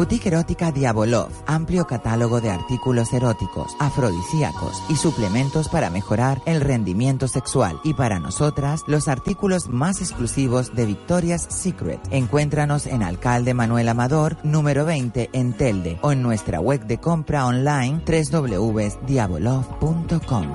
Boutique 0.00 0.28
Erótica 0.28 0.72
Diabolov, 0.72 1.28
amplio 1.46 1.86
catálogo 1.86 2.40
de 2.40 2.50
artículos 2.50 3.12
eróticos, 3.12 3.76
afrodisíacos 3.78 4.82
y 4.88 4.96
suplementos 4.96 5.68
para 5.68 5.90
mejorar 5.90 6.40
el 6.46 6.62
rendimiento 6.62 7.28
sexual. 7.28 7.78
Y 7.84 7.92
para 7.92 8.18
nosotras, 8.18 8.80
los 8.86 9.08
artículos 9.08 9.68
más 9.68 10.00
exclusivos 10.00 10.74
de 10.74 10.86
Victoria's 10.86 11.46
Secret. 11.50 12.00
Encuéntranos 12.10 12.86
en 12.86 13.02
Alcalde 13.02 13.52
Manuel 13.52 13.90
Amador, 13.90 14.38
número 14.42 14.86
20 14.86 15.28
en 15.34 15.52
Telde 15.52 15.98
o 16.00 16.12
en 16.12 16.22
nuestra 16.22 16.60
web 16.60 16.86
de 16.86 16.98
compra 16.98 17.44
online 17.44 18.02
www.diabolov.com. 18.06 20.46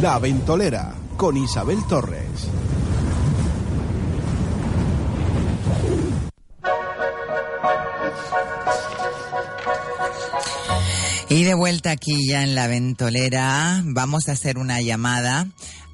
La 0.00 0.18
Ventolera 0.18 0.94
con 1.18 1.36
Isabel 1.36 1.78
Torres. 1.86 2.48
Y 11.28 11.44
de 11.44 11.52
vuelta 11.52 11.90
aquí 11.90 12.26
ya 12.26 12.42
en 12.42 12.54
la 12.54 12.66
ventolera, 12.66 13.82
vamos 13.84 14.28
a 14.28 14.32
hacer 14.32 14.56
una 14.56 14.80
llamada 14.80 15.46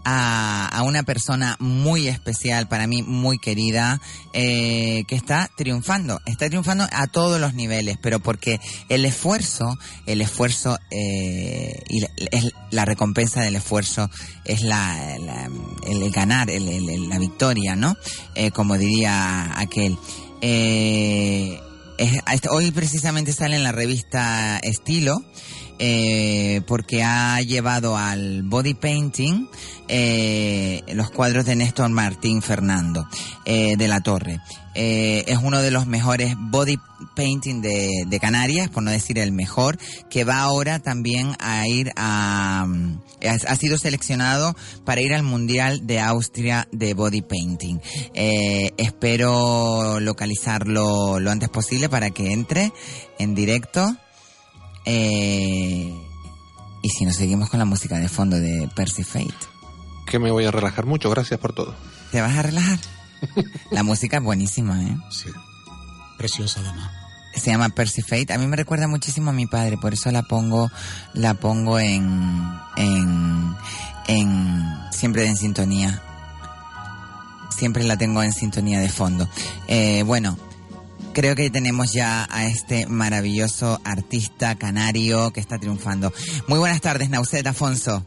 a, 0.08 0.68
a 0.68 0.82
una 0.84 1.02
persona 1.02 1.56
muy 1.58 2.06
especial, 2.06 2.68
para 2.68 2.86
mí 2.86 3.02
muy 3.02 3.38
querida, 3.38 4.00
eh, 4.32 5.02
que 5.08 5.16
está 5.16 5.50
triunfando, 5.56 6.20
está 6.26 6.46
triunfando 6.48 6.86
a 6.92 7.08
todos 7.08 7.40
los 7.40 7.54
niveles, 7.54 7.96
pero 8.00 8.20
porque 8.20 8.60
el 8.88 9.04
esfuerzo, 9.04 9.76
el 10.06 10.20
esfuerzo 10.20 10.78
eh, 10.92 11.82
y 11.88 12.00
la, 12.00 12.08
es 12.30 12.52
la 12.70 12.84
recompensa 12.84 13.42
del 13.42 13.56
esfuerzo 13.56 14.08
es 14.44 14.62
la, 14.62 15.18
la- 15.18 15.50
el, 15.88 16.10
ganar, 16.12 16.50
el- 16.50 16.68
el- 16.68 17.08
la 17.08 17.18
victoria, 17.18 17.74
¿no? 17.74 17.96
Eh, 18.36 18.52
como 18.52 18.78
diría 18.78 19.58
aquel. 19.58 19.98
Eh, 20.40 21.60
es- 21.98 22.20
este- 22.32 22.48
hoy 22.48 22.70
precisamente 22.70 23.32
sale 23.32 23.56
en 23.56 23.64
la 23.64 23.72
revista 23.72 24.58
Estilo, 24.62 25.16
eh, 25.78 26.62
porque 26.66 27.02
ha 27.02 27.40
llevado 27.42 27.96
al 27.96 28.42
body 28.42 28.74
painting 28.74 29.48
eh, 29.88 30.82
los 30.94 31.10
cuadros 31.10 31.44
de 31.44 31.56
Néstor 31.56 31.88
Martín 31.90 32.42
Fernando 32.42 33.06
eh, 33.44 33.76
de 33.76 33.88
la 33.88 34.00
Torre. 34.00 34.40
Eh, 34.74 35.24
es 35.28 35.38
uno 35.42 35.62
de 35.62 35.70
los 35.70 35.86
mejores 35.86 36.34
body 36.38 36.78
painting 37.14 37.62
de, 37.62 38.04
de 38.06 38.20
Canarias, 38.20 38.68
por 38.68 38.82
no 38.82 38.90
decir 38.90 39.18
el 39.18 39.32
mejor, 39.32 39.78
que 40.10 40.24
va 40.24 40.40
ahora 40.40 40.80
también 40.80 41.34
a 41.38 41.66
ir 41.66 41.92
a... 41.96 42.66
mm, 42.68 43.00
ha, 43.26 43.56
sido 43.56 43.78
seleccionado 43.78 44.54
para 44.84 45.00
ir 45.00 45.14
al 45.14 45.22
Mundial 45.22 45.86
de 45.86 46.00
Austria 46.00 46.68
de 46.72 46.92
Body 46.92 47.22
Painting. 47.22 47.80
Eh, 48.12 48.72
espero 48.76 49.98
localizarlo 50.00 51.20
lo 51.20 51.30
antes 51.30 51.48
posible 51.48 51.88
para 51.88 52.10
que 52.10 52.32
entre 52.32 52.72
en 53.18 53.34
directo. 53.34 53.96
Eh, 54.86 55.94
y 56.82 56.88
si 56.90 57.04
nos 57.04 57.16
seguimos 57.16 57.50
con 57.50 57.58
la 57.58 57.64
música 57.64 57.98
de 57.98 58.08
fondo 58.08 58.36
de 58.38 58.68
Percy 58.74 59.02
Fate, 59.02 59.34
Que 60.06 60.18
me 60.18 60.30
voy 60.30 60.44
a 60.44 60.50
relajar 60.52 60.86
mucho, 60.86 61.10
gracias 61.10 61.38
por 61.40 61.52
todo. 61.52 61.74
¿te 62.12 62.20
vas 62.20 62.36
a 62.36 62.42
relajar? 62.42 62.78
la 63.72 63.82
música 63.82 64.18
es 64.18 64.22
buenísima, 64.22 64.80
¿eh? 64.82 64.96
Sí. 65.10 65.28
preciosa 66.16 66.60
además. 66.60 66.90
Se 67.34 67.50
llama 67.50 67.68
Percy 67.68 68.00
Fate. 68.00 68.32
A 68.32 68.38
mí 68.38 68.46
me 68.46 68.56
recuerda 68.56 68.88
muchísimo 68.88 69.30
a 69.30 69.32
mi 69.34 69.46
padre, 69.46 69.76
por 69.76 69.92
eso 69.92 70.10
la 70.10 70.22
pongo, 70.22 70.70
la 71.12 71.34
pongo 71.34 71.78
en, 71.78 72.08
en, 72.76 73.54
en 74.06 74.64
siempre 74.92 75.26
en 75.26 75.36
sintonía. 75.36 76.02
Siempre 77.50 77.84
la 77.84 77.96
tengo 77.98 78.22
en 78.22 78.32
sintonía 78.32 78.80
de 78.80 78.88
fondo. 78.88 79.28
Eh, 79.66 80.02
bueno, 80.04 80.38
creo 81.16 81.34
que 81.34 81.48
tenemos 81.48 81.94
ya 81.94 82.28
a 82.30 82.44
este 82.44 82.86
maravilloso 82.86 83.80
artista 83.84 84.54
canario 84.56 85.32
que 85.32 85.40
está 85.40 85.58
triunfando. 85.58 86.12
Muy 86.46 86.58
buenas 86.58 86.82
tardes, 86.82 87.08
Nauset 87.08 87.46
Afonso. 87.46 88.04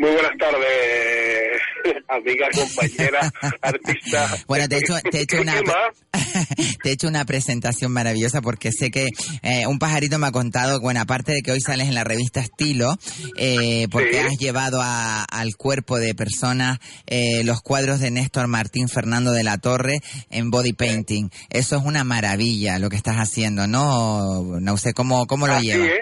Muy 0.00 0.10
buenas 0.12 0.32
tardes, 0.38 1.60
amiga, 2.08 2.46
compañera, 2.54 3.30
artista. 3.60 4.34
Bueno, 4.48 4.66
te 4.66 4.76
he 4.76 4.78
hecho, 4.78 4.94
te 5.10 5.18
he 5.18 5.22
hecho 5.22 5.40
una, 5.42 5.54
te 6.82 6.88
he 6.88 6.92
hecho 6.92 7.06
una 7.06 7.26
presentación 7.26 7.92
maravillosa 7.92 8.40
porque 8.40 8.72
sé 8.72 8.90
que 8.90 9.08
eh, 9.42 9.66
un 9.66 9.78
pajarito 9.78 10.18
me 10.18 10.26
ha 10.28 10.32
contado, 10.32 10.80
bueno, 10.80 11.00
aparte 11.02 11.32
de 11.32 11.42
que 11.42 11.52
hoy 11.52 11.60
sales 11.60 11.88
en 11.88 11.94
la 11.94 12.04
revista 12.04 12.40
Estilo, 12.40 12.96
eh, 13.36 13.88
porque 13.90 14.20
has 14.20 14.38
llevado 14.38 14.80
a- 14.80 15.24
al 15.24 15.56
cuerpo 15.56 15.98
de 15.98 16.14
personas 16.14 16.78
eh, 17.06 17.44
los 17.44 17.60
cuadros 17.60 18.00
de 18.00 18.10
Néstor 18.10 18.46
Martín 18.46 18.88
Fernando 18.88 19.32
de 19.32 19.44
la 19.44 19.58
Torre 19.58 20.00
en 20.30 20.50
body 20.50 20.72
painting. 20.72 21.28
Eso 21.50 21.76
es 21.76 21.82
una 21.84 22.04
maravilla 22.04 22.78
lo 22.78 22.88
que 22.88 22.96
estás 22.96 23.16
haciendo, 23.16 23.66
¿no? 23.66 24.58
No 24.60 24.76
sé 24.78 24.94
cómo, 24.94 25.26
cómo 25.26 25.46
lo 25.46 25.54
Así 25.56 25.66
llevas. 25.66 25.88
es, 25.88 25.98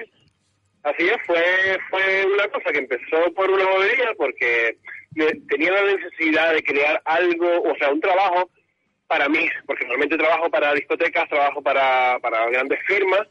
así 0.89 1.09
es, 1.09 1.17
fue, 1.27 1.43
fue 1.91 2.27
una 2.27 2.49
cosa 2.49 2.71
que 2.73 2.79
empezó 2.79 3.33
por 3.35 3.51
una 3.51 3.65
bobería 3.65 4.13
porque 4.17 4.77
tenía 5.49 5.73
la 5.73 5.83
necesidad 5.97 6.55
de 6.55 6.63
crear 6.63 7.01
algo, 7.05 7.63
o 7.63 7.77
sea, 7.77 7.91
un 7.91 8.01
trabajo 8.01 8.51
para 9.07 9.29
mí, 9.29 9.49
porque 9.67 9.85
normalmente 9.85 10.19
trabajo 10.19 10.51
para 10.51 10.75
discotecas, 10.75 11.29
trabajo 11.29 11.63
para, 11.63 12.19
para 12.21 12.49
grandes 12.51 12.79
firmas, 12.87 13.27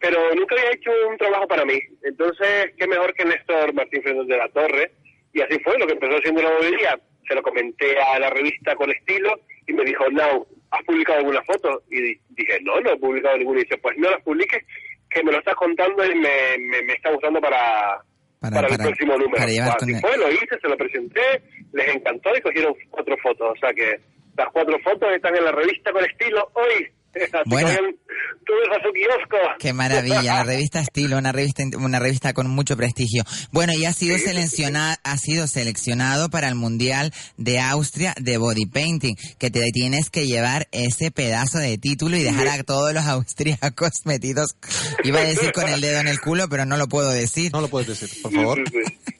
pero 0.00 0.34
nunca 0.34 0.54
había 0.56 0.72
hecho 0.72 0.90
un 1.08 1.16
trabajo 1.16 1.46
para 1.46 1.64
mí. 1.64 1.78
Entonces, 2.02 2.72
qué 2.76 2.86
mejor 2.86 3.14
que 3.14 3.24
Néstor 3.24 3.72
Martín 3.72 4.02
Fernández 4.02 4.28
de 4.28 4.36
la 4.36 4.48
Torre, 4.48 4.90
y 5.32 5.40
así 5.40 5.58
fue 5.60 5.78
lo 5.78 5.86
que 5.86 5.94
empezó 5.94 6.16
haciendo 6.16 6.42
la 6.42 6.50
bobería. 6.50 6.98
Se 7.26 7.34
lo 7.34 7.42
comenté 7.42 7.98
a 7.98 8.18
la 8.18 8.28
revista 8.30 8.74
con 8.76 8.90
estilo 8.90 9.40
y 9.66 9.72
me 9.72 9.84
dijo, 9.84 10.04
no, 10.10 10.46
¿has 10.70 10.82
publicado 10.84 11.20
alguna 11.20 11.42
foto? 11.44 11.82
Y 11.90 12.00
di- 12.00 12.20
dije, 12.30 12.58
no, 12.62 12.78
no 12.80 12.90
he 12.90 12.96
publicado 12.98 13.38
ninguna. 13.38 13.60
Y 13.60 13.64
dice, 13.64 13.78
pues 13.78 13.96
no 13.96 14.10
las 14.10 14.20
publiques, 14.22 14.62
que 15.14 15.22
me 15.24 15.32
lo 15.32 15.38
estás 15.38 15.54
contando 15.54 16.04
y 16.04 16.14
me, 16.14 16.58
me, 16.58 16.82
me 16.82 16.92
está 16.94 17.10
gustando 17.12 17.40
para, 17.40 17.98
Para- 18.40 18.54
para, 18.56 18.68
para- 18.68 18.74
el 18.74 18.78
próximo 18.88 19.12
número. 19.14 19.36
para 19.36 19.46
llevar 19.50 19.76
Así 19.80 19.92
con- 19.92 20.00
fue, 20.00 20.16
lo 20.18 20.30
hice, 20.30 20.58
se 20.60 20.68
lo 20.68 20.76
presenté, 20.76 21.42
les 21.72 21.88
encantó 21.94 22.30
y 22.36 22.40
cogieron 22.42 22.74
cuatro 22.90 23.16
fotos. 23.22 23.52
O 23.56 23.58
sea 23.60 23.72
que 23.72 24.00
las 24.36 24.48
cuatro 24.52 24.76
fotos 24.80 25.08
están 25.12 25.36
en 25.36 25.44
la 25.44 25.52
revista 25.52 25.92
con 25.92 26.04
estilo 26.04 26.50
hoy. 26.54 26.88
Así 27.14 27.42
Bueno. 27.46 27.68
todos 27.68 28.78
a 28.78 28.82
su 28.82 28.92
kiosco. 28.92 29.36
Qué 29.58 29.72
maravilla, 29.72 30.22
la 30.22 30.44
revista 30.44 30.80
Estilo, 30.80 31.16
una 31.18 31.32
revista 31.32 31.62
una 31.78 31.98
revista 31.98 32.32
con 32.32 32.48
mucho 32.50 32.76
prestigio. 32.76 33.24
Bueno, 33.52 33.72
y 33.72 33.84
ha 33.84 33.92
sido 33.92 34.18
seleccionado 34.18 34.96
ha 35.02 35.16
sido 35.18 35.46
seleccionado 35.46 36.28
para 36.28 36.48
el 36.48 36.54
Mundial 36.54 37.12
de 37.36 37.60
Austria 37.60 38.14
de 38.20 38.36
Body 38.38 38.66
Painting, 38.66 39.14
que 39.38 39.50
te 39.50 39.60
tienes 39.72 40.10
que 40.10 40.26
llevar 40.26 40.68
ese 40.72 41.10
pedazo 41.10 41.58
de 41.58 41.78
título 41.78 42.16
y 42.16 42.22
dejar 42.22 42.48
a 42.48 42.62
todos 42.64 42.92
los 42.92 43.04
austríacos 43.04 43.92
metidos. 44.04 44.56
Iba 45.04 45.20
a 45.20 45.24
decir 45.24 45.52
con 45.52 45.68
el 45.68 45.80
dedo 45.80 46.00
en 46.00 46.08
el 46.08 46.20
culo, 46.20 46.48
pero 46.48 46.64
no 46.66 46.76
lo 46.76 46.88
puedo 46.88 47.10
decir. 47.10 47.52
No 47.52 47.60
lo 47.60 47.68
puedes 47.68 47.88
decir, 47.88 48.22
por 48.22 48.32
favor. 48.32 48.62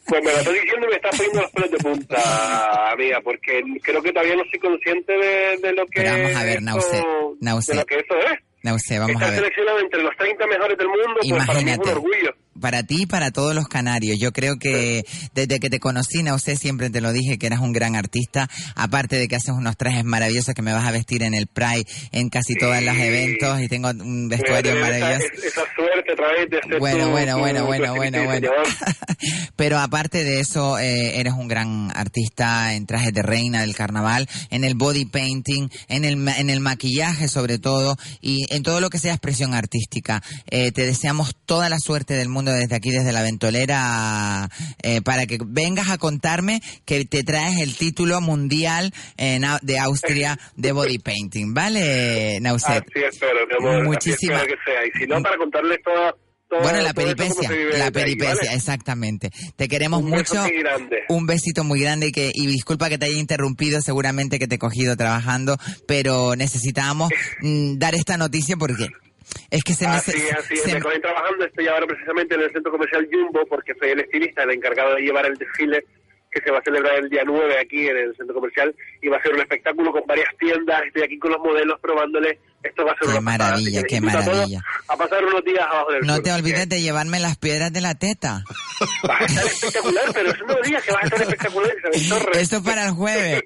Pues 0.07 0.23
me 0.23 0.33
lo 0.33 0.39
estoy 0.39 0.55
diciendo 0.61 0.87
y 0.87 0.91
me 0.91 0.97
está 0.97 1.11
poniendo 1.11 1.41
los 1.43 1.51
pelos 1.53 1.71
de 1.71 1.79
punta, 1.79 2.91
amiga, 2.93 3.21
porque 3.23 3.63
creo 3.83 4.03
que 4.03 4.13
todavía 4.13 4.37
no 4.37 4.43
soy 4.51 4.59
consciente 4.61 5.13
de, 5.13 5.57
de 5.63 5.73
lo 5.73 5.87
que 5.87 6.03
Pero 6.03 6.11
vamos 6.13 6.37
a 6.37 6.45
ver, 6.45 6.59
esto- 6.59 6.65
Nause, 6.71 7.03
Nause. 7.41 7.73
de 7.73 7.79
lo 7.79 7.87
que 7.87 7.95
eso 7.97 8.15
es. 8.19 8.39
Sé, 8.83 8.99
vamos 8.99 9.13
Estar 9.13 9.29
a 9.29 9.31
ver. 9.31 9.41
seleccionado 9.41 9.79
entre 9.81 10.03
los 10.03 10.17
30 10.17 10.47
mejores 10.47 10.79
del 10.79 10.89
mundo, 10.89 11.05
pues 11.29 11.47
para 11.47 11.61
mí 11.61 11.71
es 11.71 11.79
un 11.79 11.89
orgullo. 11.89 12.35
Para 12.61 12.83
ti 12.83 13.03
y 13.03 13.07
para 13.07 13.31
todos 13.31 13.55
los 13.55 13.69
canarios. 13.69 14.19
Yo 14.21 14.33
creo 14.33 14.57
que 14.59 15.05
desde 15.35 15.61
que 15.61 15.71
te 15.71 15.81
conocí, 15.81 16.23
Nausé, 16.23 16.57
siempre 16.57 16.91
te 16.91 17.01
lo 17.01 17.13
dije 17.13 17.39
que 17.39 17.47
eras 17.47 17.61
un 17.61 17.73
gran 17.73 17.97
artista. 17.97 18.49
Aparte 18.77 19.17
de 19.17 19.29
que 19.29 19.37
haces 19.37 19.55
unos 19.55 19.77
trajes 19.77 20.05
maravillosos 20.05 20.55
que 20.55 20.63
me 20.63 20.73
vas 20.73 20.87
a 20.87 20.91
vestir 20.91 21.23
en 21.23 21.35
el 21.35 21.47
Pride, 21.47 21.87
en 22.13 22.29
casi 22.29 22.55
todos 22.55 22.81
los 22.83 22.97
eventos 22.97 23.61
y 23.61 23.69
tengo 23.69 23.91
un 23.91 24.29
vestuario 24.29 24.77
maravilloso. 24.77 25.25
esa 25.43 25.63
suerte 25.75 26.13
a 26.13 26.17
través 26.17 26.51
de 26.51 26.79
Bueno, 26.79 27.11
bueno, 27.11 27.39
bueno, 27.39 27.67
bueno, 27.67 27.95
bueno, 27.95 28.25
bueno. 28.25 28.49
Pero 29.57 29.79
aparte 29.79 30.25
de 30.25 30.41
eso, 30.41 30.79
eh, 30.79 31.21
eres 31.21 31.33
un 31.33 31.49
gran 31.49 31.91
artista 31.95 32.75
en 32.75 32.87
trajes 32.87 33.13
de 33.13 33.23
reina 33.23 33.61
del 33.61 33.75
carnaval, 33.75 34.29
en 34.51 34.65
el 34.65 34.75
body 34.75 35.05
painting, 35.07 35.69
en 35.89 36.05
el, 36.05 36.29
en 36.29 36.51
el 36.51 36.61
maquillaje 36.61 37.29
sobre 37.29 37.59
todo, 37.59 37.97
y 38.21 38.47
en 38.55 38.63
todo 38.63 38.81
lo 38.81 38.91
que 38.91 38.99
sea 38.99 39.13
expresión 39.13 39.55
artística. 39.55 40.23
Eh, 40.51 40.73
te 40.73 40.87
deseamos 40.87 41.35
toda 41.47 41.69
la 41.69 41.79
suerte 41.79 42.15
del 42.15 42.29
mundo 42.29 42.44
desde 42.53 42.75
aquí, 42.77 42.91
desde 42.91 43.13
la 43.13 43.23
ventolera, 43.23 44.49
eh, 44.83 45.01
para 45.03 45.27
que 45.27 45.39
vengas 45.45 45.91
a 45.91 45.99
contarme 45.99 46.61
que 46.85 47.05
te 47.05 47.23
traes 47.25 47.59
el 47.61 47.77
título 47.77 48.21
mundial 48.21 48.93
en 49.17 49.43
Au- 49.45 49.61
de 49.63 49.79
Austria 49.79 50.39
de 50.57 50.73
body 50.73 50.99
painting. 50.99 51.55
¿Vale, 51.55 52.39
Nauset? 52.41 52.85
Así 52.89 53.05
espero, 53.09 53.47
mi 53.47 53.55
amor. 53.69 53.85
Muchísimas- 53.85 54.43
Así 54.43 54.47
espero 54.53 54.61
que 54.65 54.71
sea. 54.71 54.87
Y 54.87 54.99
si 54.99 55.07
no, 55.07 55.23
para 55.23 55.37
contarles 55.37 55.79
toda, 55.85 56.15
toda- 56.49 56.63
Bueno, 56.63 56.81
la 56.83 56.95
peripecia, 56.95 57.51
la 57.79 57.85
ahí, 57.87 57.91
peripecia, 57.91 58.35
¿vale? 58.47 58.55
exactamente. 58.57 59.31
Te 59.57 59.69
queremos 59.69 60.03
Un 60.03 60.11
mucho. 60.11 60.43
muy 60.43 60.59
grande. 60.59 60.97
Un 61.09 61.27
besito 61.27 61.65
muy 61.65 61.81
grande 61.81 62.09
y 62.09 62.13
que 62.13 62.31
y 62.33 62.47
disculpa 62.47 62.89
que 62.89 62.99
te 62.99 63.07
haya 63.07 63.19
interrumpido, 63.19 63.81
seguramente 63.83 64.39
que 64.39 64.47
te 64.47 64.55
he 64.57 64.59
cogido 64.59 64.97
trabajando, 64.97 65.57
pero 65.89 66.37
necesitábamos 66.37 67.11
mm, 67.43 67.79
dar 67.79 67.95
esta 67.95 68.17
noticia 68.17 68.57
porque 68.57 68.87
es 69.51 69.63
que 69.65 69.75
se 69.75 69.87
me 69.87 69.95
Así 69.95 70.13
así 70.31 70.57
se- 70.57 70.75
Me 70.75 70.81
cogí 70.81 71.01
trabajando, 71.01 71.45
estoy 71.45 71.67
ahora 71.69 71.87
precisamente 71.87 72.35
en 72.35 72.43
el 72.43 72.53
centro 72.53 72.73
comercial 72.73 73.09
Jumbo 73.11 73.45
porque 73.47 73.75
soy 73.79 73.91
el 73.91 74.01
estilista, 74.01 74.43
el 74.43 74.51
encargado 74.53 74.95
de 74.95 75.03
llevar 75.03 75.27
el 75.27 75.37
desfile 75.37 75.85
que 76.31 76.41
se 76.41 76.51
va 76.51 76.59
a 76.59 76.63
celebrar 76.63 76.97
el 76.97 77.09
día 77.09 77.23
9 77.25 77.59
aquí 77.61 77.87
en 77.87 77.97
el 77.97 78.17
centro 78.17 78.35
comercial 78.35 78.75
y 79.01 79.09
va 79.09 79.19
a 79.19 79.23
ser 79.23 79.35
un 79.35 79.41
espectáculo 79.41 79.93
con 79.93 80.03
varias 80.07 80.29
tiendas, 80.39 80.83
estoy 80.87 81.03
aquí 81.03 81.19
con 81.19 81.31
los 81.31 81.41
modelos 81.41 81.79
probándole, 81.81 82.41
esto 82.65 82.85
va 82.85 82.93
a 82.93 82.95
ser 82.97 83.05
Qué 83.05 83.09
una 83.13 83.21
maravilla, 83.21 83.83
qué 83.83 83.97
invito 83.97 84.19
a 84.19 84.23
maravilla. 84.23 84.63
A 84.89 84.97
pasar 84.97 85.25
unos 85.25 85.45
días 85.45 85.65
abajo 85.71 85.93
del 85.93 86.01
no 86.07 86.15
sol. 86.15 86.23
te 86.23 86.33
olvides 86.33 86.69
de 86.69 86.83
llevarme 86.83 87.21
las 87.21 87.37
piedras 87.37 87.73
de 87.73 87.81
la 87.81 87.95
teta. 87.95 88.45
Va 89.09 89.19
a 89.19 89.25
estar 89.25 89.47
espectacular, 89.47 90.05
pero 90.13 90.31
eso 90.33 90.45
no 90.47 90.55
digas 90.65 90.83
que 90.83 90.93
va 90.93 90.99
a 91.03 91.05
estar 91.05 91.23
espectacular. 91.23 91.71
Esto 92.35 92.63
para 92.63 92.87
el 92.87 92.93
jueves. 92.93 93.43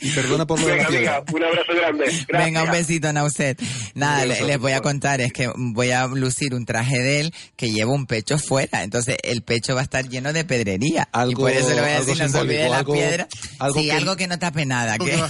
Y 0.00 0.10
perdona 0.10 0.46
por 0.46 0.58
lo 0.60 0.66
de 0.66 0.72
Venga, 0.72 0.82
la 0.84 0.88
piedra. 0.88 1.16
amiga, 1.16 1.32
un 1.36 1.44
abrazo 1.44 1.72
grande. 1.74 2.04
Gracias. 2.04 2.26
Venga, 2.44 2.62
un 2.64 2.70
besito, 2.70 3.12
Nauset. 3.12 3.62
Nada, 3.94 4.24
le- 4.26 4.40
les 4.42 4.58
voy 4.58 4.72
a 4.72 4.80
contar, 4.80 5.20
es 5.20 5.32
que 5.32 5.50
voy 5.56 5.90
a 5.90 6.06
lucir 6.06 6.54
un 6.54 6.64
traje 6.66 6.98
de 6.98 7.20
él 7.20 7.34
que 7.56 7.70
lleva 7.70 7.92
un 7.92 8.06
pecho 8.06 8.38
fuera, 8.38 8.82
entonces 8.82 9.16
el 9.22 9.42
pecho 9.42 9.74
va 9.74 9.80
a 9.80 9.84
estar 9.84 10.08
lleno 10.08 10.32
de 10.32 10.44
pedrería. 10.44 11.08
y 11.12 11.16
Algo- 11.16 11.42
por 11.42 11.50
eso 11.52 11.68
le 11.70 11.80
voy 11.80 11.90
a 11.90 11.96
algo 11.96 12.06
decir, 12.06 12.22
no 12.22 12.28
se 12.30 12.38
olvide 12.38 12.62
simbólico, 12.64 12.72
la 12.72 12.78
algo- 12.78 12.92
piedra. 12.94 13.28
algo 13.58 13.78
sí, 13.80 13.86
que- 13.86 13.92
algo 13.92 14.16
que 14.16 14.26
no 14.26 14.38
tape 14.38 14.66
nada. 14.66 14.96
Que... 15.06 15.22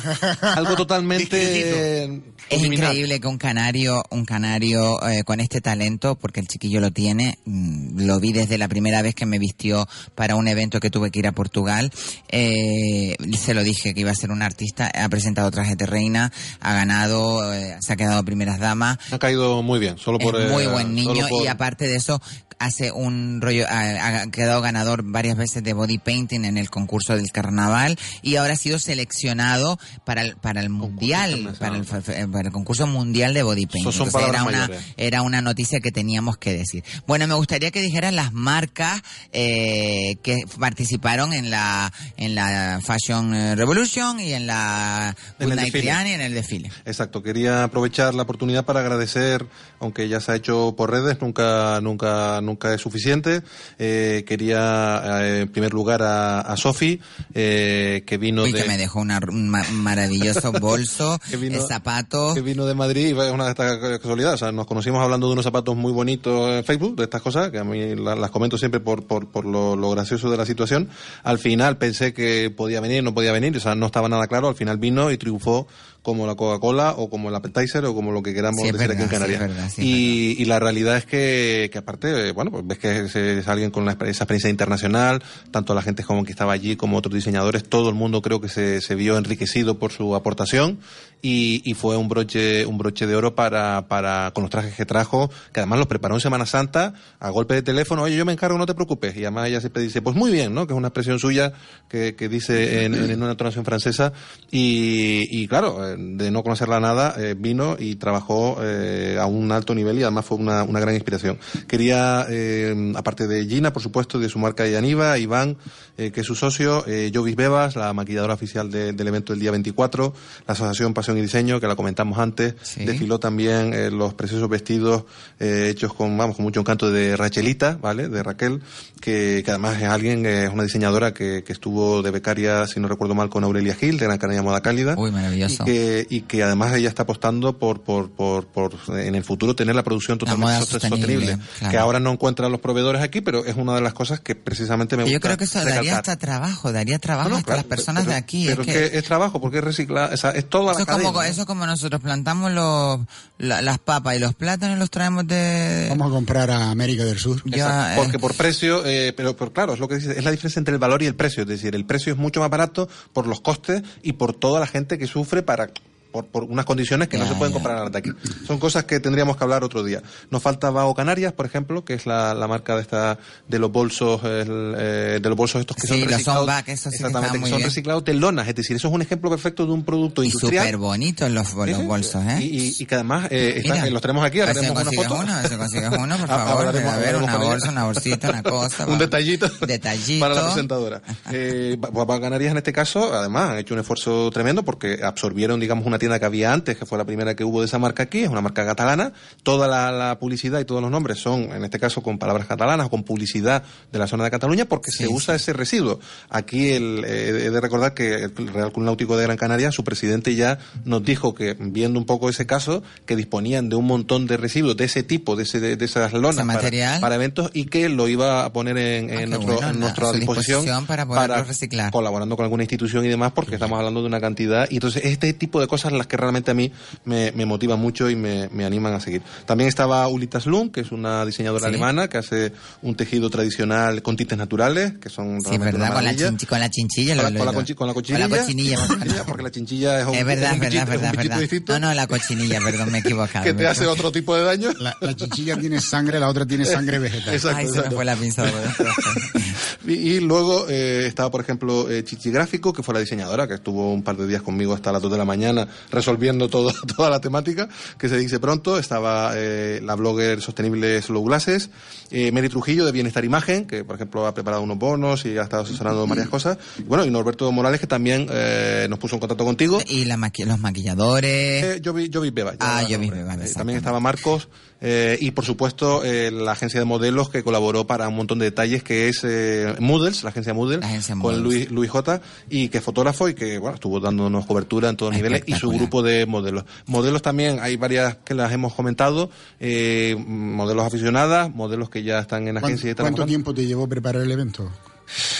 Algo 0.42 0.74
totalmente 0.76 2.04
Es 2.48 2.60
subliminal. 2.60 2.92
Que 3.20 3.26
un 3.28 3.38
canario, 3.38 4.02
un 4.10 4.24
canario 4.24 5.02
eh, 5.08 5.22
con 5.24 5.40
este 5.40 5.60
talento, 5.60 6.16
porque 6.16 6.40
el 6.40 6.48
chiquillo 6.48 6.80
lo 6.80 6.90
tiene, 6.90 7.38
mm, 7.44 8.00
lo 8.06 8.18
vi 8.20 8.32
desde 8.32 8.58
la 8.58 8.68
primera 8.68 9.02
vez 9.02 9.14
que 9.14 9.26
me 9.26 9.38
vistió 9.38 9.88
para 10.14 10.34
un 10.36 10.48
evento 10.48 10.80
que 10.80 10.90
tuve 10.90 11.10
que 11.10 11.18
ir 11.20 11.26
a 11.26 11.32
Portugal, 11.32 11.90
eh, 12.28 13.16
se 13.38 13.54
lo 13.54 13.62
dije 13.62 13.94
que 13.94 14.00
iba 14.00 14.10
a 14.10 14.14
ser 14.14 14.30
un 14.30 14.42
artista, 14.42 14.90
ha 14.94 15.08
presentado 15.08 15.50
trajes 15.50 15.76
de 15.76 15.86
reina, 15.86 16.32
ha 16.60 16.74
ganado, 16.74 17.52
eh, 17.54 17.76
se 17.80 17.92
ha 17.92 17.96
quedado 17.96 18.24
primeras 18.24 18.58
damas, 18.58 18.98
Ha 19.10 19.18
caído 19.18 19.62
muy 19.62 19.78
bien, 19.78 19.98
solo 19.98 20.18
por... 20.18 20.38
es 20.40 20.50
muy 20.50 20.64
eh, 20.64 20.68
buen 20.68 20.94
niño 20.94 21.26
por- 21.28 21.42
y 21.42 21.46
aparte 21.46 21.86
de 21.88 21.96
eso 21.96 22.20
hace 22.58 22.90
un 22.92 23.40
rollo, 23.40 23.66
ha, 23.68 24.20
ha 24.22 24.30
quedado 24.30 24.60
ganador 24.62 25.02
varias 25.02 25.36
veces 25.36 25.62
de 25.62 25.72
body 25.72 25.98
painting 25.98 26.44
en 26.44 26.58
el 26.58 26.70
concurso 26.70 27.16
del 27.16 27.30
carnaval 27.30 27.98
y 28.22 28.36
ahora 28.36 28.54
ha 28.54 28.56
sido 28.56 28.78
seleccionado 28.78 29.78
para 30.04 30.22
el, 30.22 30.36
para 30.36 30.60
el 30.60 30.70
mundial, 30.70 31.54
para 31.58 31.76
el, 31.76 31.84
para 31.84 32.48
el 32.48 32.52
concurso 32.52 32.86
mundial 32.86 33.34
de 33.34 33.42
body 33.42 33.66
painting. 33.66 33.92
Entonces, 33.92 34.28
era 34.28 34.44
una, 34.44 34.60
mayores. 34.68 34.94
era 34.96 35.22
una 35.22 35.42
noticia 35.42 35.80
que 35.80 35.90
teníamos 35.90 36.36
que 36.38 36.56
decir. 36.56 36.84
Bueno, 37.06 37.26
me 37.26 37.34
gustaría 37.34 37.70
que 37.70 37.80
dijeran 37.80 38.16
las 38.16 38.32
marcas 38.32 39.02
eh, 39.32 40.16
que 40.22 40.44
participaron 40.58 41.32
en 41.32 41.50
la, 41.50 41.92
en 42.16 42.34
la 42.34 42.80
Fashion 42.82 43.34
eh, 43.34 43.54
Revolution 43.54 44.20
y 44.20 44.32
en 44.32 44.46
la 44.46 45.14
En 45.38 45.48
Good 45.48 45.56
Night. 45.56 45.72
Triana 45.72 46.08
y 46.08 46.12
en 46.12 46.20
el 46.20 46.34
desfile. 46.34 46.70
Exacto, 46.84 47.22
quería 47.22 47.64
aprovechar 47.64 48.14
la 48.14 48.22
oportunidad 48.22 48.64
para 48.64 48.80
agradecer, 48.80 49.46
aunque 49.80 50.08
ya 50.08 50.20
se 50.20 50.32
ha 50.32 50.36
hecho 50.36 50.74
por 50.76 50.90
redes, 50.90 51.20
nunca, 51.20 51.80
nunca, 51.82 52.40
nunca 52.46 52.72
es 52.72 52.80
suficiente. 52.80 53.42
Eh, 53.78 54.24
quería, 54.26 55.02
eh, 55.22 55.40
en 55.42 55.48
primer 55.48 55.74
lugar, 55.74 56.02
a, 56.02 56.40
a 56.40 56.56
Sofi, 56.56 57.00
eh, 57.34 58.02
que 58.06 58.16
vino 58.16 58.44
Uy, 58.44 58.52
de... 58.52 58.62
que 58.62 58.68
me 58.68 58.78
dejó 58.78 59.00
una- 59.00 59.20
un 59.28 59.48
ma- 59.50 59.64
maravilloso 59.72 60.52
bolso, 60.60 61.18
Que 61.28 61.36
vino- 61.36 61.60
zapatos. 61.66 62.34
que 62.34 62.40
vino 62.40 62.64
de 62.66 62.74
Madrid 62.74 63.08
y 63.08 63.14
fue 63.14 63.30
una 63.30 63.44
de 63.44 63.50
estas 63.50 63.78
casualidades. 64.00 64.36
O 64.42 64.44
sea, 64.44 64.52
nos 64.52 64.66
conocimos 64.66 65.02
hablando 65.02 65.26
de 65.26 65.34
unos 65.34 65.44
zapatos 65.44 65.76
muy 65.76 65.92
bonitos 65.92 66.50
en 66.50 66.64
Facebook, 66.64 66.96
de 66.96 67.04
estas 67.04 67.22
cosas, 67.22 67.50
que 67.50 67.58
a 67.58 67.64
mí 67.64 67.94
la- 67.96 68.14
las, 68.14 68.30
comento 68.30 68.56
siempre 68.56 68.80
por, 68.80 69.06
por, 69.06 69.28
por 69.28 69.44
lo, 69.44 69.76
lo 69.76 69.90
gracioso 69.90 70.30
de 70.30 70.36
la 70.36 70.46
situación. 70.46 70.88
Al 71.22 71.38
final 71.38 71.76
pensé 71.78 72.12
que 72.14 72.50
podía 72.56 72.80
venir, 72.80 73.02
no 73.02 73.12
podía 73.14 73.32
venir, 73.32 73.56
o 73.56 73.60
sea, 73.60 73.74
no 73.74 73.86
estaba 73.86 74.08
nada 74.08 74.26
claro. 74.26 74.48
Al 74.48 74.54
final 74.54 74.78
vino 74.78 75.10
y 75.10 75.18
triunfó 75.18 75.66
como 76.06 76.24
la 76.24 76.36
Coca-Cola 76.36 76.94
o 76.96 77.10
como 77.10 77.30
el 77.30 77.34
appetizer 77.34 77.84
o 77.84 77.92
como 77.96 78.12
lo 78.12 78.22
que 78.22 78.32
queramos 78.32 78.62
Sí, 78.62 78.70
decir 78.70 78.92
aquí 78.92 79.02
en 79.02 79.08
sí, 79.08 79.12
Canarias. 79.12 79.40
verdad, 79.40 79.68
sí, 79.74 79.82
y, 79.82 80.40
y 80.40 80.44
la 80.44 80.60
realidad 80.60 80.96
es 80.96 81.04
que, 81.04 81.68
que 81.72 81.78
aparte, 81.78 82.28
eh, 82.28 82.30
bueno, 82.32 82.52
pues 82.52 82.64
ves 82.64 82.78
que 82.78 82.98
es, 83.00 83.16
es 83.16 83.48
alguien 83.48 83.72
con 83.72 83.82
una, 83.82 83.92
esa 83.92 84.22
experiencia 84.22 84.48
internacional, 84.48 85.20
tanto 85.50 85.74
la 85.74 85.82
gente 85.82 86.04
como 86.04 86.24
que 86.24 86.30
estaba 86.30 86.52
allí 86.52 86.76
como 86.76 86.96
otros 86.96 87.12
diseñadores, 87.12 87.64
todo 87.64 87.88
el 87.88 87.96
mundo 87.96 88.22
creo 88.22 88.40
que 88.40 88.48
se, 88.48 88.80
se 88.80 88.94
vio 88.94 89.18
enriquecido 89.18 89.80
por 89.80 89.90
su 89.90 90.14
aportación 90.14 90.78
y, 91.22 91.62
y 91.68 91.74
fue 91.74 91.96
un 91.96 92.08
broche, 92.08 92.64
un 92.66 92.78
broche 92.78 93.06
de 93.06 93.16
oro 93.16 93.34
para, 93.34 93.88
para, 93.88 94.30
con 94.34 94.42
los 94.42 94.50
trajes 94.50 94.74
que 94.74 94.86
trajo, 94.86 95.30
que 95.52 95.60
además 95.60 95.78
los 95.78 95.88
preparó 95.88 96.14
en 96.14 96.20
Semana 96.20 96.46
Santa 96.46 96.94
a 97.18 97.30
golpe 97.30 97.54
de 97.54 97.62
teléfono, 97.62 98.02
oye, 98.02 98.16
yo 98.16 98.24
me 98.24 98.32
encargo, 98.32 98.56
no 98.58 98.66
te 98.66 98.74
preocupes. 98.74 99.16
Y 99.16 99.22
además 99.24 99.48
ella 99.48 99.60
siempre 99.60 99.82
dice, 99.82 100.02
pues 100.02 100.14
muy 100.14 100.30
bien, 100.30 100.54
¿no? 100.54 100.66
Que 100.66 100.72
es 100.72 100.76
una 100.78 100.88
expresión 100.88 101.18
suya 101.18 101.52
que, 101.88 102.14
que 102.14 102.28
dice 102.28 102.84
en, 102.84 102.94
en 102.94 103.20
una 103.22 103.32
entonación 103.32 103.64
francesa. 103.64 104.12
Y, 104.50 105.26
y 105.42 105.48
claro, 105.48 105.86
eh, 105.86 105.96
de 105.98 106.30
no 106.30 106.42
conocerla 106.42 106.80
nada, 106.80 107.14
eh, 107.18 107.34
vino 107.36 107.76
y 107.78 107.96
trabajó 107.96 108.58
eh, 108.62 109.18
a 109.20 109.26
un 109.26 109.50
alto 109.52 109.74
nivel 109.74 109.98
y 109.98 110.02
además 110.02 110.24
fue 110.24 110.38
una, 110.38 110.62
una 110.62 110.80
gran 110.80 110.94
inspiración. 110.94 111.38
Quería, 111.66 112.26
eh, 112.28 112.92
aparte 112.96 113.26
de 113.26 113.44
Gina, 113.46 113.72
por 113.72 113.82
supuesto, 113.82 114.18
de 114.18 114.28
su 114.28 114.38
marca 114.38 114.66
Yaniva, 114.66 115.18
Iván, 115.18 115.56
que 115.96 116.12
es 116.14 116.26
su 116.26 116.34
socio, 116.34 116.84
eh, 116.86 117.10
Jovis 117.12 117.36
Bebas, 117.36 117.74
la 117.74 117.92
maquilladora 117.94 118.34
oficial 118.34 118.70
de- 118.70 118.92
del 118.92 119.08
evento 119.08 119.32
del 119.32 119.40
día 119.40 119.50
24, 119.50 120.12
la 120.46 120.52
Asociación 120.52 120.92
Y 121.14 121.20
Diseño, 121.20 121.60
que 121.60 121.66
la 121.66 121.76
comentamos 121.76 122.18
antes, 122.18 122.54
desfiló 122.76 123.18
también 123.20 123.72
eh, 123.74 123.90
los 123.90 124.14
preciosos 124.14 124.48
vestidos 124.48 125.04
eh, 125.38 125.68
hechos 125.70 125.92
con, 125.92 126.16
vamos, 126.16 126.36
con 126.36 126.44
mucho 126.44 126.60
encanto 126.60 126.90
de 126.90 127.16
Rachelita, 127.16 127.76
¿vale? 127.80 128.08
De 128.08 128.22
Raquel, 128.22 128.62
que, 129.00 129.42
que 129.44 129.50
además 129.50 129.76
es 129.80 129.88
alguien, 129.88 130.24
eh, 130.26 130.44
es 130.44 130.50
una 130.52 130.62
diseñadora 130.62 131.12
que, 131.12 131.44
que 131.44 131.52
estuvo 131.52 132.02
de 132.02 132.10
becaria, 132.10 132.66
si 132.66 132.80
no 132.80 132.88
recuerdo 132.88 133.14
mal, 133.14 133.28
con 133.28 133.44
Aurelia 133.44 133.74
Gil, 133.74 133.98
de 133.98 134.06
Gran 134.06 134.18
Canaria 134.18 134.42
Moda 134.42 134.60
Cálida. 134.62 134.94
Uy, 134.96 135.10
maravilloso. 135.12 135.62
Y 135.62 135.66
que, 135.66 136.06
y 136.08 136.20
que 136.22 136.42
además 136.42 136.72
ella 136.74 136.88
está 136.88 137.02
apostando 137.02 137.58
por, 137.58 137.82
por, 137.82 138.10
por, 138.10 138.46
por 138.46 138.72
en 138.98 139.14
el 139.14 139.24
futuro 139.24 139.54
tener 139.54 139.74
la 139.74 139.84
producción 139.84 140.18
totalmente 140.18 140.64
sostenible, 140.66 140.98
sostenible, 140.98 141.38
claro. 141.58 141.70
que 141.72 141.78
ahora 141.78 142.00
no 142.00 142.12
encuentra 142.12 142.48
los 142.48 142.60
proveedores 142.60 143.02
aquí, 143.02 143.20
pero 143.20 143.44
es 143.44 143.56
una 143.56 143.74
de 143.74 143.80
las 143.80 143.92
cosas 143.94 144.20
que 144.20 144.34
precisamente 144.34 144.96
me 144.96 145.04
Yo 145.04 145.10
gusta 145.12 145.20
creo 145.28 145.36
que 145.36 145.44
eso 145.44 145.64
daría 145.64 145.96
hasta 145.98 146.16
trabajo, 146.16 146.72
daría 146.72 146.98
trabajo 146.98 147.28
No, 147.28 147.34
no, 147.34 147.38
hasta 147.38 147.46
claro, 147.46 147.58
las 147.58 147.66
personas 147.66 148.04
pero- 148.04 148.12
de 148.12 148.18
aquí. 148.18 148.46
Pero 148.48 148.62
es 148.62 148.68
que- 148.68 148.98
es 148.98 149.04
trabajo, 149.04 149.40
porque 149.40 149.58
es 149.58 149.64
reciclar, 149.64 150.12
o 150.12 150.16
sea, 150.16 150.30
es 150.30 150.48
toda 150.48 150.72
la 150.72 150.84
como, 151.04 151.22
eso 151.22 151.40
es 151.42 151.46
como 151.46 151.66
nosotros 151.66 152.00
plantamos 152.00 152.52
los, 152.52 153.00
la- 153.38 153.62
las 153.62 153.78
papas 153.78 154.16
y 154.16 154.18
los 154.18 154.34
plátanos 154.34 154.78
los 154.78 154.90
traemos 154.90 155.26
de... 155.26 155.86
Vamos 155.90 156.08
a 156.08 156.10
comprar 156.10 156.50
a 156.50 156.70
América 156.70 157.04
del 157.04 157.18
Sur. 157.18 157.42
Ya, 157.44 157.56
Exacto, 157.56 158.02
porque 158.02 158.18
por 158.18 158.34
precio, 158.34 158.84
eh, 158.86 159.12
pero, 159.16 159.36
pero 159.36 159.52
claro, 159.52 159.74
es 159.74 159.78
lo 159.80 159.88
que 159.88 159.96
dice, 159.96 160.18
es 160.18 160.24
la 160.24 160.30
diferencia 160.30 160.58
entre 160.58 160.74
el 160.74 160.78
valor 160.80 161.02
y 161.02 161.06
el 161.06 161.14
precio. 161.14 161.42
Es 161.42 161.48
decir, 161.48 161.74
el 161.74 161.84
precio 161.84 162.12
es 162.12 162.18
mucho 162.18 162.40
más 162.40 162.50
barato 162.50 162.88
por 163.12 163.26
los 163.26 163.40
costes 163.40 163.82
y 164.02 164.14
por 164.14 164.32
toda 164.34 164.60
la 164.60 164.66
gente 164.66 164.98
que 164.98 165.06
sufre 165.06 165.42
para 165.42 165.70
por, 166.16 166.26
por 166.26 166.44
unas 166.44 166.64
condiciones 166.64 167.08
que 167.08 167.18
no 167.18 167.26
se 167.26 167.34
pueden 167.34 167.52
ya. 167.52 167.60
comprar 167.60 167.90
de 167.90 167.98
aquí. 167.98 168.10
Son 168.46 168.58
cosas 168.58 168.84
que 168.84 169.00
tendríamos 169.00 169.36
que 169.36 169.44
hablar 169.44 169.64
otro 169.64 169.82
día. 169.84 170.02
Nos 170.30 170.42
falta 170.42 170.70
Vago 170.70 170.94
Canarias, 170.94 171.32
por 171.32 171.46
ejemplo, 171.46 171.84
que 171.84 171.94
es 171.94 172.06
la, 172.06 172.34
la 172.34 172.48
marca 172.48 172.74
de 172.76 172.82
esta 172.82 173.18
de 173.48 173.58
los 173.58 173.70
bolsos 173.70 174.22
el, 174.24 174.74
eh, 174.78 175.18
de 175.22 175.28
los 175.28 175.36
bolsos 175.36 175.60
estos 175.60 175.76
que 175.76 175.82
Sí, 175.82 175.88
son 175.88 176.00
los 176.00 176.10
reciclados. 176.10 176.40
Sonback, 176.40 176.68
esos 176.68 176.84
sí 176.84 176.90
que 176.90 176.96
exactamente, 177.06 177.32
que 177.34 177.38
muy 177.40 177.50
son 177.50 177.58
bien. 177.58 177.68
reciclados 177.68 178.04
de 178.04 178.14
lonas, 178.14 178.48
es 178.48 178.54
decir, 178.54 178.76
eso 178.76 178.88
es 178.88 178.94
un 178.94 179.02
ejemplo 179.02 179.28
perfecto 179.30 179.66
de 179.66 179.72
un 179.72 179.84
producto 179.84 180.22
Y 180.22 180.26
industrial. 180.26 180.64
súper 180.64 180.76
bonitos 180.78 181.30
los, 181.30 181.52
los 181.54 181.66
Sí, 181.66 181.74
sí. 181.74 181.82
bolsos, 181.82 182.24
¿eh? 182.24 182.38
Y, 182.40 182.44
y- 182.58 182.76
y 182.78 182.86
que 182.86 182.94
además 182.94 183.26
eh, 183.30 183.54
están- 183.58 183.78
Mira, 183.78 183.90
los 183.90 184.02
tenemos 184.02 184.24
aquí, 184.24 184.40
a 184.40 184.46
ver 184.46 184.54
si 184.56 184.64
haremos 184.64 184.82
una 184.82 184.92
foto. 184.92 185.14
uno, 185.22 185.58
consigues 185.58 185.90
uno, 185.98 186.16
por 186.16 186.28
favor. 186.28 186.66
hablaremos- 186.66 186.92
a 186.92 186.98
ver, 186.98 187.16
una 187.16 187.36
bolsa, 187.36 187.70
una 187.70 187.84
bolsita, 187.84 188.30
una 188.30 188.42
cosa. 188.42 188.86
un 188.88 188.98
detallito, 188.98 189.48
Detallito. 189.66 190.20
para 190.20 190.34
la 190.34 190.44
presentadora. 190.46 191.02
Eh, 191.32 191.76
Canarias 192.20 192.52
en 192.52 192.56
este 192.58 192.72
caso, 192.72 193.12
además, 193.14 193.50
han 193.50 193.58
hecho 193.58 193.74
un 193.74 193.80
esfuerzo 193.80 194.30
tremendo 194.30 194.62
porque 194.64 195.00
absorbieron, 195.02 195.58
digamos, 195.60 195.86
una 195.86 195.98
tienda 195.98 196.05
que 196.18 196.24
había 196.24 196.52
antes, 196.52 196.76
que 196.76 196.86
fue 196.86 196.96
la 196.98 197.04
primera 197.04 197.34
que 197.36 197.44
hubo 197.44 197.60
de 197.60 197.66
esa 197.66 197.78
marca 197.78 198.04
aquí, 198.04 198.20
es 198.20 198.28
una 198.28 198.40
marca 198.40 198.64
catalana. 198.64 199.12
Toda 199.42 199.68
la, 199.68 199.90
la 199.92 200.18
publicidad 200.18 200.60
y 200.60 200.64
todos 200.64 200.80
los 200.80 200.90
nombres 200.90 201.18
son, 201.18 201.42
en 201.52 201.64
este 201.64 201.78
caso, 201.78 202.02
con 202.02 202.18
palabras 202.18 202.46
catalanas 202.46 202.86
o 202.86 202.90
con 202.90 203.02
publicidad 203.04 203.62
de 203.92 203.98
la 203.98 204.06
zona 204.06 204.24
de 204.24 204.30
Cataluña 204.30 204.64
porque 204.64 204.90
se 204.90 205.06
usa 205.08 205.34
ese 205.34 205.52
residuo. 205.52 205.98
Aquí 206.30 206.70
el, 206.70 207.04
eh, 207.06 207.46
he 207.46 207.50
de 207.50 207.60
recordar 207.60 207.94
que 207.94 208.14
el 208.24 208.34
Real 208.52 208.72
Club 208.72 208.84
Náutico 208.86 209.16
de 209.16 209.24
Gran 209.24 209.36
Canaria, 209.36 209.70
su 209.72 209.84
presidente 209.84 210.34
ya 210.34 210.58
nos 210.84 211.04
dijo 211.04 211.34
que, 211.34 211.56
viendo 211.58 211.98
un 211.98 212.06
poco 212.06 212.28
ese 212.30 212.46
caso, 212.46 212.82
que 213.06 213.16
disponían 213.16 213.68
de 213.68 213.76
un 213.76 213.86
montón 213.86 214.26
de 214.26 214.36
residuos 214.36 214.76
de 214.76 214.84
ese 214.84 215.02
tipo, 215.02 215.36
de, 215.36 215.42
ese, 215.44 215.60
de, 215.60 215.76
de 215.76 215.84
esas 215.84 216.12
lonas 216.12 216.36
para- 216.36 216.44
material. 216.44 217.00
para, 217.00 217.14
eventos 217.16 217.50
y 217.54 217.64
que 217.66 217.88
lo 217.88 218.08
iba 218.08 218.44
a 218.44 218.52
poner 218.52 218.76
en, 218.78 219.10
en 219.10 219.18
qué 219.18 219.26
nuestro, 219.26 219.54
bueno, 219.54 219.68
en 219.70 219.74
na- 219.74 219.80
nuestra 219.80 220.12
disposición, 220.12 220.60
disposición 220.60 220.86
para 220.86 221.06
poderlo 221.06 221.44
reciclar. 221.44 221.90
colaborando 221.92 222.36
con 222.36 222.44
alguna 222.44 222.62
institución 222.62 223.04
y 223.04 223.08
demás, 223.08 223.32
porque 223.32 223.54
estamos 223.54 223.78
hablando 223.78 224.00
de 224.02 224.06
una 224.06 224.20
cantidad. 224.20 224.68
Y 224.70 224.74
entonces, 224.74 225.04
este 225.04 225.32
tipo 225.32 225.60
de 225.60 225.66
cosas 225.66 225.85
las 225.92 226.06
que 226.06 226.16
realmente 226.16 226.50
a 226.50 226.54
mí 226.54 226.72
me, 227.04 227.32
me 227.32 227.46
motivan 227.46 227.78
mucho 227.80 228.08
y 228.10 228.16
me, 228.16 228.48
me 228.50 228.64
animan 228.64 228.94
a 228.94 229.00
seguir. 229.00 229.22
También 229.46 229.68
estaba 229.68 230.06
Ulita 230.08 230.40
Slum, 230.40 230.70
que 230.70 230.80
es 230.80 230.92
una 230.92 231.24
diseñadora 231.24 231.64
Sí. 231.64 231.68
alemana 231.68 232.08
que 232.08 232.18
hace 232.18 232.52
un 232.82 232.94
tejido 232.94 233.30
tradicional 233.30 234.02
con 234.02 234.16
tintes 234.16 234.38
naturales, 234.38 234.94
que 235.00 235.08
son 235.08 235.40
Sí, 235.40 235.48
realmente 235.48 235.78
verdad, 235.78 235.86
una 235.88 235.94
con 235.94 236.04
la, 236.04 236.12
chinchi- 236.14 236.46
con 236.46 236.60
la 236.60 236.70
chinchilla. 236.70 237.14
Con 237.16 237.24
la- 237.34 237.38
con 237.38 237.46
la 237.46 237.52
conchi- 237.52 237.74
con 237.74 237.86
la 237.86 237.94
cochinilla. 237.94 238.28
Con 238.28 238.36
la 238.38 238.42
cochinilla. 238.44 239.24
porque 239.26 239.42
la 239.42 239.50
chinchilla 239.50 240.00
es 240.00 240.06
un, 240.06 240.14
Es 240.14 240.24
verdad, 240.24 240.50
un 240.50 240.54
es 240.54 240.60
verdad, 240.60 240.70
bichito- 240.70 240.76
es 240.76 240.76
es 240.76 240.82
un 240.84 240.90
verdad, 240.90 241.12
verdad. 241.40 241.80
No, 241.80 241.88
no, 241.88 241.94
la 241.94 242.06
cochinilla, 242.06 242.60
perdón, 242.60 242.90
me 242.92 242.98
he 242.98 243.00
equivocado. 243.00 243.44
que 243.44 243.54
te 243.54 243.66
hace 243.66 243.86
otro 243.86 244.12
tipo 244.12 244.34
de 244.36 244.42
daño. 244.44 244.70
La, 244.78 244.96
la 245.00 245.14
chinchilla 245.14 245.56
tiene 245.56 245.80
sangre, 245.80 246.20
la 246.20 246.28
otra 246.28 246.46
tiene 246.46 246.64
sangre 246.64 246.98
vegetal. 246.98 247.34
Exacto, 247.34 247.58
Ay, 247.58 247.68
se 247.68 247.82
me 247.82 247.90
fue 247.90 248.04
la 248.04 248.16
pinza. 248.16 248.44
Y, 249.86 249.92
y 249.92 250.20
luego 250.20 250.66
eh, 250.68 251.04
estaba, 251.06 251.30
por 251.30 251.40
ejemplo, 251.40 251.90
eh, 251.90 252.02
Chichi 252.04 252.30
Gráfico, 252.30 252.72
que 252.72 252.82
fue 252.82 252.94
la 252.94 253.00
diseñadora, 253.00 253.46
que 253.46 253.54
estuvo 253.54 253.92
un 253.92 254.02
par 254.02 254.16
de 254.16 254.26
días 254.26 254.42
conmigo 254.42 254.74
hasta 254.74 254.90
las 254.92 255.00
2 255.02 255.12
de 255.12 255.18
la 255.18 255.24
mañana 255.24 255.68
resolviendo 255.90 256.48
todo, 256.48 256.72
toda 256.96 257.10
la 257.10 257.20
temática, 257.20 257.68
que 257.98 258.08
se 258.08 258.16
dice 258.18 258.38
pronto. 258.40 258.78
Estaba 258.78 259.32
eh, 259.36 259.80
la 259.82 259.94
blogger 259.94 260.40
sostenible 260.42 261.00
Slow 261.02 261.24
Glasses, 261.24 261.70
eh, 262.10 262.32
Mary 262.32 262.48
Trujillo 262.48 262.84
de 262.84 262.92
Bienestar 262.92 263.24
Imagen, 263.24 263.66
que, 263.66 263.84
por 263.84 263.96
ejemplo, 263.96 264.26
ha 264.26 264.34
preparado 264.34 264.62
unos 264.62 264.78
bonos 264.78 265.24
y 265.24 265.38
ha 265.38 265.42
estado 265.42 265.62
asesorando 265.62 266.06
varias 266.06 266.28
cosas. 266.28 266.58
Y 266.78 266.82
bueno, 266.82 267.04
y 267.04 267.10
Norberto 267.10 267.50
Morales, 267.52 267.80
que 267.80 267.86
también 267.86 268.26
eh, 268.30 268.86
nos 268.90 268.98
puso 268.98 269.16
en 269.16 269.20
contacto 269.20 269.44
contigo. 269.44 269.78
Y 269.86 270.04
la 270.04 270.16
maqui- 270.16 270.44
los 270.46 270.58
maquilladores. 270.58 271.64
Eh, 271.64 271.80
yo 271.82 271.92
vi, 271.92 272.08
yo 272.08 272.20
vi 272.20 272.30
Beba. 272.30 272.54
Ah, 272.60 272.82
yo 272.88 272.98
vi. 272.98 273.10
Beba. 273.10 273.36
También 273.54 273.78
estaba 273.78 274.00
Marcos 274.00 274.48
eh, 274.80 275.16
y 275.20 275.30
por 275.30 275.44
supuesto 275.44 276.04
eh, 276.04 276.30
la 276.30 276.52
agencia 276.52 276.78
de 276.78 276.84
modelos 276.86 277.30
que 277.30 277.42
colaboró 277.42 277.86
para 277.86 278.08
un 278.08 278.16
montón 278.16 278.38
de 278.38 278.46
detalles 278.46 278.82
que 278.82 279.08
es 279.08 279.24
eh, 279.24 279.74
Moodles, 279.80 280.22
la 280.22 280.30
agencia 280.30 280.52
Moodle, 280.52 280.80
con 280.80 281.18
Moodles. 281.18 281.40
Luis, 281.40 281.70
Luis 281.70 281.90
J 281.90 282.20
y 282.50 282.68
que 282.68 282.78
es 282.78 282.84
fotógrafo 282.84 283.28
y 283.28 283.34
que 283.34 283.58
bueno 283.58 283.76
estuvo 283.76 284.00
dándonos 284.00 284.44
cobertura 284.46 284.88
en 284.90 284.96
todos 284.96 285.12
los 285.12 285.22
niveles 285.22 285.44
y 285.46 285.54
su 285.54 285.70
grupo 285.70 286.02
de 286.02 286.26
modelos. 286.26 286.64
Modelos 286.86 287.22
también 287.22 287.58
hay 287.60 287.76
varias 287.76 288.16
que 288.16 288.34
las 288.34 288.52
hemos 288.52 288.74
comentado, 288.74 289.30
eh, 289.60 290.14
modelos 290.18 290.84
aficionadas, 290.84 291.54
modelos 291.54 291.88
que 291.88 292.02
ya 292.02 292.18
están 292.18 292.48
en 292.48 292.54
¿Cuánto, 292.54 292.66
agencia 292.66 292.90
y 292.90 292.94
cuánto 292.94 293.02
trabajando. 293.02 293.26
tiempo 293.26 293.54
te 293.54 293.66
llevó 293.66 293.88
preparar 293.88 294.22
el 294.22 294.30
evento? 294.30 294.70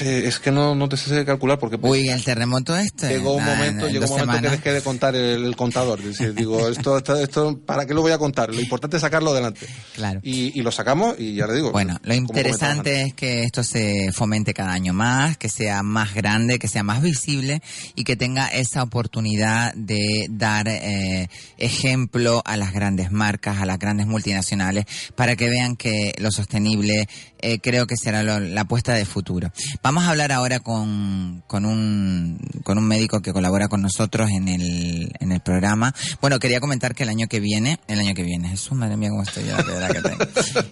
Eh, 0.01 0.23
es 0.27 0.39
que 0.39 0.51
no, 0.51 0.75
no 0.75 0.89
te 0.89 0.97
sé 0.97 1.25
calcular 1.25 1.59
porque 1.59 1.77
Uy, 1.81 2.09
el 2.09 2.23
terremoto 2.25 2.77
este. 2.77 3.09
llegó 3.09 3.35
un 3.35 3.45
Nah, 3.45 3.55
momento, 3.55 3.87
en 3.87 3.93
llegó 3.93 4.05
un 4.15 4.21
momento 4.27 4.43
que 4.43 4.57
dejé 4.57 4.73
de 4.73 4.83
contar 4.83 5.15
el, 5.17 5.45
el 5.45 5.57
contador. 5.57 5.99
Es 6.01 6.07
decir, 6.19 6.35
digo, 6.35 6.69
esto, 6.71 6.97
esto, 6.99 7.17
esto, 7.21 7.59
¿para 7.67 7.85
qué 7.87 7.95
lo 7.95 8.03
voy 8.03 8.13
a 8.13 8.19
contar? 8.19 8.55
Lo 8.55 8.61
importante 8.61 8.97
es 8.97 9.01
sacarlo 9.03 9.31
adelante. 9.33 9.67
Claro. 9.95 10.21
Y, 10.23 10.59
y 10.59 10.63
lo 10.63 10.71
sacamos 10.73 11.17
y 11.19 11.35
ya 11.35 11.47
le 11.47 11.55
digo. 11.55 11.73
Bueno, 11.73 11.99
lo 12.05 12.15
interesante 12.15 13.03
es 13.03 13.15
que 13.15 13.43
esto 13.43 13.65
se 13.65 14.11
fomente 14.13 14.55
cada 14.55 14.73
año 14.73 14.93
más, 14.93 15.37
que 15.37 15.49
sea 15.49 15.83
más 15.83 16.15
grande, 16.15 16.59
que 16.59 16.69
sea 16.69 16.83
más 16.83 17.03
visible 17.03 17.61
y 17.95 18.05
que 18.05 18.17
tenga 18.17 18.47
esa 18.49 18.83
oportunidad 18.83 19.75
de 19.75 20.27
dar 20.31 20.69
eh, 20.69 21.29
ejemplo 21.59 22.43
a 22.45 22.57
las 22.57 22.73
grandes 22.73 23.11
marcas, 23.11 23.59
a 23.61 23.67
las 23.67 23.79
grandes 23.79 24.07
multinacionales, 24.07 24.87
para 25.15 25.37
que 25.37 25.49
vean 25.49 25.77
que 25.77 26.15
lo 26.19 26.31
sostenible 26.31 27.09
eh, 27.39 27.59
creo 27.61 27.87
que 27.87 27.97
será 27.97 28.23
lo- 28.23 28.41
la 28.41 28.63
apuesta 28.63 28.95
de 28.95 29.05
futuro. 29.05 29.53
Vamos 29.83 30.05
a 30.05 30.11
hablar 30.11 30.33
ahora 30.33 30.61
con, 30.61 31.43
con, 31.47 31.65
un, 31.65 32.39
con 32.65 32.79
un 32.79 32.87
médico 32.87 33.21
que 33.23 33.33
colabora 33.33 33.69
con 33.69 33.83
nosotros 33.83 34.31
en 34.31 34.49
el, 34.49 35.13
en 35.21 35.33
el 35.33 35.41
programa. 35.41 35.95
Bueno, 36.21 36.39
quería 36.39 36.61
comentar 36.61 36.95
que 36.95 37.03
el 37.05 37.09
año 37.09 37.27
que 37.29 37.41
viene, 37.41 37.79
el 37.89 38.01
año 38.01 38.15
que 38.15 38.23
viene, 38.23 38.49
Jesús, 38.49 38.73
madre 38.73 38.97
mía, 38.97 39.11
cómo 39.11 39.23
estoy 39.23 39.45
ya, 39.45 39.57
la 39.57 39.65
pedrada 39.65 39.95
que 39.95 40.03
tengo. 40.03 40.25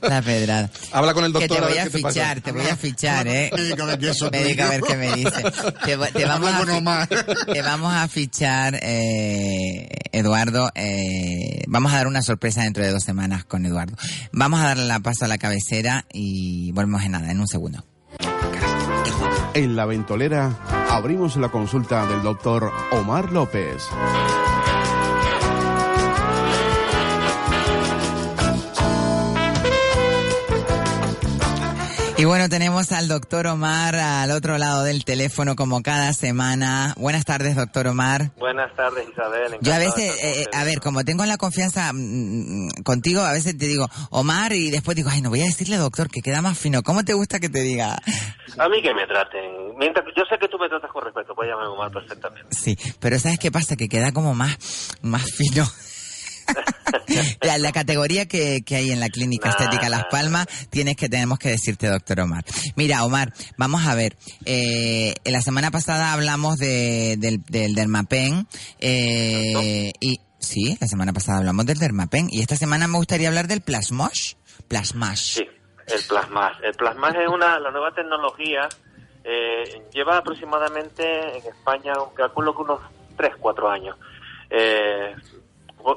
La 0.09 0.23
pedrada. 0.23 0.71
Habla 0.93 1.15
con 1.15 1.25
el 1.25 1.33
doctor. 1.33 1.49
Que 1.49 1.55
te 1.55 1.69
voy 1.69 1.79
a 1.79 1.91
fichar, 1.91 2.41
te 2.41 2.53
voy 2.53 2.67
a 2.67 2.77
fichar, 2.77 3.27
¿eh? 3.27 3.51
Médico, 3.57 3.83
a 4.63 4.69
ver 4.69 4.81
qué 4.83 4.97
me 4.97 5.13
dice. 5.15 5.43
Te, 5.85 5.97
vamos, 6.27 6.51
a, 6.53 7.07
te 7.07 7.63
vamos 7.63 7.95
a 7.95 8.09
fichar, 8.09 8.79
eh, 8.83 9.89
Eduardo. 10.13 10.71
eh, 10.75 11.63
vamos 11.69 11.93
a 11.93 11.97
dar 11.97 12.07
una 12.07 12.23
sorpresa 12.23 12.63
dentro 12.63 12.85
de 12.85 12.91
dos 12.91 13.03
semanas 13.03 13.45
con 13.45 13.65
Eduardo. 13.67 13.97
Vamos 14.33 14.61
a 14.61 14.65
darle 14.65 14.87
la 14.87 15.01
paso 15.01 15.25
a 15.25 15.29
la 15.29 15.39
cabecera 15.39 16.07
y 16.13 16.73
volvemos 16.73 17.03
en 17.03 17.13
nada, 17.13 17.31
en 17.31 17.41
un 17.41 17.49
segundo. 17.49 17.85
En 19.55 19.77
la 19.77 19.87
ventolera 19.87 20.51
abrimos 20.91 21.37
la 21.37 21.49
consulta 21.49 22.07
del 22.07 22.25
doctor 22.25 22.73
Omar 22.91 23.31
López. 23.31 23.89
Y 32.25 32.27
bueno, 32.27 32.49
tenemos 32.49 32.91
al 32.91 33.07
doctor 33.07 33.47
Omar 33.49 33.97
al 33.97 34.31
otro 34.31 34.57
lado 34.57 34.83
del 34.83 35.05
teléfono 35.05 35.57
como 35.57 35.83
cada 35.83 36.15
semana. 36.15 36.95
Buenas 36.97 37.27
tardes, 37.27 37.55
doctor 37.55 37.87
Omar. 37.87 38.31
Buenas 38.39 38.75
tardes, 38.75 39.07
Isabel. 39.11 39.59
Yo 39.61 39.75
a 39.75 39.77
veces, 39.77 40.25
eh, 40.25 40.47
a 40.55 40.65
ver, 40.65 40.81
como 40.81 41.05
tengo 41.05 41.27
la 41.27 41.37
confianza 41.37 41.93
mm, 41.93 42.83
contigo, 42.83 43.21
a 43.21 43.33
veces 43.35 43.59
te 43.59 43.67
digo 43.67 43.89
Omar 44.09 44.55
y 44.55 44.71
después 44.71 44.97
digo, 44.97 45.11
ay, 45.13 45.21
no 45.21 45.29
voy 45.29 45.43
a 45.43 45.45
decirle 45.45 45.77
doctor, 45.77 46.09
que 46.09 46.23
queda 46.23 46.41
más 46.41 46.59
fino. 46.59 46.83
¿Cómo 46.83 47.05
te 47.05 47.13
gusta 47.13 47.41
que 47.41 47.51
te 47.51 47.61
diga? 47.61 47.95
A 48.57 48.69
mí 48.71 48.81
que 48.81 48.95
me 48.95 49.07
traten. 49.07 49.77
Mientras, 49.77 50.07
yo 50.17 50.23
sé 50.25 50.39
que 50.39 50.49
tú 50.49 50.57
me 50.59 50.71
tratas 50.71 50.91
con 50.91 51.05
respeto, 51.05 51.35
puedes 51.35 51.53
llamarme 51.53 51.75
Omar 51.75 51.93
perfectamente. 51.93 52.57
Sí, 52.57 52.79
pero 53.01 53.19
¿sabes 53.19 53.39
qué 53.39 53.53
pasa? 53.53 53.77
Que 53.77 53.91
queda 53.91 54.13
como 54.13 54.35
más, 54.35 54.97
más 55.03 55.31
fino. 55.31 55.67
La, 57.43 57.59
la, 57.59 57.73
categoría 57.73 58.27
que, 58.27 58.63
que, 58.65 58.77
hay 58.77 58.91
en 58.91 59.01
la 59.01 59.09
clínica 59.09 59.51
estética 59.51 59.89
Las 59.89 60.05
Palmas 60.11 60.47
tienes 60.71 60.97
que 60.97 61.09
tenemos 61.09 61.39
que 61.39 61.51
decirte 61.51 61.89
doctor 61.89 62.21
Omar. 62.21 62.45
Mira 62.77 63.05
Omar 63.05 63.33
vamos 63.57 63.87
a 63.87 63.95
ver 63.95 64.17
eh, 64.45 65.15
la 65.25 65.41
semana 65.41 65.71
pasada 65.71 66.13
hablamos 66.13 66.59
de, 66.59 67.17
del, 67.19 67.43
del 67.45 67.75
dermapen 67.75 68.47
eh, 68.79 69.93
y 70.01 70.21
sí 70.39 70.77
la 70.81 70.87
semana 70.87 71.13
pasada 71.13 71.39
hablamos 71.39 71.67
del 71.67 71.79
dermapen 71.79 72.29
y 72.31 72.41
esta 72.41 72.57
semana 72.57 72.89
me 72.89 72.99
gustaría 72.99 73.29
hablar 73.29 73.49
del 73.49 73.61
plasmosh 73.61 74.35
plasmash. 74.69 75.37
Sí 75.37 75.45
el 75.87 76.03
plasmash. 76.09 76.57
El 76.63 76.75
plasmash 76.75 77.17
es 77.17 77.29
una 77.29 77.59
la 77.59 77.71
nueva 77.71 77.93
tecnología 77.93 78.69
eh, 79.23 79.83
lleva 79.93 80.19
aproximadamente 80.19 81.39
en 81.39 81.47
España 81.47 81.93
calculo 82.15 82.55
que 82.55 82.63
unos 82.63 82.81
3, 83.17 83.33
4 83.39 83.71
años. 83.71 83.97
Eh, 84.51 85.15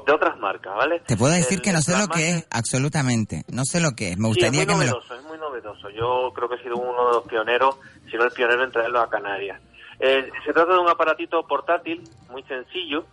de 0.06 0.12
otras 0.12 0.38
marcas, 0.38 0.74
¿vale? 0.76 1.00
Te 1.00 1.16
puedo 1.16 1.32
decir 1.32 1.62
que 1.62 1.72
no 1.72 1.80
sé 1.80 1.96
lo 1.98 2.08
que 2.08 2.30
es, 2.30 2.46
absolutamente. 2.50 3.44
No 3.48 3.64
sé 3.64 3.80
lo 3.80 3.92
que 3.92 4.10
es. 4.10 4.18
Me 4.18 4.28
gustaría 4.28 4.50
sí, 4.50 4.60
es 4.60 4.66
muy 4.66 4.84
que 4.84 4.90
novedoso, 4.90 5.14
es 5.14 5.22
muy 5.24 5.38
novedoso. 5.38 5.90
Yo 5.90 6.30
creo 6.34 6.48
que 6.48 6.56
he 6.56 6.62
sido 6.62 6.76
uno 6.76 7.06
de 7.06 7.12
los 7.14 7.24
pioneros, 7.24 7.78
si 8.10 8.16
no 8.16 8.24
el 8.24 8.30
pionero 8.32 8.64
en 8.64 8.70
traerlo 8.70 9.00
a 9.00 9.08
Canarias. 9.08 9.60
Eh, 9.98 10.30
se 10.44 10.52
trata 10.52 10.74
de 10.74 10.78
un 10.78 10.88
aparatito 10.88 11.42
portátil 11.46 12.02
muy 12.30 12.42
sencillo 12.44 13.06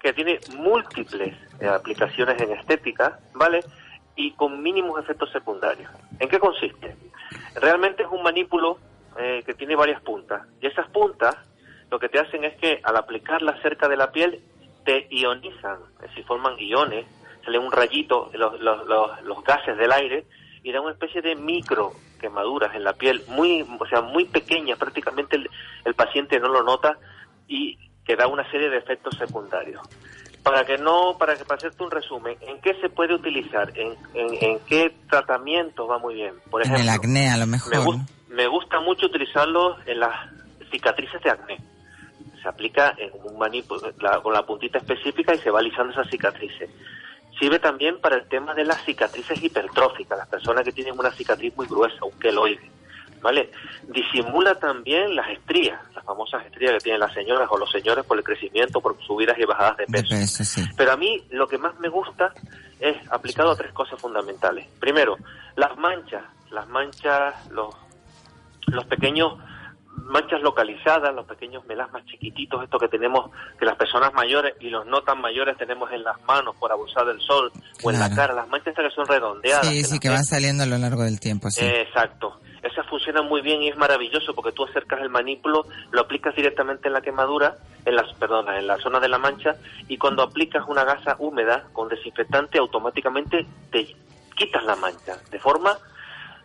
que 0.00 0.12
tiene 0.12 0.40
múltiples 0.56 1.36
eh, 1.60 1.68
aplicaciones 1.68 2.40
en 2.40 2.52
estética, 2.52 3.20
¿vale? 3.34 3.60
Y 4.16 4.32
con 4.32 4.62
mínimos 4.62 4.98
efectos 5.00 5.30
secundarios. 5.30 5.90
¿En 6.18 6.28
qué 6.28 6.38
consiste? 6.38 6.96
Realmente 7.54 8.02
es 8.02 8.08
un 8.10 8.22
manípulo 8.22 8.78
eh, 9.18 9.42
que 9.44 9.54
tiene 9.54 9.76
varias 9.76 10.00
puntas. 10.00 10.42
Y 10.60 10.66
esas 10.66 10.88
puntas 10.88 11.36
lo 11.90 11.98
que 11.98 12.08
te 12.08 12.18
hacen 12.18 12.42
es 12.44 12.56
que 12.56 12.80
al 12.82 12.96
aplicarlas 12.96 13.60
cerca 13.60 13.86
de 13.86 13.96
la 13.96 14.10
piel 14.10 14.42
te 14.84 15.06
ionizan, 15.10 15.78
decir, 16.00 16.24
forman 16.24 16.58
iones, 16.58 17.06
sale 17.44 17.58
un 17.58 17.72
rayito, 17.72 18.30
los, 18.34 18.60
los, 18.60 18.86
los, 18.86 19.22
los, 19.22 19.44
gases 19.44 19.76
del 19.76 19.92
aire, 19.92 20.24
y 20.62 20.72
da 20.72 20.80
una 20.80 20.92
especie 20.92 21.22
de 21.22 21.34
micro 21.34 21.92
quemaduras 22.20 22.74
en 22.74 22.84
la 22.84 22.92
piel, 22.92 23.22
muy, 23.28 23.66
o 23.78 23.86
sea, 23.86 24.00
muy 24.00 24.24
pequeñas, 24.26 24.78
prácticamente 24.78 25.36
el, 25.36 25.50
el 25.84 25.94
paciente 25.94 26.38
no 26.38 26.48
lo 26.48 26.62
nota 26.62 26.96
y 27.48 27.76
que 28.04 28.14
da 28.14 28.28
una 28.28 28.48
serie 28.50 28.70
de 28.70 28.78
efectos 28.78 29.16
secundarios. 29.18 29.80
Para 30.44 30.64
que 30.64 30.76
no, 30.76 31.16
para 31.18 31.36
que 31.36 31.44
para 31.44 31.58
hacerte 31.58 31.82
un 31.84 31.90
resumen, 31.90 32.36
¿en 32.40 32.60
qué 32.60 32.74
se 32.80 32.88
puede 32.88 33.14
utilizar? 33.14 33.72
¿En, 33.76 33.96
en, 34.14 34.34
en 34.40 34.58
qué 34.66 34.92
tratamientos 35.08 35.88
va 35.88 35.98
muy 35.98 36.14
bien? 36.14 36.34
Por 36.50 36.62
ejemplo, 36.62 36.82
en 36.82 36.88
el 36.88 36.94
acné 36.94 37.30
a 37.30 37.36
lo 37.36 37.46
mejor. 37.46 37.96
Me, 38.28 38.34
me 38.34 38.46
gusta 38.48 38.80
mucho 38.80 39.06
utilizarlo 39.06 39.76
en 39.86 40.00
las 40.00 40.14
cicatrices 40.70 41.20
de 41.22 41.30
acné 41.30 41.71
se 42.42 42.48
aplica 42.48 42.94
en 42.98 43.10
un 43.22 43.38
manípulo, 43.38 43.92
la, 44.00 44.20
con 44.20 44.32
la 44.32 44.44
puntita 44.44 44.78
específica 44.78 45.34
y 45.34 45.38
se 45.38 45.50
va 45.50 45.60
alisando 45.60 45.92
esas 45.92 46.08
cicatrices. 46.10 46.68
Sirve 47.38 47.58
también 47.58 48.00
para 48.00 48.16
el 48.16 48.28
tema 48.28 48.54
de 48.54 48.64
las 48.64 48.84
cicatrices 48.84 49.42
hipertróficas, 49.42 50.18
las 50.18 50.28
personas 50.28 50.64
que 50.64 50.72
tienen 50.72 50.98
una 50.98 51.10
cicatriz 51.12 51.56
muy 51.56 51.66
gruesa, 51.66 52.04
un 52.04 52.18
queloide, 52.18 52.70
¿vale? 53.20 53.50
Disimula 53.88 54.56
también 54.56 55.14
las 55.16 55.28
estrías, 55.30 55.80
las 55.94 56.04
famosas 56.04 56.44
estrías 56.44 56.72
que 56.74 56.80
tienen 56.80 57.00
las 57.00 57.14
señoras 57.14 57.48
o 57.50 57.56
los 57.56 57.70
señores 57.70 58.04
por 58.04 58.18
el 58.18 58.24
crecimiento, 58.24 58.80
por 58.80 59.00
subidas 59.02 59.38
y 59.38 59.44
bajadas 59.44 59.78
de 59.78 59.86
peso. 59.86 60.14
De 60.14 60.20
peso 60.20 60.44
sí. 60.44 60.64
Pero 60.76 60.92
a 60.92 60.96
mí 60.96 61.24
lo 61.30 61.46
que 61.46 61.58
más 61.58 61.78
me 61.80 61.88
gusta 61.88 62.34
es 62.80 62.96
aplicado 63.10 63.52
a 63.52 63.56
tres 63.56 63.72
cosas 63.72 64.00
fundamentales. 64.00 64.68
Primero, 64.78 65.16
las 65.56 65.76
manchas, 65.78 66.24
las 66.50 66.68
manchas, 66.68 67.50
los, 67.50 67.74
los 68.66 68.84
pequeños 68.86 69.34
manchas 69.96 70.40
localizadas, 70.42 71.14
los 71.14 71.26
pequeños 71.26 71.64
melasmas 71.66 72.04
chiquititos, 72.06 72.62
estos 72.62 72.80
que 72.80 72.88
tenemos, 72.88 73.30
que 73.58 73.64
las 73.64 73.76
personas 73.76 74.12
mayores 74.14 74.54
y 74.60 74.70
los 74.70 74.86
no 74.86 75.02
tan 75.02 75.20
mayores 75.20 75.56
tenemos 75.56 75.90
en 75.92 76.02
las 76.02 76.20
manos 76.22 76.56
por 76.56 76.72
abusar 76.72 77.06
del 77.06 77.20
sol 77.20 77.50
claro. 77.52 77.66
o 77.84 77.90
en 77.90 77.98
la 77.98 78.14
cara, 78.14 78.34
las 78.34 78.48
manchas 78.48 78.74
que 78.74 78.90
son 78.90 79.06
redondeadas. 79.06 79.66
Sí, 79.66 79.84
sí, 79.84 79.98
que 79.98 80.08
van 80.08 80.24
saliendo 80.24 80.64
a 80.64 80.66
lo 80.66 80.78
largo 80.78 81.02
del 81.02 81.20
tiempo, 81.20 81.50
sí. 81.50 81.64
Eh, 81.64 81.82
exacto. 81.82 82.40
Esas 82.62 82.86
funcionan 82.86 83.26
muy 83.26 83.40
bien 83.40 83.60
y 83.62 83.68
es 83.68 83.76
maravilloso 83.76 84.34
porque 84.34 84.52
tú 84.52 84.64
acercas 84.64 85.00
el 85.00 85.10
manípulo, 85.10 85.66
lo 85.90 86.00
aplicas 86.02 86.34
directamente 86.36 86.88
en 86.88 86.94
la 86.94 87.00
quemadura, 87.00 87.56
en 87.84 87.96
las, 87.96 88.12
perdona, 88.14 88.58
en 88.58 88.68
la 88.68 88.78
zona 88.78 89.00
de 89.00 89.08
la 89.08 89.18
mancha 89.18 89.56
y 89.88 89.98
cuando 89.98 90.22
aplicas 90.22 90.64
una 90.68 90.84
gasa 90.84 91.16
húmeda 91.18 91.64
con 91.72 91.88
desinfectante 91.88 92.58
automáticamente 92.58 93.46
te 93.70 93.96
quitas 94.36 94.64
la 94.64 94.76
mancha 94.76 95.16
de 95.30 95.38
forma 95.40 95.76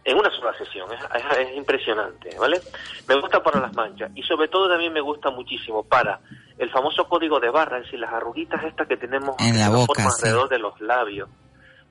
en 0.08 0.18
una 0.18 0.32
sola 0.32 0.58
sesión, 0.58 0.90
es, 0.94 1.00
es, 1.02 1.38
es, 1.38 1.58
impresionante, 1.58 2.30
¿vale? 2.40 2.62
Me 3.10 3.16
gusta 3.20 3.44
para 3.44 3.60
las 3.60 3.76
manchas 3.76 4.10
y 4.16 4.24
sobre 4.24 4.48
todo 4.48 4.70
también 4.70 4.94
me 4.94 5.02
gusta 5.02 5.30
muchísimo 5.30 5.84
para 5.84 6.22
el 6.58 6.72
famoso 6.72 7.10
código 7.10 7.42
de 7.42 7.50
barra, 7.50 7.80
es 7.80 7.84
decir, 7.84 8.00
las 8.00 8.14
arruguitas 8.14 8.64
estas 8.64 8.88
que 8.88 8.96
tenemos 8.96 9.36
en 9.40 9.60
la, 9.60 9.70
boca, 9.70 10.02
forma 10.02 10.12
sí. 10.12 10.22
alrededor 10.24 10.50
de 10.50 10.60
los 10.60 10.80
labios, 10.80 11.30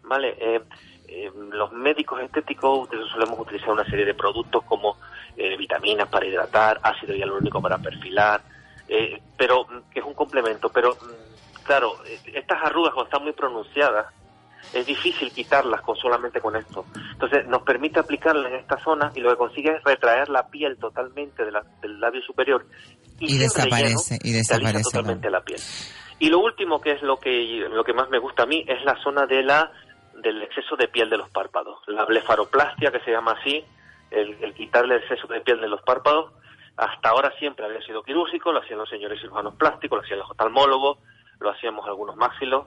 ¿vale? 0.03 0.35
Eh, 0.41 0.63
eh, 1.09 1.31
los 1.53 1.73
médicos 1.73 2.23
estéticos 2.23 2.89
solemos 3.13 3.39
utilizar 3.39 3.71
una 3.71 3.85
serie 3.85 4.07
de 4.07 4.15
productos 4.15 4.65
como 4.65 4.97
eh, 5.37 5.55
vitaminas 5.59 6.09
para 6.09 6.25
hidratar, 6.25 6.81
ácido 6.83 7.15
hialurónico 7.15 7.61
para 7.61 7.77
perfilar, 7.77 8.41
eh, 8.89 9.21
pero 9.37 9.67
que 9.93 10.01
es 10.01 10.07
un 10.07 10.15
complemento, 10.15 10.71
pero 10.71 10.95
mm, 10.95 11.63
claro, 11.65 11.97
estas 12.33 12.63
arrugas 12.63 12.95
cuando 12.95 13.11
están 13.11 13.25
muy 13.25 13.33
pronunciadas, 13.33 14.07
es 14.73 14.87
difícil 14.87 15.31
quitarlas 15.33 15.81
con 15.81 15.97
solamente 15.97 16.41
con 16.41 16.57
esto. 16.57 16.85
Entonces 17.13 17.47
nos 17.47 17.63
permite 17.63 18.01
aplicarla 18.01 18.49
en 18.49 18.57
esta 18.57 18.79
zona 18.83 19.13
y 19.15 19.21
lo 19.21 19.31
que 19.31 19.37
consigue 19.37 19.71
es 19.77 19.85
retraer 19.85 20.29
la 20.29 20.49
piel 20.49 20.77
totalmente 20.79 21.45
de 21.45 21.51
la, 21.51 21.63
del 21.81 22.01
labio 22.01 22.23
superior 22.23 22.67
y, 23.19 23.35
y 23.35 23.39
desaparece 23.39 24.19
relleno, 24.19 24.31
y 24.31 24.33
desaparece 24.33 24.83
totalmente 24.83 25.31
la 25.31 25.41
piel. 25.41 25.61
Y 26.19 26.31
lo 26.31 26.41
último 26.41 26.81
que 26.81 26.93
es 26.93 27.03
lo 27.03 27.19
que 27.19 27.67
lo 27.71 27.85
que 27.85 27.93
más 27.93 28.09
me 28.11 28.19
gusta 28.19 28.45
a 28.45 28.47
mí 28.47 28.65
es 28.67 28.85
la 28.85 28.97
zona 29.03 29.27
de 29.27 29.43
la 29.43 29.71
del 30.15 30.43
exceso 30.43 30.77
de 30.77 30.89
piel 30.89 31.11
de 31.11 31.19
los 31.19 31.29
párpados, 31.31 31.79
la 31.87 32.05
blefaroplastia 32.05 32.91
que 32.91 33.01
se 33.01 33.11
llama 33.11 33.33
así, 33.33 33.63
el, 34.11 34.37
el 34.43 34.55
quitarle 34.55 34.97
el 34.97 35.03
exceso 35.03 35.27
de 35.27 35.41
piel 35.41 35.61
de 35.61 35.69
los 35.69 35.83
párpados. 35.83 36.33
Hasta 36.77 37.09
ahora 37.09 37.33
siempre 37.39 37.65
había 37.65 37.81
sido 37.83 38.03
quirúrgico, 38.03 38.53
lo 38.53 38.61
hacían 38.61 38.79
los 38.79 38.89
señores 38.89 39.21
cirujanos 39.21 39.55
plásticos, 39.55 39.99
lo 39.99 40.05
hacían 40.05 40.19
los 40.19 40.31
oftalmólogos, 40.31 40.99
lo 41.41 41.51
hacíamos 41.51 41.87
algunos 41.87 42.17
máxilos 42.17 42.67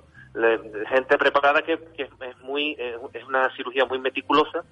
gente 0.89 1.17
preparada 1.17 1.61
que, 1.61 1.79
es 1.97 2.37
muy 2.41 2.77
es 3.13 3.23
una 3.25 3.53
cirugía 3.55 3.85
muy 3.85 3.99
meticulosa 3.99 4.63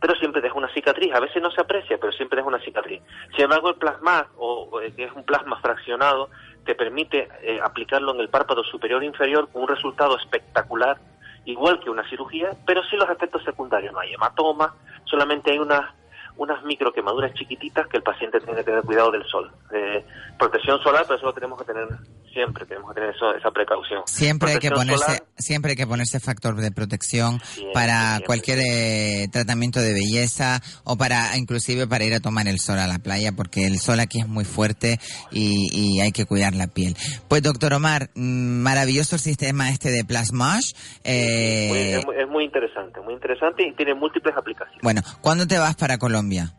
pero 0.00 0.14
siempre 0.14 0.40
deja 0.40 0.54
una 0.54 0.72
cicatriz 0.72 1.12
a 1.12 1.20
veces 1.20 1.42
no 1.42 1.50
se 1.50 1.60
aprecia 1.60 1.98
pero 1.98 2.12
siempre 2.12 2.36
deja 2.36 2.48
una 2.48 2.60
cicatriz 2.60 3.02
sin 3.34 3.44
embargo 3.44 3.70
el 3.70 3.74
plasma 3.74 4.28
o, 4.36 4.68
o 4.70 4.80
que 4.80 5.04
es 5.04 5.12
un 5.12 5.24
plasma 5.24 5.60
fraccionado 5.60 6.30
te 6.64 6.74
permite 6.74 7.28
eh, 7.42 7.60
aplicarlo 7.62 8.14
en 8.14 8.20
el 8.20 8.28
párpado 8.28 8.62
superior 8.62 9.02
e 9.02 9.06
inferior 9.06 9.48
con 9.50 9.62
un 9.62 9.68
resultado 9.68 10.16
espectacular 10.16 10.98
igual 11.44 11.80
que 11.80 11.90
una 11.90 12.08
cirugía 12.08 12.52
pero 12.64 12.82
sin 12.84 13.00
los 13.00 13.10
efectos 13.10 13.42
secundarios 13.44 13.92
no 13.92 14.00
hay 14.00 14.14
hematoma 14.14 14.74
solamente 15.04 15.50
hay 15.50 15.58
unas 15.58 15.92
unas 16.40 16.62
micro 16.64 16.90
quemaduras 16.90 17.34
chiquititas 17.34 17.86
que 17.88 17.98
el 17.98 18.02
paciente 18.02 18.40
tiene 18.40 18.56
que 18.56 18.64
tener 18.64 18.82
cuidado 18.82 19.10
del 19.10 19.24
sol. 19.26 19.50
Eh, 19.72 20.02
protección 20.38 20.82
solar, 20.82 21.04
pero 21.06 21.16
eso 21.16 21.26
lo 21.26 21.34
tenemos 21.34 21.58
que 21.58 21.66
tener 21.66 21.86
siempre, 22.32 22.66
tenemos 22.66 22.90
que 22.90 23.00
tener 23.00 23.14
eso, 23.14 23.34
esa 23.34 23.50
precaución. 23.50 24.02
Siempre 24.06 24.52
hay 24.52 24.58
que 24.58 24.70
ponerse, 24.70 25.04
solar, 25.04 25.24
siempre 25.36 25.70
hay 25.72 25.76
que 25.76 25.86
ponerse 25.86 26.20
factor 26.20 26.56
de 26.56 26.70
protección 26.70 27.40
siempre, 27.40 27.72
para 27.74 28.08
siempre. 28.08 28.26
cualquier 28.26 28.58
eh, 28.60 29.28
tratamiento 29.32 29.80
de 29.80 29.92
belleza 29.92 30.60
o 30.84 30.96
para, 30.96 31.36
inclusive 31.36 31.86
para 31.86 32.04
ir 32.04 32.14
a 32.14 32.20
tomar 32.20 32.48
el 32.48 32.58
sol 32.58 32.78
a 32.78 32.86
la 32.86 32.98
playa, 32.98 33.32
porque 33.32 33.66
el 33.66 33.78
sol 33.78 34.00
aquí 34.00 34.20
es 34.20 34.28
muy 34.28 34.44
fuerte 34.44 34.98
y, 35.30 35.68
y 35.72 36.00
hay 36.00 36.12
que 36.12 36.26
cuidar 36.26 36.54
la 36.54 36.66
piel. 36.66 36.96
Pues 37.28 37.42
doctor 37.42 37.74
Omar, 37.74 38.10
mmm, 38.14 38.62
maravilloso 38.62 39.16
el 39.16 39.20
sistema 39.20 39.70
este 39.70 39.90
de 39.90 40.04
Plasmage. 40.04 40.74
Eh, 41.04 41.96
es, 41.98 42.06
muy, 42.06 42.16
es 42.16 42.28
muy 42.28 42.44
interesante, 42.44 43.00
muy 43.00 43.14
interesante 43.14 43.66
y 43.66 43.74
tiene 43.74 43.94
múltiples 43.94 44.36
aplicaciones. 44.36 44.80
Bueno, 44.82 45.02
¿cuándo 45.20 45.46
te 45.46 45.58
vas 45.58 45.76
para 45.76 45.98
Colombia? 45.98 46.54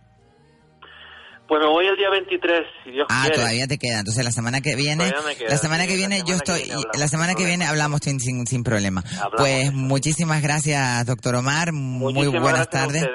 Bueno, 1.52 1.70
voy 1.70 1.86
el 1.86 1.98
día 1.98 2.10
23, 2.10 2.62
si 2.86 2.92
Dios 2.92 3.08
ah, 3.10 3.24
quiere. 3.24 3.36
todavía 3.36 3.68
te 3.68 3.78
queda. 3.78 4.00
Entonces 4.00 4.24
la 4.24 4.32
semana 4.32 4.62
que 4.62 4.74
viene, 4.78 5.12
queda, 5.38 5.50
la 5.50 5.58
semana 5.58 5.86
que 5.86 5.98
viene 5.98 6.24
yo 6.26 6.36
estoy, 6.36 6.64
viene 6.64 6.82
la 6.98 7.10
semana 7.10 7.36
que 7.36 7.44
viene 7.44 7.66
hablamos 7.66 8.00
sin, 8.02 8.22
sin, 8.22 8.48
sin 8.48 8.64
problema. 8.64 9.04
Hablamos. 9.06 9.32
Pues 9.36 9.74
muchísimas 9.74 10.42
gracias, 10.42 11.06
doctor 11.06 11.36
Omar. 11.36 11.74
Muchísimas 11.74 12.32
muy 12.32 12.40
buenas 12.40 12.70
tardes. 12.70 13.06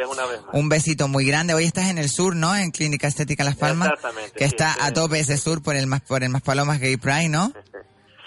Un 0.52 0.68
besito 0.68 1.08
muy 1.08 1.24
grande. 1.24 1.54
Hoy 1.54 1.64
estás 1.64 1.88
en 1.88 1.96
el 1.96 2.10
sur, 2.10 2.36
¿no? 2.36 2.54
En 2.54 2.72
Clínica 2.72 3.08
Estética 3.08 3.42
Las 3.42 3.56
Palmas. 3.56 3.88
Exactamente. 3.88 4.38
Que 4.38 4.44
está 4.44 4.74
sí, 4.74 4.80
a 4.82 4.92
tope 4.92 5.18
ese 5.18 5.38
sur 5.38 5.62
por 5.62 5.74
el 5.74 5.86
más, 5.86 6.02
por 6.02 6.22
el 6.22 6.28
más 6.28 6.42
Palomas 6.42 6.78
Gay 6.78 6.98
Pride, 6.98 7.30
¿no? 7.30 7.54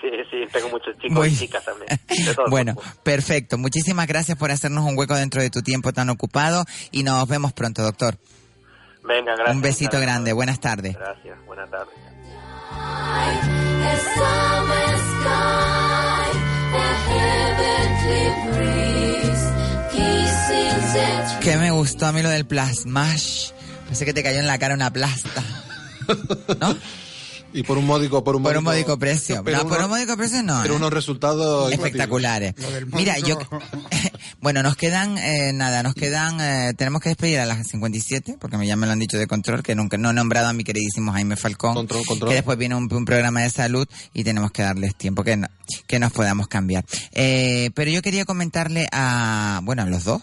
Sí, 0.02 0.08
sí, 0.32 0.38
tengo 0.52 0.70
muchos 0.70 0.96
chicos 0.96 1.12
Muy- 1.12 1.28
y 1.28 1.36
chicas 1.38 1.64
también. 1.66 1.88
Bueno, 2.50 2.74
perfecto. 3.04 3.58
Muchísimas 3.60 4.08
gracias 4.08 4.38
por 4.38 4.50
hacernos 4.50 4.90
un 4.90 4.98
hueco 4.98 5.14
dentro 5.14 5.42
de 5.42 5.50
tu 5.50 5.62
tiempo 5.62 5.92
tan 5.94 6.10
ocupado 6.10 6.66
y 6.90 7.04
nos 7.04 7.28
vemos 7.28 7.54
pronto, 7.54 7.84
doctor. 7.84 8.18
Venga, 9.10 9.36
gracias. 9.36 9.56
Un 9.56 9.62
besito 9.62 9.92
Gracias. 9.94 10.02
grande. 10.14 10.34
Buenas 10.34 10.60
tardes. 10.60 10.94
Gracias, 10.94 11.38
buenas 11.48 11.70
tardes. 11.72 11.96
Que 21.42 21.58
me 21.58 21.72
gustó 21.72 22.06
a 22.06 22.12
mí 22.12 22.22
lo 22.22 22.30
del 22.30 22.46
plasmash. 22.46 23.52
Pensé 23.88 24.06
que 24.06 24.14
te 24.14 24.22
cayó 24.22 24.40
en 24.40 24.48
la 24.48 24.60
cara 24.60 24.76
una 24.76 24.92
plasta. 24.94 25.44
Y 27.54 27.64
por 27.64 27.78
un 27.78 27.86
módico, 27.86 28.24
por 28.24 28.36
un 28.36 28.44
Por 28.44 28.58
un 28.58 28.64
módico 28.64 28.98
precio. 29.00 29.44
Pero 29.44 29.58
no, 29.64 29.68
por 29.68 29.82
un 29.82 29.90
módico 29.90 30.16
precio 30.16 30.44
no. 30.44 30.60
Pero 30.62 30.76
¿eh? 30.76 30.78
unos 30.78 30.94
resultados 30.94 31.72
espectaculares. 31.72 32.54
Mira, 32.94 33.18
yo 33.20 33.40
bueno, 34.42 34.62
nos 34.64 34.76
quedan 34.76 35.18
eh, 35.18 35.52
nada, 35.54 35.82
nos 35.84 35.94
quedan 35.96 36.40
eh, 36.42 36.74
tenemos 36.78 37.02
que 37.02 37.10
despedir 37.10 37.40
a 37.40 37.46
las 37.46 37.68
57 37.68 38.38
porque 38.40 38.66
ya 38.66 38.76
me 38.76 38.86
lo 38.86 38.94
han 38.94 39.00
dicho 39.00 39.18
de 39.18 39.28
control 39.28 39.64
que 39.64 39.76
nunca 39.76 39.98
no 39.98 40.12
he 40.12 40.14
nombrado 40.14 40.48
a 40.48 40.54
mi 40.54 40.64
queridísimo 40.64 41.12
Jaime 41.12 41.36
Falcón, 41.36 41.74
Control, 41.74 42.06
control. 42.06 42.30
que 42.30 42.36
después 42.36 42.58
viene 42.58 42.76
un, 42.76 42.92
un 42.94 43.06
programa 43.06 43.42
de 43.42 43.50
salud 43.50 43.88
y 44.14 44.24
tenemos 44.24 44.52
que 44.52 44.62
darles 44.64 44.96
tiempo 44.96 45.24
que 45.24 45.38
no- 45.38 45.48
que 45.88 46.00
nos 46.00 46.12
podamos 46.12 46.48
cambiar. 46.48 46.86
Eh, 47.12 47.72
pero 47.76 47.92
yo 47.92 48.02
quería 48.02 48.26
comentarle 48.26 48.88
a 48.92 49.62
bueno, 49.64 49.84
a 49.84 49.86
los 49.86 50.04
dos 50.04 50.22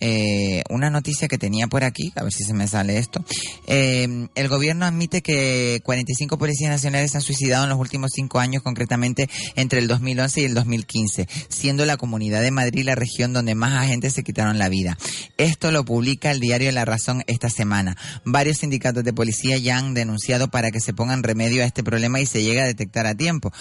eh, 0.00 0.62
una 0.70 0.90
noticia 0.90 1.28
que 1.28 1.38
tenía 1.38 1.66
por 1.66 1.84
aquí, 1.84 2.12
a 2.14 2.22
ver 2.22 2.32
si 2.32 2.44
se 2.44 2.54
me 2.54 2.68
sale 2.68 2.98
esto. 2.98 3.24
Eh, 3.66 4.28
el 4.34 4.48
gobierno 4.48 4.86
admite 4.86 5.22
que 5.22 5.80
45 5.84 6.38
policías 6.38 6.70
nacionales 6.70 7.12
se 7.12 7.18
han 7.18 7.22
suicidado 7.22 7.64
en 7.64 7.70
los 7.70 7.78
últimos 7.78 8.10
cinco 8.14 8.38
años, 8.38 8.62
concretamente 8.62 9.28
entre 9.56 9.80
el 9.80 9.88
2011 9.88 10.40
y 10.40 10.44
el 10.44 10.54
2015, 10.54 11.28
siendo 11.48 11.84
la 11.84 11.96
Comunidad 11.96 12.42
de 12.42 12.50
Madrid 12.50 12.84
la 12.84 12.94
región 12.94 13.32
donde 13.32 13.54
más 13.54 13.74
agentes 13.74 14.14
se 14.14 14.22
quitaron 14.22 14.58
la 14.58 14.68
vida. 14.68 14.96
Esto 15.36 15.70
lo 15.70 15.84
publica 15.84 16.30
el 16.30 16.40
diario 16.40 16.70
La 16.72 16.84
Razón 16.84 17.24
esta 17.26 17.50
semana. 17.50 17.96
Varios 18.24 18.58
sindicatos 18.58 19.04
de 19.04 19.12
policía 19.12 19.58
ya 19.58 19.78
han 19.78 19.94
denunciado 19.94 20.48
para 20.48 20.70
que 20.70 20.80
se 20.80 20.94
pongan 20.94 21.22
remedio 21.22 21.62
a 21.62 21.66
este 21.66 21.82
problema 21.82 22.20
y 22.20 22.26
se 22.26 22.42
llegue 22.42 22.60
a 22.60 22.66
detectar 22.66 23.06
a 23.06 23.14
tiempo. 23.14 23.52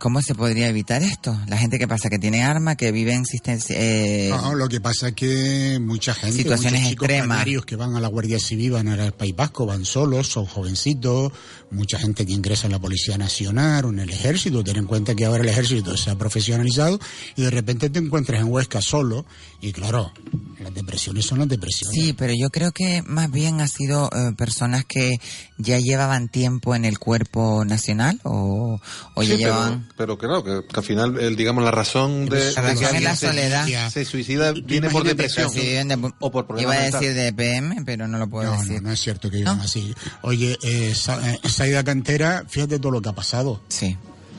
¿Cómo 0.00 0.20
se 0.20 0.34
podría 0.34 0.68
evitar 0.68 1.02
esto? 1.02 1.34
La 1.46 1.56
gente 1.56 1.78
que 1.78 1.88
pasa, 1.88 2.10
que 2.10 2.18
tiene 2.18 2.42
arma, 2.42 2.76
que 2.76 2.92
vive 2.92 3.14
en 3.14 3.22
existencia... 3.22 3.74
eh, 3.78 4.28
No, 4.30 4.54
lo 4.54 4.68
que 4.68 4.80
pasa 4.80 5.08
es 5.08 5.14
que 5.14 5.78
mucha 5.80 6.12
gente, 6.14 6.36
Situaciones 6.36 6.80
muchos 6.80 6.90
chicos 6.90 7.04
extremas. 7.08 7.28
canarios 7.38 7.64
que 7.64 7.76
van 7.76 7.94
a 7.96 8.00
la 8.00 8.08
Guardia 8.08 8.38
Civil, 8.38 8.72
van 8.72 8.88
al 8.88 9.12
País 9.14 9.34
Vasco, 9.34 9.64
van 9.64 9.84
solos, 9.86 10.26
son 10.28 10.44
jovencitos, 10.44 11.32
mucha 11.70 11.98
gente 11.98 12.26
que 12.26 12.32
ingresa 12.32 12.66
en 12.66 12.72
la 12.72 12.78
Policía 12.80 13.16
Nacional 13.16 13.86
o 13.86 13.90
en 13.90 14.00
el 14.00 14.10
Ejército, 14.10 14.62
ten 14.62 14.76
en 14.76 14.86
cuenta 14.86 15.14
que 15.14 15.24
ahora 15.24 15.42
el 15.42 15.48
Ejército 15.48 15.96
se 15.96 16.10
ha 16.10 16.16
profesionalizado 16.18 16.98
y 17.36 17.42
de 17.42 17.50
repente 17.50 17.88
te 17.88 17.98
encuentras 17.98 18.40
en 18.42 18.48
Huesca 18.52 18.82
solo 18.82 19.24
y 19.62 19.72
claro, 19.72 20.12
las 20.60 20.74
depresiones 20.74 21.24
son 21.24 21.38
las 21.38 21.48
depresiones. 21.48 21.94
Sí, 21.98 22.12
pero 22.12 22.34
yo 22.38 22.50
creo 22.50 22.72
que 22.72 23.02
más 23.06 23.30
bien 23.30 23.60
ha 23.62 23.68
sido 23.68 24.10
eh, 24.14 24.32
personas 24.36 24.84
que 24.84 25.12
ya 25.56 25.78
llevaban 25.78 26.28
tiempo 26.28 26.74
en 26.74 26.84
el 26.84 26.98
cuerpo 26.98 27.64
nacional 27.64 28.20
o, 28.24 28.80
o 29.14 29.22
ya 29.22 29.28
Sí, 29.36 29.42
pero, 29.42 29.52
llevaban... 29.54 29.88
pero 29.96 30.18
claro, 30.18 30.42
que, 30.44 30.66
que 30.66 30.80
al 30.80 30.84
final, 30.84 31.18
el, 31.20 31.36
digamos, 31.36 31.62
la 31.64 31.70
razón 31.70 32.26
de, 32.26 32.52
La 32.54 32.62
de 32.62 32.68
razón 32.74 32.90
que 32.90 32.96
es 32.96 33.02
la 33.02 33.16
se- 33.16 33.26
soledad. 33.28 33.90
se, 33.90 34.04
suicida 34.04 34.52
viene 34.52 34.90
por 34.90 35.04
depresión 35.04 35.50
de- 35.52 36.12
o 36.20 36.30
por 36.30 36.46
problema 36.46 36.74
Iba 36.74 36.82
a 36.82 36.90
decir 36.90 37.14
de 37.14 37.32
PM, 37.32 37.82
pero 37.84 38.08
no 38.08 38.18
lo 38.18 38.28
puedo 38.28 38.52
No, 38.52 38.58
decir. 38.60 38.82
no, 38.82 38.88
no 38.88 38.92
es 38.92 39.00
cierto 39.00 39.30
que 39.30 39.38
vivan 39.38 39.60
así. 39.60 39.94
Oye, 40.22 40.58
eh, 40.62 40.94
Sa- 40.94 41.20
eh, 41.30 41.38
Saida 41.48 41.84
Cantera, 41.84 42.44
fíjate 42.48 42.78
todo 42.78 42.92
lo 42.92 43.00
que 43.02 43.08
ha 43.10 43.14
pasado. 43.14 43.60
Sí. 43.68 43.96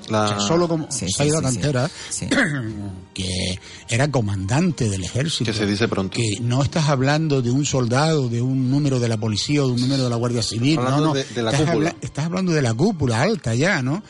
La- 0.09 0.23
O 0.25 0.27
sea, 0.27 0.39
solo 0.39 0.67
como 0.67 0.91
Sí, 0.91 1.07
Saida 1.09 1.39
sí, 1.39 1.45
sí. 1.47 1.59
Cantera, 1.61 1.89
que 3.13 3.59
era 3.89 4.09
comandante 4.11 4.89
del 4.89 5.03
ejército. 5.03 5.51
Que 5.51 5.57
se 5.57 5.65
dice 5.65 5.87
pronto. 5.87 6.15
Que 6.17 6.39
no 6.41 6.61
estás 6.63 6.89
hablando 6.89 7.41
de 7.41 7.51
un 7.51 7.65
soldado, 7.65 8.29
de 8.29 8.41
un 8.41 8.69
número 8.69 8.99
de 8.99 9.07
la 9.07 9.17
policía 9.17 9.63
o 9.63 9.67
de 9.67 9.73
un 9.73 9.81
número 9.81 10.03
de 10.03 10.09
la 10.09 10.15
Guardia 10.15 10.43
Civil. 10.43 10.77
Hablando 10.79 10.99
no, 11.01 11.07
no. 11.07 11.13
de- 11.13 11.23
de 11.25 11.41
la 11.43 11.51
estás, 11.51 11.69
habla- 11.69 11.95
estás 12.01 12.25
hablando 12.25 12.51
de 12.51 12.61
la 12.61 12.73
cúpula 12.73 13.21
alta 13.21 13.55
ya, 13.55 13.81
¿no? 13.81 14.03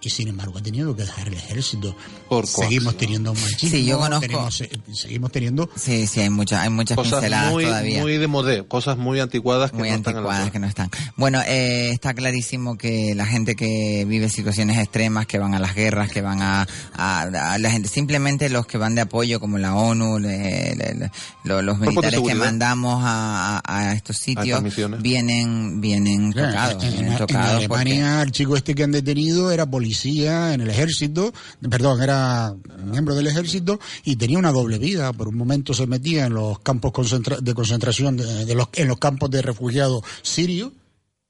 Y 0.00 0.10
sin 0.10 0.28
embargo 0.28 0.56
ha 0.58 0.62
tenido 0.62 0.94
que 0.94 1.02
dejar 1.02 1.26
el 1.26 1.34
ejército. 1.34 1.96
Por 2.28 2.46
seguimos 2.46 2.96
teniendo 2.96 3.34
machismo. 3.34 3.68
Sí, 3.70 3.84
yo 3.84 3.98
conozco- 3.98 4.20
tenemos, 4.20 4.60
eh, 4.60 4.70
seguimos 4.92 5.32
teniendo 5.32 5.68
Sí, 5.74 6.06
sí, 6.06 6.20
hay, 6.20 6.30
mucha, 6.30 6.62
hay 6.62 6.70
muchas 6.70 6.94
Cosas 6.96 7.14
pinceladas 7.14 7.50
muy, 7.52 7.64
todavía. 7.64 8.00
muy 8.00 8.16
de 8.16 8.26
modé, 8.28 8.64
cosas 8.64 8.96
muy 8.96 9.18
anticuadas 9.18 9.72
que 9.72 9.78
muy 9.78 9.88
no 9.88 9.96
están 9.96 10.14
anticuadas 10.14 10.50
que 10.52 10.58
no 10.60 10.68
están. 10.68 10.88
Bueno, 11.16 11.40
eh, 11.48 11.90
está 11.90 12.14
clarísimo 12.14 12.78
que 12.78 13.14
la 13.16 13.26
gente 13.26 13.56
que 13.56 14.04
vive 14.06 14.28
situaciones 14.28 14.78
extremas, 14.78 15.26
que 15.26 15.40
van 15.40 15.54
a 15.54 15.58
las 15.58 15.74
guerras, 15.74 16.12
que 16.12 16.20
van 16.22 16.42
a, 16.42 16.68
a- 16.94 17.22
a 17.54 17.58
la 17.58 17.70
gente, 17.72 17.88
simplemente 17.88 18.48
los 18.50 18.66
que 18.66 18.78
van 18.78 18.94
de 18.94 19.00
apoyo 19.00 19.40
como 19.40 19.58
la 19.58 19.74
ONU, 19.74 20.20
le- 20.20 20.76
le- 20.76 20.94
le- 20.94 21.10
lo- 21.42 21.60
los 21.60 21.76
militares 21.80 22.20
que 22.20 22.34
mandamos 22.36 23.02
a, 23.04 23.58
a- 23.64 23.78
a 23.88 23.92
estos 23.94 24.16
sitios, 24.18 24.62
vienen, 25.02 25.80
vienen 25.80 26.30
Claro, 26.32 26.48
tocados, 26.50 26.84
en, 26.84 26.90
vienen 26.92 27.12
en 27.12 27.18
tocados 27.18 27.66
porque- 27.66 27.82
Alemania 27.90 28.22
el 28.22 28.30
chico 28.30 28.54
este 28.56 28.76
que 28.76 28.84
han 28.84 28.92
detenido 28.92 29.50
era 29.50 29.66
policía 29.66 29.88
en 30.06 30.60
el 30.60 30.70
ejército, 30.70 31.32
perdón, 31.68 32.02
era 32.02 32.54
miembro 32.84 33.14
del 33.14 33.26
ejército 33.26 33.78
y 34.04 34.16
tenía 34.16 34.38
una 34.38 34.52
doble 34.52 34.78
vida. 34.78 35.12
Por 35.12 35.28
un 35.28 35.36
momento 35.36 35.74
se 35.74 35.86
metía 35.86 36.26
en 36.26 36.34
los 36.34 36.58
campos 36.60 36.92
concentra- 36.92 37.38
de 37.40 37.54
concentración, 37.54 38.16
de, 38.16 38.44
de 38.44 38.54
los, 38.54 38.68
en 38.74 38.88
los 38.88 38.98
campos 38.98 39.30
de 39.30 39.42
refugiados 39.42 40.02
sirios 40.22 40.72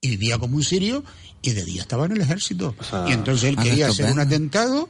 y 0.00 0.10
vivía 0.10 0.38
como 0.38 0.56
un 0.56 0.62
sirio 0.64 1.02
y 1.42 1.50
de 1.52 1.64
día 1.64 1.82
estaba 1.82 2.06
en 2.06 2.12
el 2.12 2.20
ejército. 2.20 2.74
sea, 2.88 3.04
y 3.08 3.12
entonces 3.12 3.48
él 3.50 3.56
ah, 3.58 3.62
quería 3.62 3.88
hacer 3.88 4.12
un 4.12 4.20
atentado 4.20 4.88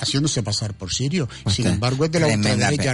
haciéndose 0.00 0.42
pasar 0.44 0.74
por 0.74 0.92
sirio. 0.92 1.28
Pues 1.42 1.56
Sin 1.56 1.66
embargo, 1.66 2.04
es 2.04 2.12
de 2.12 2.20
la 2.20 2.26
tremenda 2.28 2.70
ultraderecha 2.70 2.90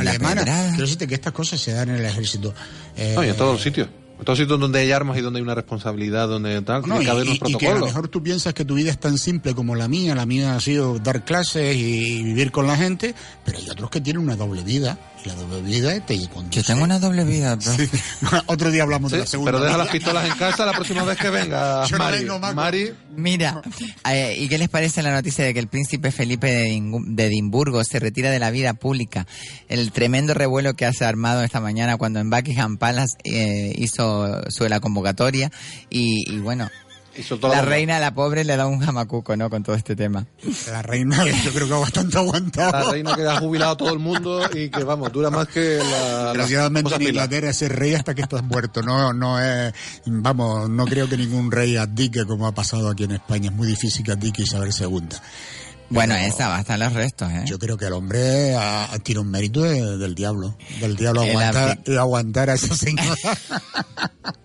alemana. 0.00 0.40
pedrada. 0.40 0.68
Quiero 0.70 0.82
decirte 0.82 1.06
que 1.06 1.14
estas 1.14 1.32
cosas 1.34 1.60
se 1.60 1.72
dan 1.72 1.90
en 1.90 1.96
el 1.96 2.04
ejército. 2.06 2.54
Eh, 2.96 3.12
No, 3.14 3.22
y 3.24 3.28
en 3.28 3.36
todos 3.36 3.52
los 3.54 3.62
sitios. 3.62 3.88
Los 4.26 4.38
sitios 4.38 4.60
donde 4.60 4.80
hay 4.80 4.92
armas 4.92 5.18
y 5.18 5.22
donde 5.22 5.38
hay 5.38 5.42
una 5.42 5.54
responsabilidad, 5.54 6.28
donde 6.28 6.60
tal, 6.62 6.82
No, 6.82 6.88
tiene 6.88 7.04
que 7.04 7.10
haber 7.10 7.22
unos 7.24 7.34
y- 7.34 7.36
y 7.36 7.38
que 7.38 7.44
a 7.46 7.50
lo 7.50 7.58
protocolos. 7.58 7.88
mejor 7.88 8.08
tú 8.08 8.22
piensas 8.22 8.54
que 8.54 8.64
tu 8.64 8.74
vida 8.74 8.90
es 8.90 8.98
tan 9.00 9.18
simple 9.18 9.54
como 9.54 9.74
la 9.74 9.88
mía, 9.88 10.14
la 10.14 10.26
mía 10.26 10.54
ha 10.56 10.60
sido 10.60 10.98
dar 10.98 11.24
clases 11.24 11.74
y 11.76 12.22
vivir 12.22 12.52
con 12.52 12.66
la 12.66 12.76
gente, 12.76 13.14
pero 13.44 13.58
hay 13.58 13.68
otros 13.70 13.90
que 13.90 14.00
tienen 14.00 14.22
una 14.22 14.36
doble 14.36 14.62
vida, 14.62 14.98
la 15.24 15.34
doble 15.34 15.60
vida 15.62 16.06
te 16.06 16.18
conduce. 16.28 16.56
Yo 16.60 16.64
tengo 16.64 16.84
una 16.84 16.98
doble 16.98 17.24
vida, 17.24 17.56
bro. 17.56 17.72
Otro 18.46 18.70
día 18.70 18.82
hablamos 18.84 19.10
de 19.10 19.18
Sí, 19.18 19.20
la 19.20 19.26
segunda 19.26 19.52
pero 19.52 19.64
deja 19.64 19.76
las 19.76 19.88
pistolas 19.88 20.26
en 20.28 20.34
casa 20.36 20.64
la 20.64 20.72
próxima 20.72 21.04
vez 21.04 21.18
que 21.18 21.28
venga 21.30 21.84
Yo 21.88 21.98
no 21.98 22.04
Mari. 22.04 22.18
vengo. 22.24 22.38
Mari, 22.38 22.92
Mira, 23.16 23.60
eh, 24.10 24.34
¿y 24.38 24.48
qué 24.48 24.56
les 24.56 24.68
parece 24.68 25.02
la 25.02 25.12
noticia 25.12 25.44
de 25.44 25.52
que 25.52 25.60
el 25.60 25.68
príncipe 25.68 26.10
Felipe 26.10 26.46
de, 26.46 26.70
Edimbu- 26.72 27.04
de 27.06 27.26
Edimburgo 27.26 27.84
se 27.84 27.98
retira 27.98 28.30
de 28.30 28.38
la 28.38 28.50
vida 28.50 28.72
pública? 28.74 29.26
El 29.68 29.92
tremendo 29.92 30.32
revuelo 30.32 30.74
que 30.74 30.86
hace 30.86 31.04
armado 31.04 31.42
esta 31.42 31.60
mañana 31.60 31.96
cuando 31.98 32.20
en 32.20 32.30
Buckingham 32.30 32.78
Palace 32.78 33.16
eh, 33.24 33.74
hizo 33.76 34.40
su 34.50 34.66
la 34.68 34.80
convocatoria 34.80 35.50
y, 35.90 36.32
y 36.32 36.38
bueno, 36.38 36.70
hizo 37.16 37.38
la 37.42 37.62
reina, 37.62 37.98
la 37.98 38.14
pobre, 38.14 38.44
le 38.44 38.56
da 38.56 38.66
un 38.66 38.80
jamacuco, 38.80 39.36
¿no? 39.36 39.50
Con 39.50 39.62
todo 39.62 39.76
este 39.76 39.96
tema. 39.96 40.26
La 40.68 40.82
reina, 40.82 41.24
yo 41.24 41.52
creo 41.52 41.68
que 41.68 41.74
ha 41.74 41.78
bastante 41.78 42.18
aguantado. 42.18 42.72
La 42.72 42.92
reina 42.92 43.14
que 43.14 43.26
ha 43.26 43.36
jubilado 43.38 43.72
a 43.72 43.76
todo 43.76 43.92
el 43.92 43.98
mundo 43.98 44.42
y 44.52 44.68
que, 44.68 44.84
vamos, 44.84 45.12
dura 45.12 45.30
más 45.30 45.48
que 45.48 45.78
la... 45.78 46.26
Desgraciadamente 46.26 46.94
en. 46.94 47.02
Inglaterra 47.02 47.50
es 47.50 47.56
ser 47.56 47.76
rey 47.76 47.94
hasta 47.94 48.14
que 48.14 48.22
estás 48.22 48.42
muerto. 48.42 48.82
No, 48.82 49.12
no 49.12 49.40
es, 49.40 49.72
vamos, 50.06 50.68
no 50.68 50.84
creo 50.86 51.08
que 51.08 51.16
ningún 51.16 51.50
rey 51.50 51.76
abdique 51.76 52.24
como 52.24 52.46
ha 52.46 52.52
pasado 52.52 52.90
aquí 52.90 53.04
en 53.04 53.12
España. 53.12 53.50
Es 53.50 53.56
muy 53.56 53.66
difícil 53.66 54.04
que 54.04 54.12
abdique 54.12 54.42
Isabel 54.42 54.70
II. 54.78 55.08
Bueno, 55.90 56.14
Pero 56.16 56.26
esa 56.32 56.48
va 56.48 56.56
a 56.58 56.60
estar 56.60 56.78
los 56.78 56.92
restos, 56.92 57.30
¿eh? 57.32 57.42
Yo 57.46 57.58
creo 57.58 57.76
que 57.76 57.86
el 57.86 57.92
hombre 57.94 58.54
ha, 58.56 58.88
tiene 59.02 59.20
un 59.22 59.30
mérito 59.30 59.62
de- 59.62 59.98
del 59.98 60.14
diablo. 60.14 60.56
Del 60.80 60.96
diablo 60.96 61.22
aguantar, 61.22 61.80
y 61.84 61.96
aguantar 61.96 62.48
a 62.50 62.54
esa 62.54 62.74
señora. 62.76 63.16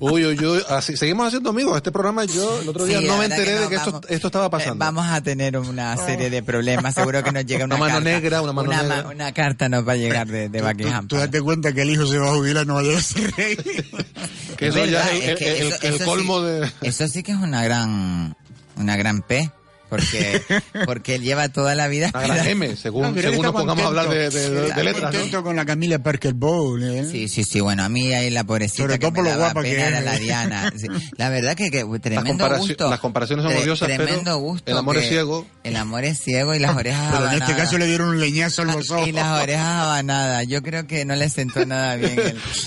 Uy, 0.00 0.24
uy, 0.26 0.44
uy. 0.44 0.60
Así, 0.68 0.96
seguimos 0.96 1.28
haciendo 1.28 1.50
amigos. 1.50 1.76
Este 1.76 1.90
programa 1.90 2.24
yo 2.24 2.60
el 2.60 2.68
otro 2.68 2.84
día 2.84 2.98
Sí, 2.98 3.06
no 3.06 3.16
me 3.16 3.24
enteré 3.24 3.44
que 3.44 3.52
de 3.60 3.68
que 3.68 3.74
esto, 3.76 3.92
vamos- 3.92 4.06
esto 4.10 4.26
estaba 4.26 4.46
Eh, 4.46 4.50
pasando. 4.50 4.84
vamos 4.84 5.06
a 5.06 5.20
tener 5.22 5.56
una 5.56 5.96
serie 5.96 6.28
de 6.30 6.42
problemas. 6.42 6.94
Seguro 6.94 7.22
que 7.22 7.32
nos 7.32 7.46
llega 7.46 7.64
una, 7.64 7.76
Una 7.76 7.84
mano 7.86 7.94
carta. 7.94 8.10
negra, 8.10 8.42
una 8.42 8.52
mano 8.52 8.70
ma- 8.72 8.82
negra. 8.82 9.08
una 9.08 9.32
carta 9.32 9.68
nos 9.68 9.86
va 9.88 9.92
a 9.92 9.96
llegar 9.96 10.26
de, 10.26 10.48
de 10.50 10.58
Tú- 10.58 10.64
Buckingham. 10.66 11.08
Tú, 11.08 11.14
tú 11.16 11.20
date 11.20 11.40
cuenta 11.40 11.72
que 11.72 11.82
el 11.82 11.90
hijo 11.90 12.06
se 12.06 12.18
va 12.18 12.28
a 12.30 12.34
jubilar, 12.34 12.66
no 12.66 12.74
va 12.74 12.80
a 12.80 12.82
llegar 12.82 12.98
a 12.98 13.02
ser 13.02 13.30
rey. 13.34 13.56
que 14.56 14.66
Es 14.68 14.74
eso 14.76 14.84
ya 14.84 15.08
es 15.10 15.82
el, 15.82 16.04
colmo 16.04 16.40
sí- 16.40 16.46
de... 16.46 16.72
Eso 16.82 17.08
sí 17.08 17.22
que 17.22 17.32
es 17.32 17.38
una 17.38 17.62
gran, 17.64 18.36
una 18.76 18.96
gran 18.96 19.22
P. 19.22 19.50
Porque, 19.94 20.42
porque 20.86 21.14
él 21.16 21.22
lleva 21.22 21.48
toda 21.48 21.74
la 21.74 21.88
vida. 21.88 22.10
Una 22.14 22.26
gran 22.26 22.46
M, 22.46 22.76
según, 22.82 23.02
No, 23.14 23.20
según 23.20 23.42
nos 23.42 23.52
pongamos 23.52 23.84
a 23.84 23.86
hablar 23.88 24.08
de, 24.08 24.30
de- 24.30 24.50
de- 24.50 24.72
de 24.72 24.84
letras, 24.84 25.12
¿no? 25.12 25.18
contento 25.18 25.42
con 25.42 25.56
la 25.56 25.64
Camila 25.64 25.98
Parker 26.00 26.34
Bowl. 26.34 26.82
¿eh? 26.82 27.06
Sí, 27.10 27.28
sí, 27.28 27.44
sí. 27.44 27.60
Bueno, 27.60 27.84
a 27.84 27.88
mí 27.88 28.12
ahí 28.12 28.30
la 28.30 28.44
pobrecita 28.44 28.82
Sobre 28.82 28.94
que 28.94 29.00
todo 29.00 29.10
me 29.12 29.16
por 29.16 29.24
lo 29.24 29.30
daba 29.30 29.44
guapa 29.52 29.62
que 29.62 29.80
era 29.80 30.00
la 30.00 30.16
Diana. 30.18 30.72
Sí. 30.84 30.88
La 31.16 31.28
verdad 31.28 31.54
que, 31.56 31.70
que 31.70 31.84
tremendo 32.00 32.48
gusto. 32.58 32.90
las 32.90 32.98
comparaciones 32.98 33.44
son 33.44 33.54
odiosas, 33.56 33.88
pero 33.88 34.04
Tremendo 34.04 34.36
gusto. 34.38 34.70
el 34.70 34.76
amor 34.78 34.96
es 34.96 35.08
ciego. 35.08 35.46
El 35.62 35.76
amor 35.76 36.04
es 36.04 36.18
ciego 36.20 36.54
y 36.54 36.58
las 36.58 36.76
orejas 36.76 37.12
Pero 37.12 37.26
en 37.26 37.32
este 37.32 37.44
abanadas. 37.44 37.64
caso 37.66 37.78
le 37.78 37.86
dieron 37.86 38.08
un 38.08 38.20
leñazo 38.20 38.62
en 38.62 38.68
los 38.68 38.90
ojos. 38.90 39.06
Y 39.08 39.12
las 39.12 39.42
orejas 39.42 39.66
abanadas. 39.66 40.46
Yo 40.48 40.62
creo 40.62 40.86
que 40.86 41.04
no 41.04 41.14
le 41.16 41.28
sentó 41.30 41.64
nada 41.64 41.96
bien 41.96 42.18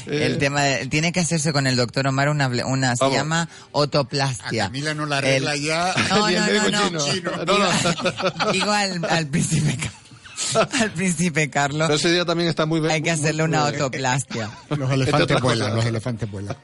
el, 0.07 0.21
el 0.21 0.37
tema. 0.37 0.63
De, 0.63 0.87
tiene 0.87 1.11
que 1.11 1.19
hacerse 1.19 1.51
con 1.53 1.67
el 1.67 1.75
doctor 1.75 2.07
Omar 2.07 2.29
una, 2.29 2.47
una 2.65 2.95
se 2.95 3.09
llama 3.11 3.43
A 3.43 3.47
otoplastia. 3.71 4.65
Camila 4.65 4.93
no 4.93 5.05
la 5.05 5.17
arregla 5.17 5.53
El- 5.53 5.61
ya. 5.63 5.93
No, 6.09 6.27
el 6.29 6.71
no, 6.71 6.99
médico 7.21 7.45
no, 7.45 7.57
no. 7.57 8.51
Digo 8.51 8.71
al, 8.71 9.05
al 9.05 9.27
príncipe 9.27 9.77
al 10.81 10.91
príncipe 10.91 11.49
Carlos. 11.49 11.87
Pero 11.87 11.95
ese 11.97 12.11
día 12.11 12.25
también 12.25 12.49
está 12.49 12.65
muy 12.65 12.85
Hay 12.89 13.01
que 13.01 13.11
hacerle 13.11 13.43
una 13.43 13.67
autoplastia. 13.67 14.49
Los 14.77 14.91
elefantes 14.91 15.41
vuelan, 15.41 15.75
los 15.75 15.85
elefantes 15.85 16.29
vuelan. 16.29 16.55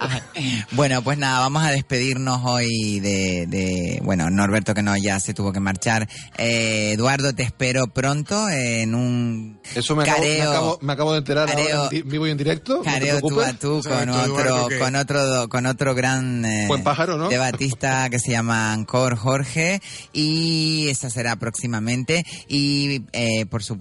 Bueno, 0.71 1.01
pues 1.03 1.17
nada, 1.17 1.39
vamos 1.39 1.63
a 1.63 1.71
despedirnos 1.71 2.41
hoy 2.43 2.99
de, 2.99 3.45
de 3.47 3.99
bueno, 4.03 4.29
Norberto 4.29 4.73
que 4.73 4.83
no 4.83 4.95
ya 4.97 5.19
se 5.19 5.33
tuvo 5.33 5.51
que 5.51 5.59
marchar. 5.59 6.07
Eh, 6.37 6.91
Eduardo, 6.93 7.33
te 7.33 7.43
espero 7.43 7.87
pronto 7.87 8.49
en 8.49 8.93
un 8.95 9.59
Eso 9.75 9.95
me 9.95 10.03
acabo, 10.03 10.19
me 10.21 10.27
careo, 10.27 10.49
acabo, 10.51 10.79
me 10.81 10.93
acabo 10.93 11.11
de 11.13 11.17
enterar 11.19 11.49
careo- 11.49 11.77
ahora 11.83 11.89
en 11.97 12.09
vivo 12.09 12.27
y 12.27 12.31
en 12.31 12.37
directo. 12.37 12.77
no 12.77 12.83
careo 12.83 13.19
tú 13.19 13.27
preocupes. 13.27 13.47
a 13.47 13.53
tú 13.59 13.81
con 13.83 14.09
Exacto, 14.09 14.31
otro, 14.33 14.45
Eduardo, 14.45 14.67
que- 14.67 14.79
con 14.79 14.95
otro, 14.95 15.49
con 15.49 15.65
otro 15.65 15.95
gran 15.95 16.45
eh, 16.45 16.65
Buen 16.67 16.83
pájaro, 16.83 17.17
¿no? 17.17 17.29
debatista 17.29 18.09
que 18.09 18.19
se 18.19 18.31
llama 18.31 18.73
Ancor 18.73 19.15
Jorge 19.15 19.81
y 20.11 20.87
esa 20.89 21.09
será 21.09 21.35
próximamente 21.35 22.25
y 22.47 23.03
eh, 23.13 23.45
por 23.47 23.61
supuesto 23.61 23.72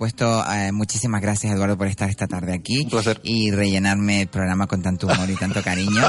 eh, 0.52 0.72
muchísimas 0.72 1.20
gracias 1.20 1.52
Eduardo 1.54 1.76
por 1.78 1.86
estar 1.86 2.08
esta 2.10 2.26
tarde 2.26 2.52
aquí 2.54 2.86
y 3.22 3.50
rellenarme 3.50 4.22
el 4.22 4.28
programa 4.28 4.66
con 4.66 4.82
tanto 4.82 5.06
humor 5.06 5.28
y 5.30 5.36
tanto 5.36 5.62
cariño. 5.62 6.02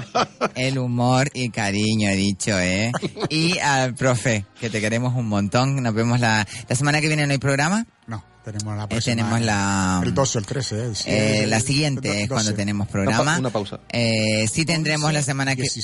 el 0.54 0.78
humor 0.78 1.28
y 1.34 1.50
cariño 1.50 2.08
he 2.10 2.16
dicho, 2.16 2.58
¿eh? 2.58 2.92
Y 3.28 3.58
al 3.58 3.94
profe, 3.94 4.44
que 4.60 4.70
te 4.70 4.80
queremos 4.80 5.14
un 5.14 5.26
montón. 5.28 5.82
Nos 5.82 5.94
vemos 5.94 6.20
la, 6.20 6.46
la 6.68 6.76
semana 6.76 7.00
que 7.00 7.08
viene 7.08 7.26
no 7.26 7.32
hay 7.32 7.38
programa. 7.38 7.86
No, 8.06 8.24
tenemos 8.44 8.76
la 8.76 8.84
Eh, 8.84 8.88
próxima. 8.88 9.16
tenemos 9.16 9.40
la 9.40 10.00
El 10.04 10.14
12 10.14 10.38
o 10.38 10.40
el 10.40 10.46
13, 10.46 10.76
¿eh? 10.76 10.90
Sí, 10.94 11.10
eh, 11.10 11.42
el- 11.44 11.50
la 11.50 11.60
siguiente 11.60 12.08
el 12.10 12.18
es 12.22 12.28
cuando 12.28 12.50
12. 12.50 12.56
tenemos 12.56 12.88
programa. 12.88 13.38
Una 13.38 13.50
pausa. 13.50 13.80
Eh, 13.92 14.46
sí 14.52 14.64
tendremos 14.64 15.12
la 15.12 15.22
semana 15.22 15.56
que 15.56 15.66
sí, 15.66 15.80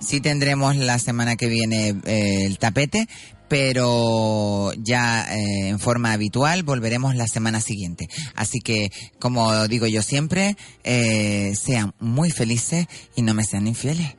sí 0.00 0.20
tendremos 0.20 0.76
la 0.76 0.98
semana 0.98 1.36
que 1.36 1.46
viene 1.48 1.94
eh, 2.04 2.44
el 2.46 2.58
tapete, 2.58 3.08
pero 3.48 4.72
ya 4.76 5.26
eh, 5.34 5.68
en 5.68 5.78
forma 5.78 6.12
habitual 6.12 6.62
volveremos 6.62 7.16
la 7.16 7.26
semana 7.26 7.60
siguiente. 7.60 8.08
Así 8.34 8.60
que, 8.60 8.90
como 9.18 9.66
digo 9.68 9.86
yo 9.86 10.02
siempre, 10.02 10.56
eh, 10.84 11.54
sean 11.56 11.94
muy 11.98 12.30
felices 12.30 12.86
y 13.16 13.22
no 13.22 13.34
me 13.34 13.44
sean 13.44 13.66
infieles. 13.66 14.16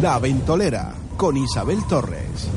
La 0.00 0.18
Ventolera 0.18 0.94
con 1.16 1.36
Isabel 1.36 1.78
Torres. 1.88 2.48